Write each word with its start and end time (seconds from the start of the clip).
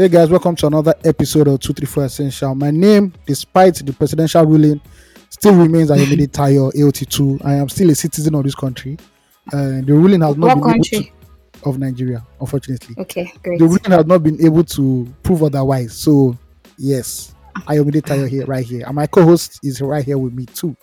Hey 0.00 0.08
guys, 0.08 0.30
welcome 0.30 0.56
to 0.56 0.66
another 0.66 0.94
episode 1.04 1.46
of 1.46 1.60
234 1.60 2.04
Essential. 2.06 2.54
My 2.54 2.70
name, 2.70 3.12
despite 3.26 3.74
the 3.84 3.92
presidential 3.92 4.46
ruling, 4.46 4.80
still 5.28 5.54
remains 5.54 5.90
Ayomide 5.90 6.26
Tayo 6.32 6.72
AOT2. 6.72 7.44
I 7.44 7.56
am 7.56 7.68
still 7.68 7.90
a 7.90 7.94
citizen 7.94 8.34
of 8.34 8.44
this 8.44 8.54
country. 8.54 8.96
And 9.52 9.86
the 9.86 9.92
ruling 9.92 10.22
has 10.22 10.38
not 10.38 10.46
What 10.46 10.54
been 10.54 10.62
able 10.62 10.70
country? 10.72 11.12
to, 11.52 11.68
of 11.68 11.78
Nigeria, 11.78 12.26
unfortunately. 12.40 12.94
Okay, 12.96 13.30
great. 13.42 13.58
The 13.58 13.66
ruling 13.66 13.90
has 13.90 14.06
not 14.06 14.22
been 14.22 14.42
able 14.42 14.64
to 14.64 15.06
prove 15.22 15.42
otherwise. 15.42 15.92
So, 15.92 16.34
yes, 16.78 17.34
ah. 17.56 17.64
Ayomide 17.68 18.00
Tayo 18.00 18.26
here, 18.26 18.46
right 18.46 18.64
here. 18.64 18.86
And 18.86 18.94
my 18.94 19.06
co-host 19.06 19.60
is 19.62 19.82
right 19.82 20.02
here 20.02 20.16
with 20.16 20.32
me 20.32 20.46
too. 20.46 20.74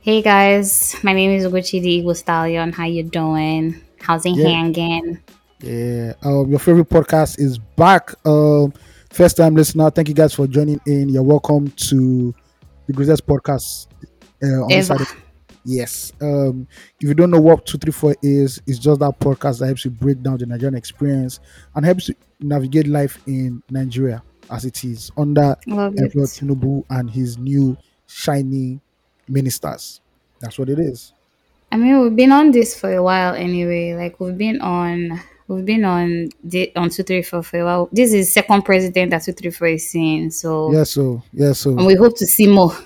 Hey 0.00 0.20
guys, 0.20 0.96
my 1.04 1.12
name 1.12 1.30
is 1.30 1.44
Ugochi 1.46 1.80
the 1.80 1.88
Eagle 1.88 2.16
Stallion. 2.16 2.72
How 2.72 2.86
you 2.86 3.04
doing? 3.04 3.80
How's 4.00 4.26
it 4.26 4.30
Yeah. 4.34 4.48
hanging? 4.48 5.20
Yeah, 5.62 6.14
um, 6.22 6.50
your 6.50 6.58
favorite 6.58 6.88
podcast 6.88 7.38
is 7.38 7.56
back. 7.58 8.14
Um, 8.26 8.72
first 9.10 9.36
time 9.36 9.54
listener, 9.54 9.90
thank 9.90 10.08
you 10.08 10.14
guys 10.14 10.34
for 10.34 10.48
joining 10.48 10.80
in. 10.86 11.08
You're 11.08 11.22
welcome 11.22 11.70
to 11.70 12.34
the 12.86 12.92
greatest 12.92 13.24
podcast 13.26 13.86
uh, 14.42 14.64
on 14.64 14.72
Ever. 14.72 14.96
Yes. 15.64 16.12
Um, 16.20 16.66
if 17.00 17.08
you 17.08 17.14
don't 17.14 17.30
know 17.30 17.40
what 17.40 17.64
two 17.64 17.78
three 17.78 17.92
four 17.92 18.16
is, 18.22 18.60
it's 18.66 18.80
just 18.80 18.98
that 18.98 19.20
podcast 19.20 19.60
that 19.60 19.66
helps 19.66 19.84
you 19.84 19.92
break 19.92 20.20
down 20.20 20.38
the 20.38 20.46
Nigerian 20.46 20.74
experience 20.74 21.38
and 21.76 21.84
helps 21.86 22.08
you 22.08 22.16
navigate 22.40 22.88
life 22.88 23.22
in 23.28 23.62
Nigeria 23.70 24.20
as 24.50 24.64
it 24.64 24.82
is 24.82 25.12
under. 25.16 25.56
Emperor 25.68 26.26
Tinubu 26.26 26.84
and 26.90 27.08
his 27.08 27.38
new 27.38 27.76
shiny 28.08 28.80
ministers. 29.28 30.00
That's 30.40 30.58
what 30.58 30.68
it 30.68 30.80
is. 30.80 31.12
I 31.70 31.76
mean, 31.76 32.02
we've 32.02 32.16
been 32.16 32.32
on 32.32 32.50
this 32.50 32.78
for 32.78 32.92
a 32.92 33.02
while 33.02 33.34
anyway. 33.34 33.94
Like 33.94 34.18
we've 34.18 34.36
been 34.36 34.60
on, 34.60 35.20
we've 35.54 35.64
been 35.66 35.84
on 35.84 36.28
the 36.44 36.72
on 36.76 36.90
two 36.90 37.02
three 37.02 37.22
four 37.22 37.42
for 37.42 37.60
a 37.60 37.64
while. 37.64 37.88
This 37.92 38.12
is 38.12 38.32
second 38.32 38.62
president 38.62 39.10
that 39.10 39.22
two 39.24 39.32
three 39.32 39.50
four 39.50 39.68
is 39.68 39.88
seeing. 39.88 40.30
So, 40.30 40.72
yes, 40.72 40.90
So 40.92 41.22
yes, 41.32 41.58
So 41.60 41.70
and 41.70 41.86
we 41.86 41.94
hope 41.94 42.16
to 42.18 42.26
see 42.26 42.46
more 42.46 42.76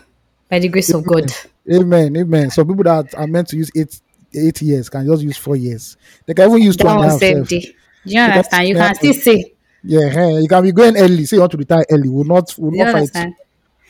by 0.48 0.58
the 0.58 0.68
grace 0.68 0.92
of 0.92 1.04
God. 1.04 1.30
Amen, 1.72 2.16
amen. 2.16 2.50
So 2.50 2.64
people 2.64 2.84
that 2.84 3.14
are 3.14 3.26
meant 3.26 3.48
to 3.48 3.56
use 3.56 3.70
eight 3.76 4.00
eight 4.34 4.60
years 4.62 4.88
can 4.88 5.06
just 5.06 5.22
use 5.22 5.36
four 5.36 5.56
years. 5.56 5.96
They 6.26 6.34
can 6.34 6.48
even 6.50 6.62
use 6.62 6.76
two 6.76 6.84
That 6.84 6.96
and 6.96 7.04
a 7.04 7.08
half. 7.10 7.18
save 7.18 7.36
self. 7.36 7.48
day. 7.48 7.60
Do 7.60 8.12
you 8.14 8.20
understand? 8.20 8.68
You 8.68 8.74
can 8.76 8.94
still 8.94 9.14
see. 9.14 9.52
Yeah, 9.82 10.00
eh, 10.14 10.38
you 10.40 10.48
can 10.48 10.62
be 10.62 10.72
going 10.72 10.96
early. 10.96 11.24
Say 11.26 11.36
you 11.36 11.40
want 11.40 11.52
to 11.52 11.58
retire 11.58 11.84
early. 11.90 12.08
We'll 12.08 12.24
not 12.24 12.54
we'll 12.58 12.72
you 12.74 12.84
not 12.84 12.92
fight. 13.08 13.26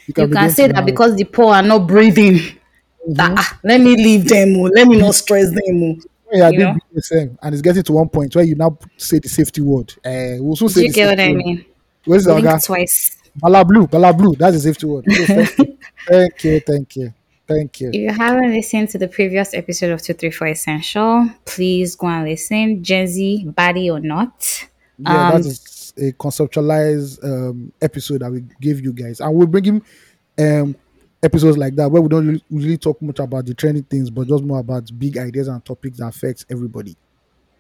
You 0.07 0.15
You 0.17 0.29
can 0.29 0.51
say 0.51 0.67
that 0.69 0.77
now. 0.77 0.85
because 0.85 1.17
the 1.17 1.25
poor 1.25 1.53
are 1.55 1.63
not 1.63 1.87
breathing. 1.87 2.41
That, 3.09 3.35
ah, 3.39 3.59
let 3.63 3.81
me 3.81 3.95
leave 3.97 4.27
them. 4.29 4.57
oh, 4.57 4.63
Let 4.75 4.89
me 4.89 4.99
not 4.99 5.15
stress 5.15 5.51
them. 5.51 6.01
Oh. 6.27 6.31
when 6.31 6.39
you 6.39 6.45
are 6.45 6.53
you 6.53 6.59
doing 6.59 6.75
know? 6.75 7.01
BSM 7.01 7.39
and 7.43 7.55
it's 7.55 7.63
getting 7.63 7.83
to 7.83 7.93
one 7.93 8.09
point 8.09 8.35
where 8.35 8.45
you 8.45 8.55
now 8.55 8.79
say 8.97 9.19
the 9.19 9.29
safety 9.29 9.61
word. 9.61 9.93
Uh, 10.05 10.37
we'll 10.43 10.57
soon 10.57 10.69
Do 10.69 10.75
say 10.75 10.83
you 10.85 10.93
get 10.93 11.09
what 11.11 11.21
I 11.21 11.29
word. 11.29 11.37
mean? 11.37 11.65
Where's 12.05 12.25
the 12.25 12.35
other? 12.35 12.59
twice. 12.61 13.17
Bala 13.37 13.65
blue, 13.65 13.87
bala 13.87 14.13
blue. 14.15 14.35
That's 14.35 14.55
the 14.57 14.61
safety 14.61 14.87
word. 14.87 15.05
Thank 15.07 15.59
you, 15.59 15.79
thank 16.09 16.45
you, 16.45 16.61
thank 16.61 16.97
you, 16.97 17.15
thank 17.47 17.81
you. 17.81 17.89
If 17.89 17.95
you 17.95 18.11
haven't 18.11 18.51
listened 18.53 18.89
to 18.91 18.99
the 18.99 19.09
previous 19.09 19.53
episode 19.55 19.91
of 19.91 20.01
234 20.01 20.49
Essential, 20.49 21.29
please 21.45 21.95
go 21.97 22.07
and 22.07 22.25
listen. 22.29 22.83
Gen 22.83 23.07
Z, 23.07 23.45
body 23.55 23.91
or 23.91 24.01
not. 24.01 24.67
Yeah, 24.99 25.29
Um, 25.29 25.43
that 25.43 25.47
is 25.47 25.93
a 25.99 26.13
conceptualized 26.13 27.23
um, 27.25 27.73
episode 27.83 28.23
that 28.23 28.31
we 28.33 28.45
give 28.61 28.81
you 28.81 28.93
guys, 28.93 29.21
and 29.21 29.35
we'll 29.35 29.47
bring 29.47 29.65
him 29.65 29.83
um, 30.39 30.77
episodes 31.23 31.57
like 31.57 31.75
that 31.77 31.91
where 31.91 32.03
we 32.03 32.09
don't 32.09 32.43
really, 32.51 32.77
talk 32.77 33.01
much 33.03 33.19
about 33.19 33.47
the 33.47 33.55
trending 33.55 33.85
things, 33.85 34.11
but 34.11 34.29
just 34.29 34.45
more 34.45 34.61
about 34.61 34.91
big 34.99 35.19
ideas 35.19 35.49
and 35.49 35.65
topics 35.65 35.99
that 35.99 36.09
affects 36.09 36.47
everybody. 36.51 36.97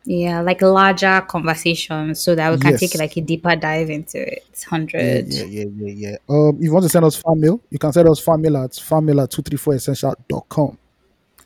Yeah, 0.05 0.41
like 0.41 0.63
larger 0.63 1.21
conversations 1.29 2.21
so 2.21 2.37
that 2.37 2.53
we 2.53 2.59
can 2.59 2.77
take 2.79 2.95
like 2.95 3.17
a 3.17 3.21
deeper 3.21 3.57
dive 3.57 3.91
into 3.91 4.21
it. 4.21 4.45
100. 4.69 5.27
yeah, 5.33 5.45
yeah, 5.45 5.65
yeah, 5.75 5.93
yeah. 6.11 6.17
Um, 6.29 6.57
if 6.59 6.65
you 6.65 6.73
want 6.73 6.85
to 6.85 6.89
send 6.89 7.05
us 7.05 7.17
fan 7.17 7.41
mail, 7.41 7.61
you 7.71 7.79
can 7.79 7.93
send 7.93 8.09
us 8.09 8.21
fan 8.21 8.41
mail 8.41 8.57
at 8.59 8.71
fanmail 8.71 9.25
at 9.25 9.31
234essential.com. 9.31 10.79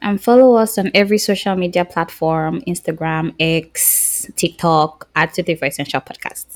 And 0.03 0.23
follow 0.23 0.57
us 0.57 0.79
on 0.79 0.91
every 0.95 1.19
social 1.19 1.57
media 1.57 1.85
platform 1.85 2.63
Instagram, 2.67 3.35
X, 3.39 4.27
TikTok 4.37 5.09
at 5.15 5.35
234 5.35 5.69
Essential 5.69 6.01
Podcast. 6.01 6.50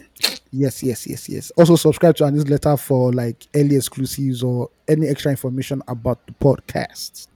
Yes, 0.51 0.83
yes, 0.83 1.07
yes, 1.07 1.29
yes. 1.29 1.51
Also, 1.57 1.77
subscribe 1.77 2.15
to 2.17 2.25
our 2.25 2.31
newsletter 2.31 2.77
for 2.77 3.13
like 3.13 3.47
early 3.55 3.77
exclusives 3.77 4.43
or 4.43 4.71
any 4.87 5.09
extra 5.09 5.31
information 5.31 5.83
about 5.89 6.25
the 6.27 6.33
podcast. 6.33 7.27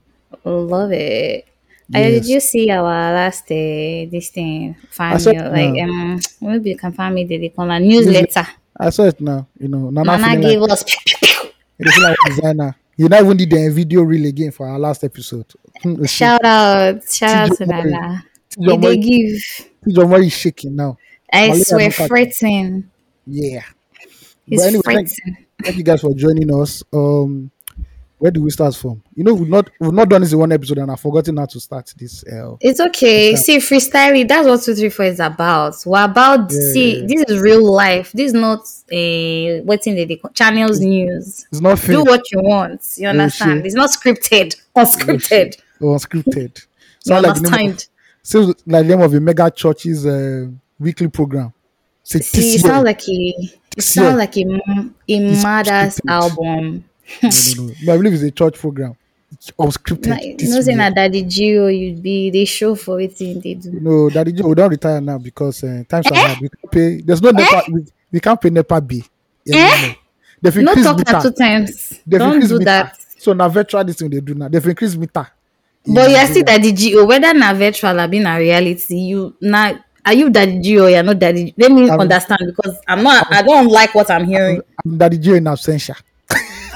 Love 0.45 0.91
it. 0.93 1.45
Uh, 1.93 1.97
did 1.97 2.25
you 2.25 2.39
see 2.39 2.69
our 2.69 2.83
last 2.83 3.43
uh, 3.45 4.05
this 4.11 4.29
thing? 4.29 4.75
I 4.99 5.17
saw 5.17 5.31
Family, 5.31 5.49
like 5.49 5.73
now. 5.73 6.13
um, 6.13 6.19
maybe 6.39 6.69
you 6.69 6.77
can 6.77 6.93
find 6.93 7.15
me 7.15 7.25
the 7.25 7.51
a 7.57 7.79
newsletter. 7.79 8.47
I 8.79 8.89
saw 8.91 9.03
it 9.03 9.19
now. 9.19 9.47
You 9.59 9.67
know, 9.67 9.89
Nana, 9.89 10.17
Nana 10.17 10.39
gave 10.41 10.61
like, 10.61 10.71
us 10.71 10.83
feel 10.83 12.03
like 12.03 12.17
designer. 12.27 12.75
You 12.95 13.09
not 13.09 13.23
even 13.23 13.37
did 13.37 13.49
the 13.49 13.69
video 13.69 14.03
reel 14.03 14.25
again 14.27 14.51
for 14.51 14.67
our 14.67 14.77
last 14.77 15.03
episode. 15.03 15.45
Shout 16.05 16.45
out, 16.45 17.09
shout 17.11 17.51
out 17.51 17.57
to. 17.57 17.65
Nana. 17.65 18.23
Did 18.51 18.81
they 18.81 18.97
give? 18.97 19.41
Mori 19.85 20.27
is 20.27 20.33
shaking 20.33 20.75
now. 20.75 20.97
I 21.33 21.57
swear, 21.61 21.91
fretting. 21.91 22.89
Yeah. 23.27 23.61
He's 24.45 24.61
But 24.61 24.67
anyway, 24.67 24.81
thank, 24.85 25.07
fretting. 25.09 25.45
thank 25.63 25.77
you 25.77 25.83
guys 25.83 26.01
for 26.01 26.13
joining 26.13 26.53
us. 26.53 26.83
Um, 26.91 27.51
where 28.17 28.31
do 28.31 28.43
we 28.43 28.49
start 28.49 28.75
from? 28.75 29.01
You 29.15 29.23
know, 29.23 29.33
we've 29.33 29.47
not 29.47 29.69
we've 29.79 29.93
not 29.93 30.09
done 30.09 30.19
this 30.21 30.33
in 30.33 30.39
one 30.39 30.51
episode, 30.51 30.77
and 30.79 30.91
I've 30.91 30.99
forgotten 30.99 31.37
how 31.37 31.45
to 31.45 31.59
start 31.59 31.93
this. 31.97 32.23
Uh, 32.25 32.57
It's 32.59 32.81
okay. 32.81 33.31
It's 33.31 33.45
See, 33.45 33.57
freestyling. 33.57 34.27
That's 34.27 34.45
what 34.45 34.61
two 34.61 34.75
three 34.75 34.89
four 34.89 35.05
is 35.05 35.21
about. 35.21 35.75
We're 35.85 36.03
about. 36.03 36.51
Yeah, 36.51 36.59
see, 36.73 36.99
yeah. 36.99 37.05
this 37.07 37.23
is 37.29 37.39
real 37.39 37.63
life. 37.71 38.11
This 38.11 38.27
is 38.27 38.33
not 38.33 38.67
a 38.91 39.61
what's 39.61 39.87
in 39.87 39.95
the 39.95 40.19
channels 40.33 40.81
news. 40.81 41.47
it's 41.49 41.61
not 41.61 41.79
Do 41.81 42.03
what 42.03 42.29
you 42.31 42.41
want. 42.41 42.81
You 42.97 43.07
understand? 43.07 43.59
shit. 43.59 43.65
It's 43.67 43.75
not 43.75 43.89
scripted. 43.91 44.55
Unscripted. 44.75 45.55
or 45.79 45.95
unscripted. 45.95 46.65
Sound 47.05 47.23
like 47.25 47.35
the 47.35 47.41
name 47.41 47.53
of, 47.53 47.53
understand? 47.53 47.87
sounds 48.21 48.47
like 48.47 48.57
the 48.65 48.83
name 48.83 49.01
of 49.01 49.13
a 49.13 49.19
mega 49.21 49.49
church's 49.49 50.05
uh, 50.05 50.47
weekly 50.79 51.07
program. 51.07 51.53
Say, 52.03 52.19
See, 52.19 52.55
it 52.55 52.61
sounds 52.61 52.85
like 52.85 53.01
a 53.07 53.35
it 53.77 53.83
sounds 53.83 54.17
like 54.17 54.35
a 54.37 54.41
a 55.07 55.41
mother's 55.43 55.99
album. 56.07 56.85
no, 57.21 57.29
no, 57.29 57.63
no. 57.65 57.73
no, 57.83 57.93
I 57.93 57.97
believe 57.97 58.13
it's 58.13 58.23
a 58.23 58.31
church 58.31 58.57
program. 58.57 58.95
It's 59.31 59.51
unscripted. 59.51 60.07
Like, 60.09 60.37
this 60.39 60.49
you 60.49 60.55
know, 60.55 60.61
saying 60.61 60.77
year. 60.79 60.89
that 60.89 60.95
Daddy 60.95 61.23
Gio, 61.23 61.77
you'd 61.79 62.01
be 62.01 62.31
they 62.31 62.45
show 62.45 62.73
for 62.75 62.99
it 62.99 63.19
in 63.21 63.39
they 63.41 63.53
do. 63.53 63.71
No, 63.79 64.09
Daddy 64.09 64.31
Joe, 64.31 64.47
we 64.47 64.55
don't 64.55 64.69
retire 64.71 64.99
now 64.99 65.19
because 65.19 65.63
uh, 65.63 65.83
times 65.87 66.07
Eh? 66.11 66.15
are 66.19 66.27
hard. 66.29 66.39
We 66.41 66.49
can't 66.49 66.71
pay. 66.71 67.01
There's 67.01 67.21
no 67.21 67.29
NEPA. 67.31 67.63
We, 67.71 67.85
we 68.11 68.19
can't 68.19 68.41
pay 68.41 68.49
NEPA 68.49 68.81
B. 68.81 69.03
Eh? 69.53 69.93
They've 70.41 70.55
No 70.57 70.73
talk 70.75 70.97
that 71.05 71.21
two 71.21 71.31
times. 71.31 71.99
They've 72.07 72.19
Don't 72.19 72.39
do 72.39 72.53
meter. 72.59 72.65
that. 72.65 72.97
So 73.17 73.33
now 73.33 73.49
virtual 73.49 73.83
this 73.83 73.97
thing 73.97 74.09
they 74.09 74.19
do 74.21 74.33
now. 74.33 74.47
They've 74.47 74.65
increased 74.65 74.97
meter. 74.97 75.27
But 75.85 76.09
you 76.09 76.15
see 76.27 76.41
Nigeria. 76.41 76.43
Daddy 76.43 76.73
Gio, 76.73 77.07
whether 77.07 77.33
na 77.33 77.53
virtual 77.53 77.99
or 77.99 78.07
being 78.07 78.25
a 78.25 78.37
reality, 78.37 78.95
you 78.95 79.35
now 79.41 79.77
are 80.09 80.13
you 80.13 80.29
Daddy 80.29 80.57
Gio 80.59 80.85
or 80.85 80.89
you're 80.89 81.03
not 81.03 81.19
Daddy? 81.19 81.53
Let 81.57 81.71
me 81.71 81.89
I'm- 81.89 81.99
understand 81.99 82.41
because 82.55 82.77
I'm 82.87 83.03
not. 83.03 83.31
I 83.31 83.41
don't 83.43 83.67
like 83.67 83.93
what 83.93 84.09
I'm 84.09 84.25
hearing. 84.25 84.61
I'm 84.83 84.97
Daddy 84.97 85.17
Joe 85.19 85.35
in 85.35 85.43
absentia. 85.45 85.95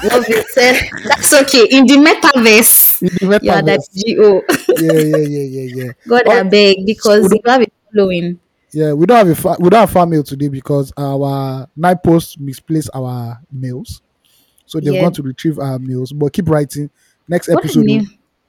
Love 0.04 0.24
it. 0.28 0.46
eh, 0.56 0.88
That's 1.08 1.32
okay. 1.32 1.66
In 1.70 1.86
the 1.86 1.94
metaverse, 1.96 3.02
In 3.02 3.08
the 3.08 3.38
metaverse. 3.38 3.64
Daddy 3.64 3.82
Gio. 3.96 4.42
yeah, 4.78 4.92
yeah, 4.92 5.26
yeah, 5.26 5.46
yeah, 5.56 5.84
yeah. 5.84 5.92
God 6.08 6.28
I 6.28 6.42
beg 6.44 6.86
because 6.86 7.32
you 7.32 7.40
have 7.46 7.62
a 7.62 7.66
following. 7.92 8.38
Yeah, 8.72 8.92
we 8.92 9.06
don't 9.06 9.16
have 9.16 9.28
a 9.28 9.34
fa- 9.34 9.56
we 9.58 9.68
don't 9.70 9.80
have 9.80 9.90
fan 9.90 10.10
mail 10.10 10.22
today 10.22 10.48
because 10.48 10.92
our 10.96 11.66
night 11.76 12.02
post 12.04 12.38
misplaced 12.40 12.90
our 12.94 13.40
mails, 13.50 14.02
so 14.66 14.78
they've 14.80 14.94
Yeah. 14.94 15.02
gone 15.02 15.12
to 15.14 15.22
retrieve 15.22 15.58
our 15.58 15.78
mails. 15.78 16.12
But 16.12 16.32
keep 16.32 16.48
writing. 16.48 16.90
Next 17.28 17.48
What 17.48 17.64
is 17.64 17.76
episode, 17.76 18.06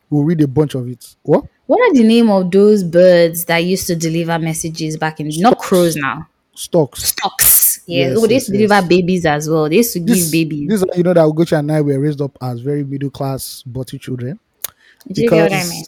we'll, 0.09 0.23
read 0.23 0.41
a 0.41 0.47
bunch 0.47 0.75
of 0.75 0.87
it. 0.87 1.15
What? 1.23 1.45
What 1.65 1.81
are 1.81 1.93
the 1.93 2.03
name 2.03 2.29
of 2.29 2.51
those 2.51 2.83
birds 2.83 3.45
that 3.45 3.57
used 3.59 3.87
to 3.87 3.95
deliver 3.95 4.37
messages 4.37 4.97
back 4.97 5.19
in? 5.19 5.29
Not 5.37 5.57
crows 5.57 5.95
now. 5.95 6.27
Stocks. 6.53 7.05
Stocks. 7.05 7.81
Yeah. 7.87 8.09
Yes, 8.09 8.17
oh, 8.17 8.27
they 8.27 8.33
yes, 8.33 8.41
used 8.41 8.45
to 8.47 8.51
deliver 8.53 8.73
yes. 8.75 8.87
babies 8.87 9.25
as 9.25 9.49
well. 9.49 9.69
They 9.69 9.77
used 9.77 9.93
to 9.93 9.99
This, 9.99 10.23
give 10.25 10.31
babies. 10.31 10.69
this, 10.69 10.97
you 10.97 11.03
know, 11.03 11.13
that 11.13 11.25
Ugochi 11.25 11.57
and 11.57 11.71
I 11.71 11.81
were 11.81 11.99
raised 11.99 12.21
up 12.21 12.37
as 12.41 12.59
very 12.61 12.83
middle 12.83 13.09
class, 13.09 13.63
butty 13.63 13.99
children. 13.99 14.39
Do 15.11 15.21
you 15.21 15.29
get 15.29 15.51
what 15.51 15.53
I 15.53 15.69
mean? 15.69 15.85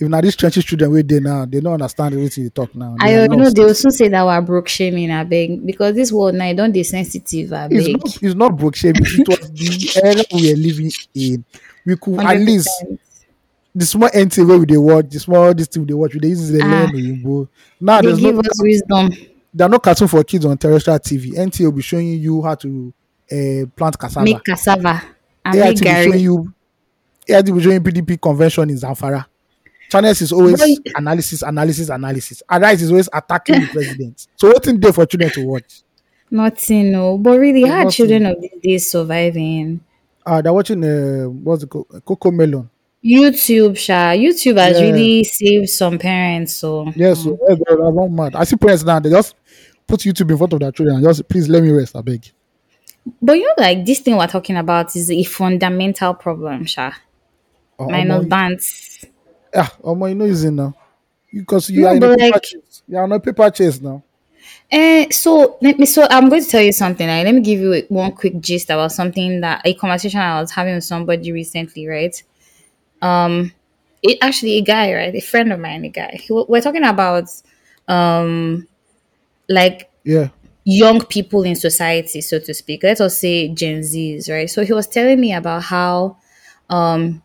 if 0.00 0.08
now 0.08 0.20
these 0.20 0.36
trenches 0.36 0.64
children 0.64 0.90
where 0.90 1.02
they 1.02 1.20
now, 1.20 1.44
they 1.44 1.60
don't 1.60 1.74
understand 1.74 2.14
everything 2.14 2.44
they 2.44 2.50
talk 2.50 2.74
now. 2.74 2.96
I 3.00 3.08
They 3.10 3.24
are 3.24 3.28
know 3.28 3.50
they 3.50 3.72
soon 3.74 3.90
say 3.90 4.08
that 4.08 4.24
we're 4.24 4.40
broke 4.40 4.68
shaming, 4.68 5.10
I 5.10 5.24
beg, 5.24 5.64
because 5.66 5.94
this 5.94 6.10
world 6.10 6.34
now 6.34 6.52
don't 6.54 6.72
they 6.72 6.82
sensitive, 6.82 7.52
I 7.52 7.68
It's 7.70 7.88
not, 7.88 8.22
it's 8.22 8.34
not 8.34 8.56
broke 8.56 8.76
shaming. 8.76 9.02
It 9.04 9.28
was 9.28 9.50
the 9.52 10.00
era 10.02 10.22
we 10.32 10.52
are 10.52 10.56
living 10.56 10.90
in. 11.14 11.44
We 11.84 11.96
could 11.96 12.20
at 12.20 12.38
100%. 12.38 12.46
least 12.46 12.70
the 13.74 13.84
small 13.84 14.08
NT 14.16 14.38
where 14.38 14.58
we 14.58 14.66
they 14.66 14.76
watch, 14.76 15.06
the 15.10 15.18
small 15.20 15.54
this 15.54 15.68
thing 15.68 15.86
they 15.86 15.94
watch, 15.94 16.12
they 16.20 16.28
use 16.28 16.50
the 16.50 16.60
Ah. 16.62 16.90
Oyinbo. 16.92 17.48
Now 17.80 18.00
they 18.00 18.08
there's 18.08 18.20
give 18.20 18.34
no 18.34 18.40
us 18.40 18.62
wisdom. 18.62 19.10
there 19.54 19.66
are 19.66 19.70
no 19.70 19.78
cartoon 19.78 20.08
for 20.08 20.24
kids 20.24 20.44
on 20.44 20.58
terrestrial 20.58 20.98
TV. 20.98 21.38
NT 21.38 21.60
will 21.60 21.72
be 21.72 21.82
showing 21.82 22.08
you 22.18 22.42
how 22.42 22.54
to 22.56 22.92
uh, 23.30 23.66
plant 23.76 23.98
cassava. 23.98 24.24
Make 24.24 24.42
cassava 24.44 25.02
and 25.44 25.54
AIT 25.56 25.80
make 25.80 25.84
will 25.84 25.94
be 25.94 26.10
showing 26.10 26.20
you 26.20 26.54
AIT 27.28 27.48
will 27.48 27.56
be 27.56 27.62
showing 27.62 27.82
PDP 27.82 28.20
convention 28.20 28.70
in 28.70 28.76
Zamfara. 28.76 29.26
Channels 29.90 30.20
is 30.22 30.32
always 30.32 30.56
Boy. 30.60 30.76
analysis, 30.94 31.42
analysis, 31.42 31.88
analysis. 31.88 32.42
Arise 32.48 32.82
is 32.82 32.90
always 32.90 33.08
attacking 33.12 33.60
the 33.60 33.66
president. 33.66 34.26
So 34.36 34.48
what 34.48 34.64
in 34.68 34.78
there 34.78 34.92
for 34.92 35.04
children 35.04 35.30
to 35.32 35.44
watch? 35.46 35.82
Nothing, 36.30 36.92
no. 36.92 37.18
But 37.18 37.40
really, 37.40 37.62
how 37.62 37.86
are 37.86 37.90
children 37.90 38.26
of 38.26 38.40
these 38.40 38.60
days 38.62 38.90
surviving? 38.90 39.80
Ah, 40.24 40.40
they're 40.40 40.52
watching 40.52 40.84
uh, 40.84 41.24
what's 41.28 41.64
it 41.64 41.70
called? 41.70 41.88
Coco 42.04 42.30
Melon. 42.30 42.70
YouTube, 43.04 43.76
Sha. 43.78 44.12
YouTube 44.12 44.58
has 44.58 44.80
Yeah, 44.80 44.80
really 44.80 45.24
saved 45.24 45.68
some 45.70 45.98
parents. 45.98 46.54
So, 46.54 46.92
yeah. 46.94 47.14
So 47.14 47.30
hmm. 47.30 47.36
yeah, 47.48 47.56
they're, 47.66 47.76
they're 47.76 47.92
not 47.92 48.10
mad. 48.10 48.36
I 48.36 48.44
see 48.44 48.56
parents 48.56 48.84
now. 48.84 48.98
They 49.00 49.10
just 49.10 49.34
put 49.86 50.00
YouTube 50.00 50.30
in 50.30 50.36
front 50.38 50.52
of 50.52 50.60
their 50.60 50.72
children 50.72 50.96
and 50.96 51.04
just 51.04 51.28
please 51.28 51.48
let 51.48 51.62
me 51.62 51.70
rest. 51.70 51.96
I 51.96 52.02
beg. 52.02 52.30
but 53.22 53.34
you 53.34 53.44
know, 53.46 53.54
like 53.58 53.84
this 53.84 54.00
thing 54.00 54.16
we're 54.16 54.26
talking 54.26 54.56
about 54.56 54.94
is 54.96 55.10
a 55.10 55.22
fundamental 55.24 56.14
problem, 56.14 56.64
Sha. 56.66 56.92
Oh, 57.78 57.88
Minus 57.88 58.26
Omo, 58.26 58.28
bands. 58.28 59.04
yeah, 59.54 59.68
Omo, 59.82 60.08
you 60.08 60.14
know 60.14 60.24
he's 60.26 60.44
now. 60.44 60.74
Because 61.32 61.70
you 61.70 61.86
are 61.86 61.94
No, 61.94 61.96
in 61.96 62.02
a 62.02 62.08
paper 62.16 62.30
like, 62.34 62.42
chase. 62.42 62.82
You 62.88 62.98
are 62.98 63.04
on 63.04 63.12
a 63.12 63.20
paper 63.20 63.50
chase 63.50 63.80
now. 63.80 64.02
eh, 64.70 65.06
so 65.10 65.58
let 65.62 65.78
me. 65.78 65.86
So 65.86 66.06
I'm 66.10 66.28
going 66.28 66.42
to 66.42 66.48
tell 66.50 66.62
you 66.62 66.72
something. 66.72 67.06
Like, 67.06 67.24
let 67.24 67.34
me 67.34 67.40
give 67.40 67.60
you 67.60 67.82
one 67.88 68.12
quick 68.12 68.40
gist 68.40 68.70
about 68.70 68.92
something 68.92 69.40
that 69.40 69.62
a 69.64 69.74
conversation 69.74 70.20
I 70.20 70.40
was 70.40 70.50
having 70.52 70.74
with 70.74 70.84
somebody 70.84 71.32
recently, 71.32 71.86
right? 71.86 72.22
Um, 73.02 73.52
it 74.02 74.18
actually 74.22 74.56
a 74.58 74.62
guy, 74.62 74.94
right? 74.94 75.14
A 75.14 75.20
friend 75.20 75.52
of 75.52 75.60
mine, 75.60 75.84
a 75.84 75.88
guy. 75.88 76.20
We're 76.28 76.60
talking 76.60 76.84
about 76.84 77.28
um, 77.88 78.66
like 79.48 79.90
Yeah, 80.04 80.28
young 80.64 81.04
people 81.04 81.42
in 81.42 81.56
society, 81.56 82.20
so 82.20 82.38
to 82.38 82.54
speak. 82.54 82.82
Let 82.82 83.00
us 83.00 83.18
say 83.18 83.48
Gen 83.48 83.80
Zs, 83.80 84.30
right? 84.30 84.48
So 84.48 84.64
he 84.64 84.72
was 84.72 84.86
telling 84.86 85.20
me 85.20 85.32
about 85.32 85.64
how 85.64 86.16
um 86.68 87.22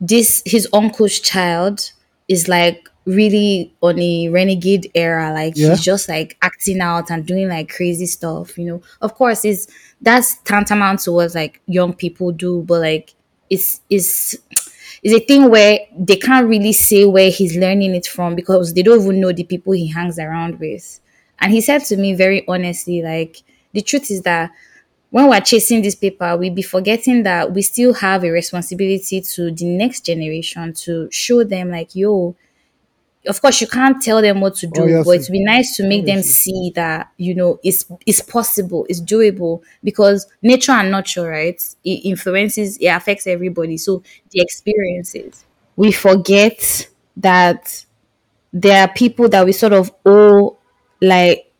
this 0.00 0.42
his 0.44 0.68
uncle's 0.72 1.18
child 1.20 1.92
is 2.28 2.48
like 2.48 2.88
really 3.06 3.72
on 3.82 3.98
a 4.00 4.28
renegade 4.28 4.90
era 4.94 5.32
like 5.32 5.54
yeah. 5.56 5.70
he's 5.70 5.80
just 5.80 6.08
like 6.08 6.36
acting 6.42 6.80
out 6.80 7.08
and 7.08 7.24
doing 7.24 7.48
like 7.48 7.68
crazy 7.68 8.04
stuff 8.04 8.58
you 8.58 8.66
know 8.66 8.82
of 9.00 9.14
course 9.14 9.44
it's 9.44 9.68
that's 10.00 10.38
tantamount 10.38 10.98
to 10.98 11.12
what 11.12 11.32
like 11.34 11.60
young 11.66 11.94
people 11.94 12.32
do 12.32 12.62
but 12.62 12.80
like 12.80 13.14
it's 13.48 13.80
it's 13.88 14.36
it's 15.06 15.14
a 15.22 15.24
thing 15.24 15.50
where 15.50 15.78
they 15.96 16.16
can't 16.16 16.48
really 16.48 16.72
say 16.72 17.04
where 17.04 17.30
he's 17.30 17.56
learning 17.56 17.94
it 17.94 18.06
from 18.06 18.34
because 18.34 18.74
they 18.74 18.82
don't 18.82 19.00
even 19.02 19.20
know 19.20 19.30
the 19.32 19.44
people 19.44 19.72
he 19.72 19.86
hangs 19.86 20.18
around 20.18 20.58
with. 20.58 21.00
And 21.38 21.52
he 21.52 21.60
said 21.60 21.84
to 21.84 21.96
me 21.96 22.14
very 22.14 22.44
honestly 22.48 23.02
like 23.02 23.42
the 23.72 23.82
truth 23.82 24.10
is 24.10 24.22
that 24.22 24.50
when 25.10 25.28
we're 25.28 25.40
chasing 25.40 25.80
this 25.82 25.94
paper, 25.94 26.36
we 26.36 26.50
be 26.50 26.62
forgetting 26.62 27.22
that 27.22 27.52
we 27.52 27.62
still 27.62 27.94
have 27.94 28.24
a 28.24 28.30
responsibility 28.30 29.20
to 29.20 29.52
the 29.52 29.64
next 29.64 30.04
generation 30.04 30.72
to 30.72 31.08
show 31.12 31.44
them 31.44 31.70
like, 31.70 31.94
yo, 31.94 32.34
of 33.26 33.40
course 33.40 33.60
you 33.60 33.66
can't 33.66 34.02
tell 34.02 34.22
them 34.22 34.40
what 34.40 34.54
to 34.56 34.66
oh, 34.66 34.86
do, 34.86 35.04
but 35.04 35.10
it'd 35.10 35.32
be 35.32 35.44
nice 35.44 35.76
to 35.76 35.86
make 35.86 36.06
them 36.06 36.22
see 36.22 36.72
that, 36.74 37.12
you 37.16 37.34
know, 37.34 37.58
it's 37.62 37.84
it's 38.06 38.20
possible, 38.20 38.86
it's 38.88 39.00
doable 39.00 39.62
because 39.82 40.26
nature 40.42 40.72
and 40.72 40.90
nurture, 40.90 41.28
right? 41.28 41.62
It 41.84 42.04
influences, 42.04 42.76
it 42.78 42.86
affects 42.86 43.26
everybody. 43.26 43.76
So 43.76 44.02
the 44.30 44.40
experiences. 44.40 45.44
We 45.76 45.92
forget 45.92 46.88
that 47.18 47.84
there 48.52 48.82
are 48.82 48.92
people 48.92 49.28
that 49.28 49.44
we 49.44 49.52
sort 49.52 49.72
of 49.72 49.92
owe 50.04 50.58
like 51.00 51.52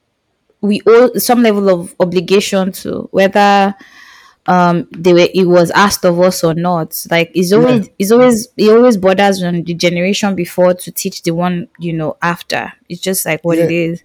we 0.61 0.81
owe 0.87 1.13
some 1.15 1.43
level 1.43 1.69
of 1.69 1.95
obligation 2.01 2.73
to 2.73 3.09
whether 3.13 3.75
um 4.49 4.87
they 4.93 5.13
were 5.13 5.29
it 5.35 5.45
was 5.47 5.71
asked 5.73 6.05
of 6.05 6.21
us 6.21 6.45
or 6.45 6.55
not. 6.55 7.05
Like 7.11 7.31
it's 7.35 7.53
Yeah, 7.53 7.59
always 7.59 7.89
it's 7.99 8.11
always 8.13 8.49
it 8.57 8.71
always 8.71 8.97
borders 8.97 9.43
on 9.43 9.63
the 9.63 9.75
generation 9.75 10.35
before 10.35 10.75
to 10.75 10.93
teach 10.93 11.23
the 11.23 11.33
one 11.33 11.69
you 11.79 11.93
know 11.93 12.17
after. 12.23 12.73
It's 12.89 13.01
just 13.01 13.27
like 13.27 13.43
what 13.45 13.59
yeah. 13.59 13.65
it 13.65 13.71
is. 13.73 14.03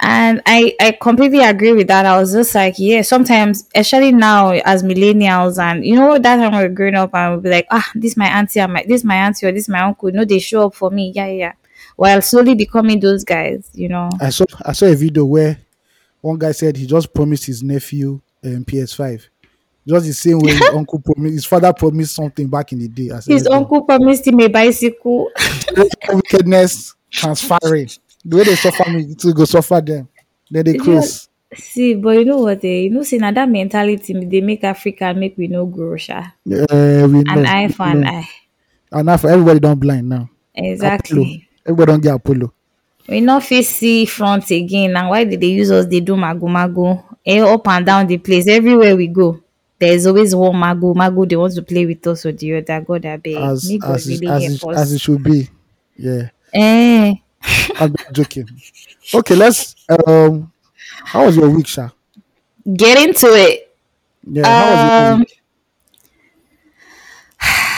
And 0.00 0.42
i 0.44 0.74
i 0.80 0.92
completely 1.00 1.40
agree 1.40 1.72
with 1.72 1.86
that. 1.88 2.04
I 2.06 2.18
was 2.18 2.32
just 2.32 2.54
like 2.54 2.74
yeah 2.78 3.02
sometimes 3.02 3.68
especially 3.74 4.12
now 4.12 4.50
as 4.50 4.82
millennials 4.82 5.58
and 5.58 5.84
you 5.84 5.94
know 5.96 6.18
that 6.18 6.36
time 6.36 6.52
we 6.52 6.58
were 6.58 6.68
growing 6.74 6.94
up 6.94 7.14
and 7.14 7.32
we'll 7.32 7.40
be 7.40 7.50
like 7.50 7.66
ah 7.70 7.88
this 7.94 8.16
my 8.16 8.26
auntie 8.26 8.60
and 8.60 8.72
my 8.72 8.84
this 8.88 9.04
my 9.04 9.16
auntie 9.16 9.46
or 9.46 9.52
this 9.52 9.68
my 9.68 9.80
uncle 9.80 10.10
no 10.10 10.24
they 10.24 10.38
show 10.38 10.66
up 10.66 10.74
for 10.74 10.90
me. 10.90 11.12
Yeah 11.14 11.26
yeah 11.26 11.32
yeah. 11.32 11.52
While 11.96 12.22
slowly 12.22 12.54
becoming 12.54 12.98
those 13.00 13.24
guys 13.24 13.70
you 13.74 13.88
know. 13.88 14.10
I 14.20 14.30
saw 14.30 14.44
I 14.64 14.72
saw 14.72 14.86
a 14.86 14.94
video 14.94 15.24
where 15.26 15.58
one 16.20 16.38
guy 16.38 16.52
said 16.52 16.76
he 16.76 16.86
just 16.86 17.12
promised 17.12 17.44
his 17.46 17.62
nephew 17.62 18.20
um, 18.44 18.64
PS5. 18.64 19.28
Just 19.86 20.06
the 20.06 20.12
same 20.12 20.38
way 20.38 20.52
his 20.54 20.62
uncle 20.72 20.98
promised, 20.98 21.34
his 21.34 21.44
father 21.44 21.72
promised 21.72 22.14
something 22.14 22.48
back 22.48 22.72
in 22.72 22.78
the 22.78 22.88
day. 22.88 23.10
I 23.10 23.20
his 23.26 23.46
uncle 23.46 23.82
promised 23.82 24.26
him 24.26 24.40
a 24.40 24.48
bicycle 24.48 25.30
wickedness 26.08 26.94
transferring. 27.10 27.90
The 28.24 28.36
way 28.36 28.44
they 28.44 28.56
suffer 28.56 28.90
me, 28.90 29.14
to 29.14 29.32
go 29.34 29.44
suffer 29.44 29.80
them. 29.80 30.08
Then 30.50 30.64
they 30.64 30.74
close. 30.74 31.28
see, 31.54 31.94
but 31.94 32.10
you 32.10 32.24
know 32.24 32.38
what? 32.38 32.64
Eh, 32.64 32.84
you 32.84 32.90
know, 32.90 33.02
see, 33.02 33.18
now 33.18 33.30
that 33.30 33.48
mentality 33.48 34.12
they 34.24 34.40
make 34.40 34.64
Africa 34.64 35.12
make 35.14 35.36
we 35.36 35.48
no 35.48 35.66
grow, 35.66 35.96
sha. 35.96 36.24
We 36.44 36.64
An 36.70 37.12
know, 37.12 37.44
eye 37.46 37.68
for 37.68 37.84
an 37.84 38.06
eye. 38.06 38.28
And 38.90 39.06
now 39.06 39.16
for 39.16 39.28
everybody 39.28 39.60
don't 39.60 39.78
blind 39.78 40.08
now. 40.08 40.30
Apollo. 40.56 40.72
Exactly. 40.72 41.48
Everybody 41.66 41.92
don't 41.92 42.00
get 42.00 42.14
Apollo. 42.14 42.52
We 43.08 43.20
not 43.20 43.42
fit 43.44 43.66
see 43.66 44.06
front 44.06 44.50
again. 44.50 44.96
And 44.96 45.10
why 45.10 45.24
did 45.24 45.40
they 45.40 45.48
use 45.48 45.70
us? 45.70 45.86
They 45.86 46.00
do 46.00 46.16
mago 46.16 46.46
mago. 46.46 47.04
Eh, 47.26 47.40
up 47.40 47.68
and 47.68 47.84
down 47.84 48.06
the 48.06 48.18
place. 48.18 48.46
Everywhere 48.48 48.96
we 48.96 49.08
go. 49.08 49.40
There's 49.78 50.06
always 50.06 50.34
one 50.34 50.56
mago. 50.56 50.94
Mago 50.94 51.24
they 51.24 51.36
want 51.36 51.54
to 51.54 51.62
play 51.62 51.84
with 51.86 52.06
us 52.06 52.24
or 52.24 52.32
the 52.32 52.56
other. 52.56 52.80
God 52.80 53.06
I 53.06 53.16
beg. 53.16 53.36
As 53.36 53.70
as 53.84 54.08
it, 54.08 54.20
really 54.20 54.46
as 54.46 54.62
it, 54.62 54.68
as 54.68 54.92
it 54.92 55.00
should 55.00 55.22
be. 55.22 55.48
Yeah. 55.96 56.30
Eh. 56.52 57.14
I'm 57.76 57.94
joking. 58.12 58.48
Okay, 59.12 59.34
let's 59.34 59.74
um 60.06 60.52
how 61.04 61.26
was 61.26 61.36
your 61.36 61.50
week, 61.50 61.66
Sha? 61.66 61.90
Get 62.72 62.98
into 63.06 63.26
it. 63.26 63.76
Yeah, 64.26 64.46
how 64.46 64.70
was 64.70 64.80
your 64.80 65.12
Um 65.12 65.24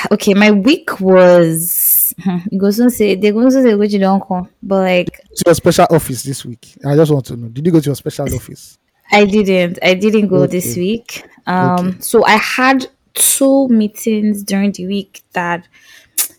okay, 0.12 0.34
my 0.34 0.50
week 0.50 1.00
was 1.00 2.14
you 2.50 2.58
go 2.58 2.70
soon 2.70 2.90
say 2.90 3.14
they 3.14 3.32
go 3.32 3.48
soon 3.50 3.64
say 3.64 3.74
which 3.74 3.92
you 3.92 3.98
don't 3.98 4.26
come. 4.26 4.48
But 4.62 4.82
like 4.82 5.06
To 5.36 5.42
your 5.46 5.54
special 5.54 5.86
office 5.90 6.22
this 6.22 6.44
week. 6.44 6.76
I 6.84 6.94
just 6.94 7.10
want 7.10 7.26
to 7.26 7.36
know. 7.36 7.48
Did 7.48 7.66
you 7.66 7.72
go 7.72 7.80
to 7.80 7.86
your 7.86 7.96
special 7.96 8.32
office? 8.34 8.78
I 9.12 9.24
didn't. 9.24 9.78
I 9.82 9.94
didn't 9.94 10.28
go 10.28 10.46
this 10.46 10.72
Okay. 10.72 10.80
week. 10.80 11.22
Okay. 11.48 11.52
Um, 11.52 12.00
so 12.00 12.24
I 12.24 12.36
had 12.36 12.86
two 13.14 13.68
meetings 13.68 14.42
during 14.42 14.72
the 14.72 14.86
week 14.86 15.22
that 15.32 15.66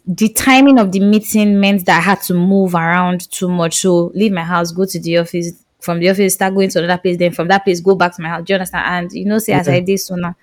the 0.06 0.30
timing 0.30 0.80
of 0.80 0.92
the 0.92 1.00
meeting 1.00 1.60
meant 1.60 1.86
that 1.86 1.98
I 1.98 2.02
had 2.02 2.22
to 2.24 2.34
move 2.34 2.76
around 2.76 3.30
too 3.32 3.50
much. 3.50 3.78
So 3.78 4.12
leave 4.16 4.32
my 4.32 4.44
house, 4.44 4.72
go 4.72 4.86
to 4.86 5.00
the 5.00 5.18
office, 5.18 5.52
from 5.80 6.00
the 6.00 6.10
office, 6.10 6.34
start 6.36 6.54
going 6.54 6.70
to 6.70 6.80
another 6.80 7.02
place, 7.02 7.18
then 7.18 7.32
from 7.32 7.48
that 7.50 7.64
place, 7.64 7.80
go 7.80 7.96
back 7.96 8.16
to 8.16 8.22
my 8.22 8.30
house. 8.30 8.44
Do 8.46 8.54
you 8.54 8.56
understand? 8.56 8.86
And 8.86 9.12
you 9.14 9.26
know, 9.26 9.40
say 9.40 9.54
as 9.54 9.68
I 9.68 9.80
did 9.80 9.98
so 10.00 10.16
now, 10.16 10.36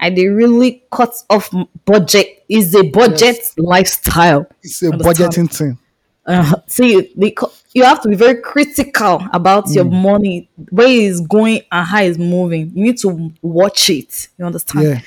I 0.00 0.10
did 0.10 0.26
really 0.28 0.82
cut 0.90 1.14
off 1.30 1.50
budget. 1.84 2.44
Is 2.48 2.74
a 2.74 2.82
budget 2.90 3.36
Yes. 3.38 3.54
lifestyle. 3.56 4.46
It's 4.62 4.82
a 4.82 4.90
budgeting 4.90 5.50
thing. 5.50 5.78
Uh, 6.26 6.54
see, 6.66 7.12
because 7.18 7.61
you 7.74 7.84
have 7.84 8.00
to 8.02 8.08
be 8.08 8.14
very 8.16 8.40
critical 8.40 9.22
about 9.32 9.68
your 9.70 9.84
Mm. 9.84 10.02
money, 10.02 10.48
where 10.70 10.88
it's 10.88 11.20
going 11.20 11.62
and 11.72 11.86
how 11.86 12.02
it's 12.02 12.18
moving. 12.18 12.70
You 12.74 12.84
need 12.84 12.98
to 12.98 13.32
watch 13.42 13.88
it. 13.90 14.28
You 14.38 14.44
understand? 14.44 14.84
Yeah. 14.86 15.00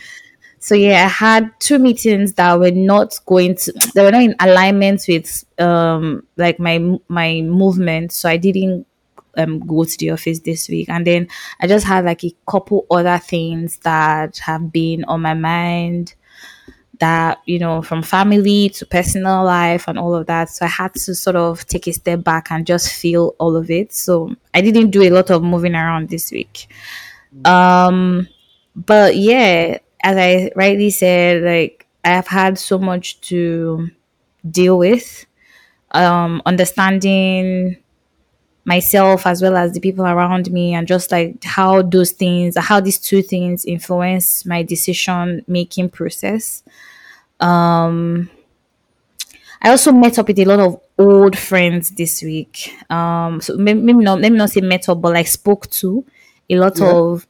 So 0.60 0.74
yeah, 0.74 1.06
I 1.06 1.10
had 1.10 1.52
two 1.60 1.78
meetings 1.78 2.34
that 2.34 2.58
were 2.60 2.72
not 2.72 3.20
going 3.28 3.56
to, 3.56 3.74
they 3.94 4.02
were 4.04 4.12
not 4.12 4.24
in 4.24 4.36
alignment 4.40 5.06
with 5.08 5.46
um 5.60 6.24
like 6.38 6.60
my 6.60 6.98
my 7.08 7.42
movement. 7.42 8.12
So 8.12 8.28
I 8.30 8.38
didn't 8.38 8.88
um 9.38 9.60
go 9.60 9.84
to 9.84 9.98
the 10.00 10.10
office 10.12 10.40
this 10.40 10.68
week, 10.68 10.90
and 10.90 11.06
then 11.06 11.28
I 11.62 11.68
just 11.68 11.86
had 11.86 12.06
like 12.06 12.24
a 12.24 12.34
couple 12.50 12.88
other 12.90 13.20
things 13.20 13.78
that 13.84 14.40
have 14.40 14.72
been 14.72 15.04
on 15.06 15.22
my 15.22 15.36
mind 15.36 16.16
that 17.00 17.42
you 17.46 17.60
know 17.60 17.82
from 17.82 18.02
family 18.02 18.70
to 18.70 18.86
personal 18.86 19.44
life 19.44 19.88
and 19.88 20.00
all 20.00 20.16
of 20.16 20.28
that. 20.28 20.50
So 20.50 20.66
i 20.66 20.70
had 20.70 20.94
to 20.96 21.16
sort 21.16 21.36
of 21.36 21.66
take 21.68 21.88
a 21.88 21.94
step 21.94 22.24
back 22.24 22.52
and 22.52 22.66
just 22.66 22.94
feel 22.94 23.36
all 23.40 23.56
of 23.56 23.70
it. 23.70 23.94
So 23.94 24.36
i 24.54 24.62
didn't 24.62 24.92
do 24.92 25.02
a 25.04 25.10
lot 25.10 25.30
of 25.32 25.44
moving 25.44 25.76
around 25.76 26.10
this 26.10 26.32
week. 26.32 26.68
Um 27.44 28.28
but 28.76 29.16
yeah 29.16 29.78
as 30.04 30.18
i 30.18 30.52
rightly 30.56 30.90
said 30.90 31.44
like 31.44 31.88
i 32.04 32.10
have 32.10 32.28
had 32.28 32.60
so 32.60 32.78
much 32.78 33.20
to 33.22 33.90
deal 34.50 34.78
with 34.78 35.26
um 35.92 36.42
understanding 36.46 37.78
myself 38.66 39.28
as 39.28 39.42
well 39.42 39.56
as 39.56 39.74
the 39.74 39.80
people 39.80 40.06
around 40.06 40.52
me 40.52 40.74
and 40.74 40.88
just 40.88 41.12
like 41.12 41.44
how 41.44 41.82
those 41.84 42.12
things 42.12 42.58
how 42.58 42.80
these 42.80 43.00
two 43.00 43.22
things 43.22 43.64
influence 43.64 44.46
my 44.46 44.64
decision 44.64 45.44
making 45.48 45.90
process 45.90 46.64
I 49.62 49.70
also 49.70 49.92
met 49.92 50.20
up 50.20 50.28
with 50.28 50.40
a 50.40 50.46
lot 50.46 50.60
of 50.60 50.80
old 50.98 51.38
friends 51.38 51.90
this 51.92 52.22
week. 52.22 52.74
Um, 52.90 53.42
so 53.42 53.56
may- 53.58 53.74
maybe 53.74 54.04
not 54.04 54.22
let 54.22 54.32
me 54.32 54.38
not 54.38 54.52
say 54.52 54.62
met 54.62 54.88
up, 54.90 55.02
but 55.02 55.14
like 55.14 55.28
spoke 55.28 55.70
to 55.72 56.06
a 56.50 56.56
lot 56.58 56.78
Yeah. 56.80 56.92
of 56.92 57.28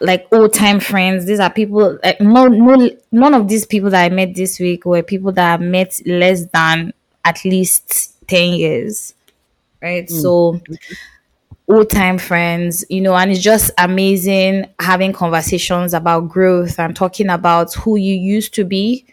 like 0.00 0.26
old 0.32 0.52
time 0.54 0.78
friends. 0.80 1.24
These 1.26 1.40
are 1.40 1.50
people 1.50 1.98
like 2.04 2.20
no 2.20 2.46
no 2.46 2.90
none 3.10 3.34
of 3.34 3.48
these 3.48 3.66
people 3.66 3.90
that 3.90 4.04
I 4.04 4.14
met 4.14 4.34
this 4.34 4.60
week 4.60 4.84
were 4.84 5.02
people 5.02 5.32
that 5.32 5.58
I 5.60 5.62
met 5.62 5.98
less 6.06 6.46
than 6.46 6.92
at 7.24 7.44
least 7.44 8.14
ten 8.28 8.54
years. 8.54 9.14
Right. 9.82 10.06
Mm. 10.06 10.20
So 10.22 10.60
old 11.68 11.90
time 11.90 12.18
friends, 12.18 12.84
you 12.88 13.00
know, 13.00 13.14
and 13.16 13.30
it's 13.32 13.40
just 13.42 13.70
amazing 13.78 14.66
having 14.78 15.12
conversations 15.12 15.94
about 15.94 16.28
growth 16.28 16.78
and 16.78 16.94
talking 16.94 17.28
about 17.28 17.74
who 17.74 17.96
you 17.96 18.14
used 18.14 18.54
to 18.54 18.64
be 18.64 19.04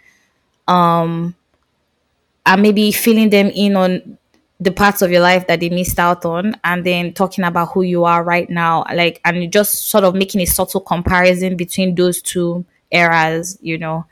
and 0.67 2.61
maybe 2.61 2.91
filling 2.91 3.29
them 3.29 3.47
in 3.47 3.75
on 3.75 4.17
the 4.59 4.71
parts 4.71 5.01
of 5.01 5.11
your 5.11 5.21
life 5.21 5.45
that 5.47 5.59
they 5.59 5.69
missed 5.69 5.99
out 5.99 6.23
on 6.25 6.55
and 6.63 6.85
then 6.85 7.13
talking 7.13 7.43
about 7.43 7.69
who 7.73 7.81
you 7.81 8.05
are 8.05 8.23
right 8.23 8.49
now 8.49 8.85
like 8.93 9.19
and 9.25 9.51
just 9.51 9.89
sort 9.89 10.03
of 10.03 10.15
making 10.15 10.39
a 10.41 10.45
subtle 10.45 10.79
comparison 10.79 11.57
between 11.57 11.95
those 11.95 12.21
two 12.21 12.63
eras 12.91 13.57
you 13.61 13.77
know 13.77 14.05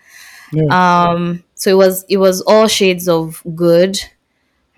Yeah. 0.51 0.65
um 1.13 1.43
so 1.55 1.72
it 1.72 1.75
was 1.75 2.03
it 2.10 2.17
was 2.17 2.41
all 2.41 2.67
shades 2.67 3.08
of 3.08 3.41
good 3.55 3.98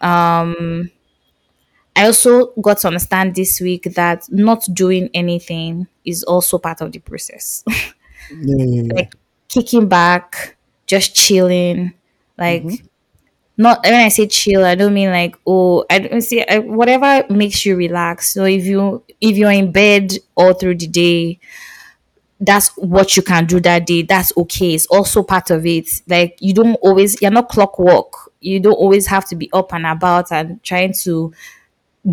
um 0.01 0.92
i 1.96 2.06
also 2.06 2.48
got 2.62 2.77
to 2.80 2.88
understand 2.88 3.34
this 3.34 3.60
week 3.60 3.84
that 3.96 4.25
not 4.30 4.68
doing 4.74 5.10
anything 5.13 5.88
is 6.06 6.24
also 6.24 6.60
part 6.60 6.82
of 6.82 6.92
the 6.92 7.00
process 7.00 7.63
yeah, 8.32 8.65
yeah. 8.65 8.94
like 8.94 9.15
kicking 9.48 9.88
back 9.88 10.56
just 10.94 11.16
chilling 11.16 11.94
like 12.38 12.64
mm-hmm. 12.64 12.86
not 13.58 13.84
when 13.84 13.94
I 13.94 14.10
say 14.10 14.28
chill, 14.28 14.66
I 14.66 14.76
don't 14.76 14.94
mean 14.94 15.10
like 15.12 15.36
oh 15.46 15.86
I 15.90 16.00
don't 16.00 16.22
see 16.22 16.44
I, 16.44 16.60
whatever 16.60 17.26
makes 17.34 17.66
you 17.66 17.76
relax. 17.76 18.34
So 18.34 18.46
if 18.46 18.66
you 18.66 19.04
if 19.22 19.38
you're 19.38 19.52
in 19.52 19.72
bed 19.72 20.14
all 20.36 20.54
through 20.54 20.78
the 20.78 20.88
day, 20.88 21.40
that's 22.40 22.70
what 22.78 23.16
you 23.16 23.22
can 23.22 23.46
do 23.46 23.60
that 23.62 23.86
day. 23.86 24.02
That's 24.02 24.34
okay. 24.38 24.74
It's 24.74 24.88
also 24.88 25.24
part 25.24 25.50
of 25.52 25.66
it. 25.66 25.88
Like 26.08 26.38
you 26.40 26.54
don't 26.54 26.76
always 26.76 27.22
you're 27.22 27.32
not 27.32 27.50
clockwork. 27.50 28.14
You 28.42 28.60
don't 28.60 28.74
always 28.74 29.08
have 29.08 29.26
to 29.30 29.36
be 29.36 29.50
up 29.54 29.74
and 29.74 29.86
about 29.86 30.32
and 30.32 30.62
trying 30.64 30.94
to 31.04 31.34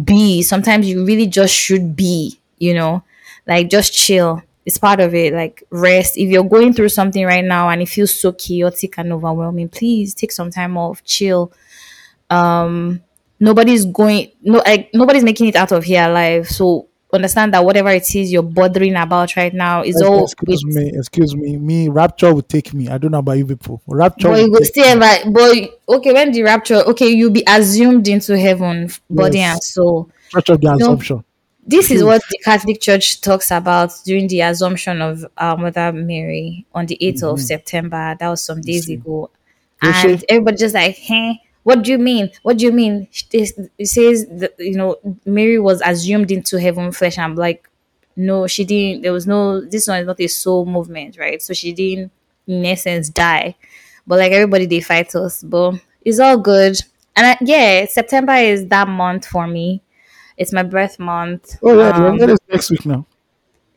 be. 0.05 0.43
Sometimes 0.43 0.89
you 0.89 1.05
really 1.05 1.27
just 1.27 1.55
should 1.55 1.97
be, 1.97 2.39
you 2.59 2.75
know, 2.75 3.03
like 3.47 3.71
just 3.71 3.95
chill. 3.95 4.43
It's 4.71 4.79
part 4.79 5.00
of 5.00 5.17
it. 5.17 5.35
Like 5.35 5.65
rest. 5.71 6.17
If 6.17 6.31
you're 6.31 6.45
going 6.45 6.73
through 6.73 6.91
something 6.91 7.27
right 7.27 7.45
now 7.45 7.69
and 7.71 7.83
it 7.83 7.89
feels 7.89 8.15
so 8.15 8.31
chaotic 8.31 8.99
and 8.99 9.12
overwhelming, 9.12 9.69
please 9.69 10.15
take 10.15 10.31
some 10.31 10.49
time 10.53 10.77
off, 10.77 11.03
chill. 11.03 11.53
Um, 12.31 13.03
nobody's 13.41 13.85
going 13.85 14.31
no 14.43 14.59
like 14.59 14.91
nobody's 14.95 15.25
making 15.25 15.49
it 15.49 15.57
out 15.57 15.73
of 15.73 15.83
here 15.83 16.09
alive. 16.09 16.49
So 16.49 16.87
understand 17.12 17.53
that 17.53 17.65
whatever 17.65 17.91
it 17.91 18.15
is 18.15 18.31
you're 18.31 18.45
bothering 18.45 18.95
about 18.95 19.35
right 19.35 19.53
now 19.53 19.83
is 19.83 20.00
all 20.00 20.23
Excuse 20.23 20.65
with 20.65 20.77
me, 20.77 20.93
excuse 20.95 21.35
me. 21.35 21.57
Me, 21.57 21.89
rapture 21.89 22.33
will 22.33 22.43
take 22.43 22.73
me. 22.73 22.89
I 22.89 22.97
don't 22.99 23.11
know 23.11 23.19
about 23.19 23.39
you 23.39 23.47
people. 23.47 23.83
Rapture 23.89 24.29
but 24.29 24.41
you 24.41 24.53
will 24.53 24.65
still 24.65 25.03
ever 25.03 25.31
but 25.33 25.81
okay 25.97 26.12
when 26.12 26.31
the 26.31 26.45
rapture 26.45 26.77
okay 26.77 27.09
you'll 27.09 27.33
be 27.33 27.43
assumed 27.49 28.07
into 28.07 28.39
heaven 28.39 28.89
body 29.11 29.41
and 29.41 29.61
soul 29.61 30.09
of 30.33 30.45
the. 30.45 30.77
Assumption. 30.81 31.25
This 31.67 31.90
is 31.90 32.02
what 32.09 32.23
the 32.31 32.38
Catholic 32.45 32.81
Church 32.81 33.21
talks 33.21 33.50
about 33.50 33.93
during 34.05 34.29
the 34.29 34.40
Assumption 34.43 35.00
of 35.02 35.25
our 35.37 35.57
Mother 35.57 35.93
Mary 35.93 36.67
on 36.75 36.87
the 36.87 36.99
8th 37.00 37.23
of 37.23 37.40
September. 37.40 38.17
That 38.19 38.29
was 38.29 38.43
some 38.43 38.61
days 38.61 38.88
ago. 38.88 39.31
And 39.83 40.25
everybody 40.29 40.57
just 40.57 40.75
like, 40.75 40.97
hey, 40.97 41.40
what 41.62 41.83
do 41.83 41.90
you 41.93 41.99
mean? 41.99 42.31
What 42.43 42.59
do 42.59 42.64
you 42.64 42.73
mean? 42.73 43.09
It 43.33 43.87
says, 43.88 44.26
that, 44.29 44.55
you 44.59 44.76
know, 44.76 44.97
Mary 45.25 45.59
was 45.59 45.81
assumed 45.85 46.31
into 46.31 46.59
heaven 46.61 46.93
flesh. 46.93 47.19
I'm 47.19 47.35
like, 47.35 47.69
no, 48.17 48.47
she 48.47 48.64
didn't. 48.64 49.02
There 49.02 49.12
was 49.12 49.26
no, 49.26 49.61
this 49.61 49.87
one 49.88 50.00
is 50.00 50.07
not 50.07 50.21
a 50.21 50.26
soul 50.26 50.67
movement, 50.67 51.17
right? 51.19 51.40
So 51.40 51.55
she 51.55 51.73
didn't, 51.73 52.12
in 52.47 52.64
essence, 52.67 53.09
die. 53.09 53.57
But 54.07 54.19
like 54.19 54.33
everybody, 54.33 54.67
they 54.67 54.81
fight 54.81 55.14
us. 55.14 55.43
But 55.43 55.75
it's 56.05 56.19
all 56.19 56.38
good. 56.38 56.76
And 57.17 57.26
I, 57.26 57.37
yeah, 57.40 57.87
September 57.87 58.35
is 58.35 58.67
that 58.69 58.88
month 58.88 59.26
for 59.26 59.47
me. 59.47 59.83
It's 60.41 60.53
my 60.57 60.63
birth 60.65 60.97
month. 60.99 61.57
Oh 61.63 61.77
yeah, 61.79 61.91
Um, 61.93 62.17
yeah, 62.17 62.27
that 62.27 62.33
is 62.33 62.39
next 62.49 62.71
week 62.73 62.87
now. 62.87 63.05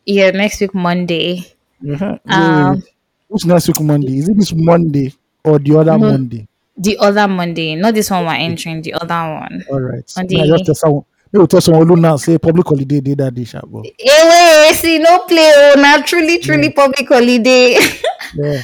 yeah, 0.05 0.31
next 0.31 0.61
week 0.61 0.73
Monday. 0.73 1.43
Uh-huh. 1.83 2.17
Um, 2.27 2.81
Which 3.27 3.45
next 3.45 3.67
week 3.67 3.81
Monday? 3.81 4.17
Is 4.19 4.29
it 4.29 4.37
this 4.37 4.53
Monday 4.55 5.11
or 5.43 5.59
the 5.59 5.75
other 5.77 5.97
No. 5.99 6.09
Monday? 6.11 6.47
The 6.77 6.97
other 6.99 7.27
Monday, 7.27 7.75
not 7.75 7.93
this 7.93 8.09
one 8.09 8.25
we're 8.25 8.33
entering. 8.39 8.81
The 8.81 8.93
other 8.95 9.33
one. 9.43 9.63
All 9.69 9.81
right. 9.81 10.07
On 10.17 10.25
May 10.29 10.41
I 10.51 10.57
just 10.63 10.79
someone. 10.79 11.03
Maybe 11.33 11.39
we'll 11.41 11.47
tell 11.47 11.61
someone 11.61 11.87
who 11.87 11.95
now 11.97 12.15
say 12.15 12.37
public 12.37 12.65
holiday 12.67 13.01
day 13.01 13.15
that 13.15 13.33
day, 13.33 13.43
sharp. 13.43 13.65
but- 13.67 13.83
Hey, 13.99 14.21
wait, 14.69 14.75
see, 14.75 14.99
no 14.99 15.19
play. 15.27 15.51
Oh, 15.55 15.73
not 15.81 16.05
truly, 16.07 16.37
truly 16.39 16.71
public 16.71 17.07
holiday. 17.09 17.75
Yeah. 18.35 18.61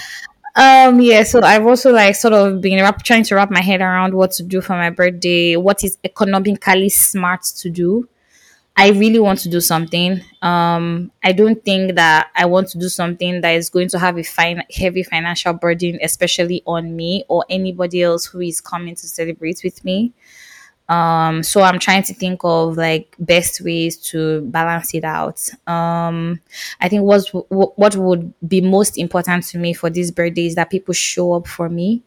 Um, 0.60 1.00
yeah. 1.00 1.24
So 1.24 1.42
I've 1.42 1.66
also 1.66 1.92
like 1.94 2.16
sort 2.16 2.34
of 2.34 2.60
been 2.60 2.84
trying 3.04 3.24
to 3.24 3.36
wrap 3.36 3.50
my 3.50 3.62
head 3.62 3.80
around 3.80 4.14
what 4.14 4.32
to 4.32 4.44
do 4.44 4.60
for 4.60 4.74
my 4.74 4.90
birthday. 4.90 5.56
What 5.56 5.84
is 5.86 5.98
economically 6.04 6.90
smart 6.90 7.44
to 7.60 7.70
do. 7.70 8.10
I 8.76 8.92
really 8.92 9.20
want 9.20 9.40
to 9.40 9.50
do 9.50 9.60
something. 9.60 10.22
Um, 10.42 11.12
I 11.24 11.34
don't 11.34 11.64
think 11.66 11.96
that 11.96 12.30
I 12.36 12.46
want 12.46 12.70
to 12.70 12.78
do 12.78 12.88
something 12.88 13.42
that 13.42 13.52
is 13.52 13.70
going 13.70 13.90
to 13.90 14.00
have 14.00 14.18
a 14.18 14.24
fine, 14.24 14.64
heavy 14.74 15.04
financial 15.04 15.54
burden, 15.54 16.00
especially 16.02 16.64
on 16.66 16.96
me 16.96 17.26
or 17.28 17.46
anybody 17.50 18.04
else 18.04 18.26
who 18.26 18.40
is 18.40 18.62
coming 18.62 18.96
to 18.96 19.08
celebrate 19.08 19.62
with 19.66 19.84
me. 19.84 20.14
Um, 20.90 21.44
so 21.44 21.62
I'm 21.62 21.78
trying 21.80 22.04
to 22.04 22.14
think 22.16 22.42
of 22.44 22.76
like 22.76 23.16
best 23.20 23.62
ways 23.62 23.96
to 24.12 24.42
balance 24.42 24.94
it 24.96 25.04
out. 25.04 25.40
Um, 25.68 26.42
I 26.82 26.90
think 26.90 27.04
what's 27.04 27.30
what 27.30 27.78
what 27.78 27.96
would 27.96 28.34
be 28.48 28.62
most 28.62 28.98
important 28.98 29.44
to 29.46 29.60
me 29.60 29.74
for 29.74 29.92
this 29.92 30.10
birthday 30.12 30.48
is 30.48 30.56
that 30.56 30.72
people 30.72 30.94
show 30.96 31.34
up 31.34 31.48
for 31.48 31.70
me. 31.70 32.04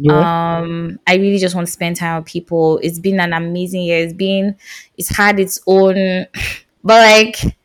Yeah. 0.00 0.58
um 0.60 1.00
i 1.08 1.16
really 1.16 1.38
just 1.38 1.56
want 1.56 1.66
to 1.66 1.72
spend 1.72 1.96
time 1.96 2.22
with 2.22 2.30
people. 2.30 2.78
It's 2.82 3.00
been 3.00 3.18
an 3.18 3.32
amazing 3.32 3.82
year. 3.82 4.04
It's 4.04 4.12
been 4.12 4.56
it's 4.96 5.08
had 5.16 5.40
its 5.40 5.60
own 5.66 6.26
but 6.84 7.00
like 7.00 7.56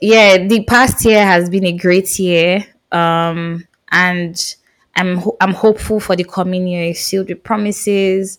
yeah 0.00 0.38
the 0.46 0.64
past 0.64 1.04
year 1.04 1.24
has 1.24 1.50
been 1.50 1.66
a 1.66 1.76
great 1.76 2.18
year. 2.18 2.64
Um 2.92 3.66
and 3.90 4.56
i'm 4.96 5.22
i'm 5.40 5.52
hopeful 5.54 6.00
for 6.00 6.16
the 6.16 6.24
coming 6.24 6.66
year. 6.68 6.90
It's 6.90 7.10
filled 7.10 7.28
with 7.28 7.42
promises 7.44 8.38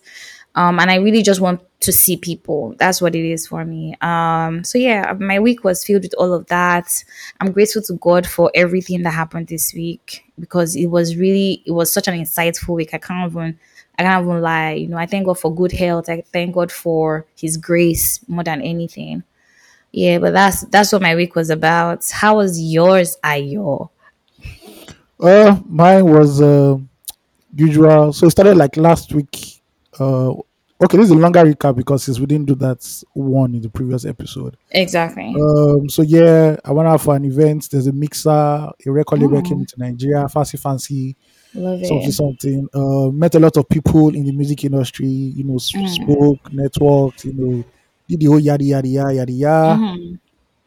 um 0.56 0.78
and 0.80 0.90
i 0.90 0.96
really 0.96 1.22
just 1.22 1.40
want 1.40 1.60
to 1.80 1.92
see 1.92 2.16
people. 2.16 2.74
That's 2.78 3.00
what 3.02 3.14
it 3.14 3.24
is 3.24 3.46
for 3.46 3.64
me. 3.64 3.94
Um 4.00 4.64
so 4.64 4.78
yeah 4.78 5.12
my 5.18 5.38
week 5.38 5.62
was 5.62 5.84
filled 5.84 6.02
with 6.02 6.14
all 6.18 6.32
of 6.32 6.46
that. 6.46 7.04
I'm 7.40 7.52
grateful 7.52 7.82
to 7.82 7.94
god 7.94 8.26
for 8.26 8.50
everything 8.54 9.02
that 9.02 9.10
happened 9.10 9.48
this 9.48 9.74
week 9.74 10.24
because 10.38 10.74
it 10.74 10.86
was 10.86 11.16
really 11.16 11.62
it 11.66 11.72
was 11.72 11.92
such 11.92 12.08
an 12.08 12.14
insightful 12.14 12.74
week. 12.74 12.94
I 12.94 12.98
can't 12.98 13.30
even 13.30 13.58
i 13.98 14.02
can't 14.02 14.24
even 14.24 14.40
lie. 14.40 14.72
You 14.72 14.88
know 14.88 14.96
i 14.96 15.06
thank 15.06 15.26
god 15.26 15.38
for 15.38 15.54
good 15.54 15.72
health. 15.72 16.08
I 16.08 16.22
thank 16.32 16.54
god 16.54 16.72
for 16.72 17.26
his 17.36 17.56
grace 17.56 18.20
more 18.26 18.42
than 18.44 18.62
anything. 18.62 19.22
Yeah 19.92 20.18
but 20.18 20.32
that's 20.32 20.62
that's 20.66 20.92
what 20.92 21.02
my 21.02 21.14
week 21.14 21.34
was 21.34 21.50
about. 21.50 22.08
How 22.10 22.36
was 22.36 22.58
yours 22.60 23.16
ayo? 23.22 23.90
Uh, 25.20 25.58
mine 25.66 26.04
was 26.06 26.40
uh, 26.42 26.76
usual. 27.54 28.12
So 28.12 28.26
it 28.26 28.30
started 28.30 28.56
like 28.56 28.76
last 28.76 29.12
week. 29.14 29.55
Uh, 29.98 30.30
okay, 30.82 30.96
this 30.98 31.06
is 31.06 31.10
a 31.10 31.14
longer 31.14 31.42
recap 31.44 31.76
because 31.76 32.04
since 32.04 32.18
we 32.20 32.26
didn't 32.26 32.46
do 32.46 32.54
that 32.56 32.86
one 33.14 33.54
in 33.54 33.60
the 33.62 33.68
previous 33.68 34.04
episode. 34.04 34.56
exactly 34.70 35.34
Um, 35.40 35.88
so 35.88 36.02
yeah, 36.02 36.56
I 36.64 36.72
went 36.72 36.88
out 36.88 37.00
for 37.00 37.16
an 37.16 37.24
event. 37.24 37.68
There's 37.70 37.86
a 37.86 37.92
mixer, 37.92 38.30
a 38.30 38.72
record 38.86 39.20
label 39.20 39.38
Oh. 39.38 39.42
came 39.42 39.60
into 39.60 39.74
Nigeria, 39.78 40.28
fancy, 40.28 40.56
fancy, 40.58 41.16
love 41.54 41.84
something, 41.84 42.08
it 42.08 42.12
something. 42.12 42.68
Uh, 42.74 43.10
met 43.10 43.34
a 43.34 43.38
lot 43.38 43.56
of 43.56 43.68
people 43.68 44.14
in 44.14 44.24
the 44.26 44.32
music 44.32 44.64
industry. 44.64 45.06
You 45.06 45.44
know, 45.44 45.54
Mm. 45.54 45.88
spoke, 45.88 46.50
networked. 46.52 47.24
You 47.24 47.32
know, 47.32 47.64
did 48.08 48.20
the 48.20 48.26
whole 48.26 48.38
yada 48.40 48.62
yada 48.64 48.86
yada 48.88 49.14
yada 49.14 49.32
yada. 49.32 49.80
Mhm. 49.80 50.18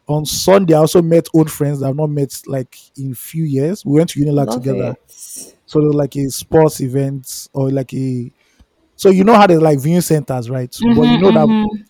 On 0.08 0.26
Sunday, 0.26 0.74
I 0.74 0.78
also 0.78 1.00
met 1.02 1.28
old 1.32 1.48
friends 1.52 1.78
that 1.80 1.88
I've 1.88 1.94
not 1.94 2.10
met 2.10 2.42
like 2.48 2.76
in 2.98 3.14
few 3.14 3.44
years. 3.44 3.86
We 3.86 3.92
went 3.98 4.10
to 4.10 4.20
Unilag 4.20 4.46
love 4.48 4.54
together. 4.56 4.96
it 5.08 5.54
So 5.66 5.78
there 5.78 5.86
was 5.86 5.94
like 5.94 6.16
a 6.16 6.28
sports 6.30 6.80
event 6.80 7.46
or 7.54 7.70
like 7.70 7.94
a 7.94 8.32
so 9.00 9.08
you 9.08 9.24
know 9.24 9.34
how 9.34 9.46
there's 9.46 9.62
like 9.62 9.78
viewing 9.80 10.02
centers, 10.02 10.50
right? 10.50 10.70
but 10.94 11.02
you 11.08 11.18
know 11.18 11.30
that 11.30 11.48
Mhm, 11.48 11.84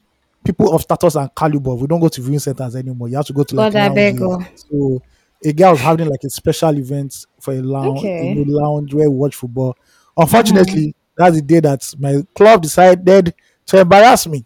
people 0.45 0.73
of 0.73 0.83
status 0.83 1.17
and 1.17 1.29
caliber, 1.35 1.75
we 1.75 1.87
don't 1.89 1.99
go 2.01 2.09
to 2.09 2.21
viewing 2.23 2.39
centers 2.39 2.77
anymore. 2.77 3.09
You 3.09 3.17
have 3.17 3.27
to 3.27 3.33
go 3.33 3.43
to 3.43 3.55
like 3.57 3.73
God, 3.73 3.83
I 3.83 3.89
beg 3.95 4.21
lounges. 4.21 4.65
you. 4.71 5.01
So 5.03 5.03
a 5.45 5.53
girl 5.53 5.73
was 5.73 5.81
having 5.81 6.09
like 6.09 6.21
a 6.25 6.31
special 6.31 6.77
event 6.79 7.27
for 7.41 7.53
a 7.53 7.61
lounge, 7.61 7.99
Okay. 8.05 8.31
in 8.31 8.39
a 8.39 8.45
lounge 8.47 8.95
where 8.95 9.11
we 9.11 9.17
watch 9.17 9.35
football. 9.35 9.75
Unfortunately, 10.17 10.95
that's 11.17 11.35
the 11.37 11.43
day 11.43 11.61
that 11.61 11.83
my 11.99 12.23
club 12.37 12.63
decided 12.63 13.35
to 13.67 13.81
embarrass 13.81 14.27
me. 14.29 14.45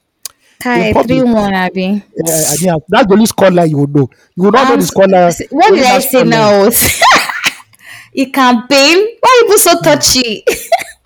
Public. 0.62 1.06
three 1.06 1.23
one, 1.23 1.52
Abby. 1.52 2.02
Yeah, 2.16 2.47
I 2.50 2.56
didn't 2.56 2.83
that's 2.88 3.06
the 3.06 3.12
only 3.12 3.26
scoreline 3.26 3.68
you 3.68 3.76
would 3.78 3.94
know. 3.94 4.09
You 4.37 4.44
would 4.44 4.54
not 4.54 4.68
know 4.68 4.75
Um, 4.75 4.80
the 4.80 4.87
scoreline. 4.87 5.35
What 5.50 5.75
did 5.75 5.85
I 5.85 5.99
that 5.99 6.02
say 6.02 6.25
now? 6.25 6.71
you 8.14 8.30
campaign? 8.33 8.99
Why 9.21 9.42
are 9.44 9.49
you 9.49 9.59
so 9.59 9.80
touchy? 9.83 10.44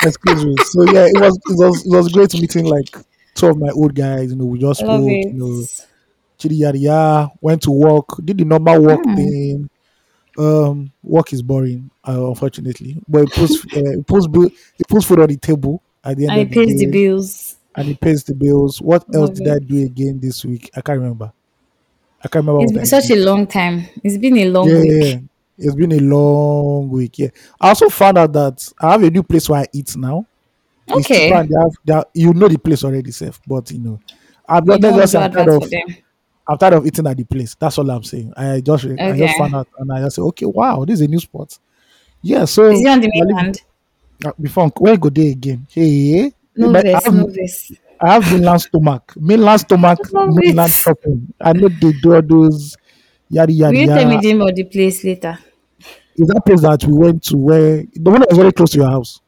Excuse 0.02 0.44
me. 0.44 0.58
So 0.60 0.84
yeah, 0.84 1.06
it 1.06 1.16
was 1.16 1.36
it 1.48 1.56
was 1.56 1.84
it 1.86 1.96
was 1.96 2.08
great 2.08 2.34
meeting 2.34 2.66
like 2.66 2.86
two 3.34 3.46
of 3.48 3.58
my 3.58 3.70
old 3.70 3.94
guys. 3.94 4.30
You 4.30 4.36
know, 4.36 4.46
we 4.46 4.58
just 4.58 4.80
spoke. 4.80 5.20
it. 5.22 5.28
You 5.28 5.38
know, 5.38 5.68
chitty 6.38 6.56
yada 6.56 6.78
yada. 6.78 7.30
Went 7.40 7.62
to 7.62 7.70
work. 7.70 8.06
Did 8.24 8.38
the 8.38 8.44
normal 8.44 8.82
work 8.82 9.02
Hmm. 9.04 9.14
thing. 9.14 9.68
Um, 10.38 10.92
work 11.02 11.32
is 11.32 11.42
boring, 11.42 11.90
uh, 12.06 12.28
unfortunately. 12.28 13.02
But 13.08 13.24
it 13.24 13.34
puts 13.34 13.64
uh, 13.66 13.68
it 13.98 14.06
puts 14.06 14.26
it 14.78 14.88
puts 14.88 15.06
food 15.06 15.20
on 15.20 15.28
the 15.28 15.36
table 15.36 15.82
at 16.04 16.16
the 16.16 16.26
end 16.26 16.34
And 16.34 16.40
it 16.40 16.50
pays 16.52 16.74
the 16.76 16.86
the 16.86 16.86
bills. 16.86 17.56
and 17.76 17.88
it 17.90 18.00
pays 18.00 18.24
the 18.24 18.34
bills. 18.34 18.80
What 18.80 19.04
else 19.14 19.30
Love 19.30 19.34
did 19.34 19.48
I 19.48 19.58
do 19.58 19.84
again 19.84 20.20
this 20.20 20.44
week? 20.44 20.70
I 20.76 20.80
can't 20.80 21.00
remember. 21.00 21.32
I 22.24 22.28
can't 22.28 22.46
remember 22.46 22.62
It's 22.64 22.72
been 22.72 22.86
such 22.86 23.10
a 23.10 23.16
long 23.16 23.46
time. 23.46 23.84
It's 24.04 24.18
been 24.18 24.36
a 24.38 24.46
long 24.46 24.68
Yeah, 24.68 24.80
week. 24.80 25.00
yeah, 25.00 25.04
yeah. 25.06 25.18
It's 25.58 25.74
been 25.74 25.92
a 25.92 25.98
long 26.00 26.88
week. 26.88 27.18
Yeah. 27.18 27.28
I 27.60 27.68
also 27.70 27.88
found 27.88 28.16
out 28.18 28.32
that 28.32 28.72
I 28.80 28.92
have 28.92 29.02
a 29.02 29.10
new 29.10 29.22
place 29.22 29.48
where 29.48 29.60
I 29.62 29.66
eat 29.72 29.96
now. 29.96 30.24
It's 30.86 30.98
Okay. 31.10 31.28
they 31.30 31.34
have, 31.34 31.48
they 31.84 31.92
have 31.94 32.04
you 32.14 32.32
know 32.32 32.48
the 32.48 32.58
place 32.58 32.84
already, 32.84 33.10
safe. 33.10 33.40
But 33.46 33.70
you 33.72 33.78
know, 33.80 34.00
I'm 34.48 34.64
not 34.64 34.80
just 34.80 35.14
I'm 35.16 35.32
tired 35.32 35.48
of. 35.48 35.70
I'm 36.50 36.56
tired 36.56 36.74
of 36.74 36.86
eating 36.86 37.06
at 37.06 37.16
the 37.16 37.24
place. 37.24 37.54
That's 37.58 37.76
all 37.78 37.90
I'm 37.90 38.02
saying. 38.04 38.32
I 38.36 38.60
just 38.60 38.84
I 38.86 39.16
just 39.18 39.36
found 39.36 39.54
out 39.54 39.68
and 39.78 39.92
I 39.92 40.00
just 40.00 40.16
say, 40.16 40.22
okay, 40.22 40.46
wow, 40.46 40.84
this 40.86 41.00
is 41.00 41.06
a 41.06 41.08
new 41.08 41.18
spot. 41.18 41.58
Yeah, 42.22 42.46
so 42.46 42.70
Is 42.70 42.80
it 42.80 42.86
on 42.88 43.00
the 43.00 43.10
mainland? 43.12 43.60
uh, 44.24 44.32
before 44.40 44.68
where 44.78 44.96
go 44.96 45.10
there 45.10 45.30
again? 45.30 45.66
Hey, 45.70 46.32
No 46.56 46.74
I 46.74 46.82
verse, 46.82 47.04
have, 47.04 47.14
no 47.14 47.26
verse. 47.26 47.72
I 48.00 48.12
have 48.14 48.32
mainland 48.32 48.60
stomach, 48.62 49.12
mainland 49.16 49.60
stomach, 49.60 49.98
mainland 50.12 50.72
shopping. 50.72 51.32
I 51.40 51.52
know 51.52 51.68
they 51.68 51.92
do 51.92 52.14
all 52.14 52.22
those 52.22 52.76
yada 53.28 53.52
Will 53.52 53.74
you 53.74 53.86
tell 53.86 54.08
me 54.08 54.16
the 54.16 54.22
name 54.22 54.40
of 54.40 54.54
the 54.54 54.64
place 54.64 55.04
later? 55.04 55.38
Is 56.18 56.28
that 56.28 56.42
place 56.44 56.62
that 56.62 56.84
we 56.84 56.92
went 56.92 57.22
to 57.24 57.36
where 57.36 57.84
the 57.94 58.10
one 58.10 58.20
that 58.20 58.28
was 58.28 58.38
very 58.38 58.52
close 58.52 58.70
to 58.70 58.78
your 58.78 58.90
house? 58.90 59.20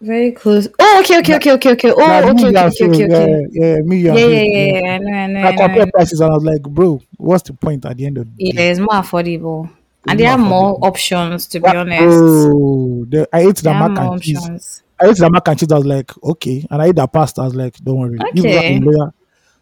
Very 0.00 0.30
close. 0.32 0.68
Oh, 0.78 1.00
okay, 1.02 1.18
okay, 1.18 1.36
okay, 1.36 1.52
okay, 1.52 1.72
okay. 1.72 1.92
Oh, 1.96 2.30
okay, 2.30 2.48
okay, 2.48 2.66
okay, 2.66 2.86
okay, 2.86 3.04
okay. 3.04 3.48
Yeah, 3.50 3.74
yeah, 3.74 3.76
me, 3.82 3.98
Yeah, 3.98 4.14
yeah, 4.14 4.26
yeah, 4.26 4.42
yeah. 4.42 4.98
yeah. 5.00 5.48
I 5.48 5.52
compared 5.56 5.90
prices 5.92 6.20
and 6.20 6.30
I 6.30 6.34
was 6.34 6.44
like, 6.44 6.62
bro, 6.62 7.00
what's 7.16 7.42
the 7.42 7.54
point 7.54 7.84
at 7.84 7.96
the 7.96 8.06
end 8.06 8.18
of 8.18 8.26
the 8.26 8.32
Yeah, 8.38 8.60
day? 8.60 8.70
it's 8.70 8.78
more 8.78 8.88
affordable. 8.90 9.70
And 10.06 10.18
they 10.18 10.24
more 10.24 10.36
have 10.36 10.40
more 10.40 10.78
options, 10.82 11.46
to 11.48 11.60
be 11.60 11.68
honest. 11.68 12.00
oh, 12.00 13.04
the, 13.08 13.28
I 13.32 13.40
ate 13.40 13.56
the 13.56 13.74
mac 13.74 13.98
and 13.98 14.22
cheese. 14.22 14.36
options. 14.36 14.82
I 15.00 15.08
ate 15.08 15.16
the 15.16 15.30
mac 15.30 15.48
and 15.48 15.58
cheese. 15.58 15.72
I 15.72 15.76
was 15.76 15.86
like, 15.86 16.22
okay, 16.22 16.66
and 16.70 16.82
I 16.82 16.86
ate 16.86 16.96
the 16.96 17.06
pasta. 17.08 17.40
I 17.42 17.44
was 17.44 17.54
like, 17.56 17.76
don't 17.78 17.98
worry, 17.98 18.18
you 18.34 18.42
people 18.42 18.56
have 18.56 18.68
a 18.68 18.80
loyal, 18.80 19.14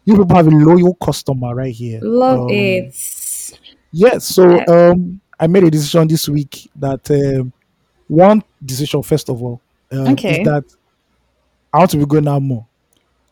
you 0.05 0.17
people 0.17 0.35
have 0.35 0.47
a 0.47 0.51
loyal 0.51 0.93
customer 0.95 1.55
right 1.55 1.73
here. 1.73 1.99
Love 2.03 2.49
Um, 2.49 2.49
it. 2.49 2.93
Yes. 3.91 4.25
So 4.25 4.43
um, 4.67 5.19
I 5.39 5.47
made 5.47 5.63
a 5.63 5.71
decision 5.71 6.07
this 6.07 6.27
week 6.29 6.69
that 6.75 7.09
um, 7.11 7.53
one 8.07 8.43
decision 8.63 9.03
first 9.03 9.29
of 9.29 9.41
all 9.43 9.61
um, 9.91 10.07
Okay. 10.13 10.41
is 10.41 10.45
that 10.45 10.63
I 11.73 11.79
want 11.79 11.91
to 11.91 11.97
be 11.97 12.05
going 12.05 12.27
out 12.27 12.41
more. 12.41 12.65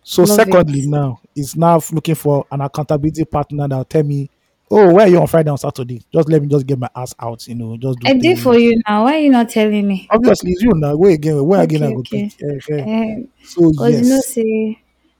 So 0.03 0.23
Love 0.23 0.37
secondly, 0.37 0.81
it. 0.81 0.87
now 0.87 1.19
is 1.35 1.55
now 1.55 1.79
looking 1.91 2.15
for 2.15 2.45
an 2.51 2.61
accountability 2.61 3.25
partner 3.25 3.67
that 3.67 3.75
will 3.75 3.85
tell 3.85 4.03
me, 4.03 4.29
oh, 4.69 4.93
where 4.93 5.05
are 5.05 5.09
you 5.09 5.19
on 5.19 5.27
Friday 5.27 5.49
and 5.49 5.59
Saturday? 5.59 6.01
Just 6.13 6.29
let 6.29 6.41
me 6.41 6.47
just 6.47 6.67
get 6.67 6.77
my 6.77 6.89
ass 6.95 7.15
out, 7.19 7.47
you 7.47 7.55
know, 7.55 7.75
just 7.77 7.99
do 7.99 8.07
I 8.07 8.13
did 8.13 8.39
for 8.39 8.55
you 8.57 8.79
now. 8.87 9.03
Why 9.05 9.15
are 9.15 9.19
you 9.19 9.31
not 9.31 9.49
telling 9.49 9.87
me? 9.87 10.07
Obviously, 10.11 10.51
it's 10.51 10.61
you 10.61 10.71
now. 10.75 10.95
Where 10.95 11.11
again? 11.11 11.43
Where 11.45 11.61
again? 11.61 11.83
I 11.83 11.87
Okay, 11.87 12.29
go 12.39 12.55
okay. 12.57 12.81
Um, 12.83 13.27
So 13.43 13.71
Because 13.71 14.01
you 14.01 14.09
know, 14.09 14.15
yes, 14.15 14.25
say, 14.27 14.79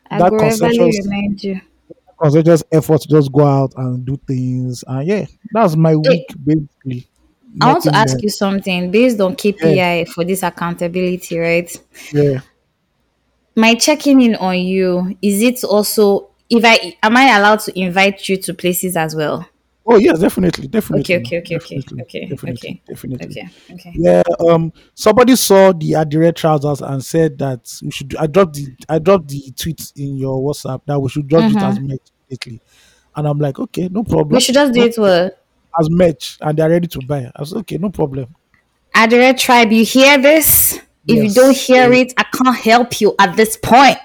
I 0.10 0.20
that 0.20 0.30
go 0.32 0.38
remind 0.38 1.44
you. 1.44 1.62
Conscientious 2.26 2.64
effort 2.72 3.02
to 3.02 3.08
just 3.08 3.32
go 3.32 3.46
out 3.46 3.74
and 3.78 4.06
do 4.06 4.18
things. 4.28 4.84
And 4.88 5.08
yeah, 5.08 5.26
that's 5.52 5.76
my 5.76 5.96
Hey, 6.04 6.26
week 6.26 6.34
basically. 6.44 7.08
I 7.60 7.68
want 7.68 7.84
to 7.84 7.96
ask 7.96 8.16
more. 8.16 8.22
you 8.22 8.30
something 8.30 8.92
based 8.92 9.20
on 9.22 9.36
Yeah, 9.62 9.76
KPI 9.76 10.06
for 10.06 10.24
this 10.26 10.44
accountability, 10.44 11.38
right? 11.38 11.70
yeah. 12.12 12.40
My 13.56 13.76
checking 13.76 14.22
in 14.22 14.36
on 14.36 14.60
you, 14.60 15.18
is 15.22 15.42
it 15.42 15.64
also 15.64 16.30
if 16.50 16.64
I 16.66 16.98
am 17.02 17.18
I 17.18 17.36
allowed 17.38 17.60
to 17.62 17.80
invite 17.80 18.28
you 18.30 18.38
to 18.38 18.54
places 18.54 18.96
as 18.98 19.16
well? 19.16 19.48
Oh 19.86 19.98
yes, 19.98 20.20
definitely, 20.20 20.68
definitely, 20.68 21.20
okay, 21.20 21.38
okay, 21.40 21.56
okay, 21.58 21.86
definitely, 21.88 22.02
okay, 22.02 22.26
definitely, 22.28 22.50
okay, 22.50 22.82
definitely. 22.88 23.40
okay, 23.40 23.50
okay. 23.72 23.94
Yeah. 23.94 24.24
Um. 24.48 24.74
Somebody 24.96 25.36
saw 25.36 25.72
the 25.74 25.94
Adire 25.94 26.32
trousers 26.32 26.82
and 26.82 27.04
said 27.04 27.38
that 27.40 27.72
we 27.84 27.92
should. 27.92 28.16
I 28.18 28.28
dropped 28.28 28.56
the. 28.56 28.76
I 28.90 29.00
dropped 29.00 29.30
the 29.30 29.52
tweet 29.58 29.92
in 29.96 30.18
your 30.18 30.42
WhatsApp 30.42 30.82
that 30.88 31.00
we 31.00 31.10
should 31.10 31.30
just 31.30 31.48
do 31.48 31.54
it 31.54 31.64
as 31.64 31.80
Mm-hmm. 31.80 31.88
merch 31.88 32.02
lately. 32.30 32.60
And 33.16 33.28
I'm 33.28 33.40
like, 33.40 33.60
okay, 33.60 33.88
no 33.90 34.04
problem. 34.04 34.30
We 34.30 34.40
should 34.42 34.56
just 34.56 34.74
do 34.74 34.84
it 34.84 34.96
well. 34.98 35.32
as 35.80 35.90
merch, 35.90 36.38
and 36.42 36.58
they're 36.58 36.70
ready 36.70 36.88
to 36.88 37.00
buy. 37.08 37.32
I 37.36 37.42
was 37.42 37.54
okay, 37.54 37.78
no 37.78 37.90
problem. 37.90 38.34
Adore 38.96 39.34
tribe, 39.34 39.72
you 39.72 39.84
hear 39.86 40.18
this? 40.22 40.80
If 41.08 41.24
you 41.24 41.30
don't 41.34 41.52
Yes. 41.54 41.68
hear 41.68 41.92
it, 41.94 42.14
I 42.18 42.24
can't 42.24 42.56
help 42.58 43.00
you 43.02 43.14
at 43.20 43.36
this 43.36 43.58
point. 43.58 43.98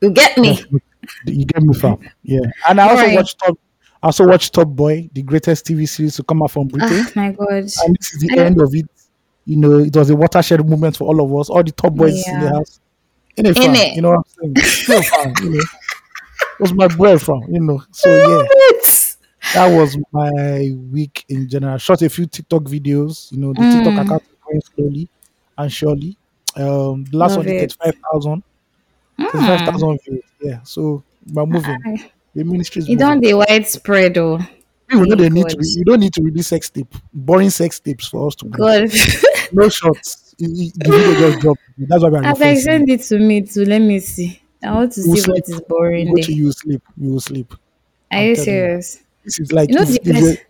You 0.00 0.10
get 0.10 0.36
me? 0.38 0.58
You 1.26 1.44
get 1.44 1.60
me 1.62 1.74
from 1.74 1.98
yeah. 2.22 2.38
And 2.68 2.80
I 2.80 2.84
All 2.84 2.90
also 2.90 3.02
right. 3.06 3.16
watched 3.16 3.36
Top. 3.40 3.58
I 4.02 4.06
also 4.06 4.24
watched 4.24 4.52
Top 4.54 4.68
Boy, 4.68 5.10
the 5.12 5.22
greatest 5.22 5.66
TV 5.66 5.88
series 5.88 6.14
to 6.16 6.22
come 6.22 6.42
out 6.44 6.52
from 6.52 6.68
Britain. 6.68 6.88
Oh 6.92 7.12
my 7.16 7.32
god. 7.32 7.48
and 7.48 7.96
this 7.98 8.14
is 8.14 8.20
the 8.20 8.38
I, 8.38 8.44
end 8.44 8.60
of 8.60 8.72
it. 8.72 8.86
You 9.44 9.56
know, 9.56 9.78
it 9.80 9.96
was 9.96 10.10
a 10.10 10.14
watershed 10.16 10.68
moment 10.68 10.96
for 10.96 11.08
all 11.08 11.20
of 11.20 11.40
us. 11.40 11.50
All 11.50 11.64
the 11.64 11.72
top 11.72 11.94
boys 11.94 12.24
in 12.28 12.38
the 12.40 12.48
house. 12.50 12.78
In 13.36 13.46
a 13.46 13.48
In 13.48 13.74
it. 13.74 13.96
you 13.96 14.02
know 14.02 14.10
what 14.10 14.18
I'm 14.44 14.54
saying? 14.54 14.56
Still 14.68 15.02
farm, 15.02 15.34
you 15.42 15.50
know. 15.50 15.64
Was 16.62 16.72
my 16.72 16.88
boy 16.88 17.18
from, 17.18 17.42
you 17.52 17.60
know. 17.60 17.82
So 17.90 18.08
yeah, 18.08 18.46
that 19.54 19.66
was 19.76 19.98
my 20.12 20.70
week 20.90 21.24
in 21.28 21.48
general. 21.48 21.76
Shot 21.78 22.02
a 22.02 22.08
few 22.08 22.26
TikTok 22.26 22.62
videos, 22.62 23.30
you 23.32 23.38
know, 23.38 23.52
the 23.52 23.62
TikTok 23.62 23.94
Mm, 23.94 24.00
account 24.00 24.22
is 24.22 24.38
growing 24.40 24.62
slowly 24.74 25.08
and 25.58 25.72
surely. 25.72 26.16
Um 26.56 27.04
the 27.04 27.16
last 27.16 27.30
love 27.36 27.46
one 27.46 27.54
is 27.54 27.62
it. 27.62 27.72
35,000. 27.80 28.42
Mm. 29.18 29.30
35,000 29.32 29.98
views. 30.08 30.22
Yeah. 30.40 30.62
So 30.62 31.02
we're 31.32 31.46
moving. 31.46 31.78
I- 31.84 32.10
The 32.34 32.44
ministry 32.44 32.80
is 32.80 32.88
You 32.88 32.96
don't 32.96 33.20
the 33.20 33.34
widespread 33.34 34.14
though. 34.14 34.38
People 34.88 35.06
know 35.06 35.16
Hey 35.16 35.22
they 35.28 35.30
need 35.30 35.48
to 35.48 35.56
you 35.60 35.84
don't 35.84 36.00
need 36.00 36.14
to 36.14 36.22
release 36.22 36.46
sex 36.48 36.70
tape, 36.70 36.94
boring 37.12 37.50
sex 37.50 37.80
tapes 37.80 38.06
for 38.08 38.26
us 38.28 38.34
to 38.36 38.46
go. 38.46 38.58
God. 38.58 38.90
No 39.52 39.68
shots. 39.68 40.34
You- 40.38 40.48
you- 40.54 40.70
The 40.76 40.90
video 40.90 41.14
just 41.30 41.40
dropped. 41.40 41.60
That's 41.76 42.02
why 42.02 42.08
we're 42.08 42.24
As 42.24 42.40
I 42.40 42.54
send 42.54 42.88
it 42.88 43.02
to 43.02 43.18
me 43.18 43.42
to 43.42 43.68
let 43.68 43.80
me 43.80 43.98
see. 44.00 44.40
I 44.62 44.72
want 44.72 44.92
to 44.92 45.02
see 45.02 45.16
sleep. 45.20 45.28
what 45.28 45.48
is 45.48 45.50
You 45.50 45.60
boring 45.68 46.14
go 46.14 46.22
to 46.22 46.32
you 46.32 46.52
sleep. 46.52 46.82
You 46.96 47.10
will 47.12 47.20
sleep. 47.20 47.52
Are 48.10 48.18
I'm 48.18 48.26
you 48.28 48.36
serious? 48.36 49.02
This 49.24 49.40
is 49.40 49.52
like 49.52 49.68
You 49.70 49.76
know 49.76 49.82
if, 49.82 49.90
if, 49.96 50.02
they, 50.02 50.10
person 50.10 50.30
if, 50.32 50.40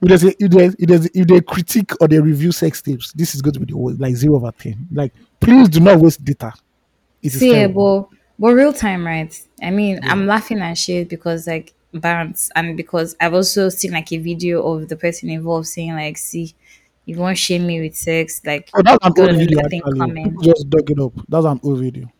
there's 0.00 0.24
a, 0.24 0.44
if, 0.44 0.50
there's, 0.50 0.74
if, 0.74 0.88
there's, 0.88 1.06
if 1.06 1.26
they 1.26 1.40
critique 1.40 1.92
or 2.00 2.08
they 2.08 2.20
review 2.20 2.52
sex 2.52 2.82
tapes, 2.82 3.12
this 3.12 3.34
is 3.34 3.42
going 3.42 3.54
to 3.54 3.60
be 3.60 3.66
the 3.66 3.76
worst, 3.76 4.00
like 4.00 4.16
zero 4.16 4.36
over 4.36 4.52
ten. 4.52 4.86
Like, 4.92 5.12
please 5.40 5.68
do 5.68 5.80
not 5.80 5.98
waste 5.98 6.24
data. 6.24 6.52
It 7.22 7.34
is 7.34 7.40
see 7.40 7.54
eh, 7.54 7.66
but 7.68 8.08
but 8.38 8.48
real 8.54 8.72
time, 8.72 9.06
right? 9.06 9.32
I 9.62 9.70
mean, 9.70 10.00
Yeah. 10.02 10.12
I'm 10.12 10.26
laughing 10.26 10.60
and 10.60 10.76
shit 10.76 11.08
because 11.08 11.46
like 11.46 11.72
bands 11.92 12.50
and 12.56 12.76
because 12.76 13.14
I've 13.20 13.34
also 13.34 13.68
seen 13.68 13.92
like 13.92 14.12
a 14.12 14.18
video 14.18 14.62
of 14.62 14.88
the 14.88 14.96
person 14.96 15.30
involved 15.30 15.68
saying 15.68 15.94
like, 15.94 16.18
see, 16.18 16.54
you 17.06 17.16
won't 17.16 17.38
shame 17.38 17.66
me 17.66 17.80
with 17.80 17.94
sex, 17.96 18.40
like 18.44 18.68
Oh, 18.74 18.82
that's 18.82 19.06
an 19.06 19.12
old 19.16 19.36
video 19.36 19.60
nothing 19.60 19.80
actually. 19.80 19.98
coming. 20.00 20.42
Just 20.42 20.68
dug 20.68 20.90
it 20.90 20.98
up. 20.98 21.12
That's 21.28 21.46
an 21.46 21.60
old 21.62 21.80
video. 21.80 22.10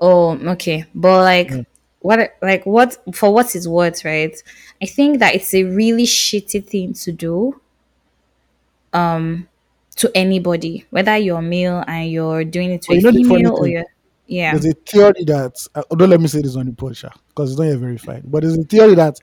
Oh, 0.00 0.36
okay. 0.52 0.84
But 0.94 1.22
like 1.22 1.50
Yeah. 1.50 1.62
what 2.00 2.36
like 2.42 2.64
what 2.66 2.98
for 3.14 3.32
what 3.32 3.54
is 3.54 3.66
what 3.68 3.92
worth, 3.92 4.04
right? 4.04 4.34
I 4.82 4.86
think 4.86 5.18
that 5.20 5.34
it's 5.34 5.54
a 5.54 5.64
really 5.64 6.04
shitty 6.04 6.64
thing 6.66 6.92
to 6.94 7.12
do 7.12 7.60
um 8.92 9.48
to 9.96 10.10
anybody, 10.14 10.84
whether 10.90 11.16
you're 11.16 11.40
male 11.42 11.82
and 11.86 12.10
you're 12.10 12.44
doing 12.44 12.72
it 12.72 12.82
to 12.82 12.88
But 12.88 12.94
a 12.94 13.00
you 13.00 13.02
know 13.04 13.12
the 13.12 13.22
funny 13.24 13.36
female 13.44 13.56
or 13.56 13.64
thing? 13.64 13.72
you're 13.72 13.84
yeah. 14.26 14.50
There's 14.52 14.66
a 14.66 14.72
theory 14.74 15.24
that, 15.26 15.54
uh, 15.74 15.82
don't 15.96 16.10
let 16.10 16.20
me 16.20 16.26
say 16.26 16.42
this 16.42 16.56
on 16.56 16.66
the 16.66 16.72
podcast 16.72 17.16
because 17.28 17.52
it's 17.52 17.58
not 17.60 17.66
yet 17.68 17.78
verified, 17.78 18.22
but 18.26 18.42
there's 18.42 18.58
a 18.58 18.64
theory 18.64 18.94
that 18.96 19.18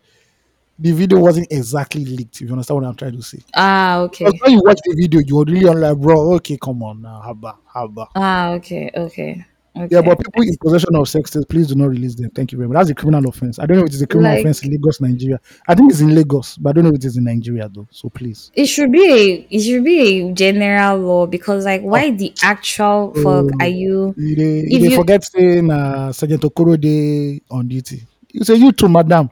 the 0.79 0.91
video 0.91 1.19
wasn't 1.19 1.47
exactly 1.51 2.05
leaked, 2.05 2.35
if 2.35 2.47
you 2.47 2.51
understand 2.53 2.81
what 2.81 2.87
I'm 2.87 2.95
trying 2.95 3.17
to 3.17 3.21
say. 3.21 3.39
Ah, 3.55 3.99
okay. 3.99 4.25
Because 4.25 4.39
when 4.41 4.51
you 4.53 4.61
watch 4.63 4.79
the 4.83 4.95
video, 4.95 5.19
you're 5.25 5.43
really 5.45 5.67
on 5.67 5.79
like, 5.81 5.97
bro, 5.97 6.33
okay, 6.35 6.57
come 6.57 6.81
on 6.83 7.01
now, 7.01 7.21
haba, 7.23 7.57
haba. 7.75 8.07
Ah, 8.15 8.51
okay, 8.53 8.89
okay. 8.95 9.45
Yeah, 9.75 10.01
but 10.01 10.19
people 10.19 10.43
in 10.43 10.55
possession 10.57 10.95
of 10.95 11.09
sex 11.09 11.31
tapes, 11.31 11.45
please 11.45 11.67
do 11.67 11.75
not 11.75 11.89
release 11.89 12.13
them. 12.13 12.29
Thank 12.29 12.51
you 12.51 12.59
very 12.59 12.67
much. 12.69 12.77
That's 12.77 12.89
a 12.91 12.95
criminal 12.95 13.27
offense. 13.27 13.57
I 13.57 13.65
don't 13.65 13.77
know 13.77 13.83
if 13.83 13.89
it 13.89 13.95
is 13.95 14.01
a 14.03 14.07
criminal 14.07 14.37
offense 14.37 14.63
in 14.63 14.69
Lagos, 14.71 15.01
Nigeria. 15.01 15.39
I 15.67 15.73
think 15.73 15.91
it's 15.91 15.99
in 15.99 16.13
Lagos, 16.13 16.57
but 16.57 16.69
I 16.69 16.73
don't 16.73 16.83
know 16.83 16.89
if 16.91 16.97
it 16.97 17.05
is 17.05 17.17
in 17.17 17.23
Nigeria 17.23 17.67
though. 17.73 17.87
So 17.89 18.09
please. 18.09 18.51
it 18.53 18.67
should 18.67 18.91
be 18.91 19.03
a 19.11 19.47
it 19.49 19.61
should 19.61 19.83
be 19.83 19.99
a 20.21 20.33
general 20.33 20.99
law 20.99 21.25
because 21.25 21.65
like 21.65 21.81
Oh, 21.83 21.87
why 21.87 22.11
the 22.11 22.33
actual 22.43 23.13
fuck 23.15 23.45
are 23.59 23.67
you 23.67 24.13
you 24.15 24.33
if 24.69 24.81
dey 24.81 24.89
you 24.89 24.95
forget 24.95 25.23
saying 25.23 25.71
uh, 25.71 26.11
Sergeant 26.13 26.43
Okoro 26.43 26.79
dey 26.79 27.41
on 27.49 27.67
duty. 27.67 28.03
You 28.31 28.43
say 28.43 28.55
you 28.55 28.71
too, 28.71 28.87
madam. 28.89 29.31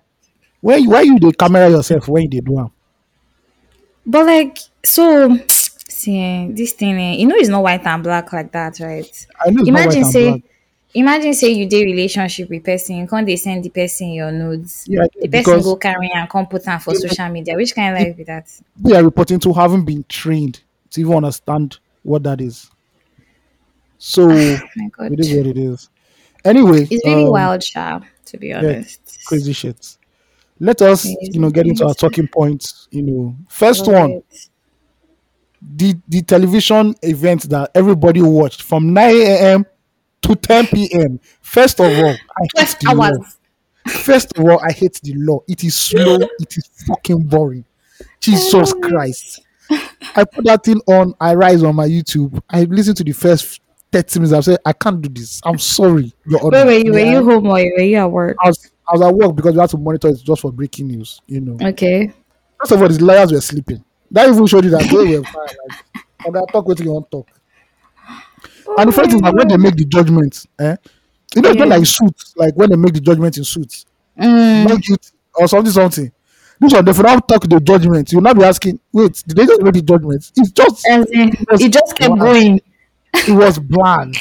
Where 0.59 0.81
why 0.83 1.01
you 1.01 1.19
the 1.19 1.33
camera 1.33 1.69
yourself 1.69 2.07
when 2.07 2.23
you 2.23 2.29
dey 2.29 2.39
do 2.41 2.57
am? 2.59 2.71
but 4.05 4.25
like 4.25 4.57
so 4.83 5.37
see 6.01 6.51
this 6.51 6.73
thing 6.73 6.95
eh, 6.99 7.13
you 7.19 7.27
know 7.27 7.35
it's 7.35 7.49
not 7.49 7.63
white 7.63 7.85
and 7.85 8.03
black 8.03 8.31
like 8.33 8.51
that, 8.51 8.79
right? 8.79 9.27
I 9.45 9.49
know 9.51 9.61
it's 9.61 9.69
not 9.71 9.85
white 9.85 9.97
Imagine 9.97 10.03
say 10.05 10.29
black. 10.31 10.41
imagine 10.93 11.33
say 11.33 11.49
you 11.51 11.65
dey 11.69 11.85
relationship 11.85 12.49
with 12.49 12.63
person, 12.63 13.07
can't 13.07 13.25
they 13.25 13.35
send 13.37 13.63
the 13.63 13.69
person 13.69 14.09
your 14.19 14.31
nudes? 14.31 14.85
Yeah, 14.87 15.05
The 15.21 15.27
person 15.27 15.61
go 15.61 15.75
carry 15.77 16.11
and 16.13 16.29
come 16.29 16.47
put 16.47 16.67
am 16.67 16.79
for 16.79 16.93
social 16.95 17.29
media. 17.29 17.55
Which 17.55 17.73
kind 17.75 17.95
of 17.95 18.01
life 18.01 18.17
be 18.17 18.23
that? 18.25 18.47
they 18.77 18.95
are 18.97 19.03
reporting 19.03 19.39
to 19.41 19.53
haven't 19.53 19.85
been 19.85 20.03
trained 20.09 20.61
to 20.91 21.01
even 21.01 21.13
understand 21.15 21.79
what 22.03 22.23
that 22.23 22.41
is. 22.41 22.69
So 23.97 24.29
Oh 24.99 25.05
it 25.05 25.19
is 25.19 25.33
what 25.33 25.47
it 25.47 25.57
is. 25.57 25.89
Anyway, 26.43 26.87
It's 26.89 27.05
really 27.05 27.25
um, 27.25 27.31
wild, 27.31 27.63
sharp, 27.63 28.03
to 28.25 28.37
be 28.37 28.47
yeah, 28.47 28.57
honest. 28.59 29.19
crazy 29.25 29.53
shit. 29.53 29.97
Let 30.59 30.81
us, 30.81 31.05
you 31.05 31.39
know, 31.39 31.49
get 31.49 31.67
into 31.67 31.85
our 31.87 31.93
talking 31.93 32.27
points. 32.27 32.87
You 32.91 33.03
know, 33.03 33.35
first 33.49 33.87
one, 33.87 34.11
it. 34.11 34.49
The 35.61 35.95
the 36.07 36.21
television 36.23 36.95
event 37.03 37.49
that 37.49 37.71
everybody 37.75 38.21
watched 38.21 38.63
from 38.63 38.93
9 38.93 39.15
a.m. 39.15 39.65
to 40.23 40.35
10 40.35 40.67
p.m. 40.67 41.19
First 41.41 41.79
of 41.79 41.85
all, 41.85 42.09
I 42.09 42.47
hate 42.55 42.77
12 42.79 42.79
the 42.79 42.95
law. 42.95 43.05
hours. 43.05 43.37
First 43.87 44.37
of 44.37 44.45
all, 44.45 44.59
I 44.63 44.71
hate 44.71 44.99
the 45.03 45.13
law. 45.15 45.39
It 45.47 45.63
is 45.63 45.75
slow. 45.75 46.15
It 46.39 46.57
is 46.57 46.69
fucking 46.87 47.23
boring. 47.23 47.65
Jesus. 48.19 48.73
Oh. 48.73 48.79
Christ. 48.79 49.41
I 50.15 50.23
put 50.25 50.45
that 50.45 50.63
thing 50.63 50.81
on. 50.87 51.13
Arise 51.21 51.63
on 51.63 51.75
my 51.75 51.87
YouTube. 51.87 52.41
I 52.49 52.63
listen 52.63 52.95
to 52.95 53.03
the 53.03 53.13
first 53.13 53.61
30 53.91 54.19
minutes. 54.19 54.33
I 54.33 54.53
say, 54.53 54.57
I 54.65 54.73
can't 54.73 55.01
do 55.01 55.09
this. 55.09 55.41
I'm 55.43 55.57
sorry. 55.57 56.13
Your 56.25 56.45
Honor. 56.45 56.65
were 56.65 56.71
you? 56.71 56.91
Were 56.91 56.99
you 56.99 57.23
home 57.23 57.47
or 57.47 57.53
were 57.53 57.81
you 57.81 57.97
at 57.97 58.11
work? 58.11 58.37
I 58.43 58.47
was, 58.47 58.71
I 58.87 58.93
was 58.93 59.01
at 59.01 59.13
work 59.13 59.35
because 59.35 59.53
we 59.53 59.61
had 59.61 59.69
to 59.69 59.77
monitor 59.77 60.09
it 60.09 60.21
just 60.23 60.41
for 60.41 60.51
breaking 60.51 60.87
news. 60.87 61.21
You 61.27 61.41
know. 61.41 61.67
Okay. 61.67 62.11
First 62.59 62.71
of 62.73 62.81
all, 62.81 62.87
the 62.87 63.03
lawyers 63.03 63.31
were 63.31 63.41
sleeping. 63.41 63.83
That 64.11 64.29
even 64.29 64.45
showed 64.45 64.65
you 64.65 64.71
that 64.71 64.89
they 64.89 65.17
were 65.17 65.23
fine. 65.23 65.47
Like, 66.25 66.35
I'll 66.35 66.47
talk 66.47 66.67
with 66.67 66.79
you 66.81 66.91
on 66.95 67.05
talk. 67.05 67.27
And 68.77 68.89
the 68.89 68.91
thing 68.93 69.05
is 69.15 69.21
that 69.21 69.33
when 69.33 69.47
they 69.47 69.57
make 69.57 69.75
the 69.75 69.85
judgment, 69.85 70.45
eh, 70.59 70.75
you 71.35 71.41
know, 71.41 71.49
it's 71.49 71.59
not 71.59 71.67
like 71.69 71.85
suits, 71.85 72.33
like 72.37 72.53
when 72.55 72.69
they 72.69 72.75
make 72.75 72.93
the 72.93 72.99
judgment 73.01 73.37
in 73.37 73.43
suits, 73.43 73.85
Mm, 74.19 74.67
not 74.67 74.81
guilty 74.81 75.09
or 75.35 75.47
something, 75.47 75.71
something. 75.71 76.11
This 76.59 76.73
one, 76.73 76.85
they 76.85 76.91
will 76.91 77.03
not 77.03 77.27
talk 77.27 77.43
the 77.47 77.59
judgment. 77.59 78.11
You'll 78.11 78.21
not 78.21 78.37
be 78.37 78.43
asking, 78.43 78.79
wait, 78.91 79.23
did 79.25 79.37
they 79.37 79.45
just 79.45 79.61
make 79.61 79.73
the 79.73 79.81
judgment? 79.81 80.31
It's 80.35 80.51
just, 80.51 80.87
in, 80.87 81.05
was 81.49 81.61
it 81.61 81.73
just 81.73 81.95
kept 81.97 82.19
going. 82.19 82.61
it 83.13 83.33
was 83.33 83.57
bland. 83.57 84.15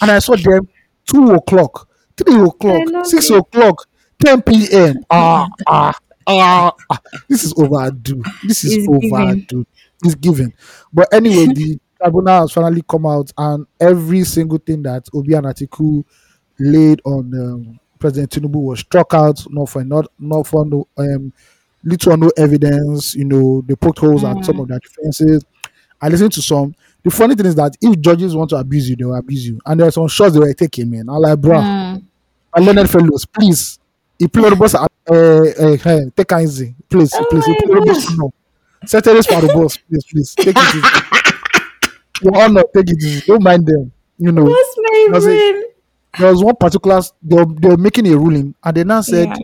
And 0.00 0.10
I 0.10 0.18
saw 0.20 0.36
them 0.36 0.68
two 1.04 1.32
o'clock, 1.32 1.88
three 2.16 2.40
o'clock, 2.40 3.04
six 3.04 3.30
it. 3.30 3.36
o'clock, 3.36 3.86
10 4.24 4.42
p.m. 4.42 4.96
Ah, 5.10 5.48
ah, 5.66 5.94
ah, 6.28 6.72
ah. 6.90 7.00
This 7.28 7.44
is 7.44 7.54
overdue. 7.56 8.22
This 8.46 8.64
is 8.64 8.74
It's 8.74 8.86
given. 8.86 9.12
overdue. 9.12 9.66
It's 10.04 10.14
given. 10.14 10.54
But 10.92 11.12
anyway, 11.12 11.46
the 11.52 11.78
tribunal 12.02 12.42
has 12.42 12.52
finally 12.52 12.82
come 12.88 13.06
out, 13.06 13.32
and 13.36 13.66
every 13.80 14.24
single 14.24 14.58
thing 14.58 14.82
that 14.82 15.08
Obi 15.14 15.34
and 15.34 15.46
Atiku 15.46 16.04
laid 16.58 17.00
on 17.04 17.32
um, 17.34 17.80
President 17.98 18.30
Tinubu 18.30 18.62
was 18.62 18.80
struck 18.80 19.14
out, 19.14 19.44
not 19.50 19.68
for 19.68 19.84
not 19.84 20.06
not 20.18 20.46
for 20.46 20.64
no 20.64 20.86
um, 20.98 21.32
little 21.84 22.12
or 22.12 22.16
no 22.16 22.30
evidence. 22.36 23.14
You 23.14 23.24
know, 23.24 23.62
they 23.66 23.74
poked 23.76 23.98
holes 24.00 24.24
at 24.24 24.44
some 24.44 24.60
of 24.60 24.68
their 24.68 24.78
defenses. 24.80 25.44
I 26.00 26.08
listened 26.08 26.32
to 26.32 26.42
some. 26.42 26.74
The 27.04 27.10
funny 27.10 27.34
thing 27.34 27.46
is 27.46 27.54
that 27.56 27.76
if 27.80 28.00
judges 28.00 28.36
want 28.36 28.50
to 28.50 28.56
abuse 28.56 28.88
you, 28.90 28.96
they 28.96 29.04
will 29.04 29.16
abuse 29.16 29.46
you. 29.46 29.60
And 29.66 29.80
there 29.80 29.88
are 29.88 29.92
some 29.92 30.08
shots 30.08 30.34
they 30.34 30.40
were 30.40 30.52
taking, 30.54 30.90
man. 30.90 31.08
I'm 31.08 31.16
like, 31.20 31.40
bro, 31.40 31.58
Mm. 31.58 32.04
I 32.54 32.60
learned 32.60 32.90
fellows, 32.90 33.24
please. 33.26 33.78
Implorable, 34.20 34.66
uh, 34.74 34.86
uh, 35.10 35.14
uh, 35.14 35.76
take 36.16 36.32
it 36.32 36.42
easy, 36.42 36.74
please, 36.88 37.12
Oh 37.14 37.24
please. 37.30 37.46
my 37.48 37.54
Implorable, 37.54 37.94
gosh. 37.94 38.16
no. 38.16 38.32
Settle 38.86 39.14
this 39.14 39.26
for 39.26 39.40
the 39.40 39.48
boss, 39.48 39.76
please, 39.76 40.04
please. 40.10 40.34
Take 40.34 40.56
it 40.56 40.74
easy. 40.74 40.80
Your 42.22 42.42
honor, 42.42 42.62
take 42.74 42.90
it 42.90 42.96
easy. 43.02 43.26
Don't 43.26 43.42
mind 43.42 43.66
them. 43.66 43.92
You 44.18 44.32
know, 44.32 44.44
What's 44.44 44.76
my 44.78 45.08
Does 45.12 45.26
it- 45.26 45.64
there 46.18 46.30
was 46.32 46.42
one 46.42 46.56
particular, 46.56 47.00
they 47.22 47.36
were, 47.36 47.44
they 47.46 47.68
were 47.68 47.76
making 47.76 48.08
a 48.08 48.16
ruling, 48.16 48.54
and 48.64 48.76
they 48.76 48.82
now 48.82 49.00
said, 49.02 49.28
Yeah. 49.28 49.34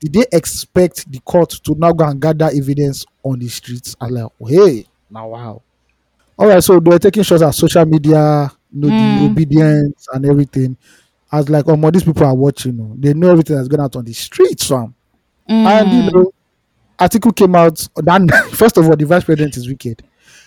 did 0.00 0.12
they 0.12 0.24
expect 0.32 1.10
the 1.10 1.20
court 1.20 1.50
to 1.64 1.74
now 1.78 1.92
go 1.92 2.04
and 2.06 2.20
gather 2.20 2.50
evidence 2.54 3.06
on 3.22 3.38
the 3.38 3.48
streets? 3.48 3.96
I 4.00 4.08
like, 4.08 4.30
hey, 4.46 4.84
now 5.10 5.28
wow. 5.28 5.62
All 6.38 6.48
right, 6.48 6.62
so 6.62 6.80
they 6.80 6.90
were 6.90 6.98
taking 6.98 7.22
shots 7.22 7.42
at 7.42 7.54
social 7.54 7.84
media, 7.86 8.50
you 8.72 8.80
know, 8.80 8.88
the 8.88 8.92
Mm. 8.92 9.34
Obidients 9.34 10.04
and 10.12 10.26
everything. 10.26 10.76
I 11.32 11.38
was 11.38 11.48
like, 11.48 11.64
oh, 11.66 11.76
my, 11.76 11.90
these 11.90 12.04
people 12.04 12.24
are 12.24 12.34
watching. 12.34 12.78
oh. 12.80 12.94
They 12.98 13.14
know 13.14 13.30
everything 13.30 13.56
that's 13.56 13.68
going 13.68 13.80
out 13.80 13.96
on 13.96 14.04
the 14.04 14.12
streets, 14.12 14.68
fam. 14.68 14.94
And 15.48 15.92
you 15.92 16.02
Mm. 16.10 16.12
know, 16.14 16.32
Atiku 16.98 17.34
came 17.34 17.54
out. 17.56 17.88
Then 17.96 18.28
first 18.52 18.76
of 18.76 18.86
all, 18.86 18.96
the 18.96 19.06
vice 19.06 19.24
president 19.24 19.56
is 19.56 19.66
wicked. 19.68 20.02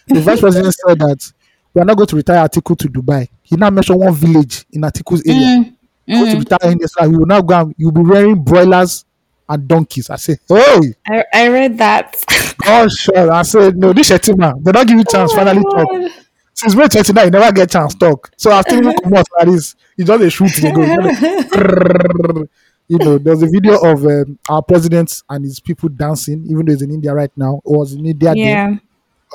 The 0.08 0.21
vice 0.21 0.39
president 0.39 0.74
said 0.88 1.00
that 1.00 1.32
we 1.74 1.82
are 1.82 1.86
not 1.86 1.98
going 1.98 2.08
to 2.08 2.15
retire 2.15 2.48
Atiku 2.48 2.78
to 2.78 2.88
Dubai. 2.88 3.28
He 3.41 3.56
now 3.56 3.69
mentioned 3.69 4.00
one 4.00 4.13
village 4.13 4.65
in 4.71 4.84
article's 4.84 5.26
area. 5.26 5.41
Mm. 5.41 5.76
Going 6.08 6.32
to 6.32 6.38
retire 6.38 6.71
in 6.71 6.78
this, 6.78 6.93
he 7.00 7.08
will 7.08 7.26
now 7.26 7.41
go. 7.41 7.62
And, 7.62 7.76
you'll 7.78 7.91
be 7.91 8.02
wearing 8.02 8.36
broilers 8.43 9.06
and 9.50 9.67
donkeys. 9.67 10.10
I 10.10 10.15
say, 10.17 10.38
hey, 10.48 10.93
I, 11.08 11.24
I 11.34 11.48
read 11.50 11.78
that. 11.80 12.24
oh 12.67 12.88
sure. 12.88 13.32
I 13.32 13.41
said, 13.41 13.76
no, 13.76 13.91
this 13.91 14.10
Shettima, 14.12 14.63
they 14.63 14.71
don't 14.71 14.88
give 14.88 14.98
you 15.00 15.04
chance. 15.12 15.32
Oh 15.34 15.36
finally 15.36 15.63
talk. 15.63 16.12
Since 16.56 16.74
May 16.76 16.88
29, 16.88 17.26
you 17.26 17.32
never 17.32 17.52
get 17.52 17.70
chance 17.70 17.94
talk. 17.96 18.32
So 18.38 18.50
I 18.52 18.62
still 18.62 18.82
come 19.04 19.13
out 19.13 19.28
like 19.38 19.48
this. 19.48 19.76
You 19.98 20.06
just 20.06 20.24
a 20.24 20.30
shoot. 20.30 20.52
They 20.62 20.72
go. 20.72 20.82
You 20.84 20.98
know, 20.98 22.46
you 22.88 22.98
know, 23.00 23.18
there's 23.18 23.41
a 23.41 23.48
video 23.48 23.76
of 23.82 24.06
um, 24.06 24.39
our 24.50 24.62
president 24.62 25.22
and 25.30 25.44
his 25.44 25.60
people 25.60 25.89
dancing, 25.89 26.46
even 26.50 26.65
though 26.65 26.72
he's 26.72 26.82
in 26.82 26.91
India 26.91 27.13
right 27.13 27.32
now. 27.36 27.60
Or 27.65 27.80
was 27.80 27.94
in 27.94 28.06
India. 28.06 28.34
Yeah. 28.36 28.76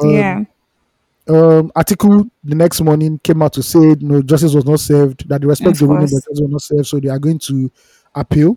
Um, 0.00 0.10
yeah. 0.10 0.44
um, 1.28 1.70
Atiku 1.76 2.30
the 2.44 2.54
next 2.54 2.80
morning 2.80 3.18
came 3.22 3.42
out 3.42 3.52
to 3.54 3.62
say 3.62 3.96
no 4.00 4.22
justice 4.22 4.54
was 4.54 4.64
not 4.64 4.80
served 4.80 5.28
that 5.28 5.40
they 5.42 5.46
respect 5.46 5.72
Of 5.72 5.78
the 5.80 5.86
ruling 5.86 6.00
course. 6.02 6.12
but 6.12 6.16
justice 6.18 6.40
was 6.40 6.50
not 6.50 6.62
served 6.62 6.86
so 6.86 7.00
they 7.00 7.08
are 7.08 7.18
going 7.18 7.38
to 7.40 7.70
appeal 8.14 8.56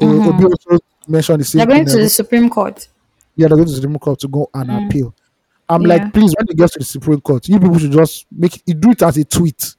uh, 0.00 0.04
Mhm. 0.04 0.26
Obi 0.26 0.44
also 0.44 0.78
mentioned 1.08 1.40
the 1.40 1.44
same 1.44 1.58
They're 1.60 1.66
going 1.68 1.86
to 1.86 1.92
uh, 1.92 2.02
the 2.02 2.08
Supreme 2.10 2.50
Court. 2.50 2.88
yeah 3.36 3.46
they're 3.48 3.56
going 3.56 3.66
to 3.68 3.72
the 3.74 3.80
Supreme 3.80 3.98
Court 3.98 4.18
to 4.20 4.28
go 4.28 4.50
and 4.52 4.68
Mm. 4.68 4.86
appeal 4.86 5.14
I'm 5.68 5.82
Yeah. 5.82 5.88
like 5.88 6.12
please 6.12 6.34
when 6.38 6.46
it 6.48 6.56
gets 6.56 6.72
to 6.74 6.78
the 6.80 6.84
Supreme 6.84 7.20
Court 7.20 7.48
you 7.48 7.58
people 7.58 7.78
should 7.78 7.92
just 7.92 8.26
make 8.30 8.62
it 8.66 8.80
do 8.80 8.90
it 8.90 9.02
as 9.02 9.16
a 9.16 9.24
tweet 9.24 9.74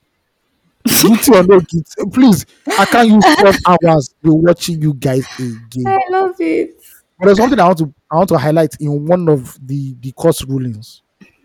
guilty 1.02 1.32
or 1.36 1.43
no 1.43 1.60
guilty 1.60 1.86
please 2.12 2.45
I 2.78 2.86
can't 2.86 3.10
use 3.10 3.23
12 3.39 3.56
hours 3.67 4.15
be 4.21 4.30
watching 4.30 4.82
you 4.82 4.93
guys 4.93 5.26
again 5.39 5.88
I 5.88 6.00
love 6.10 6.36
it. 6.39 6.80
but 7.19 7.26
there's 7.26 7.38
something 7.38 7.60
I 7.60 7.65
want 7.65 7.78
to 7.80 7.93
I 8.12 8.15
want 8.15 8.30
to 8.30 8.38
highlight 8.38 8.76
in 8.80 9.06
one 9.06 9.28
of 9.30 9.58
the 9.65 9.95
the 10.02 10.12
court 10.13 10.39
rulings 10.47 11.02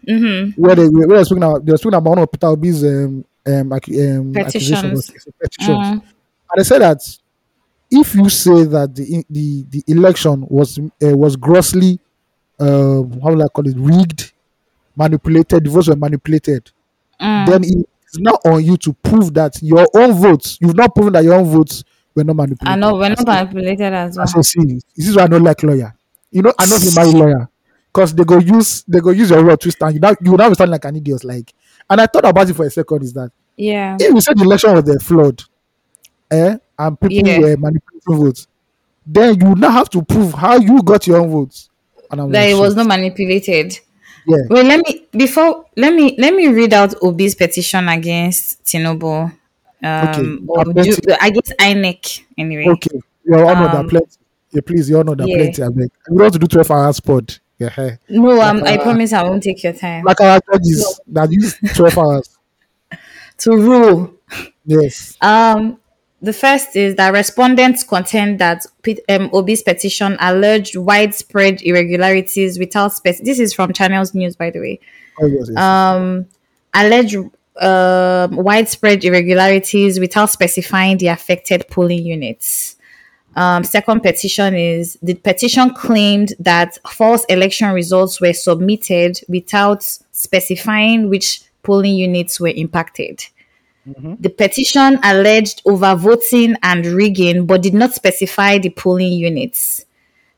Mm-hmm. 0.09 0.61
where 0.61 0.75
they 0.75 0.89
where 0.89 1.07
they're 1.07 1.25
speaking 1.25 1.45
about 1.45 1.65
they're 1.65 1.77
speaking 1.77 1.95
about 1.95 2.11
one 2.11 2.19
of 2.19 2.33
Peter 2.33 2.49
Obi's 2.49 2.83
um 2.83 3.25
um, 3.47 3.73
um 3.73 4.33
Petitions. 4.33 5.11
petitions. 5.41 5.69
Mm. 5.69 5.93
and 5.93 6.03
they 6.57 6.65
said 6.65 6.81
that 6.81 6.99
if 7.89 8.13
you 8.17 8.29
say 8.29 8.65
that 8.65 8.97
the 8.97 9.25
the 9.31 9.65
the 9.71 9.85
election 9.87 10.45
was 10.49 10.77
uh, 10.81 11.17
was 11.17 11.37
grossly 11.37 12.01
uh, 12.63 13.03
how 13.23 13.31
will 13.35 13.43
I 13.43 13.49
call 13.49 13.67
it 13.67 13.77
rigged, 13.77 14.33
manipulated, 14.97 15.65
the 15.65 15.71
votes 15.71 15.89
were 15.89 15.97
manipulated, 15.97 16.71
Mm. 17.21 17.47
then 17.47 17.63
it's 17.65 18.19
not 18.19 18.41
on 18.45 18.65
you 18.65 18.77
to 18.79 18.93
prove 18.95 19.33
that 19.35 19.55
your 19.63 19.87
own 19.95 20.13
votes 20.15 20.59
you've 20.61 20.75
not 20.75 20.93
proven 20.95 21.13
that 21.13 21.23
your 21.25 21.35
own 21.35 21.45
votes 21.45 21.85
were 22.17 22.25
not 22.25 22.35
manipulated. 22.37 22.69
I 22.69 22.77
know 22.77 22.95
we're 22.97 23.11
not 23.11 23.25
manipulated 23.27 23.93
as 23.93 24.17
well. 24.17 24.27
say, 24.27 24.43
see, 24.43 24.81
this 24.97 25.09
is 25.09 25.17
why 25.17 25.23
I 25.25 25.27
don't 25.29 25.45
like 25.45 25.63
lawyer. 25.63 25.95
You 26.31 26.43
know, 26.43 26.53
I 26.59 26.67
know 26.67 26.77
you 26.77 26.91
marry 26.95 27.11
lawyer 27.13 27.49
because 27.93 28.15
they 28.15 28.25
go 28.25 28.39
use 28.39 28.83
they 28.89 29.01
go 29.01 29.11
use 29.11 29.31
your 29.31 29.45
word 29.45 29.61
twist 29.61 29.81
and 29.83 29.95
you 29.95 30.01
now 30.01 30.15
you 30.21 30.37
now 30.37 30.49
be 30.49 30.55
sounding 30.57 30.73
like 30.73 30.85
an 30.85 30.97
idiot. 30.97 31.23
Like, 31.25 31.53
and 31.89 32.01
I 32.01 32.07
thought 32.07 32.25
about 32.25 32.49
it 32.51 32.55
for 32.55 32.67
a 32.67 32.71
second. 32.71 33.03
Is 33.05 33.13
that 33.13 33.31
Yeah. 33.57 33.97
if 34.01 34.13
you 34.15 34.21
said 34.21 34.37
the 34.39 34.45
election 34.45 34.73
was 34.75 34.89
a 34.89 34.99
flood, 34.99 35.43
eh, 36.31 36.57
and 36.79 37.01
people 37.01 37.17
Yeah. 37.29 37.39
were 37.39 37.57
manipulating 37.57 38.17
votes, 38.25 38.49
then 39.07 39.39
you 39.41 39.55
now 39.55 39.71
have 39.71 39.91
to 39.91 40.03
prove 40.03 40.33
how 40.35 40.57
you 40.57 40.83
got 40.83 41.07
your 41.07 41.21
own 41.21 41.31
votes. 41.31 41.69
That 42.13 42.29
like, 42.29 42.51
it 42.51 42.55
was 42.59 42.77
not 42.77 42.87
manipulated. 42.87 43.79
yeah, 44.27 44.39
Wait, 44.49 44.67
let 44.67 44.87
me 44.87 45.07
before 45.13 45.65
let 45.77 45.95
me 45.95 46.15
let 46.19 46.35
me 46.35 46.49
read 46.49 46.73
out 46.73 46.91
Obi's 47.03 47.35
petition 47.35 47.89
against 47.89 48.63
Tinubu. 48.65 49.33
Um, 49.85 50.45
or 50.49 50.59
I'll 50.61 50.65
do, 50.67 50.73
guess 50.85 51.01
INEC 51.59 52.23
anyway. 52.39 52.69
okay. 52.69 53.01
Your 53.25 53.51
honor, 53.51 53.69
Um, 53.69 53.87
are 53.87 53.89
plenty. 53.89 54.17
Yeah, 54.53 54.61
please, 54.65 54.89
your 54.91 55.01
honor, 55.01 55.13
are 55.13 55.27
yeah. 55.27 55.37
plenty. 55.37 55.63
I 55.63 55.69
beg. 55.71 55.91
We 56.11 56.23
want 56.23 56.33
to 56.35 56.39
do 56.39 56.47
twelve 56.47 56.71
hours 56.71 57.01
pod. 57.01 57.39
Yeah. 57.59 57.97
No, 58.09 58.41
um, 58.41 58.63
I 58.65 58.77
uh, 58.77 58.83
promise 58.83 59.13
I 59.13 59.23
won't 59.23 59.43
take 59.43 59.63
your 59.63 59.73
time 59.73 60.05
like 60.05 60.21
our 60.21 60.41
judges 60.53 61.01
that 61.09 61.31
use 61.33 61.59
twelve 61.75 61.97
hours. 61.99 62.39
to 63.39 63.51
rule. 63.57 64.15
Yes. 64.65 65.17
Um, 65.21 65.79
the 66.23 66.33
first 66.33 66.77
is 66.77 66.95
that 66.95 67.13
respondents 67.13 67.83
contend 67.83 68.39
that 68.39 68.65
um, 69.09 69.29
Obi's 69.33 69.63
petition 69.63 70.17
alleged 70.21 70.77
widespread 70.77 71.61
irregularities 71.63 72.59
without 72.59 72.93
spec. 72.93 73.19
This 73.19 73.41
is 73.41 73.53
from 73.53 73.73
Channels 73.73 74.15
News, 74.15 74.37
by 74.37 74.51
the 74.51 74.61
way. 74.61 74.81
Oh, 75.21 75.27
yes, 75.27 75.49
yes. 75.49 75.59
Um, 75.59 76.27
alleged 76.73 77.17
um 77.61 78.37
widespread 78.37 79.05
irregularities 79.05 80.01
without 80.01 80.31
specifying 80.31 80.97
the 80.97 81.09
affected 81.09 81.67
polling 81.69 82.03
units. 82.03 82.77
Um, 83.37 83.63
second 83.65 84.01
petition 84.01 84.55
is 84.55 84.99
the 85.03 85.15
petition 85.15 85.75
claimed 85.75 86.33
that 86.39 86.79
false 86.89 87.25
election 87.27 87.71
results 87.73 88.21
were 88.23 88.33
submitted 88.33 89.21
without 89.29 89.83
specifying 90.13 91.11
which 91.11 91.43
polling 91.63 91.95
units 91.95 92.41
were 92.41 92.49
impacted. 92.55 93.23
The 93.85 94.31
petition 94.31 95.01
alleged 95.03 95.65
overvoting 95.65 96.55
and 96.63 96.87
rigging, 96.87 97.47
but 97.47 97.63
did 97.63 97.75
not 97.75 97.95
specify 97.95 98.59
the 98.59 98.71
polling 98.71 99.13
units. 99.13 99.85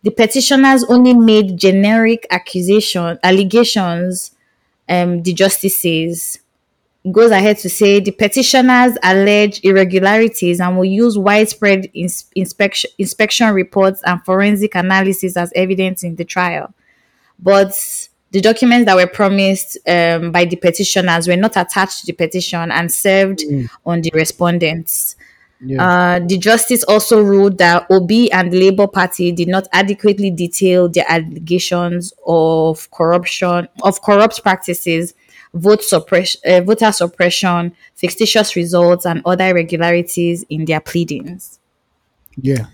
The 0.02 0.10
petitioners 0.10 0.84
only 0.84 1.14
made 1.14 1.58
generic 1.58 2.26
accusation 2.30 3.18
allegations. 3.22 4.30
Um, 4.88 5.22
the 5.22 5.32
justices 5.32 6.38
goes 7.10 7.30
ahead 7.30 7.58
to 7.58 7.68
say 7.68 8.00
the 8.00 8.12
petitioners 8.12 8.96
allege 9.02 9.60
irregularities 9.62 10.60
and 10.60 10.76
will 10.76 10.84
use 10.86 11.18
widespread 11.18 11.90
ins- 11.92 12.30
inspection 12.34 12.90
inspection 12.98 13.52
reports 13.52 14.02
and 14.06 14.24
forensic 14.24 14.74
analysis 14.74 15.36
as 15.36 15.52
evidence 15.54 16.02
in 16.02 16.16
the 16.16 16.24
trial. 16.24 16.72
But 17.38 18.03
the 18.34 18.40
documents 18.40 18.84
that 18.86 18.96
were 18.96 19.06
promised 19.06 19.78
um, 19.86 20.32
by 20.32 20.44
the 20.44 20.56
petitioners 20.56 21.28
were 21.28 21.36
not 21.36 21.56
attached 21.56 22.00
to 22.00 22.06
the 22.06 22.12
petition 22.12 22.72
and 22.72 22.90
served 22.90 23.44
on 23.86 24.00
the 24.00 24.10
respondents. 24.12 25.14
Yeah. 25.60 26.16
Uh, 26.16 26.18
the 26.18 26.36
justice 26.36 26.82
also 26.82 27.22
ruled 27.22 27.58
that 27.58 27.86
Obi 27.90 28.32
and 28.32 28.52
the 28.52 28.58
Labour 28.58 28.88
Party 28.88 29.30
did 29.30 29.46
not 29.46 29.68
adequately 29.72 30.32
detail 30.32 30.88
their 30.88 31.04
allegations 31.08 32.12
of 32.26 32.90
corruption, 32.90 33.68
of 33.84 34.02
corrupt 34.02 34.42
practices, 34.42 35.14
vote 35.54 35.84
suppression, 35.84 36.40
uh, 36.44 36.60
voter 36.62 36.90
suppression, 36.90 37.72
fictitious 37.94 38.56
results, 38.56 39.06
and 39.06 39.22
other 39.24 39.50
irregularities 39.50 40.44
in 40.50 40.64
their 40.64 40.80
pleadings. 40.80 41.60
Yeah. 42.36 42.66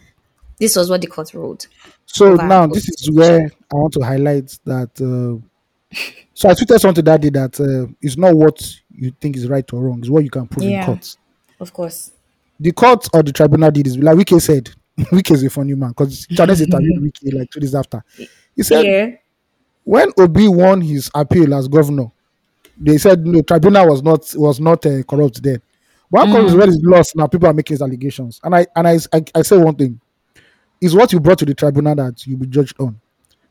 This 0.58 0.74
was 0.74 0.88
what 0.88 1.02
the 1.02 1.06
court 1.06 1.34
ruled. 1.34 1.66
So 2.06 2.34
now 2.34 2.66
this 2.66 2.88
is 2.88 3.10
where 3.10 3.50
I 3.70 3.74
want 3.74 3.92
to 3.92 4.00
highlight 4.00 4.58
that. 4.64 4.90
Uh, 4.98 5.46
so 6.34 6.48
I 6.48 6.52
tweeted 6.54 6.78
something 6.80 7.04
that 7.04 7.20
day 7.20 7.30
that 7.30 7.60
uh, 7.60 7.92
it's 8.00 8.16
not 8.16 8.34
what 8.34 8.60
you 8.94 9.12
think 9.20 9.36
is 9.36 9.48
right 9.48 9.70
or 9.72 9.82
wrong; 9.82 9.98
it's 10.00 10.08
what 10.08 10.24
you 10.24 10.30
can 10.30 10.46
prove 10.46 10.64
in 10.66 10.72
Yeah. 10.72 10.86
court. 10.86 11.16
Of 11.58 11.72
course. 11.72 12.12
The 12.58 12.72
court 12.72 13.08
or 13.12 13.22
the 13.22 13.32
tribunal 13.32 13.70
did 13.70 13.86
is 13.86 13.98
like 13.98 14.16
Wike 14.16 14.40
said. 14.40 14.70
Wike 14.98 15.30
is 15.32 15.42
a 15.42 15.50
funny 15.50 15.74
man 15.74 15.90
because 15.90 16.26
Charles 16.26 16.60
interviewed 16.66 17.02
Wike 17.02 17.32
like 17.34 17.50
two 17.50 17.60
days 17.60 17.74
after. 17.74 18.02
He 18.54 18.62
said 18.62 18.84
Yeah. 18.84 19.16
when 19.84 20.10
Obi 20.18 20.48
won 20.48 20.80
his 20.80 21.10
appeal 21.14 21.54
as 21.54 21.68
governor, 21.68 22.10
they 22.76 22.98
said 22.98 23.26
no 23.26 23.42
tribunal 23.42 23.88
was 23.88 24.02
not 24.02 24.32
was 24.36 24.60
not 24.60 24.84
uh, 24.86 25.02
corrupt 25.04 25.42
then. 25.42 25.60
But 26.10 26.26
how 26.26 26.32
come 26.36 26.46
it's 26.46 26.54
when 26.54 26.70
lost 26.82 27.14
now? 27.16 27.26
People 27.28 27.48
are 27.48 27.52
making 27.54 27.74
these 27.76 27.82
allegations, 27.82 28.40
and 28.42 28.54
I 28.54 28.66
and 28.76 28.86
I, 28.88 28.98
I 29.12 29.24
I 29.34 29.42
say 29.42 29.56
one 29.58 29.74
thing: 29.76 30.00
is 30.80 30.94
what 30.94 31.12
you 31.12 31.20
brought 31.20 31.38
to 31.38 31.44
the 31.46 31.54
tribunal 31.54 31.94
that 31.94 32.26
you'll 32.26 32.38
be 32.40 32.46
judged 32.46 32.76
on. 32.80 33.00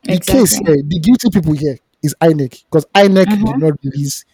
The 0.02 0.18
case 0.20 0.52
Exactly. 0.58 0.74
here, 0.74 0.82
the 0.86 0.98
guilty 1.00 1.30
people 1.30 1.52
here 1.54 1.78
is 2.02 2.14
INEC 2.20 2.64
because 2.64 2.86
INEC 2.94 3.28
did 3.28 3.58
not 3.58 3.78
release 3.84 4.24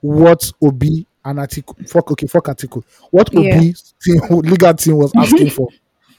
what 0.00 0.50
Obi 0.62 1.06
an 1.24 1.36
Atiku 1.36 1.88
fuck 1.88 2.10
okay 2.10 2.26
fuck 2.26 2.46
Atiku 2.46 2.82
what 3.10 3.32
Yeah. 3.32 3.56
Obi 3.56 3.74
team, 4.02 4.20
legal 4.30 4.74
team 4.74 4.96
was 4.96 5.12
asking 5.16 5.50
for. 5.56 5.68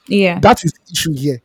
Yeah. 0.07 0.39
That 0.39 0.63
is 0.63 0.71
the 0.73 0.91
issue 0.91 1.13
here. 1.13 1.41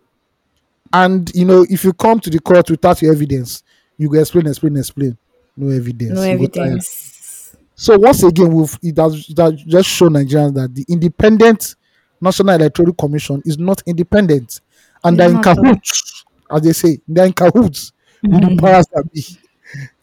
And 0.92 1.30
you 1.34 1.44
know, 1.44 1.66
if 1.68 1.84
you 1.84 1.92
come 1.92 2.20
to 2.20 2.30
the 2.30 2.40
court 2.40 2.70
without 2.70 3.02
your 3.02 3.12
evidence, 3.12 3.62
you 3.98 4.08
go 4.08 4.18
explain, 4.20 4.46
explain, 4.46 4.76
explain. 4.76 5.18
No 5.56 5.68
evidence. 5.74 6.12
no 6.12 6.22
You 6.24 6.38
go 6.38 6.46
tire. 6.46 6.64
evidence. 6.66 7.56
So 7.74 7.96
once 7.98 8.22
again, 8.22 8.52
we've 8.52 8.78
it 8.82 8.96
has, 8.98 9.26
it 9.28 9.38
has 9.38 9.52
just 9.64 9.88
shown 9.88 10.12
Nigerians 10.14 10.54
that 10.54 10.74
the 10.74 10.84
independent 10.88 11.74
National 12.20 12.54
Electoral 12.56 12.92
Commission 12.94 13.40
is 13.44 13.58
not 13.58 13.82
independent, 13.86 14.60
and 15.04 15.18
they're 15.18 15.30
in 15.30 15.40
cahoots, 15.42 16.24
as 16.50 16.62
they 16.62 16.72
say, 16.72 16.98
they're 17.06 17.26
in 17.26 17.32
cahoots 17.32 17.92
with 18.22 18.32
Mm-hmm. 18.32 18.56
the 18.56 18.60
powers 18.60 18.86
that 18.92 19.04
be. 19.12 19.24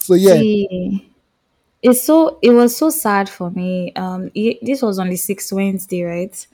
So 0.06 0.13
yeah, 0.15 0.44
See, 0.44 1.13
it's 1.84 2.04
so 2.04 2.39
it 2.41 2.52
was 2.52 2.78
so 2.78 2.89
sad 2.89 3.30
for 3.30 3.52
me. 3.52 3.94
Um, 3.96 4.32
it, 4.36 4.60
this 4.63 4.82
was 4.82 5.00
on 5.00 5.10
the 5.10 5.18
sixth 5.18 5.54
Wednesday, 5.54 6.04
right? 6.04 6.48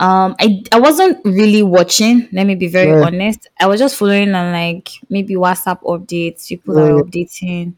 Um, 0.00 0.36
I 0.40 0.62
I 0.72 0.80
wasn't 0.80 1.24
really 1.24 1.62
watching. 1.62 2.28
Let 2.32 2.46
me 2.46 2.54
be 2.56 2.68
very 2.68 2.92
Yeah. 2.92 3.02
honest. 3.02 3.48
I 3.60 3.66
was 3.66 3.80
just 3.80 3.96
following 3.96 4.34
on 4.34 4.52
like 4.52 4.90
maybe 5.10 5.34
WhatsApp 5.36 5.82
updates. 5.82 6.48
People 6.48 6.78
are 6.78 6.92
updating 7.02 7.74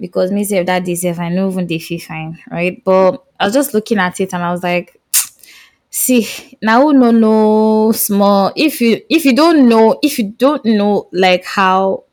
because 0.00 0.30
me 0.32 0.44
say 0.44 0.62
that 0.62 0.84
day 0.84 0.92
if 0.92 1.18
I 1.18 1.28
know 1.28 1.50
even 1.50 1.66
they 1.66 1.78
feel 1.78 2.00
fine, 2.00 2.38
right? 2.50 2.82
But 2.84 3.24
I 3.40 3.46
was 3.46 3.54
just 3.54 3.74
looking 3.74 3.98
at 3.98 4.20
it 4.20 4.34
and 4.34 4.42
I 4.42 4.50
was 4.52 4.62
like, 4.62 5.00
see 5.90 6.26
now 6.62 6.90
no 6.90 7.10
no 7.10 7.92
small. 7.92 8.52
If 8.56 8.80
you 8.80 9.00
if 9.08 9.24
you 9.24 9.34
don't 9.34 9.68
know 9.68 9.98
if 10.02 10.18
you 10.18 10.30
don't 10.32 10.64
know 10.64 11.08
like 11.12 11.44
how 11.44 12.04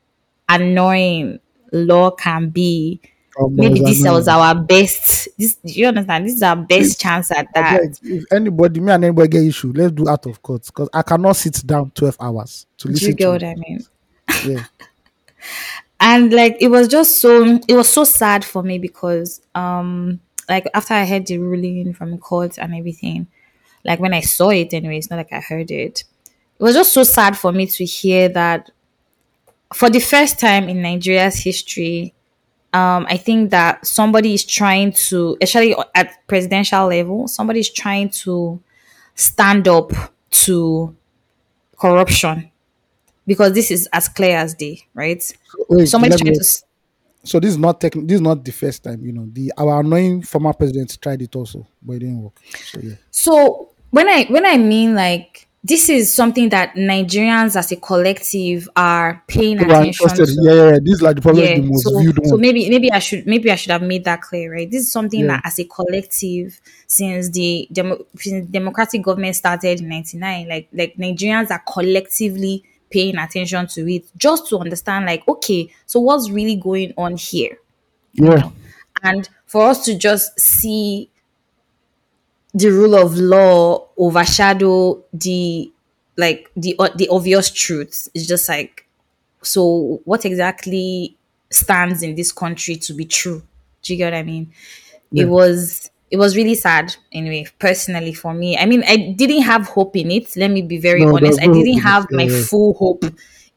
annoying 0.49 1.39
law 1.73 2.11
can 2.11 2.49
be. 2.49 3.01
Maybe 3.49 3.79
this 3.79 4.01
annoying. 4.01 4.15
was 4.15 4.27
our 4.27 4.53
best. 4.53 5.27
This 5.39 5.55
do 5.55 5.73
you 5.73 5.87
understand? 5.87 6.25
This 6.25 6.35
is 6.35 6.43
our 6.43 6.55
best 6.55 7.01
chance 7.01 7.31
at 7.31 7.47
that. 7.55 7.81
if 8.03 8.23
anybody, 8.31 8.79
me 8.79 8.91
and 8.91 9.05
anybody 9.05 9.27
get 9.27 9.43
issue, 9.43 9.73
let's 9.75 9.91
do 9.91 10.07
out 10.07 10.25
of 10.27 10.41
court 10.43 10.63
because 10.67 10.87
I 10.93 11.01
cannot 11.01 11.35
sit 11.35 11.65
down 11.65 11.91
twelve 11.91 12.15
hours 12.19 12.67
to 12.77 12.93
do 12.93 13.05
you 13.05 13.13
get 13.13 13.25
to. 13.25 13.31
what 13.31 13.43
i 13.43 13.55
mean? 13.55 13.83
Yeah, 14.45 14.65
and 15.99 16.31
like 16.31 16.57
it 16.59 16.67
was 16.67 16.87
just 16.87 17.19
so 17.19 17.59
it 17.67 17.73
was 17.73 17.89
so 17.89 18.03
sad 18.03 18.45
for 18.45 18.61
me 18.61 18.77
because 18.77 19.41
um 19.55 20.19
like 20.49 20.67
after 20.73 20.93
i 20.93 21.05
heard 21.05 21.25
the 21.25 21.37
ruling 21.37 21.93
from 21.93 22.17
court 22.17 22.59
and 22.59 22.75
everything 22.75 23.25
like 23.85 23.99
when 23.99 24.13
i 24.13 24.19
saw 24.19 24.49
it 24.49 24.73
anyway 24.73 24.97
it's 24.97 25.09
not 25.09 25.15
like 25.15 25.31
i 25.33 25.39
heard 25.39 25.71
it. 25.71 26.03
It 26.59 26.63
was 26.63 26.75
just 26.75 26.93
so 26.93 27.03
sad 27.03 27.37
for 27.37 27.51
me 27.51 27.65
to 27.65 27.83
hear 27.83 28.29
that 28.29 28.69
for 29.73 29.89
the 29.89 29.99
first 29.99 30.39
time 30.39 30.69
in 30.69 30.81
nigeria's 30.81 31.35
history 31.35 32.13
um 32.73 33.05
i 33.09 33.17
think 33.17 33.51
that 33.51 33.85
somebody 33.85 34.33
is 34.33 34.43
trying 34.45 34.91
to 34.91 35.37
especially 35.41 35.75
at 35.95 36.25
presidential 36.27 36.87
level 36.87 37.27
somebody 37.27 37.59
is 37.59 37.71
trying 37.71 38.09
to 38.09 38.61
stand 39.15 39.67
up 39.67 39.91
to 40.31 40.95
corruption 41.77 42.49
because 43.27 43.53
this 43.53 43.71
is 43.71 43.87
as 43.93 44.09
clear 44.09 44.37
as 44.37 44.53
day 44.53 44.79
right 44.93 45.21
so, 45.21 45.37
wait, 45.69 45.93
me- 46.01 46.09
trying 46.09 46.33
to 46.33 46.43
so 47.23 47.39
this 47.39 47.51
is 47.51 47.57
not 47.57 47.79
tech, 47.79 47.93
this 47.93 48.15
is 48.15 48.21
not 48.21 48.43
the 48.43 48.51
first 48.51 48.83
time. 48.83 49.03
You 49.05 49.13
know, 49.13 49.27
the 49.31 49.53
our 49.57 49.79
annoying 49.79 50.21
former 50.23 50.53
president 50.53 50.97
tried 51.01 51.21
it 51.21 51.35
also, 51.35 51.65
but 51.81 51.93
it 51.93 51.99
didn't 51.99 52.21
work. 52.21 52.33
So 52.65 52.79
yeah, 52.81 52.95
So 53.11 53.69
when 53.91 54.09
I 54.09 54.25
when 54.25 54.45
I 54.45 54.57
mean 54.57 54.93
like 54.93 55.42
this 55.65 55.87
is 55.89 56.13
something 56.13 56.49
that 56.49 56.75
Nigerians 56.75 57.55
as 57.55 57.71
a 57.71 57.77
collective 57.77 58.67
are 58.75 59.23
paying 59.27 59.57
People 59.57 59.73
attention 59.75 60.09
interested. 60.09 60.25
to. 60.25 60.41
Yeah, 60.43 60.53
yeah, 60.53 60.63
yeah. 60.71 60.79
This 60.83 60.93
is 60.95 61.01
like 61.01 61.15
the 61.15 61.21
probably 61.21 61.43
Yeah, 61.43 61.55
the 61.55 61.61
most 61.61 61.83
so, 61.83 61.99
viewed 61.99 62.19
so 62.25 62.37
maybe 62.37 62.69
maybe 62.69 62.91
I 62.91 62.99
should 62.99 63.25
maybe 63.25 63.49
I 63.49 63.55
should 63.55 63.71
have 63.71 63.81
made 63.81 64.03
that 64.03 64.21
clear, 64.21 64.51
right? 64.53 64.69
This 64.69 64.83
is 64.83 64.91
something 64.91 65.21
Yeah. 65.21 65.27
that 65.27 65.41
as 65.45 65.59
a 65.59 65.63
collective, 65.65 66.59
since 66.87 67.29
the 67.29 67.67
demo, 67.71 68.05
since 68.17 68.45
democratic 68.49 69.01
government 69.03 69.37
started 69.37 69.79
in 69.79 69.87
'99, 69.87 70.49
like 70.49 70.67
like 70.73 70.95
Nigerians 70.97 71.49
are 71.49 71.63
collectively 71.71 72.63
paying 72.89 73.17
attention 73.17 73.65
to 73.67 73.89
it, 73.91 74.03
just 74.17 74.47
to 74.49 74.57
understand, 74.59 75.05
like, 75.05 75.27
okay, 75.27 75.67
so 75.85 75.99
what's 76.01 76.29
really 76.29 76.55
going 76.57 76.93
on 76.97 77.15
here? 77.15 77.57
Yeah, 78.11 78.49
and 79.01 79.27
for 79.45 79.65
us 79.69 79.85
to 79.85 79.97
just 79.97 80.37
see 80.39 81.09
the 82.53 82.69
rule 82.69 82.95
of 82.95 83.15
law 83.17 83.87
overshadow 83.97 85.03
the 85.13 85.71
like 86.17 86.49
the 86.55 86.75
uh, 86.79 86.89
the 86.95 87.07
obvious 87.09 87.49
truth 87.51 88.07
it's 88.13 88.27
just 88.27 88.47
like 88.47 88.85
so 89.41 90.01
what 90.05 90.25
exactly 90.25 91.17
stands 91.51 92.03
in 92.03 92.15
this 92.15 92.31
country 92.31 92.75
to 92.77 92.93
be 92.93 93.05
true? 93.05 93.43
Do 93.83 93.93
you 93.93 93.97
get 93.97 94.13
what 94.13 94.19
i 94.19 94.23
mean? 94.23 94.51
Yeah. 95.11 95.23
it 95.23 95.29
was 95.29 95.89
it 96.11 96.17
was 96.17 96.35
really 96.35 96.55
sad 96.55 96.95
anyway 97.11 97.45
personally 97.59 98.13
for 98.13 98.33
me. 98.33 98.57
I 98.57 98.65
mean 98.65 98.83
i 98.87 98.97
didn't 98.97 99.43
have 99.43 99.67
hope 99.67 99.95
in 99.95 100.11
it 100.11 100.35
let 100.37 100.51
me 100.51 100.61
be 100.61 100.77
very 100.77 101.05
No, 101.05 101.15
honest. 101.17 101.39
I 101.41 101.47
didn't 101.47 101.79
have 101.79 102.07
my 102.11 102.27
full 102.29 102.73
hope 102.75 103.03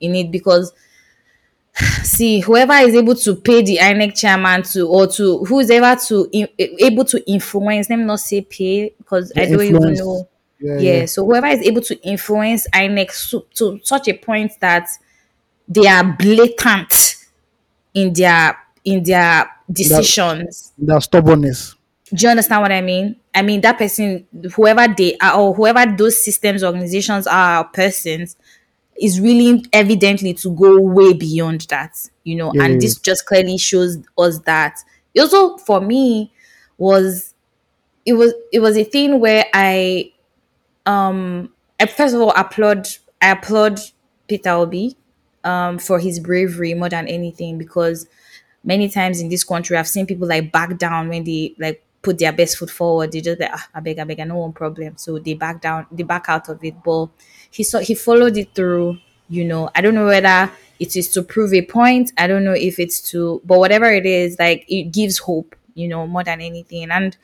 in 0.01 0.15
it 0.15 0.31
because 0.31 0.73
see 2.03 2.41
whoever 2.41 2.75
is 2.75 2.95
able 2.95 3.15
to 3.15 3.37
pay 3.37 3.63
the 3.63 3.79
INEC 3.79 4.17
chairman 4.17 4.63
to 4.63 4.89
or 4.89 5.07
to 5.07 5.45
who's 5.45 5.71
ever 5.71 6.01
to 6.07 6.29
in, 6.33 6.49
able 6.59 7.05
to 7.05 7.31
influence 7.31 7.91
let 7.91 7.99
me 7.99 8.05
not 8.05 8.21
say 8.21 8.41
pay 8.41 8.95
because 8.99 9.33
I 9.37 9.47
don't 9.47 9.63
even 9.63 9.95
know 9.95 10.29
yeah, 10.59 10.79
yeah, 10.79 10.93
yeah. 11.01 11.07
so 11.07 11.25
whoever 11.25 11.49
is 11.49 11.61
able 11.61 11.83
to 11.83 12.01
influence 12.03 12.67
INEC 12.73 13.11
so, 13.11 13.47
to 13.55 13.79
such 13.83 14.09
a 14.09 14.15
point 14.15 14.53
that 14.61 14.89
they 15.69 15.87
are 15.87 16.05
blatant 16.05 17.17
in 17.93 18.13
their 18.13 18.57
in 18.85 19.03
their 19.03 19.51
decisions 19.71 20.73
That 20.79 21.03
stubbornness. 21.03 21.75
do 22.15 22.25
you 22.25 22.31
understand 22.31 22.63
what 22.63 22.73
I 22.73 22.81
mean? 22.81 23.17
I 23.35 23.43
mean 23.43 23.61
that 23.61 23.77
person, 23.77 24.27
whoever 24.55 24.87
they 24.97 25.19
are, 25.19 25.39
or 25.39 25.53
whoever 25.53 25.85
those 25.95 26.25
systems, 26.25 26.65
organizations 26.65 27.27
are, 27.27 27.65
persons, 27.65 28.37
is 29.01 29.21
really 29.21 29.65
evidently 29.73 30.35
to 30.35 30.51
go 30.55 30.81
way 30.81 31.13
beyond 31.13 31.63
that, 31.63 31.97
you 32.25 32.37
know. 32.37 32.53
Yeah, 32.55 32.65
and 32.65 32.81
this 32.81 32.99
just 32.99 33.27
clearly 33.27 33.59
shows 33.59 33.99
us 34.19 34.39
that. 34.41 34.79
It 35.15 35.21
also, 35.21 35.57
for 35.59 35.81
me, 35.81 36.33
was 36.79 37.35
it 38.05 38.15
was 38.15 38.35
it 38.53 38.61
was 38.61 38.77
a 38.77 38.85
thing 38.85 39.21
where 39.21 39.45
I, 39.55 40.13
um, 40.87 41.53
I 41.81 41.87
first 41.87 42.15
of 42.15 42.21
all 42.21 42.33
applaud 42.37 42.87
I 43.21 43.31
applaud 43.33 43.81
Peter 44.29 44.51
Obi, 44.51 44.97
um, 45.45 45.79
for 45.79 45.99
his 45.99 46.21
bravery 46.21 46.75
more 46.75 46.89
than 46.89 47.09
anything 47.09 47.59
because 47.59 48.07
many 48.65 48.89
times 48.89 49.21
in 49.21 49.29
this 49.29 49.45
country 49.45 49.77
I've 49.77 49.89
seen 49.89 50.07
people 50.07 50.29
like 50.29 50.53
back 50.53 50.77
down 50.79 51.09
when 51.09 51.25
they 51.25 51.55
like 51.59 51.83
put 52.03 52.19
their 52.19 52.33
best 52.33 52.59
foot 52.59 52.71
forward. 52.71 53.13
They 53.13 53.21
just 53.21 53.41
like 53.41 53.51
ah, 53.53 53.69
I 53.75 53.81
beg, 53.81 53.99
I 53.99 54.05
beg, 54.05 54.21
I 54.21 54.25
no 54.25 54.37
one 54.39 54.53
problem. 54.53 54.97
So 54.97 55.19
they 55.19 55.35
back 55.35 55.61
down, 55.61 55.87
they 55.91 56.03
back 56.03 56.27
out 56.29 56.49
of 56.49 56.63
it. 56.65 56.83
But 56.83 57.09
he 57.57 57.63
saw 57.63 57.79
he 57.79 57.95
followed 57.95 58.37
it 58.37 58.55
through. 58.55 58.99
You 59.29 59.45
know, 59.45 59.71
I 59.75 59.81
don't 59.81 59.95
know 59.95 60.07
whether 60.07 60.53
it 60.79 60.95
is 60.95 61.09
to 61.13 61.23
prove 61.23 61.55
a 61.55 61.63
point. 61.63 62.13
I 62.19 62.27
don't 62.27 62.45
know 62.45 62.53
if 62.53 62.79
it's 62.79 63.01
to, 63.11 63.41
but 63.45 63.59
whatever 63.59 63.91
it 63.91 64.05
is, 64.05 64.39
like 64.39 64.67
it 64.69 64.93
gives 64.93 65.19
hope. 65.19 65.57
You 65.75 65.89
know, 65.89 66.07
more 66.07 66.23
than 66.25 66.41
anything. 66.41 66.91
And 66.91 67.17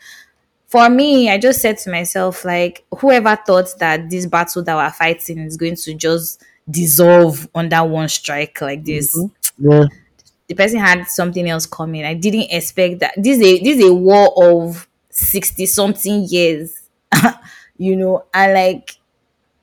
for 0.67 0.89
me, 0.89 1.31
I 1.31 1.39
just 1.39 1.61
said 1.61 1.79
to 1.79 1.91
myself, 1.91 2.45
like, 2.45 2.85
whoever 2.99 3.37
thought 3.37 3.69
that 3.79 4.09
this 4.09 4.27
battle 4.27 4.63
that 4.63 4.75
we're 4.75 4.91
fighting 4.91 5.39
is 5.39 5.57
going 5.57 5.77
to 5.77 5.95
just 5.95 6.43
dissolve 6.71 7.49
under 7.55 7.83
one 7.85 8.09
strike 8.09 8.61
like 8.61 8.85
this 8.85 9.17
mm-hmm. 9.17 9.69
Yeah, 9.71 9.85
the 10.49 10.55
person 10.55 10.79
had 10.79 11.05
something 11.09 11.49
else 11.49 11.67
coming. 11.67 12.05
I 12.05 12.15
didn't 12.15 12.51
expect 12.51 13.01
that. 13.01 13.13
This 13.17 13.39
is 13.39 13.45
a 13.45 13.63
this 13.63 13.79
is 13.79 13.85
a 13.85 13.95
war 13.95 14.33
of 14.37 14.89
sixty 15.11 15.67
something 15.67 16.25
years. 16.25 16.81
you 17.77 17.97
know, 17.97 18.25
and 18.33 18.55
like 18.55 18.97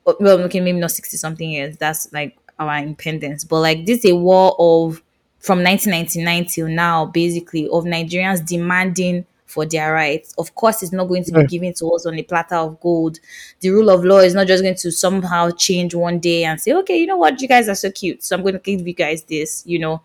well, 0.04 0.40
okay, 0.42 0.60
maybe 0.60 0.78
not 0.78 0.90
60 0.90 1.16
something 1.16 1.50
years. 1.50 1.76
That's 1.76 2.12
like 2.12 2.36
our 2.58 2.78
independence. 2.78 3.44
But 3.44 3.60
like 3.60 3.86
this 3.86 4.04
is 4.04 4.12
a 4.12 4.16
war 4.16 4.54
of 4.58 5.02
from 5.38 5.62
1999 5.62 6.46
till 6.46 6.68
now, 6.68 7.06
basically, 7.06 7.66
of 7.68 7.84
Nigerians 7.84 8.44
demanding 8.46 9.24
for 9.46 9.66
their 9.66 9.92
rights. 9.92 10.34
Of 10.38 10.54
course, 10.54 10.82
it's 10.82 10.92
not 10.92 11.06
going 11.08 11.24
to 11.24 11.32
be 11.32 11.44
given 11.44 11.74
to 11.74 11.86
us 11.90 12.06
on 12.06 12.14
a 12.14 12.22
platter 12.22 12.54
of 12.56 12.80
gold. 12.80 13.18
The 13.60 13.70
rule 13.70 13.90
of 13.90 14.04
law 14.04 14.18
is 14.18 14.34
not 14.34 14.46
just 14.46 14.62
going 14.62 14.76
to 14.76 14.92
somehow 14.92 15.50
change 15.50 15.94
one 15.94 16.18
day 16.20 16.44
and 16.44 16.60
say, 16.60 16.72
okay, 16.72 16.98
you 16.98 17.06
know 17.06 17.16
what, 17.16 17.40
you 17.40 17.48
guys 17.48 17.68
are 17.68 17.74
so 17.74 17.90
cute, 17.90 18.22
so 18.22 18.36
I'm 18.36 18.42
going 18.42 18.54
to 18.54 18.60
give 18.60 18.86
you 18.86 18.94
guys 18.94 19.24
this. 19.24 19.64
You 19.66 19.80
know, 19.80 20.02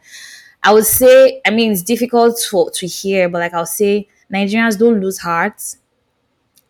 I 0.63 0.73
would 0.73 0.85
say, 0.85 1.41
I 1.45 1.51
mean, 1.51 1.71
it's 1.73 1.83
difficult 1.83 2.39
for, 2.49 2.71
to 2.71 2.87
hear, 2.87 3.29
but 3.29 3.39
like 3.39 3.53
I'll 3.53 3.65
say, 3.67 4.07
Nigerians 4.33 4.79
don't 4.79 4.99
lose 4.99 5.19
hearts 5.19 5.77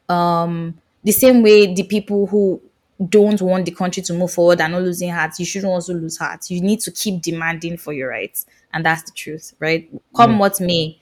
um 0.09 0.75
the 1.03 1.11
same 1.11 1.41
way 1.41 1.73
the 1.73 1.83
people 1.83 2.27
who 2.27 2.61
don't 3.09 3.41
want 3.41 3.65
the 3.65 3.71
country 3.71 4.01
to 4.01 4.13
move 4.13 4.31
forward 4.31 4.61
are 4.61 4.69
not 4.69 4.81
losing 4.81 5.09
hearts 5.09 5.39
you 5.39 5.45
shouldn't 5.45 5.71
also 5.71 5.93
lose 5.93 6.17
hearts 6.17 6.49
you 6.49 6.61
need 6.61 6.79
to 6.79 6.91
keep 6.91 7.21
demanding 7.21 7.75
for 7.77 7.91
your 7.93 8.09
rights 8.09 8.45
and 8.73 8.85
that's 8.85 9.03
the 9.03 9.11
truth 9.11 9.53
right 9.59 9.89
come 10.15 10.33
Yeah. 10.33 10.37
what 10.37 10.61
may 10.61 10.97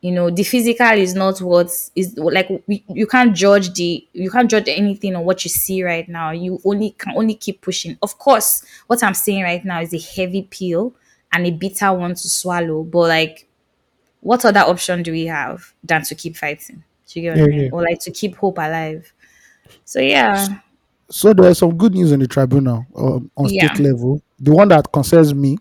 you 0.00 0.12
know 0.12 0.30
the 0.30 0.44
physical 0.44 0.90
is 0.92 1.14
not 1.14 1.40
what 1.40 1.70
is 1.96 2.16
like 2.16 2.48
we, 2.66 2.84
you 2.88 3.06
can't 3.06 3.34
judge 3.34 3.72
the 3.74 4.06
you 4.12 4.30
can't 4.30 4.50
judge 4.50 4.68
anything 4.68 5.16
on 5.16 5.24
what 5.24 5.44
you 5.44 5.48
see 5.50 5.82
right 5.82 6.08
now 6.08 6.30
you 6.30 6.60
only 6.64 6.90
can 6.90 7.16
only 7.16 7.34
keep 7.34 7.60
pushing 7.62 7.96
of 8.02 8.18
course 8.18 8.64
what 8.86 9.02
i'm 9.02 9.14
saying 9.14 9.42
right 9.42 9.64
now 9.64 9.80
is 9.80 9.94
a 9.94 9.98
heavy 9.98 10.42
pill 10.42 10.94
and 11.32 11.46
a 11.46 11.50
bitter 11.50 11.92
one 11.92 12.14
to 12.14 12.28
swallow 12.28 12.82
but 12.84 13.08
like 13.08 13.48
what 14.20 14.44
other 14.44 14.60
option 14.60 15.02
do 15.02 15.12
we 15.12 15.26
have 15.26 15.72
than 15.84 16.02
to 16.02 16.14
keep 16.14 16.36
fighting? 16.36 16.82
Do 17.08 17.20
you 17.20 17.30
get 17.30 17.30
what 17.32 17.38
Yeah, 17.38 17.44
I 17.44 17.48
mean? 17.48 17.60
yeah. 17.64 17.68
Or 17.72 17.82
like 17.82 18.00
to 18.00 18.10
keep 18.10 18.36
hope 18.36 18.58
alive. 18.58 19.12
So 19.84 20.00
yeah, 20.00 20.46
So 21.10 21.32
there's 21.34 21.58
some 21.58 21.76
good 21.76 21.94
news 21.94 22.12
in 22.12 22.20
the 22.20 22.26
tribunal 22.28 22.86
um, 22.96 23.30
on 23.36 23.48
Yeah. 23.48 23.72
state 23.72 23.84
level. 23.84 24.22
The 24.40 24.52
one 24.52 24.68
that 24.68 24.90
concerns 24.92 25.34
me 25.34 25.58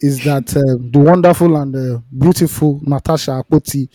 is 0.00 0.22
that 0.24 0.56
um, 0.56 0.90
the 0.90 0.98
wonderful 0.98 1.56
and 1.56 1.74
uh, 1.74 2.00
beautiful 2.16 2.80
Natasha 2.84 3.32
Akpoti 3.42 3.88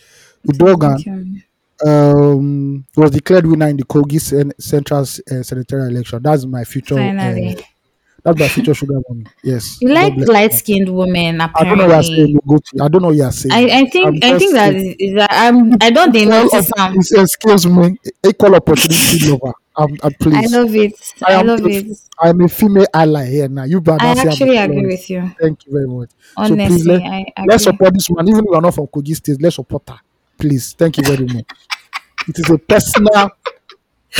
Uduaghan 0.46 1.42
um, 1.84 2.84
was 2.96 3.10
declared 3.10 3.46
winner 3.46 3.68
in 3.68 3.76
the 3.76 3.84
Kogi 3.84 4.20
Sen- 4.20 4.52
Central 4.58 5.00
uh, 5.02 5.42
Senatorial 5.42 5.88
election. 5.88 6.20
That's 6.22 6.44
my 6.44 6.64
future. 6.64 6.96
finally. 6.96 7.56
Uh, 7.56 7.62
that's 8.22 8.38
my 8.40 8.48
future 8.48 8.72
sugar 8.74 8.94
mommy. 9.08 9.26
Yes. 9.42 9.78
you 9.82 9.88
like 9.92 10.16
light 10.16 10.52
skinned 10.54 10.88
women 10.94 11.40
I 11.42 11.50
don't 11.64 11.76
know 11.76 11.86
what 11.86 11.94
you're 11.94 12.02
saying. 12.02 12.36
apparently. 12.36 12.56
Ugochi. 12.80 12.80
I 12.84 12.88
don't 12.88 13.02
know 13.02 13.08
what 13.08 13.16
you're 13.16 13.32
saying. 13.32 13.52
I, 13.52 13.78
I 13.80 13.84
think 13.90 14.06
I'm 14.06 14.14
I 14.34 14.38
think 14.38 14.52
that 14.54 14.74
is, 14.74 14.96
is 14.98 15.14
that 15.16 15.28
I'm 15.30 15.72
I 15.80 15.90
don't 15.90 16.14
Equal 16.16 16.30
notice 16.30 16.70
um, 16.78 16.94
excuse 16.96 17.66
me, 17.66 17.96
equal 18.26 18.54
opportunity 18.54 19.28
lover. 19.30 19.52
Um, 19.76 19.96
uh, 20.02 20.06
I 20.06 20.10
please. 20.20 20.52
love 20.52 20.74
it. 20.76 21.14
I 21.26 21.32
I 21.34 21.42
love 21.42 21.64
a- 21.64 21.68
it. 21.68 21.98
I'm 22.20 22.40
a 22.42 22.48
female 22.48 22.86
ally 22.94 23.26
here 23.26 23.48
now. 23.48 23.64
You 23.64 23.80
better 23.80 24.04
I 24.04 24.14
not 24.14 24.16
say 24.16 24.22
I'm 24.22 24.28
a 24.28 24.30
actually 24.30 24.56
agree 24.58 24.76
female. 24.76 24.88
with 24.90 25.10
you. 25.10 25.34
Thank 25.40 25.66
you 25.66 25.72
very 25.72 25.86
much. 25.88 26.10
So 26.10 26.46
please 26.46 26.50
Honestly, 26.52 26.82
let, 26.92 27.02
I 27.36 27.44
let's 27.48 27.64
support 27.64 27.94
this 27.94 28.10
man. 28.10 28.28
Even 28.28 28.40
if 28.40 28.44
you 28.46 28.54
are 28.54 28.60
not 28.62 28.74
from 28.74 28.86
Kogi 28.86 29.16
State, 29.16 29.42
let's 29.42 29.56
support 29.56 29.82
her. 29.88 29.98
Please. 30.38 30.74
Thank 30.74 30.98
you 30.98 31.02
very 31.04 31.26
much. 31.26 31.44
It 32.28 32.38
is 32.38 32.50
a 32.50 32.58
personal 32.58 33.30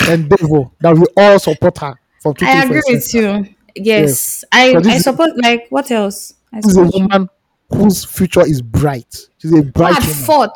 endeavor 0.08 0.70
that 0.80 0.96
we 0.96 1.04
all 1.16 1.38
support 1.38 1.78
her 1.78 1.94
from 2.20 2.34
I 2.40 2.64
agree 2.64 2.82
with 2.88 3.14
you. 3.14 3.46
Yes. 3.76 4.44
I, 4.50 4.74
this 4.80 4.86
I 4.86 4.94
is- 4.96 5.04
support 5.04 5.30
like 5.36 5.66
what 5.70 5.90
else? 5.90 6.34
I 6.52 6.56
This 6.60 6.70
is 6.72 6.76
a 6.76 6.84
woman 6.98 7.28
whose 7.70 8.04
future 8.04 8.42
is 8.42 8.60
bright. 8.62 9.28
She's 9.38 9.52
a 9.52 9.62
bright 9.62 9.94
had 9.94 10.28
woman. 10.28 10.50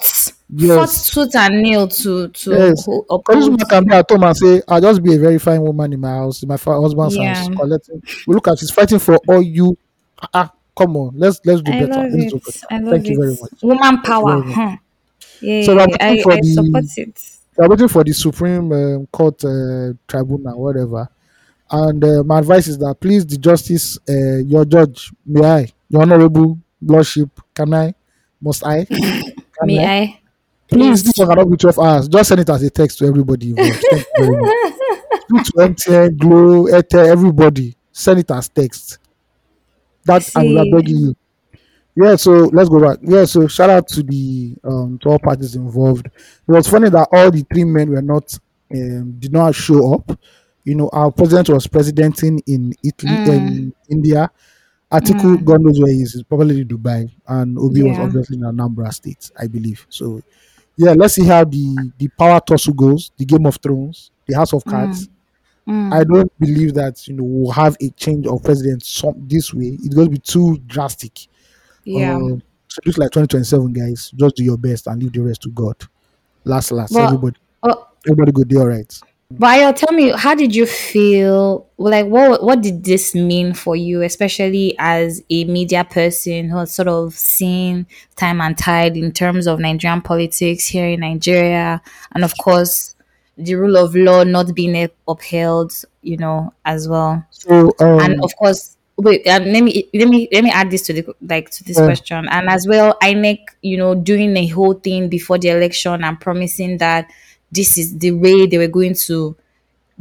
Fought 0.57 0.89
fought 0.89 0.89
tooth 1.13 1.37
and 1.37 1.63
nail 1.63 1.89
to 1.89 2.29
to 2.29 2.51
Yes. 2.51 2.87
ho- 2.87 3.03
Because 3.03 3.25
this 3.27 3.47
uphold 3.47 3.51
woman 3.51 3.67
can 3.69 3.85
be 3.85 3.95
at 3.95 4.11
home 4.11 4.23
and 4.25 4.37
say, 4.37 4.63
I'll 4.69 4.81
just 4.81 5.03
be 5.03 5.15
a 5.15 5.19
very 5.19 5.39
fine 5.39 5.61
woman 5.63 5.93
in 5.93 6.01
my 6.01 6.09
house, 6.11 6.43
in 6.43 6.49
my 6.49 6.57
husband's 6.57 7.17
Yeah. 7.17 7.35
house, 7.35 7.49
collecting. 7.49 8.03
We 8.27 8.35
look 8.35 8.49
at 8.49 8.59
she's 8.59 8.71
fighting 8.71 8.99
for 8.99 9.17
all 9.29 9.43
you. 9.43 9.77
Ah, 10.23 10.29
ah, 10.35 10.53
come 10.77 10.97
on, 10.97 11.13
let's 11.17 11.41
let's 11.45 11.61
do 11.63 11.73
I 11.73 11.81
better. 11.81 11.93
love 12.03 12.13
Let's 12.13 12.25
it. 12.25 12.31
do 12.31 12.39
better. 12.39 12.67
I 12.71 12.79
love 12.79 12.93
Thank 12.93 13.07
it. 13.07 13.11
you 13.11 13.19
very 13.19 13.37
much. 13.41 13.63
Woman 13.63 14.03
power. 14.03 14.43
Huh. 14.43 14.77
Yeah, 15.41 15.63
So 15.65 15.75
yeah, 15.75 15.83
I'm 15.83 15.91
yeah. 15.91 15.97
waiting 16.01 16.19
I, 16.19 16.23
for 16.23 16.33
I 16.33 16.41
the- 16.41 16.53
support 16.55 16.85
it. 16.97 17.23
We're 17.57 17.69
waiting 17.69 17.89
for 17.89 18.05
the 18.05 18.13
Supreme 18.13 18.73
um, 18.73 19.07
Court 19.09 19.45
uh, 19.45 19.93
tribunal, 20.07 20.61
whatever. 20.61 21.09
And 21.71 22.03
uh, 22.05 22.23
my 22.25 22.39
advice 22.39 22.69
is 22.69 22.79
that 22.79 22.97
please, 23.01 23.27
the 23.27 23.37
justice, 23.37 23.99
uh, 24.09 24.39
your 24.39 24.65
judge, 24.65 25.13
may 25.27 25.45
I, 25.45 25.73
your 25.91 26.03
honorable 26.03 26.57
lordship, 26.81 27.29
can 27.55 27.75
I, 27.75 27.95
must 28.41 28.65
I, 28.65 28.85
can 28.87 29.33
May 29.63 29.85
I? 29.85 30.07
Please, 30.07 30.17
Please. 30.69 31.03
this 31.03 31.17
one 31.17 31.29
cannot 31.29 31.51
be 31.51 31.57
12 31.57 31.79
hours. 31.79 32.09
Just 32.09 32.29
send 32.29 32.41
it 32.41 32.51
as 32.51 32.63
a 32.63 32.71
text 32.71 32.99
to 32.99 33.07
everybody 33.07 33.51
involved. 33.51 33.85
Thank 33.91 34.07
you 34.19 34.25
very 34.27 34.37
much. 34.43 34.73
Speak 35.29 35.45
to 35.45 35.53
MTN, 35.91 36.19
Glo, 36.19 36.65
Airtel, 36.67 37.07
everybody. 37.07 37.77
Send 37.93 38.21
it 38.21 38.31
as 38.31 38.49
text. 38.49 38.99
That 40.05 40.31
I'm 40.37 40.45
See. 40.47 40.71
begging 40.73 40.97
you. 40.97 41.17
Yeah, 41.97 42.15
so 42.17 42.31
let's 42.53 42.69
go 42.69 42.81
back. 42.81 42.99
Yeah, 43.03 43.25
so 43.25 43.47
shout 43.49 43.71
out 43.71 43.89
to 43.89 44.03
the 44.03 44.55
um 44.65 44.99
to 45.03 45.09
all 45.11 45.19
parties 45.19 45.57
involved. 45.57 46.07
It 46.07 46.13
was 46.47 46.69
funny 46.69 46.89
that 46.91 47.09
all 47.13 47.31
the 47.31 47.45
three 47.53 47.65
men 47.65 47.91
were 47.91 48.01
not 48.03 48.39
um 48.73 49.13
did 49.19 49.33
not 49.33 49.55
show 49.55 49.95
up. 49.95 50.19
You 50.65 50.77
know, 50.77 50.89
our 50.93 51.11
president 51.11 51.49
was 51.49 51.67
presidenting 51.67 52.41
in 52.47 52.73
Italy 52.85 53.13
Mm. 53.13 53.49
in 53.49 53.75
India. 53.91 54.31
Atiku, 54.93 55.45
God 55.45 55.61
knows 55.63 55.79
where 55.81 55.93
he 55.93 56.03
is. 56.03 56.15
He's 56.15 56.23
probably 56.23 56.61
in 56.63 56.69
Dubai, 56.69 57.11
and 57.27 57.59
Obi 57.59 57.83
was 57.83 57.99
obviously 57.99 58.37
in 58.37 58.43
Anambra 58.45 58.93
State, 58.95 59.31
I 59.39 59.47
believe. 59.47 59.85
So, 59.91 60.23
yeah, 60.79 60.93
let's 60.97 61.15
see 61.15 61.25
how 61.27 61.45
the 61.45 61.93
the 61.99 62.09
power 62.09 62.41
tussle 62.41 62.73
goes. 62.73 63.11
The 63.19 63.25
Game 63.25 63.45
of 63.47 63.57
Thrones, 63.57 64.11
the 64.27 64.35
House 64.37 64.53
of 64.55 64.65
Cards. 64.65 65.09
Mm. 65.67 65.93
I 65.93 66.05
don't 66.05 66.33
believe 66.39 66.73
that 66.75 67.07
you 67.09 67.15
know 67.15 67.25
we'll 67.25 67.53
have 67.53 67.77
a 67.83 67.91
change 67.91 68.27
of 68.27 68.43
president 68.43 68.83
some 68.85 69.15
this 69.29 69.53
way. 69.53 69.77
It's 69.83 69.95
going 69.95 70.07
to 70.07 70.13
be 70.13 70.19
too 70.19 70.57
drastic. 70.67 71.27
Yeah. 71.85 72.15
Um, 72.15 72.43
so 72.69 72.81
just 72.85 72.99
like 72.99 73.11
2027, 73.11 73.73
guys, 73.73 74.11
just 74.17 74.37
do 74.37 74.45
your 74.45 74.57
best 74.57 74.87
and 74.87 75.03
leave 75.03 75.13
the 75.13 75.21
rest 75.21 75.43
to 75.43 75.51
God. 75.51 75.77
Last, 76.45 76.71
last, 76.73 76.93
But- 76.95 77.05
everybody, 77.07 77.37
Oh, 77.63 77.89
everybody 78.07 78.33
go 78.33 78.45
there, 78.47 78.61
all 78.61 78.69
right. 78.69 79.01
Ayo, 79.35 79.77
tell 79.77 79.95
me, 79.95 80.11
how 80.17 80.35
did 80.35 80.55
you 80.55 80.65
feel? 80.65 81.67
Like, 81.77 82.07
what 82.07 82.43
what 82.43 82.63
did 82.63 82.83
this 82.83 83.15
mean 83.15 83.53
for 83.53 83.77
you, 83.77 84.01
especially 84.01 84.75
as 84.79 85.23
a 85.29 85.45
media 85.45 85.85
person 85.85 86.49
who 86.49 86.57
has 86.57 86.73
sort 86.73 86.89
of 86.89 87.13
seen 87.13 87.87
time 88.17 88.41
and 88.41 88.57
tide 88.57 88.97
in 88.97 89.13
terms 89.13 89.47
of 89.47 89.61
Nigerian 89.61 90.01
politics 90.01 90.65
here 90.67 90.89
in 90.89 91.01
Nigeria, 91.01 91.83
and 92.15 92.25
of 92.25 92.33
course, 92.39 92.97
the 93.37 93.55
rule 93.55 93.77
of 93.77 93.95
law 93.95 94.25
not 94.25 94.55
being 94.55 94.89
upheld, 95.07 95.75
you 96.01 96.17
know, 96.17 96.55
as 96.65 96.89
well. 96.89 97.23
So, 97.29 97.71
um, 97.81 98.01
and 98.01 98.25
of 98.25 98.35
course 98.37 98.77
wait 99.01 99.25
um, 99.29 99.45
let 99.45 99.63
me 99.63 99.89
let 99.95 100.09
me 100.09 100.29
let 100.33 100.43
me 100.43 100.51
add 100.51 100.73
this 100.73 100.83
to 100.83 100.93
the 100.93 101.15
like 101.29 101.51
to 101.51 101.63
this 101.63 101.79
Yeah. 101.79 101.85
question 101.85 102.27
and 102.29 102.49
as 102.51 102.67
well 102.67 102.99
inec 103.01 103.39
you 103.63 103.77
know 103.77 103.95
doing 103.95 104.37
a 104.37 104.49
whole 104.49 104.75
thing 104.75 105.09
before 105.09 105.39
the 105.39 105.51
election 105.51 106.03
and 106.03 106.21
promising 106.21 106.79
that 106.79 107.09
this 107.51 107.79
is 107.79 107.99
the 107.99 108.13
way 108.13 108.47
they 108.47 108.59
were 108.59 108.69
going 108.69 108.95
to 108.95 109.37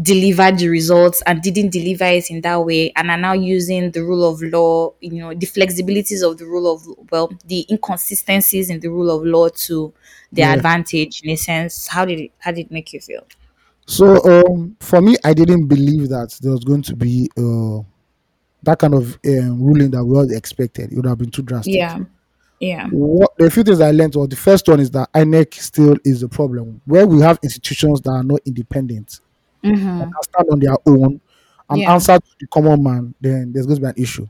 deliver 0.02 0.52
the 0.52 0.68
results 0.70 1.24
and 1.26 1.42
didn't 1.42 1.72
deliver 1.72 2.06
it 2.06 2.30
in 2.30 2.42
that 2.42 2.64
way 2.64 2.92
and 2.96 3.10
are 3.10 3.18
now 3.18 3.34
using 3.34 3.90
the 3.92 4.02
rule 4.04 4.30
of 4.30 4.42
law 4.44 4.92
you 5.02 5.20
know 5.20 5.34
the 5.34 5.48
flexibilities 5.48 6.22
of 6.30 6.38
the 6.38 6.46
rule 6.46 6.72
of 6.72 6.88
well 7.12 7.32
the 7.48 7.66
inconsistencies 7.72 8.70
in 8.70 8.80
the 8.80 8.88
rule 8.90 9.10
of 9.10 9.24
law 9.26 9.50
to 9.50 9.92
their 10.32 10.50
Yeah. 10.50 10.54
advantage 10.54 11.22
in 11.24 11.32
a 11.32 11.36
sense 11.36 11.88
how 11.88 12.06
did 12.06 12.20
it 12.20 12.32
how 12.40 12.52
did 12.52 12.68
it 12.68 12.72
make 12.72 12.94
you 12.94 13.00
feel 13.00 13.26
so 13.86 14.22
um, 14.46 14.76
for 14.82 15.02
me, 15.02 15.16
I 15.24 15.34
didn't 15.34 15.68
believe 15.68 16.10
that 16.10 16.38
there 16.42 16.52
was 16.52 16.64
going 16.66 16.82
to 16.84 16.96
be 16.96 17.30
uh, 17.38 17.82
that 18.64 18.80
kind 18.80 18.94
of 18.94 19.18
um, 19.26 19.62
ruling 19.62 19.92
that 19.92 20.04
we 20.04 20.18
all 20.18 20.30
expected. 20.32 20.92
It 20.92 20.96
would 20.98 21.06
have 21.06 21.18
been 21.18 21.32
too 21.32 21.42
drastic. 21.42 21.74
yeah 21.74 22.00
yeah 22.60 22.88
What 22.92 23.32
the 23.38 23.50
few 23.52 23.64
things 23.64 23.82
I 23.82 23.92
learned 23.92 24.16
was 24.16 24.30
the 24.30 24.36
first 24.36 24.68
one 24.68 24.80
is 24.80 24.90
that 24.92 25.12
INEC 25.14 25.54
still 25.56 25.96
is 26.04 26.24
a 26.24 26.28
problem 26.30 26.82
where 26.86 27.06
we 27.06 27.22
have 27.22 27.40
institutions 27.44 28.02
that 28.02 28.12
are 28.12 28.24
not 28.24 28.40
independent 28.46 29.20
mm-hmm. 29.64 30.00
can 30.00 30.12
stand 30.24 30.48
on 30.52 30.60
their 30.60 30.76
own 30.86 31.22
and 31.70 31.80
Yeah. 31.82 31.94
answer 31.94 32.18
to 32.18 32.30
the 32.40 32.48
common 32.48 32.82
man, 32.82 33.14
then 33.20 33.52
there's 33.52 33.66
going 33.66 33.76
to 33.78 33.82
be 33.82 33.88
an 33.90 33.94
issue. 34.04 34.28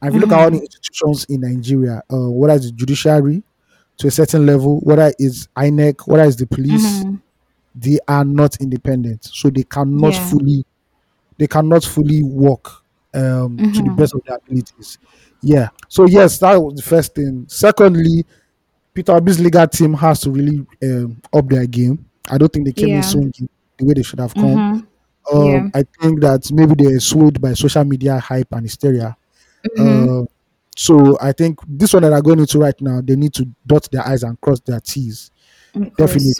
And 0.00 0.08
if 0.08 0.14
you 0.14 0.20
look 0.20 0.32
at 0.32 0.38
all 0.38 0.50
the 0.50 0.60
institutions 0.60 1.24
in 1.28 1.40
Nigeria, 1.42 2.02
uh, 2.12 2.30
whether 2.30 2.54
it's 2.54 2.66
the 2.66 2.72
judiciary 2.72 3.42
to 3.98 4.06
a 4.06 4.10
certain 4.10 4.46
level, 4.46 4.80
whether 4.80 5.12
it's 5.18 5.48
INEC, 5.56 6.06
whether 6.06 6.24
it's 6.24 6.36
the 6.36 6.46
police, 6.46 7.04
Mhm. 7.04 7.20
they 7.74 7.98
are 8.08 8.24
not 8.24 8.56
independent, 8.60 9.24
so 9.24 9.50
they 9.50 9.64
cannot 9.64 10.14
Yeah. 10.14 10.26
fully, 10.30 10.64
they 11.38 11.46
cannot 11.46 11.84
fully 11.84 12.22
work 12.22 12.68
um, 13.12 13.56
to 13.58 13.64
the 13.82 13.90
Mhm. 13.90 13.96
best 13.96 14.14
of 14.14 14.22
their 14.24 14.36
abilities. 14.36 14.96
Yeah. 15.42 15.68
So 15.88 16.06
yes, 16.06 16.38
that 16.38 16.54
was 16.56 16.74
the 16.74 16.82
first 16.82 17.14
thing. 17.14 17.46
Secondly, 17.48 18.24
Peter 18.92 19.12
Obi's 19.12 19.40
legal 19.40 19.66
team 19.66 19.94
has 19.94 20.20
to 20.20 20.30
really 20.30 20.66
um, 20.82 21.20
up 21.32 21.48
their 21.48 21.66
game. 21.66 22.04
I 22.30 22.38
don't 22.38 22.52
think 22.52 22.66
they 22.66 22.72
came 22.72 22.88
Yeah. 22.88 22.96
in 22.96 23.02
swinging 23.02 23.48
the 23.78 23.84
way 23.84 23.94
they 23.94 24.02
should 24.02 24.20
have 24.20 24.34
come. 24.34 24.44
Mhm. 24.44 24.86
Um, 25.32 25.44
Yeah. 25.46 25.68
I 25.74 25.84
think 26.00 26.20
that 26.20 26.50
maybe 26.52 26.74
they're 26.76 27.00
swayed 27.00 27.40
by 27.40 27.54
social 27.54 27.84
media 27.84 28.18
hype 28.18 28.48
and 28.52 28.62
hysteria. 28.62 29.16
Mhm. 29.78 30.22
Uh, 30.22 30.26
so 30.76 31.16
I 31.20 31.32
think 31.32 31.60
this 31.68 31.92
one 31.92 32.02
that 32.02 32.12
are 32.12 32.22
going 32.22 32.40
into 32.40 32.58
right 32.58 32.78
now, 32.80 33.00
they 33.02 33.16
need 33.16 33.32
to 33.34 33.46
dot 33.66 33.88
their 33.92 34.06
I's 34.06 34.22
and 34.22 34.40
cross 34.40 34.60
their 34.60 34.80
T's. 34.80 35.30
Definitely, 35.96 36.32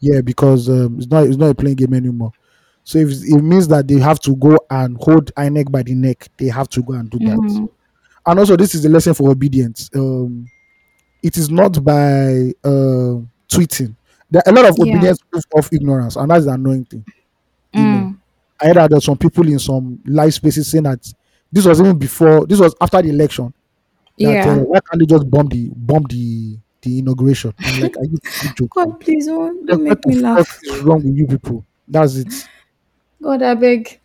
yeah, 0.00 0.20
because 0.20 0.68
um, 0.68 0.96
it's 0.98 1.08
not 1.10 1.26
it's 1.26 1.36
not 1.36 1.50
a 1.50 1.54
playing 1.54 1.76
game 1.76 1.94
anymore. 1.94 2.32
So 2.84 2.98
if 2.98 3.10
it 3.10 3.42
means 3.42 3.68
that 3.68 3.86
they 3.88 3.98
have 3.98 4.20
to 4.20 4.34
go 4.36 4.56
and 4.70 4.96
hold 5.00 5.34
INEC 5.34 5.70
by 5.70 5.82
the 5.82 5.94
neck, 5.94 6.28
they 6.38 6.46
have 6.48 6.68
to 6.70 6.82
go 6.82 6.94
and 6.94 7.10
do 7.10 7.18
that. 7.18 7.68
And 8.28 8.38
also, 8.38 8.56
this 8.56 8.74
is 8.74 8.84
a 8.84 8.88
lesson 8.90 9.14
for 9.14 9.34
Obidients. 9.34 9.88
Um, 9.96 10.44
it 11.22 11.36
is 11.38 11.50
not 11.50 11.82
by 11.82 12.52
uh, 12.62 13.16
tweeting. 13.48 13.96
There 14.30 14.42
are 14.44 14.52
a 14.52 14.54
lot 14.54 14.66
of 14.66 14.76
Yeah. 14.78 14.94
Obidients 14.94 15.18
proof 15.30 15.44
of 15.56 15.68
ignorance, 15.72 16.16
and 16.16 16.30
that's 16.30 16.44
the 16.44 16.52
annoying 16.52 16.84
thing. 16.84 17.04
You 17.72 17.82
know, 17.82 17.88
Mm. 17.88 18.18
I 18.60 18.66
heard 18.66 18.76
that 18.76 18.90
there's 18.90 19.04
some 19.06 19.16
people 19.16 19.48
in 19.48 19.58
some 19.58 19.98
live 20.04 20.34
spaces 20.34 20.68
saying 20.70 20.84
that 20.84 21.00
this 21.50 21.64
was 21.64 21.80
even 21.80 21.96
before, 21.98 22.44
this 22.46 22.60
was 22.60 22.74
after 22.80 23.00
the 23.00 23.08
election. 23.08 23.52
That 24.18 24.30
Yeah. 24.46 24.50
uh, 24.52 24.58
why 24.58 24.80
can't 24.80 25.00
they 25.00 25.06
just 25.06 25.30
bomb 25.30 25.48
the 25.48 25.70
bomb 25.74 26.04
the 26.10 26.58
the 26.82 26.98
inauguration? 26.98 27.54
I'm 27.60 27.80
like, 27.80 27.96
are 27.96 28.04
you 28.04 28.18
joking? 28.56 28.68
God, 28.74 29.00
please 29.00 29.26
don't, 29.26 29.64
don't 29.64 29.82
make 29.84 30.04
me 30.06 30.16
laugh. 30.16 30.46
fuck 30.46 30.64
is 30.64 30.80
wrong 30.82 31.02
with 31.02 31.16
you 31.16 31.26
people? 31.26 31.64
That's 31.86 32.16
it. 32.16 32.48
God, 33.22 33.42
I 33.42 33.54
beg. 33.54 34.00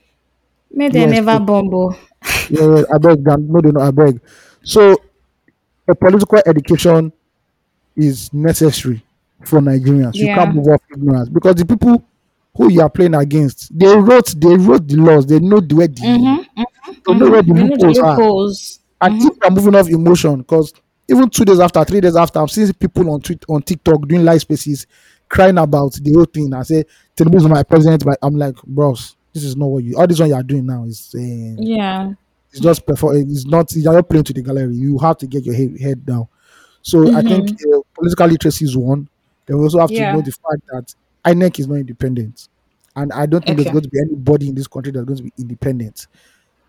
May 0.73 0.89
they 0.89 1.01
Yes, 1.01 1.11
never 1.11 1.39
bumble. 1.39 1.95
Oh. 1.95 1.99
Yeah, 2.49 2.83
I 2.93 2.97
beg, 2.97 3.25
no, 3.25 3.61
they 3.61 3.71
know, 3.71 3.81
I 3.81 3.91
beg. 3.91 4.19
So, 4.63 4.95
a 5.87 5.95
political 5.95 6.41
education 6.45 7.11
is 7.95 8.33
necessary 8.33 9.03
for 9.45 9.59
Nigerians. 9.59 10.15
You 10.15 10.27
can't 10.27 10.55
move 10.55 10.67
off 10.67 10.81
ignorance 10.91 11.29
because 11.29 11.55
the 11.55 11.65
people 11.65 12.03
who 12.55 12.71
you 12.71 12.81
are 12.81 12.89
playing 12.89 13.15
against, 13.15 13.77
they 13.77 13.95
wrote, 13.95 14.33
they 14.37 14.55
wrote 14.55 14.87
the 14.87 14.95
laws. 14.97 15.25
They 15.25 15.39
know 15.39 15.59
the 15.59 15.75
where 15.75 15.87
the, 15.87 16.01
Mm-hmm. 16.01 16.63
they 17.07 17.13
know 17.13 17.25
mm-hmm, 17.25 17.31
where 17.31 17.41
the 17.41 17.51
mm-hmm. 17.53 17.57
You 17.57 17.63
know 17.69 17.75
the 17.77 17.87
loopholes 17.87 17.99
are. 17.99 18.09
loopholes. 18.17 18.79
And 19.01 19.13
mm-hmm. 19.15 19.27
if 19.27 19.37
you're 19.41 19.51
moving 19.51 19.75
off 19.75 19.89
emotion, 19.89 20.37
because 20.39 20.73
even 21.09 21.29
two 21.29 21.45
days 21.45 21.59
after, 21.59 21.83
three 21.83 22.01
days 22.01 22.15
after, 22.15 22.39
I've 22.39 22.51
seen 22.51 22.71
people 22.73 23.09
on 23.11 23.21
tweet 23.21 23.43
on 23.49 23.61
TikTok 23.61 24.07
doing 24.07 24.23
live 24.23 24.41
spaces 24.41 24.87
crying 25.29 25.57
about 25.57 25.93
the 25.93 26.13
whole 26.13 26.25
thing. 26.25 26.53
I 26.53 26.63
say, 26.63 26.85
Tinubu 27.17 27.35
is 27.35 27.47
my 27.47 27.63
president, 27.63 28.05
but 28.05 28.19
I'm 28.21 28.35
like, 28.35 28.55
bros, 28.63 29.15
this 29.33 29.43
is 29.43 29.55
not 29.55 29.65
what 29.67 29.83
you 29.83 29.97
all 29.97 30.07
this 30.07 30.19
one 30.19 30.29
you 30.29 30.35
are 30.35 30.43
doing 30.43 30.65
now 30.65 30.83
is 30.85 31.13
uh, 31.15 31.19
Yeah. 31.61 32.13
it's 32.51 32.59
just 32.59 32.85
perform 32.85 33.17
it's 33.17 33.45
not 33.45 33.71
you're 33.75 33.93
not 33.93 34.07
playing 34.09 34.25
to 34.25 34.33
the 34.33 34.41
gallery. 34.41 34.75
You 34.75 34.97
have 34.99 35.17
to 35.19 35.27
get 35.27 35.43
your 35.45 35.55
head, 35.55 35.79
head 35.79 36.05
down. 36.05 36.27
So 36.81 37.15
I 37.15 37.21
think 37.21 37.51
uh, 37.51 37.79
political 37.93 38.27
literacy 38.27 38.65
is 38.65 38.77
one. 38.77 39.07
Then 39.45 39.57
we 39.57 39.63
also 39.63 39.79
have 39.79 39.89
Mm-hmm. 39.89 39.95
Yeah. 39.97 40.11
to 40.11 40.17
know 40.17 40.21
the 40.21 40.31
fact 40.31 40.61
that 40.71 40.95
INEC 41.31 41.59
is 41.59 41.67
not 41.67 41.75
independent. 41.75 42.49
And 42.95 43.11
I 43.11 43.25
don't 43.25 43.43
think 43.43 43.57
Okay. 43.59 43.63
there's 43.63 43.71
going 43.73 43.83
to 43.83 43.89
be 43.89 43.99
anybody 43.99 44.49
in 44.49 44.55
this 44.55 44.67
country 44.67 44.91
that's 44.91 45.05
going 45.05 45.17
to 45.17 45.23
be 45.23 45.33
independent. 45.37 46.07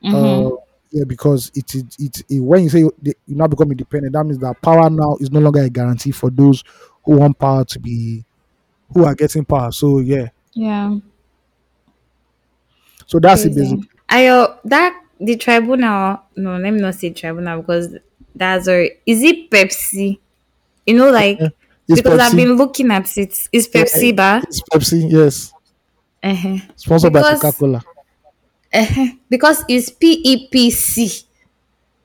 Mhm. 0.03 0.53
Uh, 0.53 0.57
yeah, 0.91 1.05
because 1.05 1.51
it 1.55 1.75
is 1.75 1.85
it, 1.99 2.23
it 2.29 2.41
when 2.41 2.63
you 2.63 2.69
say 2.71 2.79
you, 2.81 2.93
you 3.03 3.15
now 3.37 3.47
become 3.49 3.71
independent, 3.73 4.13
that 4.15 4.25
means 4.25 4.39
that 4.39 4.61
power 4.63 4.89
now 4.89 5.17
is 5.21 5.31
no 5.31 5.41
longer 5.41 5.61
a 5.61 5.69
guarantee 5.69 6.13
for 6.13 6.31
those 6.31 6.63
who 7.05 7.17
want 7.17 7.39
power 7.39 7.65
to 7.65 7.79
be 7.81 8.25
who 8.93 9.05
are 9.05 9.15
getting 9.15 9.45
power. 9.45 9.71
So 9.73 9.99
yeah, 9.99 10.29
Yeah. 10.55 10.97
So 13.07 13.19
that's 13.19 13.45
it 13.45 13.55
Crazy. 13.55 13.77
basically. 13.77 13.89
I 14.09 14.27
uh, 14.27 14.57
that 14.65 15.01
the 15.21 15.37
tribunal. 15.37 16.21
No, 16.37 16.57
let 16.59 16.73
me 16.73 16.81
not 16.81 16.95
say 16.95 17.11
tribunal 17.11 17.61
because 17.63 17.97
that's 18.35 18.69
a. 18.69 18.91
Is 19.07 19.23
it 19.23 19.51
Pepsi? 19.51 20.19
You 20.87 20.97
know, 20.97 21.11
like 21.11 21.39
It's 21.89 22.01
because 22.03 22.21
I've 22.21 22.33
Pepsi. 22.33 22.37
been 22.37 22.57
looking 22.57 22.91
at 22.91 23.17
it. 23.19 23.49
It's 23.53 23.69
Pepsi, 23.69 24.15
ba? 24.15 24.43
It's 24.47 24.61
Pepsi, 24.63 25.11
yes, 25.11 25.53
Uh-huh. 26.23 26.57
sponsored 26.77 27.13
by 27.13 27.21
Because- 27.21 27.41
Coca 27.41 27.57
Cola. 27.59 27.83
Uh-huh. 28.73 29.07
Because 29.31 29.65
it's 29.69 29.91
PEPC. 29.91 31.25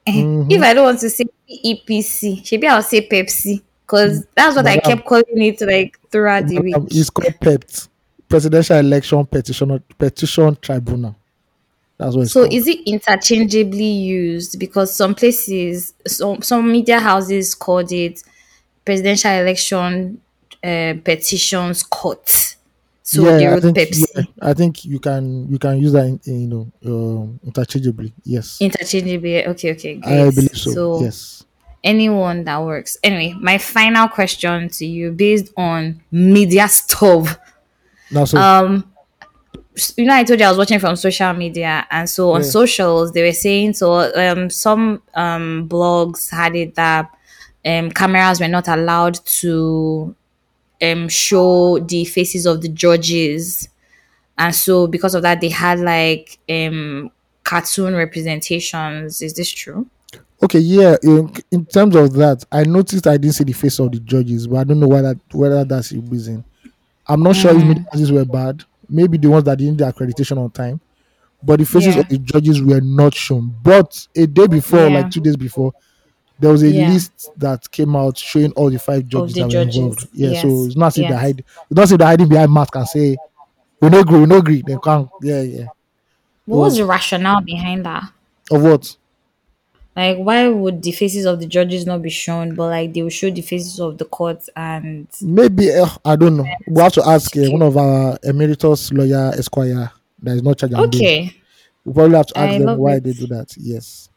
Uh-huh. 0.07 0.17
Mhm. 0.17 0.51
If 0.51 0.61
I 0.61 0.73
don't 0.73 0.85
want 0.85 0.99
to 0.99 1.09
say 1.09 1.25
PEPC, 1.49 2.43
maybe 2.51 2.67
I'll 2.67 2.83
say 2.83 3.07
Pepsi 3.07 3.61
because 3.85 4.25
that's 4.35 4.55
what 4.55 4.65
I 4.67 4.75
Madam. 4.75 4.91
kept 4.97 5.07
calling 5.07 5.25
it 5.41 5.59
like 5.61 5.99
throughout 6.11 6.47
the 6.47 6.59
week. 6.59 6.75
It's 6.91 7.09
called 7.09 7.33
PEPT, 7.41 7.88
Presidential 8.29 8.77
Election 8.77 9.25
Petition 9.25 9.83
Petition 9.97 10.55
Tribunal. 10.61 11.15
That's 11.97 12.15
what 12.15 12.21
it's 12.21 12.31
So 12.31 12.41
called. 12.41 12.53
is 12.53 12.67
it 12.67 12.79
interchangeably 12.85 13.83
used? 13.83 14.57
Because 14.59 14.95
some 14.95 15.15
places, 15.15 15.93
some 16.07 16.41
some 16.41 16.71
media 16.71 16.99
houses 16.99 17.55
called 17.55 17.91
it 17.91 18.23
presidential 18.85 19.31
election 19.31 20.21
uh, 20.63 20.93
petitions 21.03 21.83
court. 21.83 22.55
So 23.03 23.23
they 23.23 23.47
I 23.47 23.59
think 23.59 23.75
Pepsi 23.77 24.05
yeah, 24.15 24.21
I 24.41 24.53
think 24.53 24.85
you 24.85 24.99
can 24.99 25.49
you 25.49 25.57
can 25.57 25.79
use 25.79 25.91
that 25.93 26.05
in, 26.05 26.19
in, 26.25 26.41
you 26.41 26.47
know 26.47 26.71
um, 26.85 27.39
interchangeably. 27.43 28.13
Yes, 28.23 28.61
interchangeably. 28.61 29.47
Okay, 29.47 29.71
okay, 29.71 29.95
great. 29.95 30.27
I 30.27 30.29
believe 30.29 30.55
so. 30.55 31.01
yes. 31.01 31.43
anyone 31.83 32.43
that 32.43 32.61
works. 32.63 32.97
Anyway, 33.03 33.33
my 33.39 33.57
final 33.57 34.07
question 34.07 34.69
to 34.69 34.85
you, 34.85 35.11
based 35.11 35.51
on 35.57 36.01
media 36.11 36.67
stuff. 36.67 37.39
So 38.25 38.37
Um, 38.37 38.91
you 39.97 40.05
know, 40.05 40.15
I 40.15 40.23
told 40.23 40.39
you 40.39 40.45
I 40.45 40.49
was 40.49 40.57
watching 40.57 40.79
from 40.79 40.95
social 40.95 41.33
media, 41.33 41.87
and 41.89 42.09
so 42.09 42.31
on 42.31 42.41
Yeah. 42.41 42.47
socials 42.49 43.11
they 43.11 43.23
were 43.23 43.31
saying 43.33 43.73
so. 43.73 44.11
Um, 44.15 44.49
some 44.49 45.01
um 45.15 45.67
blogs 45.69 46.29
had 46.29 46.55
it 46.55 46.75
that 46.75 47.09
um 47.65 47.91
cameras 47.91 48.39
were 48.39 48.47
not 48.47 48.67
allowed 48.67 49.15
to 49.25 50.15
um 50.81 51.09
show 51.09 51.79
the 51.79 52.05
faces 52.05 52.45
of 52.45 52.61
the 52.61 52.69
judges, 52.69 53.69
and 54.37 54.55
so 54.55 54.87
because 54.87 55.15
of 55.15 55.23
that 55.23 55.41
they 55.41 55.49
had 55.49 55.79
like 55.79 56.39
um 56.49 57.11
cartoon 57.43 57.95
representations. 57.95 59.21
Is 59.21 59.33
this 59.33 59.49
true? 59.51 59.87
okay, 60.41 60.59
yeah. 60.59 60.95
In, 61.03 61.31
in 61.51 61.65
terms 61.65 61.95
of 61.95 62.13
that, 62.13 62.43
I 62.51 62.63
noticed 62.63 63.07
I 63.07 63.17
didn't 63.17 63.35
see 63.35 63.43
the 63.43 63.53
face 63.53 63.79
of 63.79 63.91
the 63.91 63.99
judges, 63.99 64.47
but 64.47 64.57
I 64.57 64.63
don't 64.65 64.79
know 64.79 64.87
whether 64.87 65.15
whether 65.31 65.63
that's 65.65 65.89
the 65.89 65.99
reason. 65.99 66.43
I'm 67.09 67.21
not 67.23 67.35
sure 67.35 67.51
if 67.51 67.57
Mm. 67.57 67.67
media 67.67 67.85
houses 67.91 68.11
were 68.11 68.25
bad. 68.25 68.63
Maybe 68.87 69.17
the 69.17 69.27
ones 69.29 69.43
that 69.45 69.57
didn't 69.57 69.77
do 69.77 69.83
accreditation 69.83 70.37
on 70.37 70.49
time, 70.51 70.79
but 71.43 71.59
the 71.59 71.65
faces 71.65 71.95
Yeah. 71.95 72.01
of 72.01 72.09
the 72.09 72.17
judges 72.19 72.61
were 72.61 72.81
not 72.81 73.13
shown. 73.15 73.53
But 73.63 74.07
a 74.15 74.25
day 74.27 74.47
before, 74.47 74.87
Yeah. 74.87 74.99
like 75.01 75.11
two 75.11 75.19
days 75.21 75.35
before, 75.35 75.73
there 76.39 76.51
was 76.51 76.63
a 76.63 76.69
Yeah. 76.69 76.89
list 76.89 77.29
that 77.37 77.69
came 77.71 77.95
out 77.95 78.17
showing 78.17 78.51
all 78.53 78.69
the 78.69 78.79
five 78.79 79.07
judges 79.07 79.33
the 79.35 79.41
that 79.41 79.49
judges, 79.49 79.77
were 79.77 79.83
involved. 79.89 80.07
Yeah, 80.13 80.41
so 80.41 80.65
it's 80.65 80.75
not 80.77 80.97
if 80.97 81.01
yes. 81.01 81.09
they're 81.11 81.19
hiding. 81.19 81.45
It's 81.69 81.75
not 81.75 81.83
as 81.83 81.91
if 81.91 81.97
they're 81.97 82.07
hiding 82.07 82.27
behind 82.29 82.53
mask 82.53 82.75
and 82.75 82.87
say, 82.87 83.17
"We 83.81 83.89
no 83.89 83.99
agree, 83.99 84.19
we 84.19 84.25
no 84.25 84.37
agree." 84.37 84.63
They 84.65 84.77
can't. 84.83 85.09
Yeah, 85.21 85.41
yeah. 85.41 85.65
What 86.45 86.57
was 86.59 86.77
the 86.77 86.85
rationale 86.85 87.41
behind 87.41 87.85
that? 87.85 88.03
Of 88.51 88.61
what? 88.63 88.95
Like, 89.99 90.17
why 90.17 90.47
would 90.47 90.81
the 90.81 90.91
faces 90.93 91.25
of 91.25 91.39
the 91.41 91.45
judges 91.45 91.85
not 91.85 92.01
be 92.01 92.09
shown, 92.09 92.55
but 92.55 92.67
like 92.69 92.93
they 92.93 93.01
will 93.03 93.09
show 93.09 93.29
the 93.29 93.41
faces 93.41 93.79
of 93.81 93.97
the 93.97 94.05
court 94.05 94.41
and 94.55 95.07
Maybe 95.21 95.71
uh, 95.73 95.87
I 96.05 96.15
don't 96.15 96.37
know. 96.37 96.47
We 96.67 96.81
have 96.81 96.93
to 96.93 97.03
ask 97.05 97.35
uh, 97.35 97.41
one 97.51 97.61
of 97.61 97.75
our 97.75 98.17
emeritus 98.23 98.93
lawyer 98.93 99.31
Esquire 99.37 99.91
that 100.23 100.35
is 100.37 100.43
not 100.43 100.57
charged. 100.57 100.73
bail. 100.73 100.83
okay, 100.85 101.35
We 101.83 101.93
probably 101.93 102.15
have 102.17 102.27
to 102.27 102.37
ask 102.37 102.53
I 102.55 102.59
them 102.59 102.77
why 102.77 102.93
it. 102.95 103.03
they 103.03 103.13
do 103.13 103.27
that. 103.27 103.53
Yes. 103.57 104.09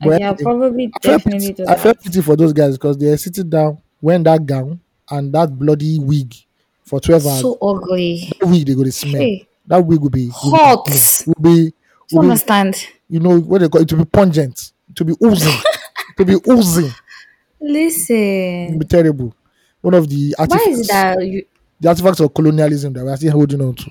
yeah, 0.00 0.08
But 0.08 0.12
anyway, 0.22 0.36
probably 0.42 0.92
I 0.94 0.98
definitely 1.00 1.52
pity, 1.54 1.68
I 1.68 1.76
felt 1.76 2.02
pity 2.02 2.20
for 2.20 2.34
those 2.36 2.52
guys 2.52 2.76
because 2.76 2.98
they 2.98 3.06
are 3.12 3.16
sitting 3.16 3.48
down 3.48 3.78
wearing 4.00 4.24
that 4.24 4.44
gown 4.44 4.80
and 5.10 5.32
that 5.32 5.56
bloody 5.56 5.98
wig 6.00 6.34
for 6.82 6.98
12 7.00 7.26
hours. 7.26 7.40
So 7.40 7.56
ugly. 7.62 8.32
that 8.40 8.48
wig 8.48 8.66
they 8.66 8.74
go 8.74 8.82
to 8.84 8.90
smell. 8.92 9.22
Hey, 9.22 9.46
That 9.66 9.84
wig 9.86 10.00
will 10.00 10.10
be 10.10 10.26
will 10.42 10.50
be- 10.50 10.58
hot. 10.58 10.88
Will 11.26 11.34
be, 11.40 11.50
You 11.50 11.72
will 12.18 12.22
be 12.22 12.26
understand? 12.30 12.86
you 13.08 13.20
know 13.20 13.38
what 13.38 13.60
they 13.60 13.68
call 13.68 13.80
it 13.82 13.88
to 13.90 13.96
be 13.96 14.04
pungent, 14.04 14.72
to 14.94 15.04
be 15.04 15.14
oozing, 15.22 15.60
to 16.16 16.24
be 16.24 16.36
oozing. 16.48 16.90
Listen, 17.60 18.72
will 18.72 18.78
be 18.78 18.86
terrible. 18.86 19.34
One 19.80 19.94
of 19.94 20.08
the 20.08 20.34
why 20.36 20.42
artifacts, 20.44 20.78
is 20.80 20.86
that 20.88 21.26
you? 21.26 21.44
the 21.80 21.88
artifacts 21.88 22.20
of 22.20 22.32
colonialism 22.34 22.92
that 22.94 23.04
we 23.04 23.10
are 23.10 23.16
still 23.16 23.32
holding 23.32 23.60
on 23.60 23.74
to. 23.74 23.90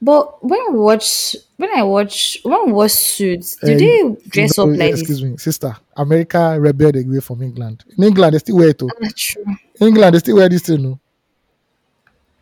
But 0.00 0.44
when 0.44 0.60
I 0.60 0.70
watch, 0.70 1.34
when 1.56 1.70
I 1.76 1.82
watch, 1.82 2.38
when 2.44 2.66
we 2.66 2.72
watch 2.72 2.92
suits, 2.92 3.56
do 3.56 3.72
Eh, 3.72 3.76
they 3.78 4.16
dress 4.28 4.56
No, 4.58 4.64
up 4.70 4.78
like 4.78 4.90
excuse 4.92 5.20
this? 5.20 5.22
me, 5.30 5.36
sister. 5.38 5.76
America 5.96 6.56
rebelled 6.60 6.96
away 6.96 7.20
from 7.20 7.42
England. 7.42 7.84
In 7.96 8.04
England, 8.04 8.34
they 8.34 8.38
still 8.38 8.56
wear 8.58 8.68
it. 8.68 8.82
oh. 8.82 8.88
Ah, 9.02 9.08
true, 9.16 9.44
In 9.80 9.88
England, 9.88 10.14
they 10.14 10.18
still 10.20 10.36
wear 10.36 10.48
this 10.48 10.62
thing. 10.62 10.82
No? 10.82 11.00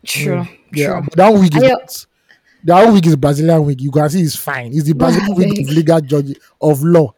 true, 0.05 0.45
Yeah, 0.71 0.87
true. 0.99 1.01
but 1.09 1.15
that 1.15 1.33
wig 1.33 1.55
is 1.55 1.63
not- 1.63 2.05
that 2.63 2.93
wig 2.93 3.07
is 3.07 3.15
Brazilian 3.15 3.65
wig. 3.65 3.81
You 3.81 3.91
can 3.91 4.09
see 4.09 4.21
it's 4.21 4.35
fine. 4.35 4.71
It's 4.73 4.83
the 4.83 4.93
Brazilian 4.93 5.35
wig 5.35 5.59
of 5.59 5.69
legal 5.69 6.01
judge 6.01 6.35
of 6.61 6.83
law. 6.83 7.13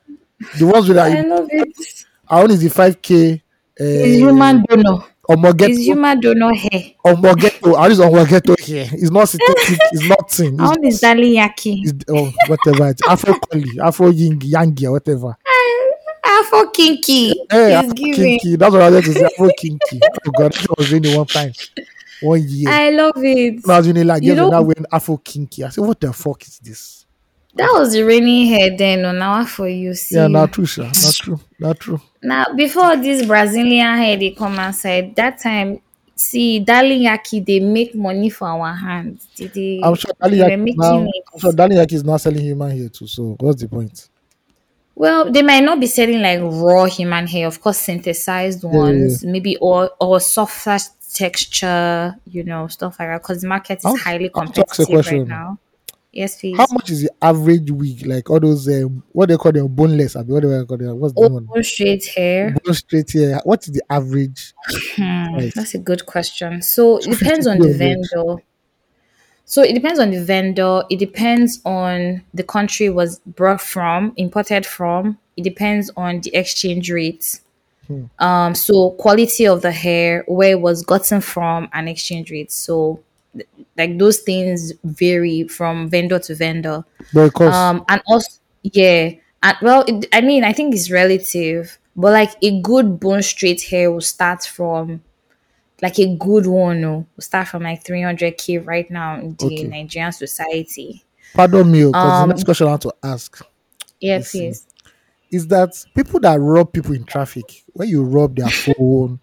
The 0.57 0.65
ones 0.65 0.87
with 0.87 0.97
I 0.97 1.21
love 1.21 1.47
it. 1.51 2.05
our 2.27 2.43
own 2.43 2.51
is 2.51 2.61
the 2.61 2.69
five 2.69 3.01
k. 3.01 3.41
It's 3.77 4.23
Uh, 4.23 4.27
human 4.27 4.63
donor. 4.67 5.03
It's 5.03 5.37
Omogeto, 5.37 5.77
human 5.77 6.19
donor 6.19 6.53
hair. 6.55 6.93
Omogeto, 7.05 7.77
our 7.77 7.91
is 7.91 7.99
Omogeto 7.99 8.59
here. 8.59 8.89
It's 8.91 9.11
not 9.11 9.29
synthetic. 9.29 9.77
it's 9.91 10.07
not 10.09 10.31
thin. 10.31 10.59
I 10.59 10.65
want 10.65 10.81
this 10.81 10.95
It's, 10.95 11.01
darling 11.01 11.33
yaki. 11.35 11.81
it's 11.83 12.03
oh, 12.09 12.31
whatever. 12.47 12.89
It's 12.89 13.01
Afro 13.07 13.35
Collie, 13.39 13.79
Afro 13.79 14.09
Ying, 14.09 14.39
Yangi, 14.39 14.85
or 14.85 14.93
whatever. 14.93 15.37
Afro 16.25 16.69
kinky. 16.71 17.33
Hey, 17.51 17.69
is 17.79 17.91
Afro. 17.91 17.93
Kinky. 17.93 18.55
That's 18.55 18.71
what 18.73 18.81
I 18.81 18.89
wanted 18.89 19.05
to 19.05 19.13
say. 19.13 19.25
Afro 19.25 19.49
Kinky. 19.57 19.99
Oh 20.03 20.31
God, 20.37 20.53
that 20.53 20.77
was 20.77 20.91
really 20.91 21.15
one 21.15 21.27
time, 21.27 21.53
one 22.21 22.41
year. 22.47 22.69
I 22.69 22.89
love 22.91 23.13
it. 23.17 23.67
I 23.69 23.77
was 23.77 23.87
in 23.87 24.07
like, 24.07 24.23
You 24.23 24.29
yes, 24.29 24.37
know- 24.37 24.49
now 24.49 24.61
wearing 24.61 24.85
Afro 24.91 25.17
Kinky. 25.17 25.63
I 25.63 25.69
said, 25.69 25.83
what 25.85 25.99
the 25.99 26.11
fuck 26.11 26.41
is 26.43 26.59
this? 26.59 26.98
That 27.55 27.71
was 27.73 27.93
the 27.93 28.03
rainy 28.03 28.47
hair 28.47 28.77
then. 28.77 29.01
No, 29.01 29.11
now 29.11 29.43
for 29.45 29.67
you 29.67 29.93
see. 29.93 30.15
Yeah, 30.15 30.27
not 30.27 30.53
true, 30.53 30.65
sir. 30.65 30.83
Not 30.83 31.13
true. 31.15 31.39
Not 31.59 31.79
true. 31.79 32.01
Now 32.21 32.45
before 32.55 32.95
this 32.97 33.25
Brazilian 33.25 33.97
hair 33.97 34.17
they 34.17 34.31
come 34.31 34.59
outside, 34.59 35.15
that 35.15 35.39
time 35.39 35.81
See, 36.19 36.59
darling 36.59 37.03
Yaki, 37.03 37.45
they 37.45 37.61
make 37.61 37.95
money 37.95 38.29
for 38.29 38.45
our 38.49 38.73
hands. 38.73 39.25
They, 39.37 39.47
they, 39.47 39.81
I'm 39.81 39.95
sure 39.95 40.11
Darling 40.19 40.39
Yaki 40.39 40.75
now. 40.75 41.07
I'm 41.33 41.39
sure 41.39 41.53
Darling 41.53 41.77
Yaki 41.77 41.93
is 41.93 42.03
not 42.03 42.19
selling 42.19 42.41
human 42.41 42.77
hair 42.77 42.89
too. 42.89 43.07
So 43.07 43.37
what's 43.39 43.61
the 43.61 43.69
point? 43.69 44.09
Well, 44.95 45.31
they 45.31 45.41
might 45.41 45.63
not 45.63 45.79
be 45.79 45.87
selling 45.87 46.21
like 46.21 46.41
raw 46.41 46.83
human 46.85 47.25
hair, 47.25 47.47
of 47.47 47.61
course, 47.61 47.77
synthesized 47.77 48.65
Yeah, 48.65 48.69
yeah, 48.69 48.77
ones, 48.77 49.23
maybe 49.23 49.55
or 49.61 49.91
or 50.01 50.19
softer 50.19 50.77
texture, 51.13 52.17
you 52.29 52.43
know, 52.43 52.67
stuff 52.67 52.99
like 52.99 53.07
that. 53.07 53.21
Because 53.21 53.41
the 53.41 53.47
market 53.47 53.77
is 53.79 53.85
want, 53.85 54.01
highly 54.01 54.25
I 54.25 54.37
want 54.37 54.55
to 54.55 54.61
ask 54.69 54.79
a 54.79 54.85
competitive 54.85 55.13
right 55.19 55.27
now. 55.27 55.57
Yes, 56.11 56.39
please. 56.39 56.57
How 56.57 56.65
much 56.71 56.89
is 56.89 57.03
the 57.03 57.11
average 57.21 57.69
wig? 57.69 58.05
Like 58.05 58.29
all 58.29 58.39
those 58.39 58.67
um, 58.67 59.03
what 59.11 59.29
they 59.29 59.37
call 59.37 59.51
them 59.51 59.67
boneless? 59.67 60.15
I 60.15 60.21
mean, 60.23 60.31
what 60.33 60.41
do 60.41 60.49
they 60.49 60.65
call 60.65 60.77
them? 60.77 60.99
What's 60.99 61.13
the 61.13 61.21
Oh, 61.21 61.29
one? 61.29 61.63
straight 61.63 62.05
hair. 62.07 62.55
Bone 62.63 62.73
straight 62.73 63.11
hair. 63.11 63.39
What 63.43 63.67
is 63.67 63.73
the 63.73 63.83
average 63.89 64.53
Hmm, 64.95 65.49
that's 65.55 65.75
a 65.75 65.77
good 65.77 66.05
question. 66.05 66.61
So 66.61 66.97
it 66.97 67.09
depends 67.11 67.45
on 67.47 67.59
the 67.59 67.73
vendor. 67.73 68.41
So 69.45 69.63
it 69.63 69.73
depends 69.73 69.99
on 69.99 70.11
the 70.11 70.23
vendor. 70.23 70.83
It 70.89 70.99
depends 70.99 71.59
on 71.65 72.23
the 72.33 72.43
country 72.43 72.89
was 72.89 73.19
brought 73.19 73.61
from, 73.61 74.13
imported 74.15 74.65
from. 74.65 75.17
It 75.37 75.43
depends 75.43 75.89
on 75.95 76.21
the 76.21 76.35
exchange 76.35 76.91
rate. 76.91 77.39
Hmm. 77.87 78.05
Um, 78.19 78.55
so 78.55 78.91
quality 78.91 79.47
of 79.47 79.61
the 79.61 79.71
hair, 79.71 80.23
where 80.27 80.51
it 80.51 80.61
was 80.61 80.83
gotten 80.83 81.21
from, 81.21 81.69
and 81.73 81.89
exchange 81.89 82.29
rate. 82.29 82.51
So 82.51 83.03
like 83.77 83.97
those 83.97 84.19
things 84.19 84.73
vary 84.83 85.47
from 85.47 85.89
vendor 85.89 86.19
to 86.19 86.35
vendor. 86.35 86.83
But. 87.13 87.39
Um, 87.41 87.85
and 87.87 88.01
also 88.07 88.39
yeah, 88.63 89.11
and 89.41 89.57
well, 89.61 89.85
it, 89.87 90.07
I 90.11 90.21
mean, 90.21 90.43
I 90.43 90.51
think 90.53 90.75
it's 90.75 90.91
relative, 90.91 91.79
but 91.95 92.11
like 92.11 92.31
a 92.41 92.61
good 92.61 92.99
bone 92.99 93.21
straight 93.21 93.61
hair 93.63 93.91
will 93.91 94.01
start 94.01 94.43
from 94.43 95.01
like 95.81 95.97
a 95.99 96.15
good 96.17 96.45
one 96.45 96.83
oh, 96.83 97.05
will 97.15 97.21
start 97.23 97.47
from 97.47 97.63
like 97.63 97.83
300k 97.83 98.57
right 98.65 98.89
now 98.91 99.15
in 99.19 99.35
the 99.39 99.45
Okay. 99.45 99.63
Nigerian 99.63 100.11
society. 100.11 101.03
Pardon 101.33 101.71
me, 101.71 101.85
because 101.85 102.19
the 102.19 102.23
Um, 102.23 102.29
next 102.29 102.43
question 102.43 102.67
I 102.67 102.71
want 102.71 102.81
to 102.83 102.93
ask 103.03 103.45
yeah, 103.99 104.19
please. 104.23 104.65
is 105.31 105.47
that 105.47 105.71
people 105.95 106.19
that 106.21 106.39
rob 106.39 106.73
people 106.73 106.93
in 106.93 107.03
traffic, 107.03 107.63
when 107.73 107.89
you 107.89 108.03
rob 108.03 108.35
their 108.35 108.49
phone, 108.49 109.19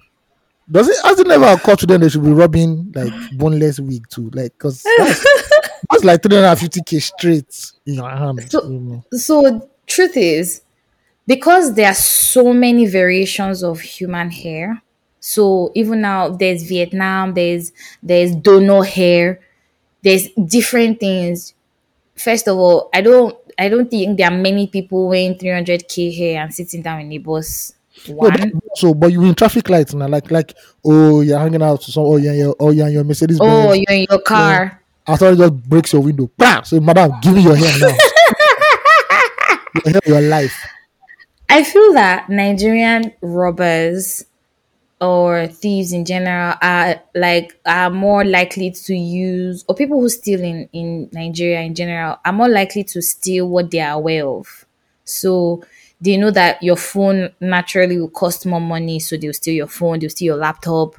does 0.71 0.89
it 0.89 0.97
has 1.05 1.19
it 1.21 1.27
never 1.27 1.47
occurred 1.47 1.79
to 1.81 1.87
them 1.87 2.01
they 2.01 2.09
should 2.09 2.25
be 2.25 2.33
robbing 2.33 2.93
like 2.95 3.12
boneless 3.33 3.79
wig 3.79 4.09
too? 4.09 4.31
Like, 4.35 4.53
because 4.53 4.83
that's, 4.99 5.25
that's 5.91 6.05
like 6.05 6.23
350k 6.23 7.01
straight 7.03 7.73
in 7.87 7.95
your 7.95 8.11
hand. 8.11 8.51
So- 8.51 8.64
you 8.69 8.79
know. 8.81 9.05
So 9.12 9.71
truth 9.87 10.17
is, 10.17 10.62
because 11.27 11.75
there 11.75 11.89
are 11.89 11.95
so 11.95 12.53
many 12.53 12.87
variations 12.87 13.62
of 13.62 13.81
human 13.81 14.31
hair. 14.31 14.83
So 15.21 15.73
even 15.75 16.01
now, 16.03 16.29
there's 16.29 16.62
Vietnam, 16.62 17.35
there's 17.35 17.73
there's 18.03 18.35
dono 18.35 18.83
hair, 18.83 19.41
there's 20.03 20.29
different 20.31 21.01
things. 21.01 21.55
First 22.17 22.49
of 22.49 22.57
all, 22.57 22.91
I 22.95 23.01
don't 23.03 23.37
I 23.59 23.69
don't 23.69 23.91
think 23.91 24.19
there 24.19 24.31
are 24.31 24.37
many 24.37 24.67
people 24.67 25.09
wearing 25.09 25.37
300k 25.37 26.17
hair 26.17 26.43
and 26.43 26.55
sitting 26.55 26.83
down 26.83 27.01
in 27.01 27.12
a 27.12 27.19
bus. 27.19 27.73
One, 28.09 28.61
so, 28.75 28.95
but 28.95 29.09
you 29.09 29.23
in 29.25 29.35
traffic 29.35 29.69
lights 29.69 29.95
now, 29.95 30.07
like, 30.07 30.31
like, 30.31 30.55
oh, 30.85 31.23
you're 31.23 31.39
hanging 31.39 31.63
out 31.63 31.81
to 31.83 31.93
some, 31.93 32.05
oh, 32.05 32.17
yeah, 32.17 32.33
yeah, 32.33 32.53
oh, 32.61 32.71
yeah, 32.71 32.89
your 32.89 33.05
Mercedes 33.05 33.39
oh, 33.41 33.73
you're 33.73 33.85
in 33.89 34.07
your 34.09 34.19
oh, 34.19 34.19
car. 34.19 34.83
I 35.07 35.17
thought 35.17 35.35
it 35.35 35.39
just 35.39 35.55
breaks 35.69 35.93
your 35.93 36.03
window, 36.03 36.31
bam! 36.37 36.65
So, 36.65 36.81
madam, 36.81 37.13
give 37.23 37.35
me 37.35 37.43
your 37.43 37.57
hair 37.57 37.79
now. 37.79 37.97
your 39.85 40.01
your 40.07 40.21
life. 40.21 40.67
I 41.49 41.63
feel 41.63 41.93
that 41.93 42.29
Nigerian 42.29 43.13
robbers 43.21 44.25
or 45.01 45.47
thieves 45.47 45.93
in 45.93 46.05
general 46.05 46.55
are 46.63 47.01
like 47.15 47.59
are 47.67 47.91
more 47.91 48.25
likely 48.25 48.71
to 48.71 48.95
use 48.95 49.65
or 49.69 49.75
people 49.75 50.01
who 50.01 50.09
steal 50.09 50.41
in 50.41 50.69
in 50.73 51.09
Nigeria 51.13 51.61
in 51.61 51.75
general 51.75 52.19
are 52.25 52.33
more 52.33 52.49
likely 52.49 52.83
to 52.85 53.03
steal 53.03 53.49
what 53.49 53.71
they 53.71 53.81
are 53.81 53.95
aware 53.95 54.27
of. 54.27 54.65
So 55.05 55.63
they 56.01 56.17
know 56.17 56.31
that 56.31 56.63
your 56.63 56.77
phone 56.77 57.31
naturally 57.41 57.99
will 57.99 58.11
cost 58.11 58.47
more 58.47 58.61
money, 58.61 59.01
so 59.01 59.17
they'll 59.17 59.33
steal 59.33 59.55
your 59.55 59.67
phone, 59.69 59.99
they'll 59.99 60.11
steal 60.11 60.35
your 60.35 60.37
laptop. 60.37 60.95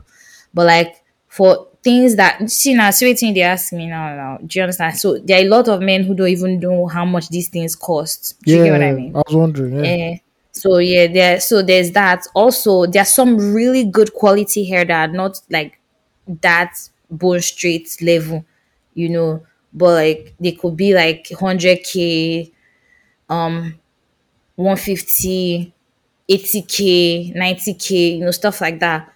But 0.53 0.65
like 0.67 1.03
for 1.27 1.67
things 1.83 2.15
that 2.15 2.49
see 2.49 2.73
now, 2.73 2.89
see 2.91 3.07
what 3.09 3.19
thing 3.19 3.33
they 3.33 3.41
ask 3.41 3.71
me 3.73 3.87
now, 3.87 4.15
now. 4.15 4.37
Do 4.45 4.59
you 4.59 4.63
understand? 4.63 4.97
So 4.97 5.19
there 5.19 5.39
are 5.39 5.45
a 5.45 5.49
lot 5.49 5.67
of 5.67 5.81
men 5.81 6.03
who 6.03 6.15
don't 6.15 6.27
even 6.29 6.59
know 6.59 6.87
how 6.87 7.05
much 7.05 7.29
these 7.29 7.49
things 7.49 7.75
cost. 7.75 8.35
Do 8.43 8.55
you 8.55 8.57
Yeah, 8.57 8.63
get 8.63 8.71
what 8.71 8.83
I 8.83 8.91
mean? 8.93 9.15
I 9.15 9.19
was 9.25 9.35
wondering. 9.35 9.75
Yeah. 9.75 9.83
Eh, 9.83 10.17
so 10.51 10.77
yeah, 10.79 11.07
there. 11.07 11.39
So 11.39 11.61
there's 11.61 11.91
that. 11.91 12.25
Also, 12.33 12.85
there's 12.87 13.09
some 13.09 13.53
really 13.53 13.83
good 13.85 14.13
quality 14.13 14.65
hair 14.65 14.85
that 14.85 15.09
are 15.09 15.13
not 15.13 15.39
like 15.49 15.79
that 16.41 16.77
bone 17.09 17.41
straight 17.41 17.95
level, 18.01 18.43
you 18.93 19.09
know. 19.09 19.45
But 19.73 19.93
like 19.93 20.33
they 20.39 20.53
could 20.53 20.75
be 20.75 20.93
like 20.93 21.29
hundred 21.39 21.83
k, 21.83 22.51
um, 23.29 23.75
150, 24.57 25.73
80k, 26.29 27.35
90k, 27.35 28.17
you 28.17 28.25
know, 28.25 28.31
stuff 28.31 28.59
like 28.59 28.79
that. 28.79 29.11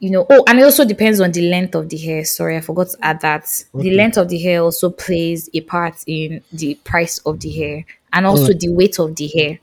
You 0.00 0.10
know, 0.10 0.26
oh, 0.30 0.44
and 0.48 0.58
it 0.58 0.62
also 0.62 0.86
depends 0.86 1.20
on 1.20 1.30
the 1.30 1.42
length 1.48 1.74
of 1.74 1.90
the 1.90 1.98
hair. 1.98 2.24
Sorry, 2.24 2.56
I 2.56 2.62
forgot 2.62 2.88
to 2.88 2.98
add 3.02 3.20
that. 3.20 3.64
The 3.74 3.90
length 3.94 4.16
of 4.16 4.28
the 4.30 4.38
hair 4.38 4.62
also 4.62 4.88
plays 4.90 5.50
a 5.52 5.60
part 5.60 6.02
in 6.06 6.42
the 6.52 6.74
price 6.76 7.18
of 7.18 7.40
the 7.40 7.50
hair 7.50 7.84
and 8.12 8.26
also 8.26 8.44
Alright. 8.44 8.60
the 8.60 8.70
weight 8.70 8.98
of 8.98 9.14
the 9.14 9.26
hair. 9.28 9.58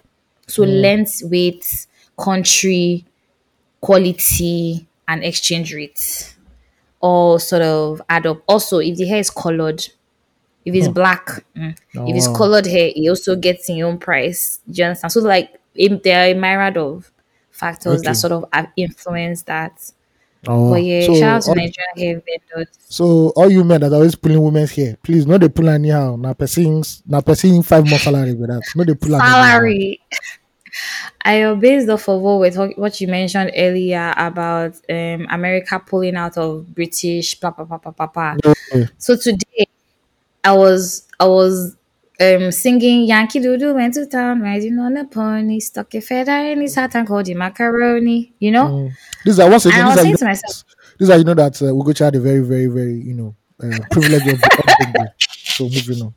So 0.47 0.63
mm. 0.63 0.81
length, 0.81 1.23
weight, 1.23 1.87
country, 2.17 3.03
quality, 3.81 4.87
and 5.07 5.23
exchange 5.23 5.73
rates 5.73 6.37
all 6.99 7.39
sort 7.39 7.61
of 7.61 8.01
add 8.09 8.25
up. 8.25 8.41
Also, 8.47 8.79
if 8.79 8.97
the 8.97 9.05
hair 9.05 9.19
is 9.19 9.29
colored, 9.29 9.87
if 10.67 10.75
it's 10.75 10.87
black, 10.89 11.43
mm, 11.55 11.71
if 11.93 12.15
it's 12.15 12.27
Oh, 12.27 12.31
wow. 12.31 12.37
colored 12.37 12.65
hair, 12.67 12.91
it 12.95 13.09
also 13.09 13.35
gets 13.35 13.69
in 13.69 13.77
your 13.77 13.89
own 13.89 13.97
price. 13.97 14.59
Do 14.69 14.81
you 14.81 14.85
understand? 14.85 15.11
So 15.11 15.21
like 15.21 15.59
it, 15.75 16.03
there 16.03 16.21
are 16.27 16.31
a 16.31 16.33
myriad 16.33 16.77
of 16.77 17.11
factors 17.51 18.01
Okay. 18.01 18.09
that 18.09 18.15
sort 18.17 18.33
of 18.33 18.45
have 18.53 18.67
influence 18.75 19.43
that. 19.43 19.91
Oh, 20.47 20.69
But 20.71 20.83
yeah, 20.83 21.05
so, 21.07 21.13
shout 21.15 21.35
out 21.37 21.41
to 21.43 21.49
all, 21.49 21.55
Nigerian 21.55 21.97
hair 21.97 22.21
vendors. 22.25 22.77
so 22.87 23.29
all 23.35 23.49
you 23.51 23.63
men 23.63 23.81
that 23.81 23.91
are 23.91 23.95
always 23.95 24.15
pulling 24.15 24.41
women's 24.41 24.71
hair, 24.71 24.97
please, 25.03 25.25
no 25.25 25.37
they 25.37 25.49
pull 25.49 25.67
anyhow. 25.67 26.15
Now 26.15 26.33
person's 26.33 27.01
now 27.05 27.21
person 27.21 27.61
five 27.63 27.85
more 27.87 27.99
salary 27.99 28.33
with 28.35 28.49
that. 28.49 28.61
No 28.75 28.83
they 28.83 28.93
pull. 28.93 29.17
Salary. 29.17 30.01
I 31.23 31.41
uh, 31.41 31.55
based 31.55 31.89
off 31.89 32.07
of 32.07 32.21
what 32.21 32.53
talk, 32.53 32.77
what 32.77 33.01
you 33.01 33.07
mentioned 33.07 33.51
earlier 33.55 34.13
about 34.15 34.75
um 34.89 35.27
America 35.29 35.79
pulling 35.85 36.15
out 36.15 36.37
of 36.37 36.73
British 36.73 37.39
blah 37.39 37.51
blah 37.51 37.65
blah 37.65 37.77
blah 37.77 37.91
blah 37.91 38.07
blah. 38.07 38.35
Yeah. 38.73 38.85
So 38.97 39.15
today 39.17 39.67
I 40.47 40.53
was 40.53 41.07
I 41.19 41.25
was 41.25 41.75
um 42.19 42.51
singing 42.51 43.03
Yankee 43.05 43.39
Doodle 43.39 43.73
went 43.75 43.93
to 43.95 44.05
town 44.05 44.41
riding 44.41 44.79
on 44.79 44.97
a 44.97 45.05
pony, 45.05 45.59
stuck 45.59 45.93
a 45.93 46.01
feather 46.01 46.39
in 46.51 46.61
his 46.61 46.75
hat 46.75 46.95
and 46.95 47.07
called 47.07 47.27
him 47.27 47.37
macaroni, 47.39 48.33
you 48.39 48.51
know? 48.51 48.65
Mm. 48.67 48.91
These 49.25 49.39
are 49.39 49.49
once 49.49 49.65
And 49.65 49.73
again. 49.73 49.85
I 49.85 49.89
was 49.89 49.95
These 49.95 49.99
are, 49.99 50.03
saying 50.03 50.11
you 50.11 50.17
to 50.17 50.23
know, 50.23 50.29
myself, 50.29 50.63
these 50.99 51.09
are 51.09 51.17
you 51.17 51.23
know 51.25 51.33
that 51.35 51.61
uh, 51.61 51.65
Ugochi 51.65 51.99
had 52.05 52.15
a 52.15 52.19
very 52.19 52.39
very 52.39 52.67
very 52.67 52.93
you 53.09 53.13
know 53.13 53.35
uh, 53.63 53.79
privilege 53.91 54.27
of. 54.33 54.39
So 55.57 55.63
moving 55.63 56.01
on. 56.03 56.13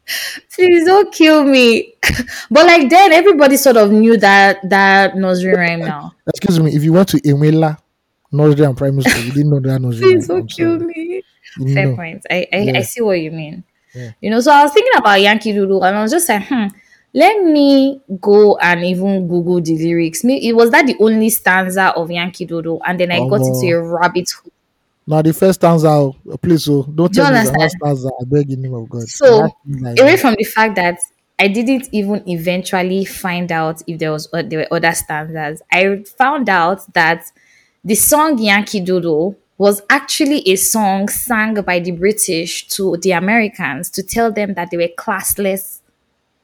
please 0.54 0.84
don't 0.84 1.10
kill 1.12 1.44
me. 1.44 1.94
but 2.50 2.66
like 2.66 2.90
then 2.90 3.12
everybody 3.12 3.56
sort 3.56 3.76
of 3.78 3.90
knew 3.90 4.16
that 4.18 4.58
that 4.68 5.16
nursery 5.16 5.54
rhyme 5.54 5.80
now. 5.80 6.12
Excuse 6.26 6.60
me, 6.60 6.74
if 6.76 6.84
you 6.84 6.92
went 6.92 7.08
to 7.08 7.16
Emela 7.22 7.78
nursery 8.32 8.66
and 8.66 8.76
primary 8.76 9.02
school, 9.02 9.24
you 9.24 9.32
didn't 9.32 9.50
know 9.50 9.60
that 9.60 9.80
nursery. 9.80 10.02
Please 10.02 10.28
rhyme. 10.28 10.38
I'm 10.40 10.46
don't 10.46 10.50
kill 10.50 10.78
sorry. 10.78 10.94
me. 10.94 11.22
You 11.58 11.74
Fair 11.74 11.86
know. 11.88 11.96
point. 11.96 12.26
I, 12.30 12.46
I, 12.52 12.72
I 12.76 12.82
see 12.82 13.00
what 13.00 13.18
you 13.20 13.30
mean. 13.32 13.64
Yeah. 13.94 14.12
You 14.20 14.30
know, 14.30 14.40
so 14.40 14.52
I 14.52 14.62
was 14.62 14.72
thinking 14.72 14.92
about 14.96 15.20
Yankee 15.20 15.52
Doodle 15.52 15.84
and 15.84 15.96
I 15.96 16.02
was 16.02 16.12
just 16.12 16.28
like, 16.28 16.46
hmm, 16.46 16.66
let 17.12 17.42
me 17.44 18.00
go 18.20 18.56
and 18.58 18.84
even 18.84 19.26
Google 19.26 19.60
the 19.60 19.76
lyrics. 19.76 20.22
Me, 20.24 20.48
it 20.48 20.52
was 20.54 20.70
that 20.70 20.86
the 20.86 20.96
only 21.00 21.30
stanza 21.30 21.92
of 21.96 22.10
Yankee 22.10 22.44
Doodle, 22.44 22.80
and 22.86 23.00
then 23.00 23.10
I 23.10 23.18
got 23.28 23.40
into 23.40 23.66
a 23.68 23.82
rabbit 23.82 24.30
hole. 24.30 24.52
Now 25.06 25.22
the 25.22 25.32
first 25.32 25.60
stanza, 25.60 25.88
uh, 25.88 26.36
please, 26.36 26.64
so 26.64 26.84
don't 26.84 27.12
Do 27.12 27.20
tell 27.20 27.32
me 27.32 27.40
the 27.40 27.68
stanza. 27.68 28.10
I 28.20 28.24
beg 28.24 28.50
in 28.50 28.62
the 28.62 28.68
name 28.68 28.74
of 28.74 28.88
God. 28.88 29.08
So, 29.08 29.48
line. 29.66 29.98
Away 29.98 30.16
from 30.16 30.36
the 30.38 30.44
fact 30.44 30.76
that 30.76 30.98
I 31.38 31.48
didn't 31.48 31.88
even 31.90 32.22
eventually 32.28 33.04
find 33.04 33.50
out 33.50 33.82
if 33.86 33.98
there 33.98 34.12
was 34.12 34.28
uh, 34.32 34.42
there 34.42 34.60
were 34.60 34.76
other 34.76 34.92
stanzas, 34.92 35.62
I 35.72 36.04
found 36.16 36.48
out 36.48 36.92
that 36.94 37.24
the 37.82 37.94
song 37.96 38.38
Yankee 38.38 38.80
Doodle 38.80 39.36
was 39.60 39.82
actually 39.90 40.38
a 40.48 40.56
song 40.56 41.06
sung 41.10 41.52
by 41.60 41.78
the 41.78 41.90
British 41.90 42.66
to 42.66 42.96
the 43.02 43.10
Americans 43.10 43.90
to 43.90 44.02
tell 44.02 44.32
them 44.32 44.54
that 44.54 44.70
they 44.70 44.78
were 44.78 44.88
classless 44.96 45.80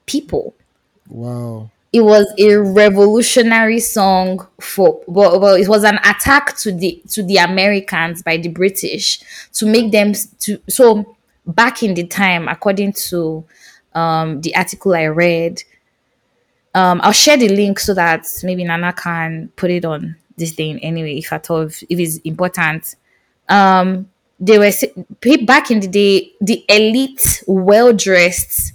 people. 0.05 0.55
wow. 1.09 1.71
It 1.95 2.03
was 2.03 2.27
a 2.39 2.57
revolutionary 2.57 3.81
song 3.81 4.47
for 4.61 5.01
well, 5.07 5.41
well 5.41 5.55
it 5.55 5.67
was 5.67 5.83
an 5.83 5.97
attack 6.05 6.59
to 6.59 6.71
the 6.71 7.01
to 7.13 7.23
the 7.23 7.39
Americans 7.39 8.23
by 8.23 8.37
the 8.37 8.51
British 8.51 9.21
to 9.55 9.65
make 9.65 9.93
them 9.93 10.13
to 10.41 10.61
so 10.69 11.17
back 11.47 11.83
in 11.83 11.95
the 11.95 12.07
time 12.07 12.49
according 12.49 12.93
to 13.09 13.43
um 13.95 14.43
the 14.43 14.55
article 14.55 14.95
I 14.95 15.07
read 15.07 15.63
um 16.75 17.01
I'll 17.03 17.13
share 17.13 17.39
the 17.39 17.49
link 17.49 17.79
so 17.79 17.95
that 17.95 18.27
maybe 18.43 18.63
Nana 18.65 18.93
can 18.93 19.51
put 19.57 19.71
it 19.71 19.87
on 19.87 20.17
this 20.37 20.53
thing 20.53 20.79
anyway 20.81 21.17
if 21.17 21.33
at 21.33 21.49
all 21.49 21.63
if, 21.63 21.83
if 21.89 21.99
it's 21.99 22.19
important 22.19 22.95
um 23.49 24.09
they 24.39 24.59
were 24.59 24.71
back 25.47 25.71
in 25.71 25.81
the 25.81 25.89
day 25.89 26.33
the 26.41 26.65
elite 26.69 27.43
well 27.47 27.93
dressed 27.93 28.73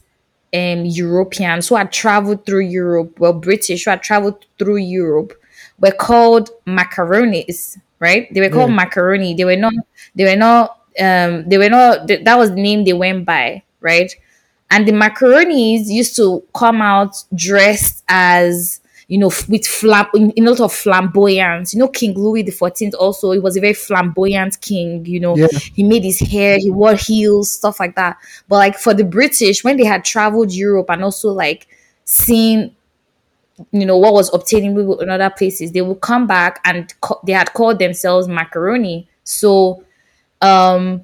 um 0.54 0.86
Europeans 0.86 1.70
who 1.70 1.76
had 1.76 1.92
traveled 1.92 2.46
through 2.46 2.62
Europe, 2.62 3.20
well 3.20 3.34
British 3.34 3.86
who 3.86 3.92
had 3.92 4.04
traveled 4.04 4.46
through 4.60 4.78
Europe 4.78 5.34
were 5.80 5.92
called 5.92 6.50
macaronis, 6.68 7.78
right? 8.00 8.32
They 8.34 8.42
were 8.42 8.50
called 8.50 8.72
Yeah. 8.72 8.76
macaroni. 8.76 9.34
They 9.36 9.46
were 9.46 9.56
not 9.56 9.74
they 10.16 10.26
were 10.26 10.36
not 10.38 10.78
um 11.00 11.48
they 11.50 11.58
were 11.58 11.70
not 11.70 12.08
th- 12.08 12.26
that 12.26 12.38
was 12.38 12.50
the 12.52 12.62
name 12.62 12.84
they 12.86 12.94
went 12.94 13.26
by, 13.26 13.64
right? 13.82 14.14
And 14.70 14.88
the 14.88 14.94
macaronis 14.94 15.88
used 15.88 16.16
to 16.18 16.44
come 16.56 16.82
out 16.82 17.16
dressed 17.36 18.04
as 18.10 18.81
you 19.12 19.18
know, 19.18 19.32
with 19.50 19.68
flam 19.68 20.08
in, 20.16 20.32
in 20.32 20.48
a 20.48 20.52
lot 20.52 20.62
of 20.62 20.74
flamboyance. 20.74 21.74
You 21.74 21.80
know, 21.80 21.90
King 21.90 22.14
Louis 22.18 22.44
the 22.44 22.52
Fourteenth 22.52 22.96
also 22.96 23.32
he 23.34 23.40
was 23.40 23.58
a 23.58 23.62
very 23.62 23.74
flamboyant 23.74 24.62
king. 24.62 25.06
You 25.06 25.20
know, 25.20 25.36
Yeah. 25.36 25.48
he 25.76 25.84
made 25.84 26.04
his 26.06 26.20
hair, 26.20 26.58
he 26.58 26.72
wore 26.72 26.96
heels, 26.96 27.52
stuff 27.52 27.80
like 27.80 27.96
that. 27.98 28.18
But 28.48 28.56
like 28.58 28.78
for 28.80 28.94
the 28.94 29.04
British, 29.04 29.64
when 29.66 29.76
they 29.78 29.86
had 29.86 30.06
traveled 30.06 30.54
Europe 30.54 30.88
and 30.90 31.04
also 31.04 31.30
like 31.32 31.68
seen 32.06 32.76
you 33.72 33.86
know 33.86 33.98
what 33.98 34.14
was 34.14 34.34
obtainable 34.34 35.00
in 35.02 35.10
other 35.10 35.30
places, 35.30 35.72
they 35.72 35.82
would 35.82 36.02
come 36.02 36.26
back 36.28 36.60
and 36.66 36.94
ca- 37.02 37.20
they 37.26 37.34
had 37.34 37.54
called 37.54 37.80
themselves 37.80 38.28
macaroni. 38.28 39.08
So 39.24 39.84
um 40.42 41.04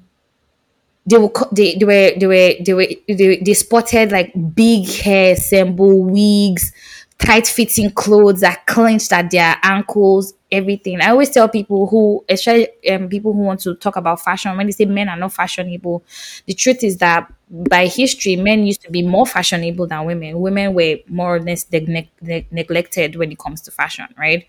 they 1.06 1.18
were 1.18 1.30
co- 1.30 1.50
they, 1.52 1.76
they 1.76 1.86
were 1.86 2.12
they 2.20 2.28
were 2.28 2.54
they 2.64 2.74
were 2.74 2.88
they, 3.08 3.38
they 3.38 3.54
sported 3.54 4.12
like 4.12 4.32
big 4.56 4.88
hair 4.90 5.32
ensemble 5.32 6.04
wigs 6.04 6.74
tight 7.20 7.48
fitting 7.48 7.92
clothes 7.92 8.42
that 8.42 8.66
clenched 8.68 9.12
at 9.12 9.32
their 9.32 9.56
ankles 9.64 10.34
everything. 10.52 11.02
I 11.02 11.10
always 11.10 11.30
tell 11.30 11.50
people 11.50 11.88
who 11.88 12.24
especially 12.30 12.70
um, 12.90 13.10
people 13.10 13.34
who 13.34 13.40
want 13.40 13.60
to 13.62 13.76
talk 13.76 13.96
about 13.96 14.22
fashion 14.22 14.56
when 14.56 14.66
they 14.68 14.72
say 14.72 14.86
men 14.86 15.10
are 15.10 15.18
not 15.18 15.34
fashionable 15.34 16.04
the 16.46 16.54
truth 16.54 16.84
is 16.84 16.98
that 16.98 17.30
by 17.50 17.88
history 17.88 18.36
men 18.36 18.66
used 18.66 18.82
to 18.82 18.92
be 18.92 19.02
more 19.02 19.26
fashionable 19.26 19.88
than 19.88 20.04
women 20.06 20.40
women 20.40 20.74
were 20.74 20.98
more 21.08 21.38
or 21.38 21.40
less 21.40 21.66
neg- 21.72 21.88
neg- 22.22 22.48
neglected 22.52 23.16
when 23.16 23.32
it 23.32 23.40
comes 23.40 23.62
to 23.62 23.72
fashion 23.72 24.06
right 24.18 24.46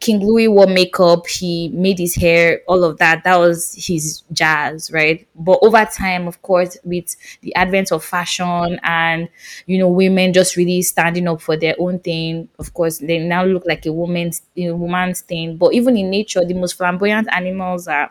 King 0.00 0.26
Louis 0.26 0.48
wore 0.48 0.66
makeup, 0.66 1.26
he 1.28 1.68
made 1.68 1.98
his 1.98 2.14
hair, 2.16 2.62
all 2.66 2.82
of 2.82 2.98
that. 2.98 3.22
That 3.22 3.36
was 3.36 3.74
his 3.74 4.22
jazz, 4.32 4.90
right? 4.90 5.26
But 5.36 5.60
over 5.62 5.84
time, 5.84 6.26
of 6.26 6.42
course, 6.42 6.76
with 6.84 7.14
the 7.42 7.54
advent 7.54 7.92
of 7.92 8.04
fashion 8.04 8.80
and 8.82 9.28
you 9.66 9.78
know 9.78 9.88
women 9.88 10.32
just 10.32 10.56
really 10.56 10.82
standing 10.82 11.28
up 11.28 11.40
for 11.40 11.56
their 11.56 11.76
own 11.78 12.00
thing, 12.00 12.48
of 12.58 12.74
course, 12.74 12.98
they 12.98 13.18
now 13.20 13.44
look 13.44 13.64
like 13.66 13.86
a 13.86 13.92
woman's 13.92 14.42
a 14.56 14.72
woman's 14.72 15.20
thing. 15.20 15.56
But 15.56 15.74
even 15.74 15.96
in 15.96 16.10
nature, 16.10 16.44
the 16.44 16.54
most 16.54 16.72
flamboyant 16.76 17.28
animals 17.32 17.86
are 17.86 18.10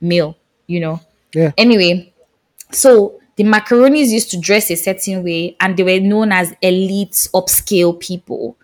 male, 0.00 0.36
you 0.66 0.80
know. 0.80 1.00
Yeah. 1.34 1.52
Anyway, 1.58 2.12
so 2.72 3.20
the 3.36 3.44
macaronis 3.44 4.08
used 4.08 4.30
to 4.30 4.38
dress 4.38 4.70
a 4.70 4.76
certain 4.76 5.22
way 5.24 5.56
and 5.60 5.76
they 5.76 5.82
were 5.82 6.00
known 6.00 6.32
as 6.32 6.54
elite 6.62 7.28
upscale 7.34 7.98
people. 7.98 8.56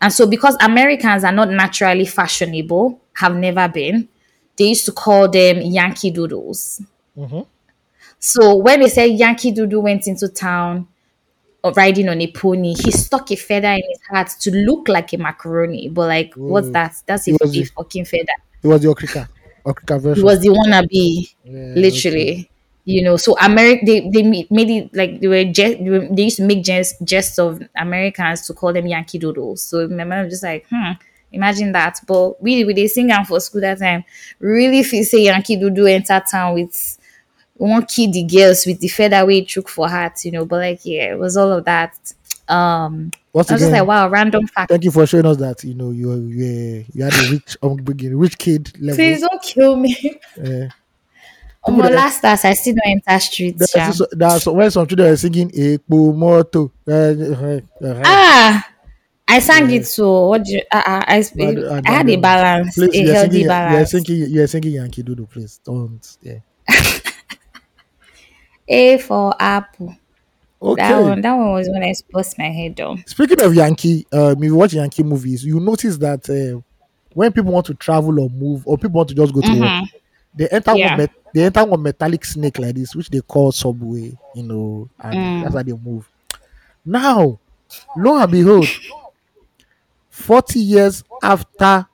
And 0.00 0.12
so 0.12 0.26
because 0.26 0.56
Americans 0.60 1.24
are 1.24 1.32
not 1.32 1.50
naturally 1.50 2.04
fashionable, 2.04 3.00
have 3.14 3.34
never 3.36 3.68
been, 3.68 4.08
they 4.56 4.66
used 4.66 4.84
to 4.86 4.92
call 4.92 5.28
them 5.28 5.60
Yankee 5.60 6.10
Doodles. 6.10 6.82
So 8.18 8.56
when 8.56 8.80
they 8.80 8.88
said 8.88 9.06
Yankee 9.12 9.52
Doodle 9.52 9.82
went 9.82 10.06
into 10.08 10.28
town 10.28 10.88
uh, 11.62 11.72
riding 11.76 12.08
on 12.08 12.20
a 12.20 12.30
pony, 12.32 12.74
he 12.74 12.90
stuck 12.90 13.30
a 13.30 13.36
feather 13.36 13.68
in 13.68 13.82
his 13.88 13.98
hat 14.10 14.34
to 14.40 14.50
look 14.50 14.88
like 14.88 15.12
a 15.12 15.16
macaroni. 15.18 15.88
But 15.88 16.08
like, 16.08 16.34
what's 16.34 16.70
that? 16.70 16.94
That's 17.06 17.28
a, 17.28 17.32
a 17.40 17.64
fucking 17.64 18.04
feather. 18.04 18.32
It 18.62 18.66
was 18.66 18.82
the 18.82 18.88
Okrika. 18.88 19.28
Okrika 19.64 19.94
He 19.94 20.00
version. 20.00 20.24
was 20.24 20.40
the 20.40 20.48
wannabe, 20.48 21.34
Yeah, 21.44 21.74
literally. 21.80 22.50
You 22.88 23.02
know, 23.02 23.18
so 23.18 23.36
America 23.38 23.82
they, 23.84 24.08
they 24.08 24.22
made 24.22 24.70
it 24.70 24.94
like 24.94 25.20
they 25.20 25.28
were, 25.28 25.44
je- 25.44 26.08
they 26.10 26.22
used 26.22 26.38
to 26.38 26.42
make 26.44 26.64
jest, 26.64 26.94
jests 27.04 27.38
of 27.38 27.60
Americans 27.76 28.46
to 28.46 28.54
call 28.54 28.72
them 28.72 28.86
Yankee 28.86 29.18
Doodles. 29.18 29.60
So 29.60 29.86
my 29.88 30.04
mom 30.04 30.24
was 30.24 30.32
just 30.32 30.42
like, 30.42 30.64
hmm, 30.70 30.92
imagine 31.30 31.72
that. 31.72 32.00
But 32.06 32.42
we 32.42 32.64
we 32.64 32.72
they 32.72 32.86
sing 32.86 33.10
am 33.12 33.26
for 33.26 33.40
school 33.40 33.60
that 33.60 33.78
time. 33.78 34.04
Really 34.38 34.82
feel 34.82 35.04
say 35.04 35.24
Yankee 35.24 35.56
Doodle 35.56 35.86
enter 35.86 36.22
town 36.30 36.54
with 36.54 36.98
one 37.56 37.84
kid 37.84 38.12
the 38.14 38.24
girls 38.24 38.64
with 38.64 38.80
the 38.80 38.88
featherweight 38.88 39.48
chook 39.48 39.68
for 39.68 39.88
heart, 39.88 40.24
you 40.24 40.32
know. 40.32 40.46
But 40.46 40.56
like 40.56 40.80
yeah, 40.84 41.12
it 41.12 41.18
was 41.18 41.36
all 41.36 41.52
of 41.52 41.64
that. 41.66 41.94
Um 42.48 43.10
Once 43.34 43.50
I 43.50 43.54
was 43.54 43.62
just 43.62 43.72
like, 43.72 43.86
wow, 43.86 44.08
random 44.08 44.46
fact. 44.46 44.70
thank 44.70 44.84
you 44.84 44.90
for 44.90 45.06
showing 45.06 45.26
us 45.26 45.36
that 45.36 45.62
you 45.62 45.74
know 45.74 45.90
you 45.90 46.14
you, 46.14 46.84
you 46.94 47.04
had 47.04 47.12
a 47.14 47.30
rich 47.30 47.56
upbringing, 47.62 48.16
rich 48.16 48.38
kid 48.38 48.72
level. 48.80 48.96
Please 48.96 49.20
don't 49.20 49.42
kill 49.42 49.76
me. 49.76 50.18
Uh, 50.42 50.68
My 51.70 51.88
last 51.88 52.20
task, 52.20 52.44
I 52.44 52.54
still 52.54 52.74
don't 52.74 53.02
enter 53.06 53.20
streets. 53.20 53.70
so, 53.72 54.06
there's 54.12 54.46
when 54.46 54.70
some 54.70 54.86
children 54.86 55.12
are 55.12 55.16
singing 55.16 55.50
Ekpo 55.50 56.14
Moto. 56.14 56.72
Uh, 56.86 56.92
uh, 56.92 57.60
uh, 57.86 58.02
Ah, 58.04 58.68
I 59.26 59.38
sang 59.40 59.70
it 59.70 59.86
so. 59.86 60.28
What 60.28 60.44
do 60.44 60.52
you, 60.52 60.62
uh, 60.72 60.82
uh, 60.86 61.04
I, 61.06 61.20
uh, 61.20 61.82
I 61.84 61.90
had 61.90 62.08
a 62.08 62.16
balance, 62.16 62.74
please, 62.74 62.94
a 62.94 63.02
you're 63.02 63.14
healthy 63.14 63.30
singing, 63.30 63.40
you're 63.40 63.48
balance. 63.48 63.90
singing, 63.90 64.26
you're 64.30 64.46
singing 64.46 64.72
Yankee 64.72 65.02
Doodle, 65.02 65.26
please 65.26 65.60
don't. 65.64 66.16
Yeah. 66.22 66.38
A 68.68 68.98
for 68.98 69.34
apple. 69.40 69.96
Okay. 70.60 70.82
That 70.82 71.00
one, 71.02 71.20
that 71.20 71.34
one 71.34 71.52
was 71.52 71.68
when 71.68 71.82
I 71.82 71.94
bust 72.12 72.36
my 72.38 72.50
head 72.50 72.74
down. 72.74 73.04
Speaking 73.06 73.40
of 73.40 73.54
Yankee, 73.54 74.06
um, 74.12 74.32
if 74.32 74.44
you 74.44 74.54
watch 74.56 74.72
Yankee 74.74 75.04
movies, 75.04 75.44
you 75.44 75.60
notice 75.60 75.96
that 75.98 76.28
uh, 76.28 76.60
when 77.14 77.32
people 77.32 77.52
want 77.52 77.66
to 77.66 77.74
travel 77.74 78.20
or 78.20 78.28
move, 78.28 78.66
or 78.66 78.76
people 78.76 78.96
want 78.98 79.08
to 79.10 79.14
just 79.14 79.32
go 79.32 79.40
to 79.40 79.60
work, 79.60 79.84
they 80.34 80.48
enter 80.48 80.74
Yeah. 80.76 80.90
one 80.90 80.98
met- 80.98 81.10
they 81.34 81.44
enter 81.44 81.64
one 81.64 81.82
metallic 81.82 82.24
snake 82.24 82.58
like 82.58 82.74
this, 82.74 82.94
which 82.96 83.10
they 83.10 83.20
call 83.20 83.52
subway, 83.52 84.16
you 84.34 84.42
know, 84.42 84.88
and 85.00 85.14
Mm. 85.14 85.42
that's 85.42 85.54
how 85.54 85.62
they 85.62 85.72
move. 85.72 86.08
Now, 86.84 87.38
lo 87.96 88.16
and 88.20 88.30
behold, 88.32 88.66
forty 90.10 90.60
years 90.60 91.04
after 91.22 91.86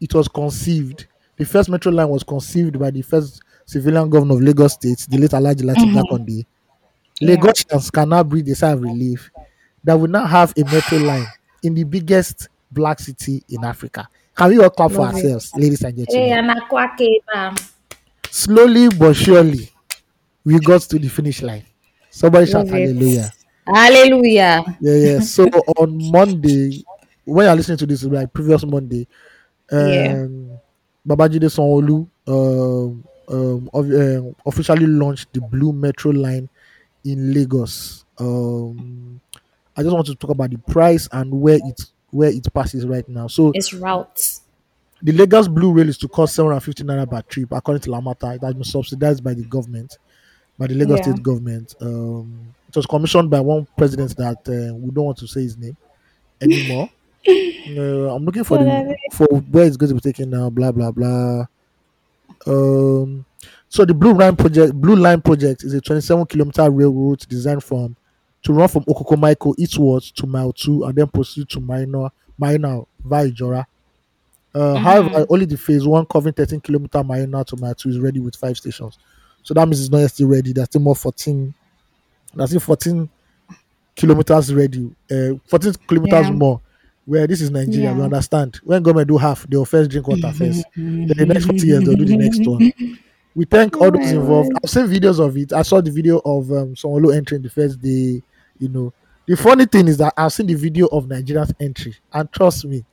it 0.00 0.14
was 0.14 0.28
conceived, 0.28 1.06
the 1.36 1.44
first 1.44 1.68
metro 1.68 1.92
line 1.92 2.08
was 2.08 2.22
conceived 2.22 2.78
by 2.78 2.90
the 2.90 3.02
first 3.02 3.40
civilian 3.66 4.08
governor 4.08 4.34
of 4.34 4.42
Lagos 4.42 4.74
State, 4.74 5.06
the 5.08 5.18
late 5.18 5.30
Alhaji 5.30 5.62
Lateef 5.62 5.92
Jakande. 5.94 6.44
Yeah. 7.20 7.36
Lagosians 7.36 7.92
can 7.92 8.08
now 8.10 8.22
breathe 8.22 8.48
a 8.48 8.54
sigh 8.54 8.70
of 8.72 8.82
relief 8.82 9.30
that 9.84 9.98
we 9.98 10.08
now 10.08 10.26
have 10.26 10.52
a 10.56 10.64
metro 10.64 10.98
line 10.98 11.26
in 11.62 11.74
the 11.74 11.84
biggest 11.84 12.48
black 12.70 13.00
city 13.00 13.42
in 13.48 13.64
Africa. 13.64 14.08
Can 14.38 14.50
we 14.50 14.58
all 14.62 14.70
clap 14.70 14.92
for 14.92 15.00
ourselves, 15.02 15.52
ladies 15.56 15.82
and 15.82 15.96
gentlemen? 15.96 16.28
Hey, 16.28 16.36
anakwake 16.38 17.22
bam. 17.26 17.54
Slowly 18.30 18.88
but 18.88 19.14
surely, 19.14 19.68
we 20.44 20.58
got 20.60 20.82
to 20.82 20.98
the 20.98 21.08
finish 21.08 21.42
line. 21.42 21.64
Somebody 22.10 22.46
shout 22.46 22.68
hallelujah. 22.68 23.32
Hallelujah. 23.66 24.64
Yeah, 24.80 24.94
yeah. 24.94 25.18
So 25.20 25.44
on 25.76 26.10
Monday, 26.12 26.84
when 27.24 27.46
you're 27.46 27.54
listening 27.56 27.78
to 27.78 27.86
this, 27.86 28.04
like 28.04 28.32
previous 28.32 28.64
Monday, 28.64 29.06
um, 29.72 29.88
Yeah. 29.88 30.24
Babajide 31.06 31.48
Sanwo-Olu 31.50 32.06
um, 32.28 33.04
um, 33.28 33.70
of- 33.72 33.90
um, 33.92 34.36
officially 34.46 34.86
launched 34.86 35.32
the 35.32 35.40
Blue 35.40 35.72
Metro 35.72 36.12
line 36.12 36.48
in 37.04 37.32
Lagos. 37.34 38.04
Um, 38.18 39.20
I 39.76 39.82
just 39.82 39.94
want 39.94 40.06
to 40.06 40.14
talk 40.14 40.30
about 40.30 40.50
the 40.50 40.58
price 40.58 41.08
and 41.12 41.32
where 41.32 41.56
it 41.62 41.80
where 42.10 42.30
it 42.30 42.52
passes 42.52 42.86
right 42.86 43.08
now. 43.08 43.26
So 43.26 43.52
It's 43.54 43.72
routes. 43.72 44.42
the 45.02 45.12
Lagos 45.12 45.48
Blue 45.48 45.72
Rail 45.72 45.88
is 45.88 45.98
to 45.98 46.08
cost 46.08 46.34
750 46.34 46.84
naira 46.84 47.08
per 47.08 47.22
trip, 47.22 47.52
according 47.52 47.82
to 47.82 47.90
Lamata. 47.90 48.34
It 48.36 48.42
has 48.42 48.54
been 48.54 48.64
subsidized 48.64 49.22
by 49.22 49.34
the 49.34 49.44
government, 49.44 49.98
by 50.58 50.66
the 50.66 50.74
Lagos 50.74 50.98
Yeah. 50.98 51.12
State 51.12 51.22
government. 51.22 51.74
Um, 51.80 52.54
it 52.68 52.76
was 52.76 52.86
commissioned 52.86 53.30
by 53.30 53.40
one 53.40 53.66
president 53.76 54.16
that 54.16 54.38
uh, 54.48 54.74
we 54.74 54.90
don't 54.90 55.04
want 55.06 55.18
to 55.18 55.26
say 55.26 55.42
his 55.42 55.56
name 55.56 55.76
anymore. 56.40 56.90
uh, 57.28 58.14
I'm 58.14 58.24
looking 58.24 58.44
for 58.44 58.58
the 58.58 58.96
for 59.12 59.26
where 59.26 59.66
it's 59.66 59.76
going 59.76 59.88
to 59.88 59.94
be 59.94 60.00
taken 60.00 60.30
now. 60.30 60.50
Blah 60.50 60.72
blah 60.72 60.90
blah. 60.90 61.44
Um, 62.46 63.24
so 63.68 63.84
the 63.84 63.94
Blue 63.94 64.14
Line 64.14 64.36
project, 64.36 64.72
Blue 64.74 64.96
Line 64.96 65.20
project, 65.20 65.64
is 65.64 65.74
a 65.74 65.80
27 65.80 66.26
kilometer 66.26 66.62
rail 66.70 66.90
railroad 66.92 67.20
designed 67.28 67.62
from 67.64 67.96
to 68.42 68.52
run 68.52 68.68
from 68.68 68.84
Okokomaiko 68.84 69.54
eastwards 69.58 70.10
to 70.12 70.26
Mile 70.26 70.52
Two 70.52 70.84
and 70.84 70.94
then 70.94 71.06
proceed 71.08 71.48
to 71.50 71.60
Minor 71.60 72.08
Minor 72.38 72.82
via 73.04 73.28
Ijora. 73.30 73.64
Uh, 74.54 74.76
However, 74.76 75.26
only 75.28 75.44
the 75.44 75.56
phase 75.56 75.86
one 75.86 76.06
covering 76.06 76.32
13 76.34 76.60
kilometer 76.60 77.02
Marina 77.04 77.44
to 77.44 77.56
Mile 77.56 77.74
Two 77.74 77.90
is 77.90 77.98
ready 77.98 78.20
with 78.20 78.36
five 78.36 78.56
stations. 78.56 78.98
So 79.42 79.54
that 79.54 79.66
means 79.66 79.80
it's 79.80 79.90
not 79.90 79.98
yet 79.98 80.10
still 80.10 80.28
ready. 80.28 80.52
There's 80.52 80.66
still 80.68 80.80
more 80.80 80.96
14. 80.96 81.54
There's 82.34 82.50
still 82.50 82.60
14 82.60 83.08
kilometers 83.96 84.52
ready. 84.54 84.90
Uh, 85.10 85.34
14 85.48 85.72
kilometers 85.86 86.26
Yeah. 86.26 86.32
more. 86.32 86.60
Where 87.06 87.26
this 87.26 87.40
is 87.40 87.50
Nigeria, 87.50 87.94
we 87.94 88.02
understand. 88.02 88.60
When 88.64 88.82
government 88.82 89.08
do 89.08 89.16
half, 89.16 89.46
they'll 89.48 89.64
first 89.64 89.90
drink 89.90 90.06
water 90.08 90.30
first. 90.32 90.64
Then 90.76 91.06
the 91.08 91.24
next 91.26 91.46
40 91.46 91.66
years, 91.66 91.84
they'll 91.84 91.96
do 91.96 92.04
the 92.04 92.16
next 92.18 92.46
one. 92.46 92.70
We 93.34 93.44
thank 93.46 93.80
all 93.80 93.90
those 93.90 94.10
involved. 94.10 94.50
I've 94.62 94.68
seen 94.68 94.86
videos 94.88 95.18
of 95.24 95.36
it. 95.38 95.52
I 95.52 95.62
saw 95.62 95.80
the 95.80 95.90
video 95.90 96.18
of 96.24 96.50
um, 96.52 96.74
Sanwo-Olu 96.74 97.16
entering 97.16 97.40
the 97.42 97.48
first 97.50 97.80
day. 97.80 98.22
You 98.58 98.68
know, 98.68 98.92
the 99.26 99.36
funny 99.36 99.66
thing 99.66 99.88
is 99.88 99.98
that 99.98 100.14
I've 100.16 100.32
seen 100.32 100.46
the 100.46 100.54
video 100.54 100.86
of 100.88 101.04
Nigerians 101.06 101.52
entry, 101.60 101.94
and 102.12 102.30
trust 102.32 102.64
me, 102.64 102.84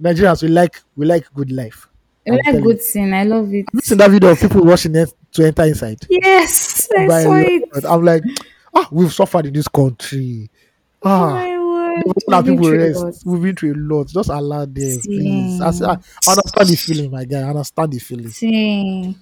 Nigerians 0.00 0.42
we 0.42 0.48
like 0.48 0.80
we 0.96 1.06
like 1.06 1.32
good 1.34 1.50
life. 1.52 1.88
I 2.28 2.38
I'm 2.46 2.54
like 2.54 2.64
good 2.64 2.82
scene. 2.82 3.14
I 3.14 3.24
love 3.24 3.52
it. 3.54 3.66
you 3.72 3.80
seen 3.80 3.98
that 3.98 4.10
video 4.10 4.30
of 4.30 4.40
people 4.40 4.62
rushing 4.62 4.94
it 4.96 5.12
to 5.32 5.46
enter 5.46 5.62
inside? 5.64 5.98
Yes, 6.10 6.88
I 6.98 7.22
saw 7.22 7.28
lord. 7.30 7.46
it. 7.46 7.84
I'm 7.84 8.04
like, 8.04 8.22
ah, 8.74 8.88
we've 8.90 9.12
suffered 9.12 9.46
in 9.46 9.52
this 9.52 9.68
country. 9.68 10.50
Oh 11.02 11.08
Ah, 11.10 11.30
my 11.30 11.58
word. 11.58 12.02
We've 12.04 12.44
been 12.44 12.58
people 12.58 12.70
rest. 12.72 13.22
We've 13.24 13.42
been 13.42 13.54
through 13.56 13.74
a 13.74 13.80
lot. 13.94 14.08
Just 14.08 14.28
allow 14.28 14.64
them, 14.64 14.74
please. 14.74 15.60
I. 15.60 15.68
I 15.68 16.30
understand 16.30 16.68
the 16.68 16.76
feeling, 16.76 17.10
my 17.10 17.24
guy. 17.24 17.40
I 17.40 17.48
understand 17.50 17.92
the 17.92 17.98
feeling. 17.98 18.28
Same. 18.30 19.14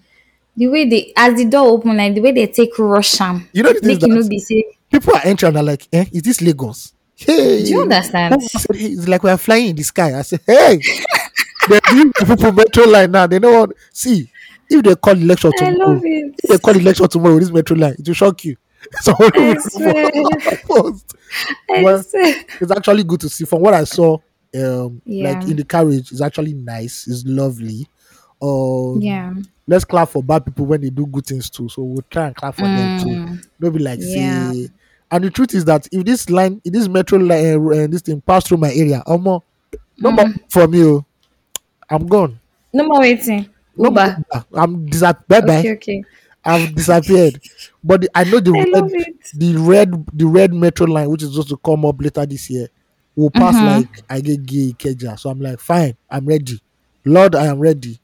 The 0.56 0.68
way 0.68 0.88
they, 0.88 1.12
as 1.16 1.36
the 1.36 1.44
door 1.46 1.66
open, 1.66 1.96
like 1.96 2.14
the 2.14 2.20
way 2.20 2.32
they 2.32 2.46
take 2.46 2.78
rush 2.78 3.20
You 3.52 3.62
know 3.64 3.72
the 3.72 3.80
thing 3.80 3.88
make 3.88 4.02
you 4.02 4.08
know 4.08 4.28
be 4.28 4.38
say, 4.38 4.64
people 5.00 5.14
are 5.16 5.22
entering 5.24 5.48
and 5.48 5.56
they're 5.56 5.62
like, 5.64 5.88
eh, 5.92 6.04
is 6.12 6.22
this 6.22 6.40
Lagos? 6.40 6.92
Hey, 7.16 7.62
do 7.64 7.70
you 7.70 7.80
understand? 7.82 8.42
Said, 8.42 8.76
"Hey, 8.76 8.86
it's 8.86 9.08
like 9.08 9.22
we're 9.22 9.36
flying 9.36 9.70
in 9.70 9.76
the 9.76 9.82
sky. 9.82 10.18
I 10.18 10.22
said, 10.22 10.40
hey, 10.46 10.78
they're 11.68 11.80
doing 11.88 12.12
the 12.18 12.26
people 12.26 12.52
metro 12.52 12.84
line 12.84 13.10
now. 13.12 13.26
They 13.26 13.38
know 13.38 13.60
what. 13.60 13.72
See, 13.92 14.28
if 14.68 14.82
they 14.82 14.94
call 14.96 15.14
the 15.14 15.24
lecture 15.24 15.48
I 15.48 15.52
tomorrow, 15.56 16.00
if 16.04 16.48
they 16.50 16.58
call 16.58 16.74
the 16.74 16.80
lecture 16.80 17.06
tomorrow 17.06 17.34
with 17.34 17.44
this 17.44 17.52
metro 17.52 17.76
line, 17.76 17.94
it 17.98 18.06
will 18.06 18.14
shock 18.14 18.44
you. 18.44 18.56
So 19.00 19.14
I 19.18 19.54
swear. 19.70 20.10
post. 20.66 21.14
I 21.70 21.82
Well, 21.82 22.02
swear. 22.02 22.34
it's 22.60 22.70
actually 22.70 23.04
good 23.04 23.20
to 23.20 23.28
see. 23.30 23.44
From 23.46 23.62
what 23.62 23.72
I 23.74 23.84
saw, 23.84 24.18
um, 24.54 25.00
like 25.06 25.46
in 25.48 25.56
the 25.56 25.64
carriage, 25.64 26.12
it's 26.12 26.20
actually 26.20 26.52
nice. 26.54 27.06
It's 27.06 27.24
lovely. 27.24 27.86
Um, 28.42 29.00
Yeah. 29.00 29.32
let's 29.66 29.84
clap 29.86 30.10
for 30.10 30.22
bad 30.22 30.44
people 30.44 30.66
when 30.66 30.82
they 30.82 30.90
do 30.90 31.06
good 31.06 31.24
things 31.26 31.48
too. 31.48 31.68
So 31.70 31.82
we'll 31.82 32.04
try 32.10 32.26
and 32.26 32.36
clap 32.36 32.56
for 32.56 32.68
them 32.68 32.98
too. 32.98 33.08
Mm, 33.08 33.42
Don't 33.60 33.72
be 33.72 33.78
like 33.78 34.00
Yeah. 34.00 34.50
say. 34.52 34.68
And 35.14 35.22
the 35.22 35.30
truth 35.30 35.54
is 35.54 35.64
that 35.66 35.86
if 35.92 36.04
this 36.04 36.28
line, 36.28 36.60
if 36.64 36.72
this 36.72 36.88
metro 36.88 37.18
line, 37.20 37.54
uh, 37.72 37.86
this 37.86 38.02
thing 38.02 38.20
pass 38.20 38.44
through 38.48 38.56
my 38.58 38.72
area, 38.72 39.00
or 39.06 39.16
more, 39.16 39.44
no 39.96 40.10
more 40.10 40.24
Mm. 40.24 40.40
from 40.50 40.74
you. 40.74 41.04
I'm 41.88 42.04
gone. 42.08 42.40
no 42.72 42.84
more 42.88 42.98
waiting. 42.98 43.48
No 43.76 43.90
Uber. 43.90 44.24
Uber. 44.32 44.44
I'm 44.54 44.86
disappeared. 44.86 45.28
Bye 45.28 45.40
bye. 45.42 45.58
Okay, 45.60 45.72
okay. 45.74 46.04
I've 46.44 46.74
disappeared. 46.74 47.40
But 47.84 48.00
the, 48.00 48.10
I 48.12 48.24
know 48.24 48.40
the 48.40 48.50
I 48.58 48.64
red, 48.64 49.14
the 49.34 49.56
red, 49.56 50.06
the 50.12 50.24
red 50.26 50.52
metro 50.52 50.86
line, 50.86 51.08
which 51.08 51.22
is 51.22 51.30
supposed 51.30 51.50
to 51.50 51.58
come 51.58 51.84
up 51.86 52.00
later 52.02 52.26
this 52.26 52.50
year, 52.50 52.66
will 53.14 53.30
pass 53.30 53.54
Mhm. 53.54 53.76
like 53.76 54.02
I 54.10 54.20
get 54.20 54.44
gay 54.44 54.74
Keja. 54.76 55.16
So 55.16 55.30
I'm 55.30 55.40
like, 55.40 55.60
fine, 55.60 55.94
I'm 56.10 56.26
ready. 56.26 56.60
Lord, 57.04 57.36
I 57.36 57.46
am 57.46 57.60
ready. 57.60 58.00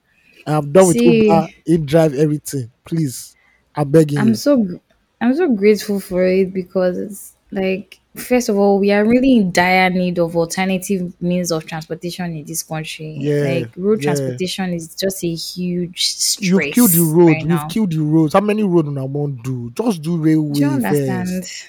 I'm 0.47 0.71
done 0.71 0.87
with 0.87 0.97
See. 0.99 1.25
Uber, 1.25 1.49
inDrive, 1.69 2.15
everything. 2.17 2.71
Please, 2.85 3.35
I'm 3.75 3.91
begging 3.91 4.19
I'm 4.19 4.29
you. 4.29 4.35
so 4.37 4.81
I'm 5.21 5.35
so 5.35 5.49
grateful 5.49 6.01
for 6.01 6.25
it 6.25 6.53
because 6.55 6.97
it's 6.99 7.35
like 7.53 7.99
first 8.17 8.49
of 8.49 8.57
all 8.57 8.79
we 8.79 8.91
are 8.93 9.05
really 9.05 9.37
in 9.37 9.53
dire 9.53 9.91
need 9.91 10.19
of 10.19 10.37
alternative 10.37 11.13
means 11.21 11.51
of 11.53 11.67
transportation 11.67 12.35
in 12.37 12.45
this 12.45 12.63
country. 12.63 13.17
Yeah, 13.19 13.43
like 13.43 13.71
road 13.77 13.99
yeah. 14.03 14.13
transportation 14.15 14.73
is 14.73 14.95
just 14.95 15.23
a 15.25 15.35
huge 15.35 16.07
stress. 16.07 16.49
You've 16.51 16.75
killed 16.75 16.91
the 16.93 17.03
road. 17.03 17.27
right 17.27 17.39
You've 17.41 17.49
now. 17.49 17.69
killed 17.69 17.93
the 17.93 17.99
roads. 18.01 18.33
How 18.33 18.41
many 18.41 18.63
roads 18.63 18.89
I 18.97 19.03
won't 19.03 19.43
do? 19.43 19.71
Just 19.75 20.03
do 20.03 20.17
railway 20.17 20.53
Do 20.53 20.61
you 20.61 20.69
understand? 20.69 21.29
first. 21.29 21.69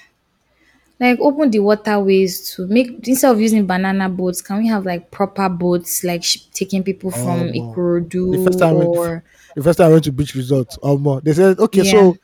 Like 1.00 1.18
open 1.20 1.50
the 1.50 1.58
waterways 1.58 2.54
to 2.54 2.66
make 2.68 3.06
instead 3.08 3.32
of 3.32 3.40
using 3.40 3.66
banana 3.66 4.08
boats, 4.08 4.40
can 4.40 4.58
we 4.58 4.68
have 4.68 4.86
like 4.86 5.10
proper 5.10 5.48
boats 5.48 6.04
like 6.04 6.22
sh- 6.22 6.38
taking 6.54 6.84
people 6.84 7.10
from 7.10 7.40
Oh. 7.48 7.52
Ikorodu 7.52 8.36
The 8.36 8.44
first 8.44 8.58
time 8.60 8.68
I 8.76 8.78
went- 8.78 8.88
or 8.88 9.24
The 9.56 9.62
first 9.62 9.78
time 9.78 9.88
I 9.88 9.92
went 9.92 10.04
to 10.04 10.12
beach 10.12 10.34
resort, 10.36 10.74
um, 10.82 11.20
they 11.24 11.32
said, 11.34 11.58
okay, 11.58 11.82
Yeah. 11.82 11.90
so 11.90 12.16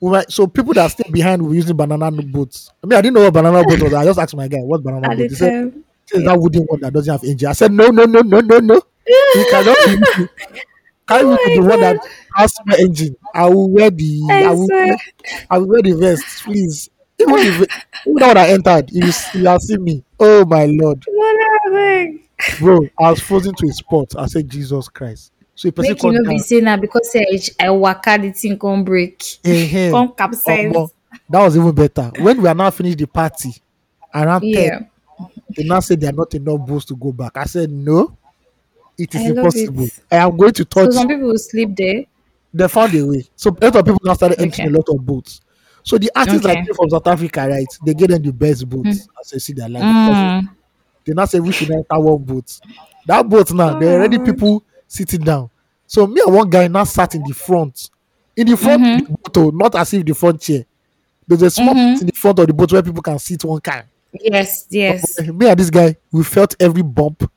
we 0.00 0.20
so 0.28 0.46
people 0.46 0.72
that 0.74 0.90
stay 0.90 1.08
behind 1.10 1.42
were 1.46 1.54
using 1.54 1.76
banana 1.76 2.10
boats. 2.10 2.70
I 2.82 2.86
mean, 2.86 2.98
I 2.98 3.02
didn't 3.02 3.14
know 3.14 3.22
what 3.24 3.34
banana 3.34 3.62
boat 3.64 3.82
was. 3.82 3.94
I 3.94 4.04
just 4.04 4.18
asked 4.18 4.36
my 4.36 4.48
guy, 4.48 4.58
what 4.58 4.82
banana 4.82 5.08
boat? 5.08 5.16
the 5.18 5.28
He 5.28 5.34
said. 5.34 5.72
"It's 6.12 6.24
that 6.24 6.40
wooden 6.40 6.64
one 6.64 6.80
that 6.80 6.92
doesn't 6.92 7.12
have 7.12 7.24
engine. 7.24 7.48
I 7.48 7.52
said, 7.52 7.72
no, 7.72 7.88
no, 7.88 8.04
no, 8.04 8.20
no, 8.20 8.40
no, 8.40 8.58
no. 8.58 8.82
You 9.06 9.44
cannot 9.50 9.76
be 9.86 9.90
using- 9.92 10.28
Can 11.06 11.26
you 11.28 11.36
be 11.44 11.54
the 11.56 11.62
one 11.66 11.80
that 11.80 11.96
has 12.36 12.54
no 12.66 12.76
engine? 12.76 13.16
I 13.34 13.48
will 13.48 13.70
wear 13.70 13.90
the 13.90 14.22
I 14.30 14.44
I 14.44 14.50
will, 14.52 14.66
swear. 14.66 14.96
I 15.50 15.58
will 15.58 15.68
wear 15.68 15.82
the 15.82 15.92
vest, 15.92 16.24
please. 16.44 16.88
Even 17.20 17.34
if 17.38 17.54
even 18.06 18.14
that 18.20 18.36
I 18.36 18.48
entered, 18.50 18.90
you 18.90 19.10
you 19.34 19.46
have 19.46 19.60
seen 19.60 19.84
me. 19.84 20.04
Oh 20.18 20.44
my 20.46 20.64
lord. 20.66 21.04
What 21.06 21.36
happened? 21.64 22.20
bro 22.58 22.80
i 22.98 23.10
was 23.10 23.20
frozen 23.20 23.54
to 23.54 23.66
a 23.68 23.72
spot 23.72 24.10
i 24.18 24.24
said 24.24 24.48
jesus 24.48 24.88
christ 24.88 25.30
so 25.60 25.70
person 25.70 25.92
Make 25.92 26.02
you 26.04 26.12
down 26.12 26.32
be 26.32 26.38
say 26.38 26.60
na 26.60 26.76
because 26.78 27.12
say 27.12 27.26
I 27.60 27.68
waka 27.70 28.16
the 28.18 28.30
thing 28.32 28.58
come 28.58 28.82
break, 28.82 29.22
eh, 29.44 29.90
come 29.90 30.08
capsize. 30.16 30.72
that 31.28 31.42
was 31.44 31.54
even 31.56 31.72
better 31.72 32.10
when 32.16 32.40
we 32.40 32.48
are 32.48 32.54
now 32.54 32.70
finished 32.70 32.96
the 32.96 33.06
party 33.06 33.54
around 34.14 34.40
10 34.40 34.52
Yeah, 34.54 34.78
they 35.54 35.64
now 35.64 35.80
said 35.80 36.00
there 36.00 36.08
are 36.10 36.14
not 36.16 36.32
enough 36.34 36.60
boats 36.66 36.86
to 36.86 36.96
go 36.96 37.12
back 37.12 37.36
i 37.36 37.44
said 37.44 37.70
no 37.70 38.16
it 38.96 39.14
is 39.14 39.26
I 39.26 39.30
impossible 39.30 39.84
it. 39.84 39.92
i 40.10 40.16
am 40.16 40.34
going 40.34 40.52
to 40.54 40.62
so 40.62 40.64
touch 40.64 40.92
some 40.94 41.08
people 41.08 41.28
will 41.28 41.36
sleep 41.38 41.76
there. 41.76 42.04
they 42.54 42.66
found 42.66 42.94
a 42.94 43.02
way 43.06 43.28
so 43.36 43.50
a 43.50 43.64
lot 43.66 43.76
of 43.76 43.84
people 43.84 44.00
now 44.02 44.14
started 44.14 44.40
entering 44.40 44.68
Okay. 44.68 44.74
a 44.74 44.78
lot 44.78 44.88
of 44.88 45.04
boats 45.04 45.42
so 45.82 45.98
the 45.98 46.10
artists 46.16 46.40
that 46.46 46.52
Okay. 46.56 46.64
came 46.64 46.74
from 46.74 46.88
south 46.88 47.06
africa 47.06 47.46
right 47.46 47.78
they 47.84 47.92
get 47.92 48.08
them 48.08 48.22
the 48.22 48.32
best 48.32 48.66
boats 48.66 49.08
as 49.20 49.28
they 49.30 49.38
see 49.38 49.52
their 49.52 49.68
life 49.68 49.84
Mm. 49.84 50.48
they 51.04 51.12
now 51.12 51.26
say 51.26 51.38
we 51.38 51.52
should 51.52 51.70
enter 51.70 52.00
one 52.00 52.16
boat. 52.24 52.60
That 53.06 53.28
boat 53.28 53.52
now, 53.52 53.78
there 53.78 53.90
are 53.90 54.00
already 54.00 54.18
Oh. 54.18 54.24
people 54.24 54.64
sitting 54.90 55.20
down. 55.22 55.48
So 55.86 56.06
me 56.06 56.20
and 56.26 56.34
one 56.34 56.50
guy 56.50 56.66
now 56.68 56.84
sat 56.84 57.14
in 57.14 57.22
the 57.22 57.32
front. 57.32 57.90
In 58.36 58.46
the 58.46 58.56
front 58.56 58.82
Mm-hmm. 58.82 59.00
of 59.00 59.06
the 59.08 59.30
boat, 59.30 59.36
oh, 59.38 59.50
not 59.56 59.74
as 59.76 59.94
if 59.94 60.04
the 60.04 60.14
front 60.14 60.40
chair. 60.40 60.64
There's 61.26 61.42
a 61.42 61.50
small 61.50 61.74
Mhm. 61.74 62.00
in 62.00 62.06
the 62.08 62.12
front 62.12 62.38
of 62.40 62.46
the 62.46 62.52
boat 62.52 62.72
where 62.72 62.82
people 62.82 63.02
can 63.02 63.18
sit 63.18 63.44
one 63.44 63.60
kind. 63.60 63.84
Yes, 64.12 64.66
yes. 64.70 65.20
Me 65.20 65.48
and 65.48 65.58
this 65.58 65.70
guy, 65.70 65.96
we 66.10 66.24
felt 66.24 66.56
every 66.58 66.82
bump, 66.82 67.30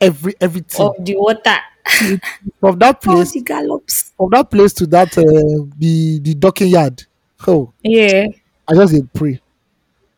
every 0.00 0.34
everything. 0.40 0.86
Of 0.86 1.04
the 1.04 1.16
water. 1.16 1.56
From 2.60 2.78
that 2.80 3.00
place, 3.02 3.32
the 3.32 3.42
gallops. 3.42 4.12
from 4.16 4.30
that 4.30 4.50
place 4.50 4.72
to 4.74 4.86
that 4.88 5.16
uh, 5.18 5.22
the 5.78 6.18
the 6.20 6.34
docking 6.34 6.68
yard. 6.68 7.04
Oh, 7.46 7.72
Yeah. 7.82 8.26
I 8.66 8.74
just 8.74 8.92
did 8.94 9.12
pray. 9.12 9.40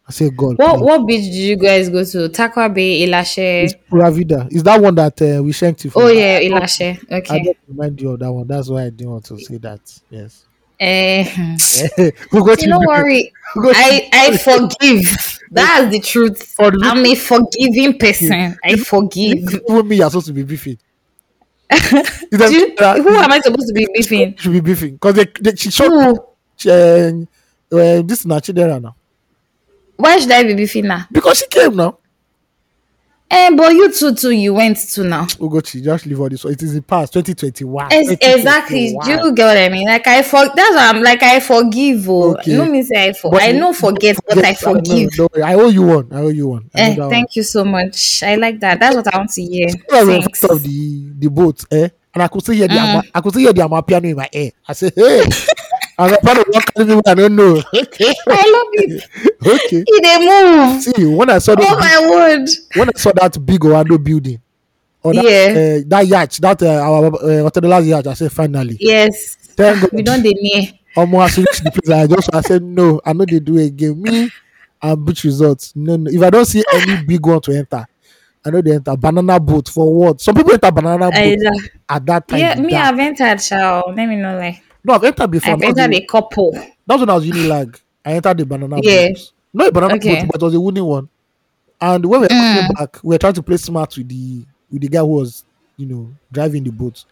I 0.09 0.11
say 0.11 0.31
God. 0.31 0.57
What 0.57 0.77
please. 0.79 0.83
what 0.83 1.07
beach 1.07 1.25
did 1.25 1.35
you 1.35 1.57
guys 1.57 1.91
go 1.91 2.03
to? 2.03 2.29
Tarkwa 2.31 2.73
Bay, 2.73 3.03
It's 3.03 3.11
Ilashe. 3.13 3.75
Pura 3.91 4.11
Vida. 4.11 4.49
Is 4.51 4.63
that 4.63 4.81
one 4.81 4.95
that 4.95 5.21
uh, 5.21 5.43
we 5.43 5.53
shanked 5.53 5.85
you 5.85 5.91
for? 5.91 6.05
Oh 6.05 6.09
yeah, 6.09 6.41
Ilashe. 6.41 6.99
I 7.13 7.17
Okay. 7.17 7.43
just 7.45 7.59
remind 7.69 8.01
you 8.01 8.13
of 8.13 8.19
that 8.21 8.33
one. 8.33 8.47
That's 8.47 8.69
why 8.71 8.85
I 8.85 8.91
didn't 8.91 9.11
want 9.11 9.25
to 9.27 9.39
say 9.39 9.59
that. 9.59 9.81
Yes. 10.09 10.47
Eh, 10.81 11.25
we'll 12.33 12.49
you 12.51 12.69
don't 12.69 12.87
worry. 12.87 13.33
we'll 13.57 13.75
I 13.77 14.09
I 14.13 14.37
forgive. 14.39 15.39
That's 15.51 15.91
the 15.93 16.01
truth. 16.01 16.55
I'm 16.59 17.05
a 17.05 17.15
forgiving 17.15 17.99
person. 17.99 18.57
I 18.65 18.77
forgive. 18.77 19.61
Even 19.69 19.89
me, 19.89 19.97
you're 19.97 20.09
supposed 20.09 20.29
to 20.29 20.33
be 20.33 20.43
beefing. 20.45 20.79
You- 22.31 22.75
who 22.79 23.15
am 23.17 23.33
I 23.33 23.41
supposed 23.41 23.69
to 23.69 23.75
be 23.75 23.87
beefing? 23.93 24.37
Should 24.37 24.53
be 24.53 24.61
beefing 24.61 24.93
because 24.95 25.15
they, 25.15 25.27
they 25.41 25.55
she 25.57 25.71
shot 25.71 25.89
Who? 25.91 26.25
she, 26.57 26.71
uh, 26.71 26.75
uh, 27.73 28.03
this 28.03 28.25
na 28.25 28.39
Chidera 28.41 28.81
now 28.81 28.95
Why 29.99 30.19
should 30.19 30.31
I 30.31 30.43
be 30.45 30.55
beefing 30.55 30.87
now? 30.87 31.07
because 31.13 31.39
she 31.39 31.47
came 31.49 31.77
now. 31.77 31.99
Eh, 33.31 33.51
but 33.55 33.75
you 33.75 33.93
too, 33.93 34.15
too, 34.15 34.31
you 34.31 34.55
went 34.55 34.79
to 34.79 35.05
now. 35.05 35.25
Ugochi, 35.27 35.83
just 35.85 36.07
leave 36.07 36.19
all 36.19 36.31
this. 36.31 36.47
It 36.47 36.63
is 36.63 36.73
the 36.73 36.81
past 36.81 37.13
2021. 37.13 37.89
Ex- 37.93 38.13
exactly. 38.23 38.97
Do 39.05 39.11
you 39.11 39.33
get 39.35 39.45
what 39.45 39.57
I 39.59 39.69
mean? 39.69 39.87
Like 39.87 40.07
I 40.07 40.23
for 40.23 40.47
that's 40.47 40.57
why 40.75 40.89
I'm 40.89 41.03
like 41.03 41.23
I 41.23 41.39
forgive. 41.41 42.09
Oh, 42.09 42.33
Okay. 42.39 42.57
no 42.57 42.65
mean 42.65 42.83
say 42.85 43.09
I 43.09 43.13
for 43.13 43.31
But 43.33 43.43
I 43.43 43.49
you- 43.49 43.61
know 43.61 43.75
forget, 43.75 44.17
but 44.27 44.39
I 44.39 44.49
Yes, 44.49 44.63
no, 44.65 44.73
forgive. 44.73 45.11
no, 45.19 45.29
I 45.45 45.55
owe 45.57 45.69
you 45.69 45.83
one. 45.83 46.09
I 46.11 46.21
owe 46.21 46.29
you 46.29 46.49
one. 46.49 46.71
Eh, 46.75 46.95
know 46.95 47.11
thank 47.11 47.37
you 47.37 47.43
so 47.43 47.67
much. 47.67 48.23
I 48.23 48.37
like 48.37 48.61
that. 48.61 48.81
That's 48.81 48.97
what 48.97 49.15
I 49.15 49.19
want 49.19 49.31
to 49.33 49.43
hear. 49.43 49.67
one. 49.67 49.77
I 49.99 50.05
was 50.05 50.09
in 50.09 50.23
Thanks. 50.23 50.45
of 50.45 50.63
the 50.63 51.11
the 51.19 51.29
boat, 51.29 51.65
eh? 51.71 51.89
And 52.15 52.23
I 52.23 52.29
could 52.29 52.41
still 52.41 52.55
hear 52.55 52.69
the 52.69 52.75
Mm. 52.75 53.11
I 53.15 53.21
could 53.21 53.33
still 53.33 53.43
hear 53.43 53.53
the 53.53 53.83
piano 53.87 54.09
in 54.09 54.17
my 54.17 54.29
ear. 54.33 54.53
I 54.67 54.73
said, 54.73 54.95
"Hey," 54.97 55.23
and 55.99 56.13
I'm 56.15 56.21
part 56.21 56.39
of 56.39 56.45
one 56.49 56.63
carry 56.63 56.87
me. 56.95 57.03
I 57.07 57.15
don't 57.15 57.37
know. 57.37 57.63
Okay, 57.75 58.15
I 58.29 58.45
love 58.55 58.69
it. 58.73 59.05
okay. 59.47 59.85
They 60.03 60.19
move. 60.25 60.83
See, 60.83 61.05
when 61.07 61.31
I 61.31 61.39
saw 61.39 61.55
the 61.55 61.63
Oh 61.67 61.79
my 61.79 62.09
word. 62.11 62.49
when 62.77 62.89
I 62.89 62.99
saw 62.99 63.13
that 63.13 63.45
big 63.45 63.65
Orlando 63.65 63.99
building, 63.99 64.41
or 65.03 65.15
that, 65.15 65.25
Yeah. 65.25 65.81
uh, 65.81 65.83
that 65.89 66.07
yacht, 66.07 66.39
that 66.41 66.63
uh, 66.63 66.67
our 66.83 67.07
uh, 67.07 67.49
Otedola's 67.51 67.87
yacht, 67.87 68.07
I 68.07 68.15
said 68.15 68.33
finally. 68.33 68.77
Yes. 68.81 69.35
Thank 69.57 69.81
God. 69.83 69.91
We 69.93 70.03
don't 70.03 70.23
near. 70.23 70.73
Almost 70.97 71.37
reached 71.39 71.65
the 71.65 71.71
place. 71.71 71.91
I 71.97 72.07
just 72.07 72.35
I 72.35 72.41
said 72.43 72.63
no, 72.63 73.01
I 73.05 73.13
know 73.13 73.25
they 73.29 73.41
do 73.41 73.59
again. 73.59 74.01
Me 74.03 74.31
and 74.83 75.05
beach 75.05 75.25
results. 75.25 75.73
No, 75.77 75.97
no. 75.97 76.11
If 76.11 76.23
I 76.23 76.31
don't 76.31 76.45
see 76.45 76.63
any 76.75 77.05
big 77.07 77.25
one 77.27 77.41
to 77.43 77.53
enter, 77.53 77.87
I 78.45 78.51
know 78.51 78.61
they 78.63 78.75
enter 78.75 78.97
banana 78.97 79.39
boat 79.39 79.69
for 79.69 79.93
what? 79.95 80.21
Some 80.21 80.35
people 80.37 80.53
enter 80.53 80.71
banana 80.71 81.11
boat 81.11 81.39
at 81.89 82.07
that 82.07 82.27
time. 82.29 82.39
yeah, 82.39 82.55
me, 82.55 82.71
die. 82.71 82.89
I've 82.89 82.99
entered, 82.99 83.41
shall 83.41 83.85
let 83.95 84.07
me 84.09 84.17
know 84.17 84.37
like 84.39 84.63
no, 84.89 84.95
I've 84.95 85.05
entered 85.05 85.31
before. 85.31 85.53
I've 85.55 85.63
entered 85.63 85.93
the, 85.93 85.97
a 85.99 86.07
couple. 86.07 86.53
that 86.53 86.69
was 86.89 87.01
when 87.01 87.11
I 87.11 87.15
was 87.15 87.27
Unilag. 87.27 87.81
I 88.05 88.13
entered 88.15 88.39
the 88.39 88.47
banana 88.47 88.81
Yeah. 88.83 89.09
boat. 89.09 89.33
Not 89.55 89.69
a 89.69 89.73
banana 89.73 89.95
Okay. 89.97 90.17
boat, 90.17 90.27
but 90.33 90.43
it 90.43 90.45
was 90.45 90.55
a 90.55 90.61
wooden 90.61 90.85
one. 90.85 91.09
And 91.81 92.05
when 92.05 92.21
we 92.21 92.25
were 92.27 92.29
Mm. 92.35 92.55
coming 92.55 92.71
back, 92.79 92.99
we 93.05 93.15
were 93.15 93.19
trying 93.19 93.35
to 93.35 93.43
play 93.43 93.57
smart 93.57 93.97
with 93.97 94.09
the 94.09 94.45
with 94.71 94.83
the 94.83 94.89
guy 94.89 94.99
who 94.99 95.07
was, 95.07 95.45
you 95.77 95.87
know, 95.87 96.09
driving 96.33 96.65
the 96.65 96.71
boat. 96.71 97.05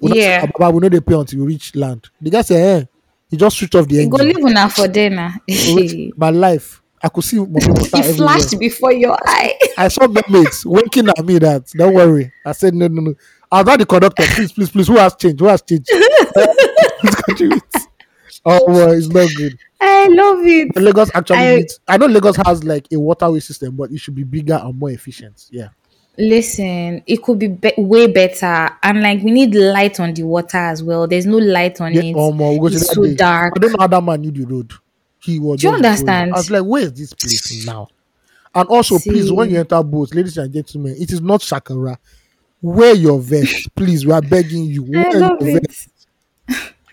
We 0.00 0.12
yeah. 0.18 0.40
Said, 0.42 0.50
Baba, 0.58 0.74
we 0.74 0.80
know 0.80 0.88
they 0.88 1.00
pay 1.00 1.14
until 1.14 1.40
we 1.40 1.46
reach 1.46 1.74
land. 1.74 2.08
The 2.20 2.30
guy 2.30 2.42
said, 2.42 2.82
eh, 2.82 2.84
he 3.30 3.36
just 3.36 3.56
switched 3.58 3.74
off 3.74 3.86
the 3.88 3.94
You 3.96 4.02
engine. 4.02 4.10
go 4.18 4.24
live 4.24 4.36
una 4.44 4.68
for 4.68 4.88
dinner. 4.88 5.34
My 6.16 6.30
life. 6.30 6.82
I 7.02 7.08
could 7.08 7.24
see 7.24 7.36
mommy 7.38 7.50
water 7.68 7.80
It 7.82 7.94
everywhere. 7.94 8.14
flashed 8.14 8.58
before 8.58 8.92
your 8.92 9.16
eye. 9.26 9.54
I 9.78 9.88
saw 9.88 10.06
my 10.06 10.20
mates 10.28 10.66
winking 10.66 11.08
at 11.08 11.24
me 11.24 11.38
that 11.38 11.66
don't 11.74 11.94
worry. 11.94 12.30
I 12.44 12.52
said 12.52 12.74
no 12.74 12.88
no 12.88 13.00
no. 13.00 13.14
Tell 13.52 13.76
the 13.78 13.86
conductor, 13.86 14.22
please, 14.34 14.52
please, 14.52 14.70
please, 14.70 14.86
who 14.88 14.96
has 14.96 15.14
changed? 15.16 15.40
Who 15.40 15.46
has 15.46 15.62
changed? 15.62 15.88
Oh, 18.46 18.64
well, 18.68 18.92
it's 18.92 19.06
not 19.08 19.28
good. 19.36 19.58
I 19.82 20.06
love 20.08 20.38
it. 20.46 20.72
But 20.72 20.82
Lagos 20.82 21.10
actually 21.14 21.36
I- 21.36 21.56
needs. 21.56 21.78
I 21.86 21.98
know 21.98 22.06
Lagos 22.06 22.36
has 22.36 22.64
like 22.64 22.86
a 22.90 22.98
waterway 22.98 23.40
system, 23.40 23.76
but 23.76 23.90
it 23.90 23.98
should 23.98 24.14
be 24.14 24.24
bigger 24.24 24.54
and 24.54 24.78
more 24.78 24.90
efficient. 24.90 25.46
Yeah. 25.50 25.68
Listen, 26.16 27.02
it 27.06 27.22
could 27.22 27.38
be, 27.38 27.48
be- 27.48 27.74
way 27.76 28.06
better, 28.06 28.70
and 28.82 29.02
like 29.02 29.22
we 29.22 29.30
need 29.30 29.54
light 29.54 30.00
on 30.00 30.14
the 30.14 30.22
water 30.22 30.56
as 30.56 30.82
well. 30.82 31.06
There's 31.06 31.26
no 31.26 31.36
light 31.36 31.80
on 31.82 31.92
Yeah, 31.92 32.00
it. 32.02 32.16
um, 32.16 32.38
we'll 32.38 32.66
it's 32.74 32.90
so 32.92 33.04
day. 33.04 33.14
dark. 33.14 33.52
I 33.56 33.58
don't 33.60 33.72
know 33.72 33.76
how 33.80 33.86
that 33.88 34.02
man 34.02 34.20
knew 34.22 34.30
the 34.30 34.44
road. 34.44 34.72
He 35.18 35.38
was. 35.38 35.60
Do 35.60 35.68
you 35.68 35.74
understand? 35.74 36.32
I 36.32 36.38
was 36.38 36.50
like, 36.50 36.64
where 36.64 36.82
is 36.84 36.94
this 36.94 37.12
place 37.12 37.66
now? 37.66 37.88
And 38.54 38.68
also, 38.68 38.98
please, 38.98 39.30
when 39.30 39.50
you 39.50 39.58
enter 39.60 39.82
boats, 39.82 40.14
ladies 40.14 40.38
and 40.38 40.50
gentlemen, 40.52 40.96
it 40.98 41.12
is 41.12 41.20
not 41.20 41.40
Shakara. 41.40 41.98
Wear 42.62 42.94
your 42.94 43.20
vest, 43.20 43.74
please. 43.74 44.04
We 44.06 44.12
are 44.12 44.20
begging 44.22 44.64
you. 44.64 44.84
Wear 44.84 45.16
your 45.16 45.38
vest. 45.40 45.88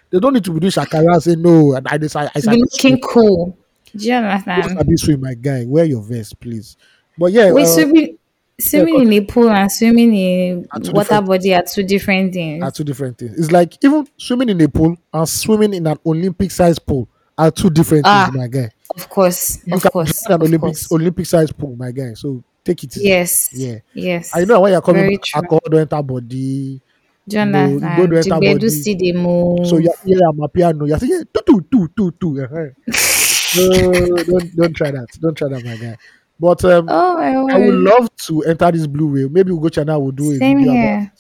They 0.10 0.20
don't 0.20 0.34
need 0.34 0.46
to 0.46 0.54
be 0.54 0.60
doing 0.62 0.72
Shakara. 0.72 1.22
Say 1.22 1.36
no, 1.36 1.74
and 1.76 1.86
I 1.88 1.98
decide. 1.98 2.32
I 2.36 2.40
be 2.40 2.62
looking 2.62 3.00
cool. 3.02 3.58
Do 3.96 4.06
you 4.08 4.14
understand? 4.14 4.88
be 4.88 4.98
swim, 4.98 5.22
my 5.22 5.34
guy. 5.34 5.66
Wear 5.68 5.86
your 5.86 6.02
vest, 6.02 6.40
please. 6.40 6.78
But 7.18 7.32
yeah, 7.34 7.52
Wait, 7.52 7.64
uh, 7.64 7.68
swimming, 7.68 8.18
swimming 8.60 9.02
in 9.02 9.14
a 9.14 9.22
pool 9.26 9.50
and 9.50 9.72
swimming 9.72 10.14
in 10.16 10.68
water 10.94 11.22
body 11.22 11.54
are 11.54 11.64
two 11.64 11.84
different 11.84 12.34
things. 12.34 12.64
are 12.64 12.72
two 12.72 12.84
different 12.84 13.18
things. 13.18 13.38
It's 13.38 13.52
like 13.52 13.84
even 13.84 14.08
swimming 14.18 14.50
in 14.50 14.62
a 14.62 14.70
pool 14.70 14.96
and 15.14 15.28
swimming 15.30 15.74
in 15.74 15.88
an 15.88 15.98
Olympic 16.06 16.52
size 16.52 16.78
pool 16.80 17.10
are 17.38 17.52
two 17.52 17.70
different 17.70 18.06
Ah, 18.06 18.26
things, 18.32 18.38
my 18.38 18.48
guy. 18.48 18.70
Of 18.96 19.10
course, 19.10 19.62
You 19.66 19.76
of 19.76 19.84
course, 19.84 20.26
an 20.28 20.34
of 20.34 20.42
Olympic 20.42 20.62
course. 20.62 20.92
Olympic 20.92 21.26
size 21.26 21.52
pool, 21.52 21.76
my 21.76 21.92
guy. 21.92 22.14
So 22.14 22.44
take 22.68 22.84
it 22.84 22.98
easy. 22.98 23.08
Yes, 23.08 23.50
Yeah. 23.54 23.80
yes. 23.94 24.32
I 24.36 24.46
know 24.46 24.60
why 24.62 24.72
you're 24.72 24.82
coming 24.82 25.04
Very 25.04 25.18
true. 25.18 25.42
alcohol 25.42 25.62
don't 25.70 25.82
enter 25.82 26.04
body. 26.04 26.82
Do 27.28 27.38
you 27.40 27.46
No, 27.46 27.68
you 27.68 27.80
go 27.80 27.86
enter 28.18 28.40
body. 28.40 28.70
see 28.70 28.96
the 28.96 29.12
move. 29.14 29.68
So 29.68 29.78
you're 29.78 29.94
here, 30.06 30.20
I'm 30.30 30.40
a 30.42 30.48
piano. 30.48 30.86
You're 30.86 31.00
saying 31.00 31.24
two, 31.34 31.42
two, 31.48 31.62
two, 31.72 31.88
two, 31.98 32.12
two. 32.20 32.44
uh-huh. 32.44 32.70
no, 33.58 34.16
don't 34.24 34.56
don't 34.56 34.74
try 34.76 34.92
that. 34.92 35.08
Don't 35.20 35.36
try 35.38 35.50
that, 35.50 35.64
my 35.66 35.76
guy. 35.78 35.98
But 36.40 36.64
um, 36.66 36.88
oh 36.90 37.18
my 37.18 37.54
I 37.54 37.58
would 37.58 37.74
love 37.74 38.16
to 38.28 38.44
enter 38.44 38.72
this 38.72 38.86
blue 38.88 39.08
whale. 39.12 39.30
Maybe 39.30 39.52
we'll 39.52 39.62
go 39.62 39.70
China. 39.70 39.98
We'll 40.00 40.12
do 40.12 40.32
a 40.32 40.38
Same 40.38 40.58
video 40.58 40.72
here. 40.74 41.12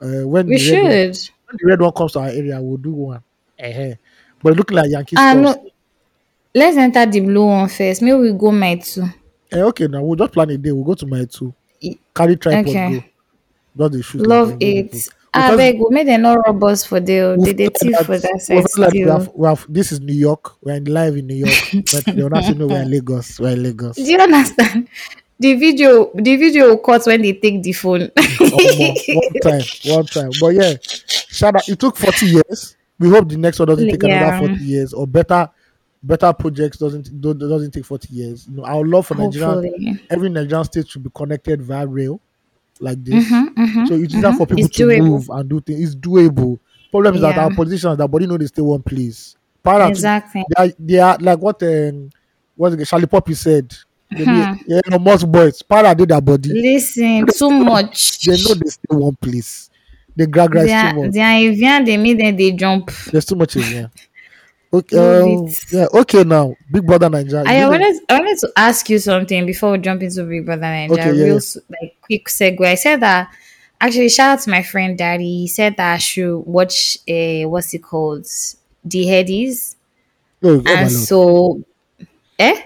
about 0.00 0.22
uh, 0.22 0.28
when 0.28 0.46
We 0.46 0.56
the 0.58 0.72
red 0.72 0.82
one, 0.82 0.90
should. 0.92 1.30
when 1.46 1.56
the 1.58 1.66
red 1.66 1.80
one 1.80 1.92
comes 1.92 2.12
to 2.12 2.20
our 2.20 2.28
area. 2.28 2.60
We'll 2.62 2.76
do 2.76 2.92
one. 2.92 3.22
uh 3.62 3.94
But 4.42 4.52
it 4.52 4.56
look 4.56 4.70
like 4.70 4.90
Yankee 4.90 5.16
Ah 5.18 5.32
stuff. 5.32 5.42
no. 5.42 5.70
Let's 6.54 6.76
enter 6.76 7.04
the 7.04 7.20
blue 7.20 7.46
one 7.46 7.68
first. 7.68 8.00
Maybe 8.02 8.16
we 8.18 8.32
go 8.32 8.50
my 8.52 8.76
two. 8.76 9.04
Eh, 9.52 9.62
okay, 9.62 9.86
now 9.86 10.02
we'll 10.02 10.16
just 10.16 10.32
plan 10.32 10.50
a 10.50 10.58
day. 10.58 10.72
We'll 10.72 10.84
go 10.84 10.94
to 10.94 11.06
my 11.06 11.24
two. 11.24 11.54
Carry 12.14 12.36
tripod. 12.36 12.68
Okay. 12.68 13.12
Go. 13.76 13.88
Just 13.88 13.92
the 13.92 14.02
shoot. 14.02 14.26
Love 14.26 14.50
go, 14.50 14.56
it. 14.60 15.08
I 15.34 15.54
beg, 15.54 15.78
we 15.78 15.86
made 15.90 16.08
them 16.08 16.22
not 16.22 16.38
rob 16.46 16.60
for 16.78 16.98
the 16.98 17.36
we 17.38 17.52
the, 17.52 17.66
the 17.66 17.70
thief 17.78 17.96
for 18.06 18.16
that 18.18 18.72
like 18.78 18.92
we 18.94 19.00
have, 19.00 19.30
we 19.34 19.46
have, 19.46 19.66
this 19.68 19.92
is 19.92 20.00
New 20.00 20.14
York. 20.14 20.56
We're 20.62 20.76
in 20.76 20.86
live 20.86 21.16
in 21.16 21.26
New 21.26 21.34
York, 21.34 21.84
but 21.92 22.16
not 22.16 22.44
say 22.44 22.54
no. 22.54 22.66
We're 22.68 22.82
in 22.82 22.90
Lagos. 22.90 23.38
We're 23.38 23.52
in 23.52 23.62
Lagos. 23.62 23.96
Do 23.96 24.02
you 24.02 24.18
understand? 24.18 24.88
The 25.38 25.54
video, 25.54 26.10
the 26.14 26.36
video 26.36 26.68
will 26.68 26.78
cut 26.78 27.04
when 27.04 27.20
they 27.20 27.34
take 27.34 27.62
the 27.62 27.72
phone. 27.72 28.10
One 28.10 29.40
time, 29.42 29.62
one 29.84 30.06
time. 30.06 30.30
But 30.40 30.54
yeah, 30.54 30.74
shout 30.80 31.56
out. 31.56 31.68
It 31.68 31.78
took 31.78 31.98
40 31.98 32.26
years. 32.26 32.76
We 32.98 33.10
hope 33.10 33.28
the 33.28 33.36
next 33.36 33.58
one 33.58 33.68
doesn't 33.68 33.86
take 33.86 34.02
Yeah. 34.02 34.38
another 34.38 34.48
40 34.48 34.64
years 34.64 34.94
or 34.94 35.06
better 35.06 35.50
better 36.06 36.32
projects 36.32 36.78
doesn't 36.78 37.20
don't, 37.20 37.38
doesn't 37.38 37.72
take 37.72 37.84
40 37.84 38.08
years. 38.14 38.46
You 38.48 38.56
know, 38.58 38.64
I 38.64 38.74
would 38.74 38.88
love 38.88 39.06
for 39.06 39.14
Nigeria 39.14 39.98
every 40.10 40.28
Nigerian 40.30 40.64
state 40.64 40.88
should 40.88 41.02
be 41.02 41.10
connected 41.14 41.60
via 41.62 41.86
rail 41.86 42.20
like 42.80 43.02
this. 43.04 43.24
Mhm, 43.24 43.54
mhm. 43.54 43.88
So 43.88 43.94
it's 43.94 44.14
easier 44.14 44.32
for 44.32 44.46
people 44.46 44.64
It's 44.64 44.76
to 44.76 44.84
doable. 44.84 45.06
move 45.06 45.30
and 45.30 45.48
do 45.48 45.60
things. 45.60 45.80
It's 45.80 45.96
doable. 45.96 46.58
Problem 46.90 47.14
is 47.16 47.20
that 47.22 47.36
Yeah. 47.36 47.44
our 47.44 47.54
politicians, 47.54 47.98
their 47.98 48.08
body 48.08 48.26
know 48.26 48.36
they 48.38 48.46
stay 48.46 48.62
one 48.62 48.82
place. 48.82 49.36
To- 49.64 49.88
Exactly. 49.88 50.44
they 50.56 50.62
are, 50.64 50.72
they 50.78 50.98
are 51.00 51.16
like 51.20 51.38
what 51.40 51.60
um 51.62 52.10
what 52.56 52.78
Charlie 52.86 53.06
Poppy 53.06 53.34
said. 53.34 53.74
They 54.10 54.18
be, 54.18 54.24
Mhm. 54.24 54.60
yeah, 54.68 54.80
no, 54.88 54.98
most 55.00 55.30
boys. 55.30 55.60
Para 55.62 55.92
did 55.94 56.08
their 56.10 56.20
body. 56.20 56.50
Listen, 56.50 57.26
too 57.36 57.50
much. 57.50 58.20
They 58.24 58.36
know 58.36 58.54
they 58.54 58.70
stay 58.70 58.94
one 58.94 59.16
place. 59.16 59.68
They 60.14 60.24
They 60.26 60.40
are, 60.72 60.92
too 60.92 61.02
much. 61.02 61.12
they 61.12 61.20
are 61.20 61.50
Evian, 61.50 61.84
they 61.84 61.96
made 61.96 62.18
them 62.20 62.36
they 62.36 62.52
jump. 62.52 62.90
There's 63.10 63.24
too 63.26 63.34
much 63.34 63.56
in 63.56 63.62
there. 63.72 63.90
Okay, 64.78 64.96
um, 65.22 65.48
yeah, 65.72 65.86
okay 65.94 66.24
now. 66.24 66.54
Big 66.70 66.84
brother 66.86 67.08
Nigeria. 67.08 67.44
I 67.46 67.60
You 67.60 67.68
wanted, 67.68 67.96
I 68.08 68.18
wanted 68.18 68.38
to 68.38 68.52
ask 68.56 68.88
you 68.90 68.98
something 68.98 69.46
before 69.46 69.72
we 69.72 69.78
jump 69.78 70.02
into 70.02 70.24
Big 70.24 70.44
Brother 70.44 70.62
Nigeria. 70.62 71.02
Okay, 71.08 71.18
yeah, 71.18 71.24
Real 71.24 71.40
yeah. 71.40 71.60
like 71.80 71.96
quick 72.02 72.26
segue. 72.28 72.60
I 72.66 72.74
said 72.74 73.00
that 73.00 73.30
actually 73.80 74.08
shout 74.08 74.38
out 74.38 74.42
to 74.44 74.50
my 74.50 74.62
friend 74.62 74.98
Daddy. 74.98 75.40
He 75.42 75.48
said 75.48 75.76
that 75.76 75.94
I 75.94 75.98
should 75.98 76.38
watch 76.40 76.98
a 77.08 77.46
what's 77.46 77.72
it 77.74 77.82
called? 77.82 78.24
The 78.84 79.04
Headies. 79.06 79.76
Oh, 80.42 80.54
And 80.58 80.68
overload. 80.68 80.90
so 80.90 81.62
eh? 82.38 82.62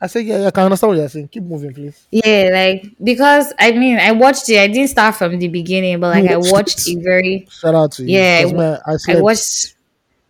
I 0.00 0.06
say, 0.08 0.22
yeah, 0.22 0.38
yeah, 0.40 0.46
I 0.48 0.50
can 0.50 0.64
understand 0.64 0.88
what 0.90 0.98
you're 0.98 1.08
saying. 1.08 1.28
Keep 1.28 1.44
moving, 1.44 1.72
please. 1.74 2.06
Yeah, 2.10 2.48
like 2.52 2.86
because 3.02 3.52
I 3.58 3.70
mean 3.72 3.98
I 3.98 4.10
watched 4.12 4.48
it. 4.48 4.58
I 4.58 4.66
didn't 4.66 4.88
start 4.88 5.14
from 5.16 5.38
the 5.38 5.48
beginning, 5.48 6.00
but 6.00 6.08
like 6.14 6.24
You 6.24 6.30
I 6.30 6.36
watched 6.38 6.52
watched 6.52 6.78
it? 6.88 6.98
a 6.98 7.00
very 7.02 7.46
Shout 7.50 7.74
out 7.74 7.92
to 7.92 8.02
you. 8.04 8.18
Yeah, 8.18 8.44
I- 8.86 8.92
I, 8.92 8.96
I 9.16 9.20
watched 9.20 9.76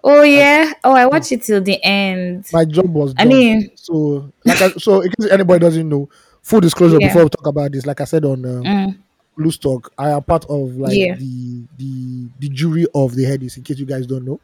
Oh 0.04 0.22
yeah. 0.22 0.72
Oh 0.84 0.92
I 0.92 1.06
watched 1.06 1.32
it 1.32 1.42
till 1.42 1.60
the 1.60 1.82
end. 1.84 2.46
my 2.52 2.64
job 2.64 2.92
was 2.92 3.14
I 3.18 3.24
done. 3.24 3.28
mean- 3.28 3.70
so 3.76 4.30
like 4.44 4.60
I, 4.60 4.68
so 4.72 5.00
in 5.00 5.10
case 5.10 5.30
anybody 5.30 5.60
doesn't 5.60 5.88
know, 5.88 6.08
full 6.42 6.60
disclosure 6.60 6.98
Yeah. 7.00 7.08
before 7.08 7.24
we 7.24 7.28
talk 7.30 7.46
about 7.46 7.72
this, 7.72 7.86
like 7.86 8.00
I 8.00 8.04
said 8.04 8.24
on 8.24 8.44
um, 8.44 8.62
Mm, 8.64 8.98
Loose 9.36 9.58
Talk, 9.58 9.92
I 9.96 10.10
am 10.10 10.22
part 10.22 10.44
of 10.46 10.76
like 10.76 10.96
Yeah. 10.96 11.14
the 11.14 11.62
the 11.78 12.28
the 12.40 12.48
jury 12.48 12.86
of 12.94 13.14
the 13.14 13.24
headies. 13.24 13.56
In 13.56 13.62
case 13.62 13.78
you 13.78 13.86
guys 13.86 14.06
don't 14.06 14.24
know, 14.24 14.40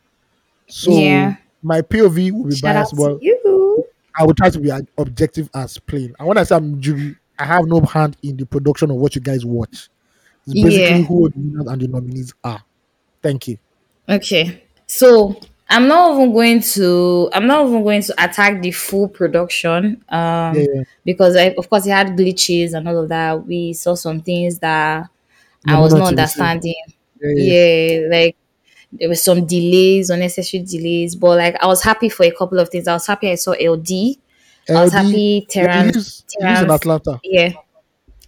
so 0.68 0.92
Yeah. 0.92 1.36
my 1.62 1.82
POV 1.82 2.30
will 2.32 2.44
be 2.44 2.54
shout 2.56 2.76
out 2.76 2.90
biased. 2.92 2.96
Well. 2.96 3.18
I 4.20 4.24
will 4.24 4.34
try 4.34 4.50
to 4.50 4.58
be 4.58 4.70
objective 4.96 5.48
as 5.54 5.78
plain. 5.78 6.12
And 6.18 6.26
when 6.26 6.38
I 6.38 6.42
say 6.42 6.56
I'm 6.56 6.80
jury, 6.80 7.14
I 7.38 7.44
have 7.44 7.66
no 7.66 7.80
hand 7.80 8.16
in 8.24 8.36
the 8.36 8.46
production 8.46 8.90
of 8.90 8.96
what 8.96 9.14
you 9.14 9.20
guys 9.20 9.44
watch. 9.44 9.88
It's 10.46 10.54
basically 10.54 10.80
Yeah. 10.80 11.02
who 11.02 11.28
the 11.30 11.38
winners 11.38 11.66
and 11.68 11.80
the 11.82 11.86
nominees 11.88 12.34
are. 12.42 12.60
Thank 13.22 13.46
you. 13.46 13.58
Okay. 14.08 14.64
So 14.86 15.38
I'm 15.70 15.86
not 15.86 16.14
even 16.14 16.32
going 16.32 16.60
to 16.62 17.30
I'm 17.32 17.46
not 17.46 17.66
even 17.66 17.82
going 17.82 18.02
to 18.02 18.14
attack 18.24 18.62
the 18.62 18.70
full 18.70 19.08
production. 19.08 20.02
Um 20.08 20.54
Yeah, 20.54 20.82
because 21.04 21.36
I, 21.36 21.54
of 21.58 21.68
course 21.68 21.86
it 21.86 21.90
had 21.90 22.08
glitches 22.16 22.72
and 22.74 22.88
all 22.88 22.98
of 23.02 23.08
that. 23.10 23.46
We 23.46 23.72
saw 23.74 23.94
some 23.94 24.20
things 24.22 24.58
that 24.60 25.08
No, 25.64 25.76
I 25.76 25.80
was 25.80 25.94
not 25.94 25.98
not 25.98 26.10
to 26.10 26.16
the 26.16 26.26
same. 26.26 26.54
understanding. 26.56 26.74
Yeah, 27.20 27.32
yeah. 27.36 27.52
Yeah, 27.52 28.08
like 28.10 28.36
there 28.92 29.08
were 29.08 29.14
some 29.16 29.46
delays, 29.46 30.10
unnecessary 30.10 30.62
delays. 30.64 31.16
But 31.16 31.38
like 31.38 31.56
I 31.62 31.66
was 31.66 31.82
happy 31.82 32.08
for 32.08 32.24
a 32.24 32.32
couple 32.32 32.58
of 32.58 32.68
things. 32.70 32.88
I 32.88 32.94
was 32.94 33.06
happy 33.06 33.30
I 33.30 33.36
saw 33.36 33.52
LD. 33.52 34.18
I 34.74 34.80
was 34.82 34.92
happy 34.92 35.46
yeah, 35.56 35.68
he 35.72 35.82
Terrence. 35.82 35.94
lives, 35.94 36.24
he 36.38 36.46
lives 36.46 36.62
in 36.62 36.70
Atlanta. 36.70 37.20
Yeah, 37.22 37.52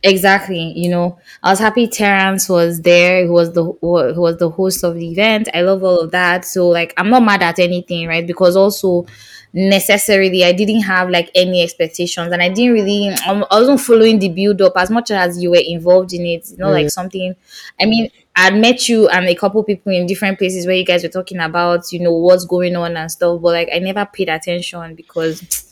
exactly. 0.02 0.72
You 0.76 0.90
know, 0.90 1.18
I 1.42 1.50
was 1.50 1.58
happy 1.58 1.86
Terrence 1.88 2.48
was 2.48 2.80
there. 2.82 3.26
who 3.26 3.32
was 3.32 3.52
the 3.52 3.64
who 3.64 4.20
was 4.20 4.38
the 4.38 4.50
host 4.50 4.84
of 4.84 4.94
the 4.94 5.10
event. 5.10 5.48
I 5.54 5.62
love 5.62 5.82
all 5.84 6.00
of 6.00 6.10
that. 6.12 6.44
So 6.44 6.68
like, 6.68 6.94
I'm 6.96 7.10
not 7.10 7.22
mad 7.22 7.42
at 7.42 7.58
anything, 7.58 8.06
right? 8.08 8.26
Because 8.26 8.56
also 8.56 9.06
necessarily 9.52 10.44
I 10.44 10.52
didn't 10.52 10.82
have 10.82 11.10
like 11.10 11.30
any 11.34 11.62
expectations, 11.62 12.32
and 12.32 12.42
I 12.42 12.48
didn't 12.48 12.72
really. 12.74 13.08
um, 13.26 13.44
I 13.50 13.58
wasn't 13.60 13.80
following 13.80 14.18
the 14.18 14.28
build 14.28 14.62
up 14.62 14.74
as 14.76 14.90
much 14.90 15.10
as 15.10 15.42
you 15.42 15.50
were 15.50 15.62
involved 15.64 16.12
in 16.12 16.24
it. 16.26 16.50
You 16.50 16.56
know, 16.58 16.68
Yeah. 16.68 16.72
like 16.72 16.90
something. 16.90 17.34
I 17.80 17.86
mean. 17.86 18.10
I'd 18.36 18.54
met 18.54 18.88
you 18.88 19.08
and 19.08 19.26
a 19.28 19.34
couple 19.34 19.62
people 19.64 19.92
in 19.92 20.06
different 20.06 20.38
places 20.38 20.64
where 20.64 20.76
you 20.76 20.84
guys 20.84 21.02
were 21.02 21.08
talking 21.10 21.40
about, 21.40 21.92
you 21.92 21.98
know, 21.98 22.12
what's 22.16 22.44
going 22.46 22.76
on 22.76 22.96
and 22.96 23.10
stuff, 23.10 23.42
but 23.42 23.48
like 23.52 23.68
I 23.74 23.80
never 23.80 24.06
paid 24.06 24.28
attention 24.28 24.94
because 24.94 25.69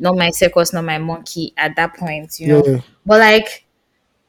not 0.00 0.16
my 0.16 0.30
circus, 0.30 0.72
not 0.72 0.84
my 0.84 0.98
monkey 0.98 1.52
at 1.56 1.76
that 1.76 1.94
point, 1.94 2.40
you 2.40 2.48
know. 2.48 2.64
Yeah. 2.66 2.80
But 3.06 3.20
like, 3.20 3.64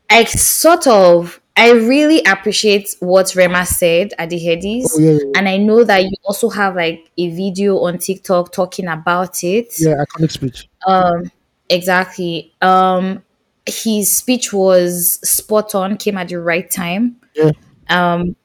I 0.09 0.25
sort 0.25 0.85
of, 0.87 1.39
I 1.55 1.71
really 1.71 2.21
appreciate 2.25 2.95
what 2.99 3.33
Rema 3.35 3.65
said 3.65 4.13
at 4.17 4.29
the 4.29 4.37
Headies. 4.37 4.89
Oh, 4.93 4.99
yeah, 4.99 5.11
yeah. 5.11 5.31
And 5.37 5.47
I 5.47 5.57
know 5.57 5.83
that 5.83 6.03
you 6.03 6.11
also 6.23 6.49
have 6.49 6.75
like 6.75 7.09
a 7.17 7.29
video 7.29 7.79
on 7.79 7.97
TikTok 7.97 8.51
talking 8.51 8.87
about 8.87 9.43
it. 9.43 9.73
Yeah, 9.79 10.03
iconic 10.03 10.31
speech. 10.31 10.69
Um, 10.85 11.31
exactly. 11.69 12.53
Um, 12.61 13.23
his 13.65 14.15
speech 14.15 14.51
was 14.51 15.19
spot 15.27 15.75
on, 15.75 15.97
came 15.97 16.17
at 16.17 16.29
the 16.29 16.39
right 16.39 16.69
time. 16.69 17.15
Yeah. 17.35 17.51
Um, 17.89 18.35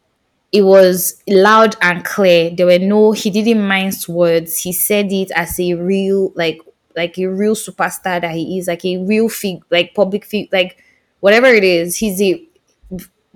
it 0.53 0.63
was 0.63 1.23
loud 1.29 1.77
and 1.83 2.05
clear. 2.05 2.51
There 2.51 2.67
were 2.67 2.79
no, 2.79 3.13
he 3.13 3.31
didn't 3.31 3.67
mince 3.67 4.09
words. 4.09 4.59
He 4.59 4.73
said 4.73 5.13
it 5.13 5.31
as 5.35 5.59
a 5.59 5.75
real, 5.75 6.33
like, 6.35 6.61
like 6.97 7.19
a 7.19 7.27
real 7.27 7.55
superstar 7.55 8.21
that 8.21 8.33
he 8.33 8.59
is, 8.59 8.69
like 8.69 8.85
a 8.85 8.99
real 8.99 9.29
fig, 9.29 9.63
like 9.71 9.95
public 9.95 10.25
fig, 10.25 10.49
like 10.53 10.83
whatever 11.21 11.47
it 11.47 11.65
is. 11.65 11.97
He's 11.97 12.21
a 12.23 12.43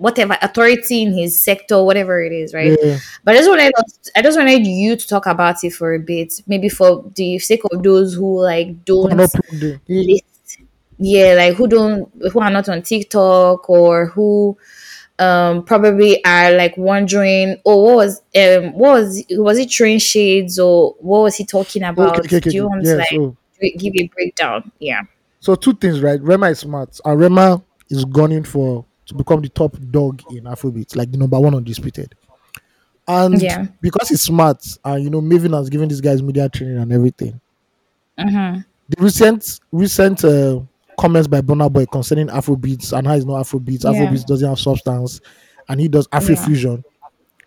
whatever 0.01 0.35
authority 0.41 1.03
in 1.03 1.13
his 1.13 1.39
sector, 1.39 1.83
whatever 1.83 2.19
it 2.21 2.31
is, 2.31 2.55
right? 2.55 2.75
Yeah. 2.81 2.97
But 3.23 3.35
I 3.35 3.37
just 3.37 3.49
wanted 3.49 3.71
I 4.15 4.21
just 4.23 4.37
wanted 4.37 4.65
you 4.65 4.95
to 4.95 5.07
talk 5.07 5.27
about 5.27 5.63
it 5.63 5.71
for 5.73 5.93
a 5.93 5.99
bit, 5.99 6.41
maybe 6.47 6.69
for 6.69 7.05
the 7.15 7.37
sake 7.37 7.61
of 7.71 7.83
those 7.83 8.15
who 8.15 8.41
like 8.41 8.83
don't 8.83 9.11
I'm 9.11 9.17
not 9.17 9.29
plugged 9.29 9.63
in. 9.63 9.79
list, 9.87 10.57
yeah, 10.97 11.35
like 11.35 11.55
who 11.55 11.67
don't 11.67 12.11
who 12.31 12.39
are 12.39 12.49
not 12.49 12.67
on 12.67 12.81
TikTok 12.81 13.69
or 13.69 14.07
who 14.07 14.57
um 15.19 15.63
probably 15.65 16.23
are 16.25 16.51
like 16.53 16.75
wondering, 16.77 17.57
oh, 17.63 17.83
what 17.83 17.95
was 17.97 18.21
um 18.35 18.73
what 18.73 18.93
was 18.93 19.23
was 19.31 19.59
it 19.59 19.69
train 19.69 19.99
shades 19.99 20.57
or 20.57 20.95
what 20.99 21.21
was 21.21 21.35
he 21.35 21.45
talking 21.45 21.83
about? 21.83 22.19
okay, 22.19 22.37
okay, 22.37 22.49
Do 22.49 22.55
you 22.55 22.65
okay. 22.65 22.69
want 22.69 22.85
to 22.85 22.89
Yeah, 22.89 22.95
like 22.95 23.09
so 23.09 23.37
give 23.69 23.93
you 23.95 24.05
a 24.05 24.07
breakdown? 24.07 24.71
Yeah. 24.79 25.01
so 25.39 25.55
two 25.55 25.73
things, 25.73 26.01
right? 26.01 26.21
Rema 26.21 26.47
is 26.49 26.59
smart, 26.59 26.99
and 27.05 27.19
Rema 27.19 27.61
is 27.89 28.05
gunning 28.05 28.43
for 28.43 28.85
to 29.07 29.13
become 29.15 29.41
the 29.41 29.49
top 29.49 29.75
dog 29.91 30.21
in 30.31 30.43
Afrobeat, 30.45 30.95
like 30.95 31.11
the 31.11 31.17
number 31.17 31.39
one 31.39 31.55
undisputed. 31.55 32.13
And 33.07 33.41
Yeah. 33.41 33.65
because 33.81 34.09
he's 34.09 34.21
smart, 34.21 34.65
and 34.85 35.03
you 35.03 35.09
know, 35.09 35.21
Mavin 35.21 35.53
has 35.57 35.69
given 35.69 35.89
these 35.89 36.01
guys 36.01 36.21
media 36.21 36.47
training 36.47 36.77
and 36.77 36.91
everything. 36.93 37.39
Mm-hmm. 38.19 38.61
The 38.89 39.03
recent 39.03 39.59
recent 39.71 40.23
uh, 40.23 40.59
comments 40.99 41.27
by 41.27 41.41
Burna 41.41 41.71
Boy 41.71 41.85
concerning 41.87 42.27
Afrobeats 42.27 42.95
and 42.95 43.07
how 43.07 43.15
he's 43.15 43.25
not 43.25 43.43
Afrobeats, 43.45 43.83
Yeah. 43.83 43.91
Afrobeats 43.91 44.25
doesn't 44.25 44.47
have 44.47 44.59
substance, 44.59 45.19
and 45.67 45.79
he 45.79 45.87
does 45.87 46.07
Yeah. 46.13 46.19
Afrofusion. 46.19 46.83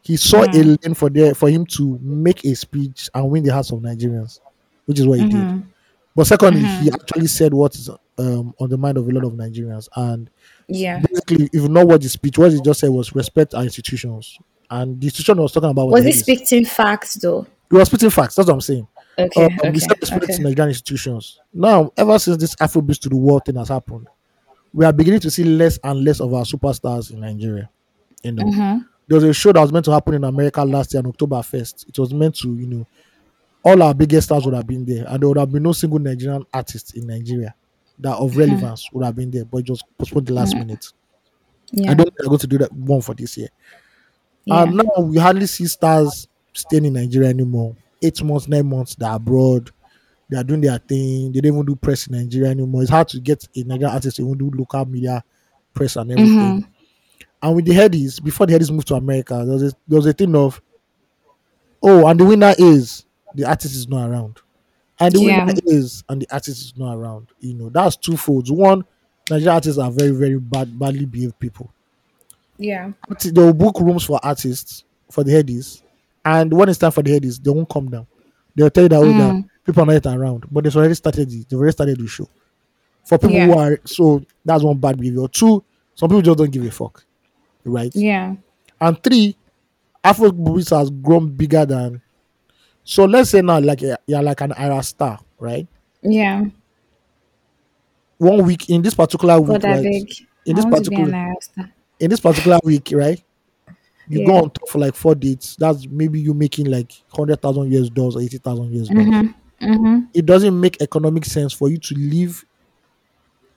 He 0.03 0.17
saw 0.17 0.43
a 0.43 0.49
Mhm. 0.49 0.85
lane 0.85 0.95
for 0.95 1.09
there 1.09 1.35
for 1.35 1.49
him 1.49 1.65
to 1.67 1.99
make 2.03 2.45
a 2.45 2.55
speech 2.55 3.09
and 3.15 3.31
win 3.31 3.45
the 3.45 3.53
hearts 3.53 3.71
of 3.73 3.79
Nigerians, 3.81 4.41
which 4.87 4.99
is 4.99 5.07
what 5.07 5.21
he 5.21 5.29
did. 5.29 5.63
Mm-hmm. 6.15 6.21
But 6.21 6.27
secondly, 6.27 6.61
he 6.61 6.91
Mhm. 6.91 6.95
actually 6.95 7.27
said 7.27 7.53
what 7.55 7.75
is 7.75 7.91
um, 8.17 8.55
on 8.61 8.69
the 8.71 8.77
mind 8.79 8.97
of 8.97 9.09
a 9.09 9.11
lot 9.11 9.25
of 9.25 9.33
Nigerians. 9.33 9.89
And 9.97 10.31
Yeah. 10.69 11.01
basically, 11.01 11.47
if 11.53 11.63
you 11.63 11.69
know 11.69 11.85
what 11.85 12.01
the 12.01 12.09
speech, 12.09 12.39
what 12.39 12.53
he 12.53 12.61
just 12.61 12.79
said 12.81 12.91
was 12.91 13.13
respect 13.15 13.55
our 13.55 13.65
institutions. 13.65 14.39
And 14.71 15.01
the 15.01 15.07
institution 15.09 15.37
he 15.39 15.43
was 15.43 15.53
talking 15.53 15.71
about 15.71 15.87
was, 15.89 15.95
Was 15.95 16.05
he 16.05 16.13
speaking 16.13 16.65
facts 16.65 17.15
though? 17.15 17.45
He 17.71 17.77
was 17.77 17.89
speaking 17.89 18.11
facts. 18.11 18.37
That's 18.37 18.47
what 18.47 18.55
I'm 18.55 18.61
saying. 18.61 18.87
Okay. 19.19 19.45
Um, 19.47 19.51
he 19.51 19.59
okay. 19.59 19.87
Okay. 20.17 20.27
to 20.37 20.43
Nigerian 20.43 20.69
institutions. 20.69 21.41
Now, 21.53 21.91
ever 21.97 22.17
since 22.21 22.37
this 22.37 22.55
Afrobeats 22.57 23.01
to 23.01 23.09
the 23.09 23.17
world 23.17 23.45
thing 23.47 23.57
has 23.57 23.69
happened, 23.69 24.07
we 24.73 24.85
are 24.85 24.93
beginning 24.93 25.21
to 25.21 25.31
see 25.33 25.43
less 25.45 25.79
and 25.83 26.05
less 26.05 26.21
of 26.21 26.33
our 26.35 26.45
superstars 26.45 27.11
in 27.13 27.19
Nigeria. 27.21 27.69
You 28.23 28.33
know, 28.33 28.45
Mm-hmm. 28.45 28.79
there 29.09 29.17
was 29.17 29.25
a 29.25 29.33
show 29.33 29.53
that 29.53 29.61
was 29.61 29.73
meant 29.73 29.85
to 29.87 29.93
happen 29.93 30.15
in 30.15 30.23
America 30.25 30.65
last 30.65 30.95
year 30.95 31.01
on 31.01 31.09
October 31.09 31.37
1st. 31.43 31.89
It 31.89 31.99
was 31.99 32.15
meant 32.15 32.37
to, 32.37 32.49
you 32.55 32.67
know, 32.69 32.87
all 33.65 33.83
our 33.83 33.95
biggest 33.95 34.27
stars 34.29 34.45
would 34.45 34.55
have 34.55 34.67
been 34.67 34.85
there, 34.85 35.05
and 35.09 35.21
there 35.23 35.29
would 35.29 35.39
have 35.39 35.51
been 35.53 35.63
no 35.63 35.73
single 35.73 35.99
Nigerian 35.99 36.45
artist 36.53 36.97
in 36.97 37.07
Nigeria 37.07 37.55
that 37.99 38.17
of 38.17 38.37
relevance 38.37 38.89
would 38.93 39.05
have 39.05 39.15
been 39.17 39.31
there, 39.31 39.45
but 39.45 39.65
just 39.65 39.85
postponed 39.97 40.27
the 40.27 40.35
last 40.35 40.55
minute. 40.55 40.87
Yeah. 41.73 41.91
I 41.93 41.95
don't 41.95 42.07
think 42.07 42.17
they're 42.19 42.27
going 42.29 42.39
to 42.41 42.47
do 42.47 42.59
that 42.59 42.73
one 42.73 43.01
for 43.01 43.15
this 43.15 43.37
year. 43.37 43.49
yeah. 44.45 44.63
And 44.63 44.77
now 44.77 45.01
we 45.01 45.17
hardly 45.19 45.47
see 45.47 45.67
stars 45.67 46.29
staying 46.53 46.85
in 46.85 46.93
Nigeria 46.93 47.31
anymore. 47.31 47.75
Eight 48.03 48.23
months, 48.23 48.49
nine 48.49 48.67
months, 48.69 48.95
they're 48.97 49.15
abroad. 49.15 49.71
They 50.29 50.37
are 50.37 50.45
doing 50.45 50.61
their 50.61 50.79
thing. 50.79 51.33
They 51.33 51.41
don't 51.41 51.55
even 51.55 51.67
do 51.67 51.77
press 51.77 52.07
in 52.07 52.17
Nigeria 52.19 52.51
anymore. 52.51 52.83
It's 52.83 52.91
hard 52.91 53.09
to 53.09 53.21
get 53.21 53.47
a 53.57 53.63
Nigerian 53.65 53.95
artist 53.95 54.17
to 54.17 54.23
even 54.23 54.39
do 54.39 54.51
local 54.57 54.85
media 54.85 55.23
press 55.73 55.97
and 55.97 56.11
everything. 56.13 56.37
Mhm. 56.63 56.67
And 57.43 57.57
with 57.57 57.65
the 57.67 57.73
headies, 57.73 58.23
before 58.23 58.47
the 58.47 58.55
headies 58.55 58.71
moved 58.71 58.89
to 58.89 58.95
America, 58.95 59.35
there 59.45 59.55
was 59.55 59.63
a, 59.63 59.73
there 59.87 59.97
was 59.99 60.07
a 60.07 60.13
thing 60.13 60.35
of, 60.35 60.61
oh, 61.83 62.07
and 62.07 62.19
the 62.19 62.25
winner 62.25 62.55
is 62.59 63.04
the 63.35 63.45
artist 63.49 63.75
is 63.75 63.89
not 63.89 64.09
around, 64.09 64.39
and 65.01 65.15
the 65.15 65.21
Yeah. 65.21 65.45
winner 65.47 65.61
is 65.67 66.05
and 66.09 66.23
the 66.23 66.29
artist 66.33 66.61
is 66.63 66.75
not 66.77 66.95
around. 66.97 67.29
You 67.41 67.55
know 67.55 67.69
that's 67.69 67.97
two 67.97 68.17
folds. 68.17 68.51
One, 68.51 68.85
Nigerian 69.31 69.55
artists 69.55 69.79
are 69.79 69.91
very 69.91 70.11
very 70.13 70.39
bad, 70.39 70.79
badly 70.79 71.07
behaved 71.07 71.39
people. 71.39 71.71
Yeah. 72.59 72.93
Arti- 73.09 73.31
They 73.31 73.41
will 73.43 73.53
book 73.55 73.81
rooms 73.81 74.05
for 74.05 74.21
artists 74.23 74.85
for 75.11 75.25
the 75.25 75.33
headies, 75.33 75.83
and 76.25 76.53
when 76.53 76.69
it's 76.69 76.79
time 76.79 76.93
for 76.93 77.03
the 77.03 77.11
headies, 77.11 77.43
they 77.43 77.51
won't 77.51 77.69
come 77.69 77.91
down. 77.91 78.07
They'll 78.55 78.71
tell 78.71 78.85
you 78.85 78.89
that, 78.91 79.01
oh, 79.01 79.05
that 79.07 79.35
Mm. 79.35 79.45
people 79.67 79.83
are 79.83 79.87
not 79.87 79.93
yet 79.95 80.07
around, 80.07 80.45
but 80.51 80.63
they've 80.65 80.77
already 80.77 80.95
started. 80.95 81.29
The, 81.31 81.45
they've 81.49 81.59
already 81.59 81.73
started 81.73 81.99
the 81.99 82.07
show. 82.07 82.29
For 83.05 83.19
people 83.19 83.35
Yeah. 83.37 83.47
who 83.47 83.59
are 83.59 83.81
so 83.85 84.23
that's 84.45 84.63
one 84.63 84.79
bad 84.79 84.99
behavior. 84.99 85.27
Two, 85.29 85.63
some 85.95 86.09
people 86.09 86.23
just 86.23 86.39
don't 86.39 86.51
give 86.51 86.65
a 86.65 86.71
fuck, 86.71 87.05
right? 87.65 87.95
Yeah. 87.95 88.37
And 88.81 89.03
three, 89.03 89.37
Afrobeats 90.05 90.71
has 90.77 90.91
grown 90.91 91.31
bigger 91.31 91.65
than. 91.67 92.01
So 92.85 93.05
let's 93.05 93.31
say 93.31 93.41
now, 93.43 93.61
like 93.61 93.81
you're 93.81 94.23
like 94.23 94.41
an 94.43 94.53
era 94.57 94.83
star, 94.83 95.19
right? 95.39 95.67
Yeah. 96.03 96.45
One 98.19 98.45
week 98.45 98.69
in 98.71 98.83
this 98.83 98.95
particular 98.95 99.41
week, 99.41 99.63
right? 99.63 99.85
In 100.47 100.53
I 100.53 100.57
this 100.57 100.65
want 100.65 100.85
to 100.85 100.91
be 100.91 100.97
an 100.97 101.11
particular 101.11 101.73
in 102.01 102.11
this 102.11 102.21
particular 102.21 102.59
week, 102.63 102.91
right? 102.93 103.23
You 104.07 104.27
go 104.27 104.37
on 104.37 104.51
top 104.51 104.69
for 104.69 104.79
like 104.79 104.95
four 104.95 105.15
dates. 105.15 105.57
That's 105.57 105.87
maybe 105.89 106.21
you 106.21 106.35
making 106.35 106.67
like 106.67 106.93
hundred 107.09 107.41
thousand 107.41 107.73
US 107.73 107.89
dollars 107.89 108.17
or 108.17 108.21
eighty 108.23 108.39
thousand 108.39 108.73
US 108.75 108.89
dollars. 108.89 109.07
Mm-hmm. 109.07 109.67
Mm-hmm. 109.73 110.05
It 110.13 110.27
doesn't 110.27 110.61
make 110.61 110.83
economic 110.83 111.25
sense 111.25 111.53
for 111.55 111.71
you 111.71 111.79
to 111.79 111.95
leave 111.95 112.45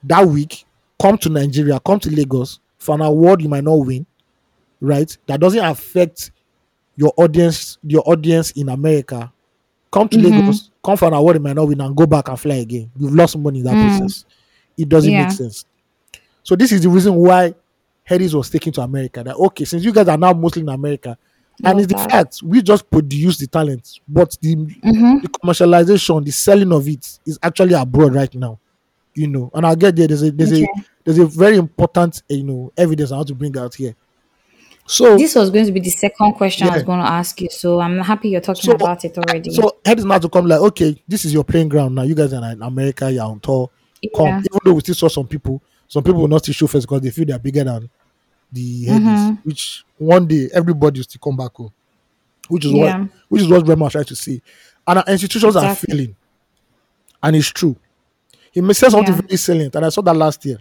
that 0.04 0.26
week, 0.26 0.64
come 1.00 1.18
to 1.18 1.28
Nigeria, 1.28 1.78
come 1.80 2.00
to 2.00 2.10
Lagos 2.10 2.60
for 2.78 2.94
an 2.94 3.02
award 3.02 3.42
you 3.42 3.48
might 3.48 3.64
not 3.64 3.74
win, 3.74 4.06
right? 4.80 5.14
That 5.26 5.40
doesn't 5.40 5.62
affect 5.64 6.30
your 6.98 7.12
audience, 7.16 7.78
your 7.82 8.02
audience 8.06 8.50
in 8.50 8.68
America. 8.68 9.32
Come 9.90 10.08
to 10.10 10.18
Mhm. 10.18 10.24
Lagos, 10.24 10.70
come 10.84 10.96
for 10.98 11.06
an 11.06 11.14
award 11.14 11.40
might 11.40 11.54
not 11.56 11.66
win, 11.68 11.80
and 11.80 11.96
go 11.96 12.04
back 12.06 12.28
and 12.28 12.38
fly 12.38 12.56
again. 12.56 12.90
You've 12.98 13.14
lost 13.14 13.38
money 13.38 13.60
in 13.60 13.64
that 13.64 13.74
Mm. 13.76 13.98
process. 13.98 14.24
It 14.76 14.88
doesn't 14.88 15.10
Yeah. 15.10 15.22
make 15.22 15.32
sense. 15.32 15.64
So 16.42 16.56
this 16.56 16.72
is 16.72 16.82
the 16.82 16.88
reason 16.90 17.14
why 17.14 17.54
Headies 18.08 18.34
was 18.34 18.50
taken 18.50 18.72
to 18.72 18.80
America. 18.82 19.22
That 19.22 19.36
okay, 19.36 19.64
since 19.64 19.84
you 19.84 19.92
guys 19.92 20.08
are 20.08 20.18
now 20.18 20.32
mostly 20.32 20.62
in 20.62 20.68
America, 20.70 21.16
and 21.62 21.78
it's 21.78 21.88
the 21.88 21.94
that. 21.98 22.10
fact 22.10 22.42
we 22.42 22.62
just 22.62 22.90
produce 22.90 23.38
the 23.38 23.46
talent, 23.46 24.00
but 24.08 24.36
the 24.42 24.56
Mm-hmm. 24.56 25.18
the 25.22 25.28
commercialization, 25.28 26.24
the 26.24 26.30
selling 26.32 26.72
of 26.72 26.88
it 26.88 27.18
is 27.26 27.38
actually 27.42 27.74
abroad 27.74 28.14
right 28.14 28.34
now. 28.34 28.58
You 29.14 29.26
know, 29.28 29.50
and 29.54 29.66
I'll 29.66 29.76
get 29.76 29.96
there. 29.96 30.06
There's 30.08 30.22
a 30.22 30.30
there's 30.30 30.52
Okay. 30.52 30.64
a 30.64 30.84
there's 31.04 31.18
a 31.18 31.26
very 31.26 31.56
important 31.56 32.22
you 32.28 32.44
know 32.44 32.72
evidence 32.76 33.12
I 33.12 33.16
want 33.16 33.28
to 33.28 33.34
bring 33.34 33.56
out 33.58 33.74
here. 33.74 33.94
So 34.90 35.18
This 35.18 35.34
was 35.34 35.50
going 35.50 35.66
to 35.66 35.72
be 35.72 35.80
the 35.80 35.90
second 35.90 36.32
question 36.32 36.66
I 36.66 36.74
was 36.74 36.82
going 36.82 37.00
to 37.00 37.06
ask 37.06 37.38
you, 37.42 37.48
so 37.50 37.78
I'm 37.78 37.98
happy 37.98 38.30
you're 38.30 38.40
talking 38.40 38.62
So- 38.62 38.72
about 38.72 39.04
it 39.04 39.16
already. 39.18 39.50
so 39.50 39.76
head 39.84 39.98
is 39.98 40.04
now 40.06 40.18
to 40.18 40.28
come 40.30 40.46
like, 40.46 40.60
okay, 40.60 41.00
this 41.06 41.26
is 41.26 41.32
your 41.34 41.44
playing 41.44 41.68
ground 41.68 41.94
now. 41.94 42.02
You 42.02 42.14
guys 42.14 42.32
are 42.32 42.50
in 42.52 42.62
America, 42.62 43.10
you're 43.12 43.22
on 43.24 43.38
tour. 43.40 43.68
Come, 44.16 44.26
Yeah. 44.26 44.38
even 44.38 44.58
though 44.64 44.72
we 44.72 44.80
still 44.80 44.94
saw 44.94 45.08
some 45.08 45.26
people, 45.26 45.60
some 45.88 46.02
people 46.02 46.20
will 46.22 46.28
not 46.28 46.42
still 46.42 46.54
show 46.54 46.66
face 46.68 46.84
because 46.86 47.02
they 47.02 47.10
feel 47.10 47.26
they're 47.26 47.38
bigger 47.38 47.64
than 47.64 47.90
the 48.50 48.86
headies, 48.86 49.00
Mhm. 49.02 49.38
which 49.44 49.84
one 49.98 50.26
day 50.26 50.48
everybody 50.54 51.00
will 51.00 51.04
still 51.04 51.20
come 51.22 51.36
back 51.36 51.54
home. 51.54 51.70
Which 52.48 52.64
is 52.64 52.72
Yeah. 52.72 53.00
what 53.00 53.08
which 53.28 53.42
is 53.42 53.48
what 53.48 53.68
Rema 53.68 53.90
trying 53.90 54.04
to 54.06 54.16
say. 54.16 54.40
And 54.86 55.00
our 55.00 55.04
institutions 55.08 55.54
are 55.54 55.64
Exactly. 55.70 55.92
failing. 55.92 56.16
And 57.22 57.36
it's 57.36 57.48
true. 57.48 57.76
He 58.52 58.62
may 58.62 58.72
say 58.72 58.88
something 58.88 59.12
Yeah. 59.14 59.20
very 59.20 59.36
salient, 59.36 59.74
and 59.76 59.84
I 59.84 59.90
saw 59.90 60.00
that 60.00 60.16
last 60.16 60.42
year. 60.46 60.58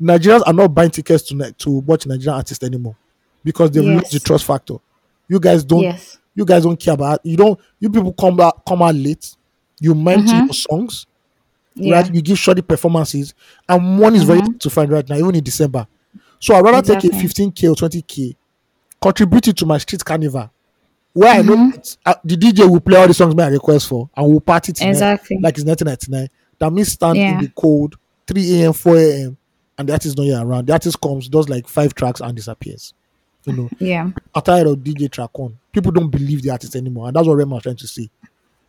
Nigerians 0.00 0.42
are 0.46 0.52
not 0.52 0.74
buying 0.74 0.90
tickets 0.90 1.22
to 1.24 1.52
to 1.52 1.70
watch 1.70 2.06
Nigerian 2.06 2.36
artists 2.36 2.64
anymore 2.64 2.96
because 3.44 3.70
they've 3.70 3.84
lost 3.84 4.12
the 4.12 4.18
trust 4.20 4.44
factor. 4.44 4.74
You 5.28 5.38
guys 5.40 5.64
don't 5.64 5.82
yes. 5.82 6.18
you 6.34 6.44
guys 6.44 6.64
don't 6.64 6.78
care 6.78 6.94
about 6.94 7.20
you 7.24 7.36
don't 7.36 7.58
you 7.78 7.88
people 7.90 8.12
come 8.12 8.40
out 8.40 8.64
come 8.66 8.82
out 8.82 8.94
late 8.94 9.36
you 9.80 9.94
mind 9.94 10.26
to 10.28 10.34
Mhm. 10.34 10.44
your 10.46 10.54
songs 10.54 11.06
Yeah. 11.76 11.94
right 11.96 12.14
you 12.14 12.20
give 12.22 12.38
shoddy 12.38 12.62
performances 12.62 13.34
and 13.68 13.98
one 13.98 14.14
is 14.14 14.22
very 14.24 14.40
Mhm. 14.40 14.46
hard 14.46 14.60
to 14.60 14.70
find 14.70 14.90
right 14.90 15.08
now 15.08 15.16
even 15.16 15.34
in 15.36 15.42
december 15.44 15.86
so 16.40 16.54
i'd 16.54 16.64
rather 16.64 16.82
take 16.94 17.10
a 17.12 17.16
15k 17.16 17.68
or 17.68 17.74
20k 17.74 18.36
contribute 19.00 19.48
it 19.48 19.56
to 19.56 19.66
my 19.66 19.78
street 19.78 20.04
carnival 20.04 20.50
where 21.12 21.32
i 21.32 21.42
know 21.42 21.56
Mhm. 21.56 21.72
that, 21.74 21.96
uh, 22.06 22.14
the 22.24 22.36
dj 22.36 22.68
will 22.70 22.80
play 22.80 22.98
all 23.00 23.06
the 23.08 23.14
songs 23.14 23.34
my 23.34 23.46
request 23.48 23.86
for 23.88 24.08
and 24.16 24.28
we'll 24.28 24.40
party 24.40 24.72
tonight 24.72 24.90
Exactly. 24.90 25.38
like 25.42 25.56
it's 25.56 25.64
1999 25.64 26.28
that 26.58 26.72
means 26.72 26.92
stand 26.92 27.16
Yeah. 27.16 27.38
in 27.38 27.44
the 27.44 27.48
cold 27.56 27.96
3 28.26 28.60
a.m 28.62 28.72
4 28.72 28.96
a.m 28.98 29.36
and 29.78 29.88
the 29.88 29.92
artist 29.92 30.16
not 30.16 30.24
yet 30.24 30.42
around 30.42 30.66
the 30.66 30.72
artist 30.72 31.00
comes 31.00 31.28
does 31.28 31.48
like 31.48 31.66
five 31.68 31.94
tracks 31.94 32.20
and 32.20 32.34
disappears 32.36 32.94
you 33.44 33.52
know 33.52 33.68
yeah. 33.78 34.10
are 34.34 34.42
tired 34.42 34.66
of 34.66 34.78
DJ 34.78 35.10
track 35.10 35.36
one. 35.38 35.58
People 35.72 35.92
don't 35.92 36.08
believe 36.08 36.42
the 36.42 36.50
artist 36.50 36.74
anymore, 36.76 37.08
and 37.08 37.16
that's 37.16 37.26
what 37.26 37.34
Rema 37.34 37.56
is 37.56 37.62
trying 37.62 37.76
to 37.76 37.86
say. 37.86 38.08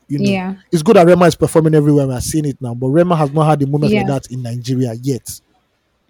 You 0.08 0.20
know, 0.20 0.30
Yeah. 0.30 0.56
it's 0.72 0.84
good 0.84 0.98
that 0.98 1.08
Rema 1.08 1.26
is 1.26 1.36
performing 1.36 1.74
everywhere. 1.76 2.08
We're 2.08 2.20
seeing 2.20 2.46
it 2.46 2.62
now, 2.62 2.74
but 2.74 2.88
Rema 2.88 3.16
has 3.16 3.32
not 3.32 3.46
had 3.46 3.62
a 3.64 3.68
moment 3.68 3.94
like 3.94 4.08
that 4.08 4.32
in 4.32 4.42
Nigeria 4.44 4.94
yet. 5.02 5.40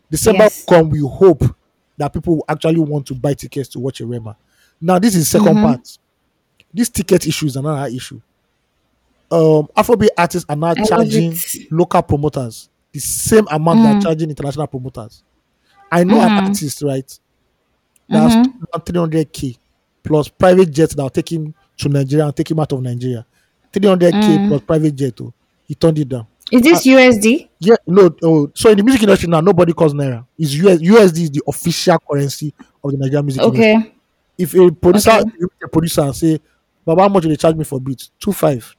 December 0.10 0.43
Yes. 0.46 0.66
come, 0.66 0.89
we 0.89 1.00
hope 1.00 1.43
that 1.98 2.12
people 2.12 2.43
actually 2.50 2.80
want 2.80 3.06
to 3.08 3.14
buy 3.16 3.34
tickets 3.34 3.70
to 3.70 3.80
watch 3.80 4.02
a 4.02 4.06
Rema. 4.06 4.36
Now, 4.82 5.00
this 5.00 5.16
is 5.16 5.32
the 5.32 5.39
2nd 5.39 5.56
Mhm. 5.58 5.62
part. 5.64 5.98
This 6.74 6.89
ticket 6.89 7.26
issue 7.26 7.46
is 7.46 7.56
another 7.56 7.88
issue. 7.93 8.20
Um, 9.32 9.68
Afrobeat 9.78 10.10
artists 10.18 10.46
are 10.50 10.56
now 10.56 10.74
charging 10.74 11.36
local 11.72 12.02
promoters 12.02 12.70
the 12.96 13.02
same 13.02 13.46
amount 13.52 13.84
they're 13.84 13.96
Mm. 13.96 14.02
charging 14.04 14.30
international 14.30 14.68
promoters. 14.68 15.22
I 15.91 16.04
know 16.06 16.20
an 16.22 16.30
Mhm. 16.30 16.48
artist, 16.48 16.82
right? 16.82 17.20
That's 18.08 18.36
Mhm. 18.36 18.86
300k 18.86 19.58
plus 20.04 20.30
private 20.30 20.72
jet 20.72 20.89
that 20.91 21.02
will 21.04 21.10
take 21.10 21.32
him 21.32 21.54
to 21.78 21.89
Nigeria 21.89 22.26
and 22.26 22.36
take 22.36 22.50
him 22.52 22.60
out 22.60 22.72
of 22.72 22.82
Nigeria. 22.82 23.26
300k 23.74 24.38
Mm. 24.38 24.48
plus 24.48 24.62
private 24.62 24.96
jet. 24.96 25.20
Oh, 25.22 25.34
he 25.68 25.76
turned 25.76 26.00
it 26.00 26.08
down. 26.08 26.26
Is 26.52 26.62
this 26.62 26.86
USD? 26.86 27.50
Yeah, 27.60 27.76
no. 27.88 28.10
Oh, 28.24 28.50
so 28.54 28.70
in 28.70 28.78
the 28.78 28.84
music 28.84 29.02
industry 29.04 29.28
now, 29.28 29.41
nobody 29.41 29.74
calls 29.74 29.93
naira. 29.93 30.26
It's 30.38 30.54
US, 30.54 30.80
USD 30.80 31.24
is 31.24 31.32
the 31.32 31.41
official 31.48 31.98
currency 32.10 32.54
of 32.84 32.91
the 32.91 32.98
Nigerian 32.98 33.26
music 33.26 33.41
industry. 33.43 33.74
Okay. 33.76 33.91
If 34.38 34.54
a 34.54 34.72
producer, 34.72 35.12
Okay. 35.12 35.32
if 35.39 35.50
a 35.64 35.68
producer 35.68 36.14
say, 36.14 36.39
"Baba, 36.86 37.02
how 37.02 37.10
much 37.10 37.24
will 37.24 37.32
they 37.32 37.36
charge 37.36 37.56
me 37.56 37.64
for 37.64 37.80
beats? 37.82 38.12
Two 38.20 38.32
five. 38.32 38.76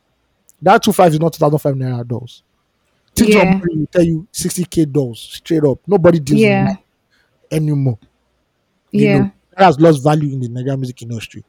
That 0.62 0.82
two 0.82 0.92
five 0.92 1.12
is 1.12 1.20
not 1.20 1.32
two 1.32 1.38
thousand 1.38 1.58
five 1.58 1.74
naira 1.74 2.06
dollars. 2.06 2.42
Think 3.16 3.30
Yeah. 3.32 3.60
will 3.64 3.86
tell 3.86 4.02
you 4.02 4.26
sixty 4.32 4.64
k 4.64 4.84
dollars 4.84 5.20
straight 5.20 5.64
up. 5.64 5.78
Nobody 5.86 6.20
deals 6.20 6.40
Yeah. 6.40 6.68
with 6.70 6.78
anymore. 7.52 7.98
You 8.92 9.04
Yeah. 9.04 9.18
know, 9.18 9.30
that 9.56 9.64
has 9.64 9.80
lost 9.80 10.02
value 10.02 10.32
in 10.32 10.40
the 10.40 10.48
Nigerian 10.48 10.80
music 10.80 11.02
industry. 11.02 11.44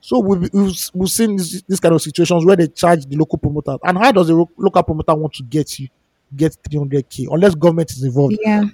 So 0.00 0.18
we've, 0.20 0.50
we've, 0.52 0.76
we've 0.94 1.10
seen 1.10 1.36
this, 1.36 1.62
this 1.66 1.80
kind 1.80 1.94
of 1.94 2.02
situations 2.02 2.44
where 2.44 2.56
they 2.56 2.68
charge 2.68 3.06
the 3.06 3.16
local 3.16 3.38
promoter. 3.38 3.76
And 3.84 3.96
how 3.98 4.12
does 4.12 4.28
the 4.28 4.34
local 4.34 4.82
promoter 4.82 5.14
want 5.14 5.32
to 5.34 5.42
get 5.42 5.78
you, 5.78 5.88
get 6.34 6.56
300k, 6.62 7.26
unless 7.30 7.54
government 7.54 7.90
is 7.92 8.04
involved? 8.04 8.36
Yeah. 8.42 8.64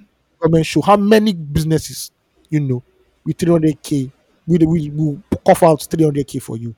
Government 0.40 0.66
show 0.66 0.80
how 0.82 0.96
many 0.96 1.32
businesses, 1.34 2.10
you 2.48 2.60
know, 2.60 2.82
with 3.24 3.38
300k, 3.38 4.10
we 4.46 4.58
we 4.58 4.90
will 4.90 5.22
cough 5.46 5.62
out 5.62 5.80
300k 5.80 6.40
for 6.42 6.56
you. 6.56 6.74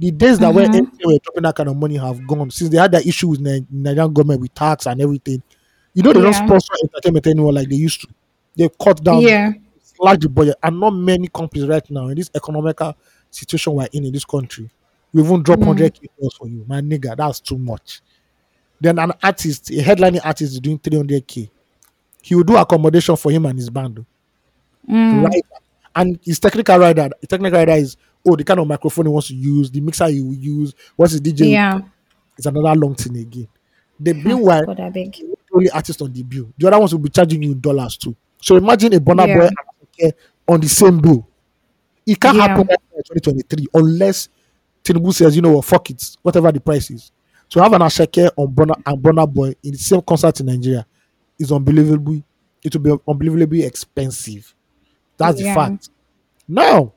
The 0.00 0.10
days 0.10 0.38
that 0.38 0.54
Mhm. 0.54 0.72
they 0.72 1.04
were 1.06 1.18
dropping 1.22 1.42
that 1.42 1.54
kind 1.54 1.68
of 1.68 1.76
money 1.76 1.96
have 1.98 2.26
gone 2.26 2.50
since 2.50 2.70
they 2.70 2.78
had 2.78 2.90
that 2.92 3.06
issue 3.06 3.28
with 3.28 3.40
Ni- 3.40 3.66
Nigerian 3.70 4.12
government 4.12 4.40
with 4.40 4.54
tax 4.54 4.86
and 4.86 5.00
everything. 5.00 5.42
You 5.94 6.02
know, 6.02 6.12
they 6.14 6.20
don't 6.22 6.32
Yeah. 6.32 6.46
sponsor 6.46 6.72
entertainment 6.82 7.26
anymore 7.26 7.52
like 7.52 7.68
they 7.68 7.76
used 7.76 8.00
to. 8.00 8.08
They 8.56 8.68
cut 8.82 9.04
down 9.04 9.20
Yeah. 9.20 9.52
slash 9.82 10.18
the 10.20 10.28
budget, 10.30 10.56
and 10.62 10.80
not 10.80 10.90
many 10.94 11.28
companies 11.28 11.68
right 11.68 11.88
now 11.90 12.08
in 12.08 12.16
this 12.16 12.30
economical 12.34 12.94
situation 13.30 13.74
we're 13.74 13.88
in 13.92 14.04
in 14.06 14.12
this 14.12 14.24
country. 14.24 14.70
We 15.12 15.22
even 15.22 15.42
drop 15.42 15.58
Mm. 15.60 15.64
hundred 15.66 15.94
k 15.94 16.08
for 16.38 16.48
you, 16.48 16.64
my 16.66 16.80
nigga. 16.80 17.14
That's 17.16 17.38
too 17.40 17.58
much. 17.58 18.00
Then 18.80 18.98
an 18.98 19.12
artist, 19.22 19.70
a 19.70 19.74
headlining 19.82 20.20
artist, 20.24 20.54
is 20.54 20.60
doing 20.60 20.78
three 20.78 20.96
hundred 20.96 21.26
k. 21.26 21.50
He 22.22 22.34
will 22.34 22.44
do 22.44 22.56
accommodation 22.56 23.16
for 23.16 23.30
him 23.30 23.44
and 23.44 23.58
his 23.58 23.68
band, 23.68 24.04
Mm. 24.88 25.24
right? 25.26 25.44
And 25.94 26.18
his 26.22 26.38
technical 26.38 26.78
rider, 26.78 27.10
the 27.20 27.26
technical 27.26 27.58
rider 27.58 27.72
is 27.72 27.96
oh 28.26 28.36
the 28.36 28.44
kind 28.44 28.60
of 28.60 28.66
microphone 28.66 29.06
he 29.06 29.12
wants 29.12 29.28
to 29.28 29.34
use, 29.34 29.70
the 29.70 29.80
mixer 29.80 30.08
he 30.08 30.20
will 30.20 30.34
use, 30.34 30.74
what's 30.96 31.12
his 31.12 31.20
DJ? 31.20 31.50
Yeah. 31.52 31.80
It's 32.36 32.46
another 32.46 32.78
long 32.78 32.94
thing 32.94 33.16
again. 33.16 33.48
The 33.98 34.12
ah, 34.12 34.14
meanwhile, 34.28 34.64
God, 34.66 34.80
I 34.80 34.90
beg. 34.90 35.12
the 35.12 35.36
only 35.52 35.70
artist 35.70 36.00
on 36.02 36.12
the 36.12 36.22
bill. 36.22 36.48
The 36.56 36.66
other 36.68 36.78
ones 36.78 36.92
will 36.92 37.00
be 37.00 37.10
charging 37.10 37.42
you 37.42 37.54
dollars 37.54 37.96
too. 37.96 38.16
So 38.40 38.56
imagine 38.56 38.94
a 38.94 39.00
Burna 39.00 39.26
Yeah. 39.26 39.38
Boy 39.38 39.48
and 40.00 40.14
on 40.48 40.60
the 40.60 40.68
same 40.68 40.98
bill. 41.00 41.26
It 42.06 42.18
can't 42.20 42.36
Yeah. 42.36 42.48
happen 42.48 42.62
in 42.70 43.02
2023 43.04 43.66
unless 43.74 44.28
Tinubu 44.82 45.12
says, 45.12 45.36
you 45.36 45.42
know 45.42 45.52
what, 45.52 45.64
fuck 45.66 45.90
it, 45.90 46.16
whatever 46.22 46.50
the 46.50 46.60
price 46.60 46.90
is. 46.90 47.12
So 47.48 47.60
have 47.60 47.72
an 47.72 47.82
Ashake 47.82 48.30
on 48.36 48.48
Burna 48.48 48.80
and 48.86 49.02
Burna 49.02 49.32
Boy 49.32 49.54
in 49.62 49.72
the 49.72 49.78
same 49.78 50.00
concert 50.00 50.40
in 50.40 50.46
Nigeria 50.46 50.86
is 51.38 51.52
unbelievably, 51.52 52.24
it 52.62 52.74
will 52.76 52.96
be 52.96 53.02
unbelievably 53.08 53.64
expensive. 53.64 54.54
That's 55.16 55.38
the 55.38 55.44
fact. 55.54 55.90
Now, 56.48 56.92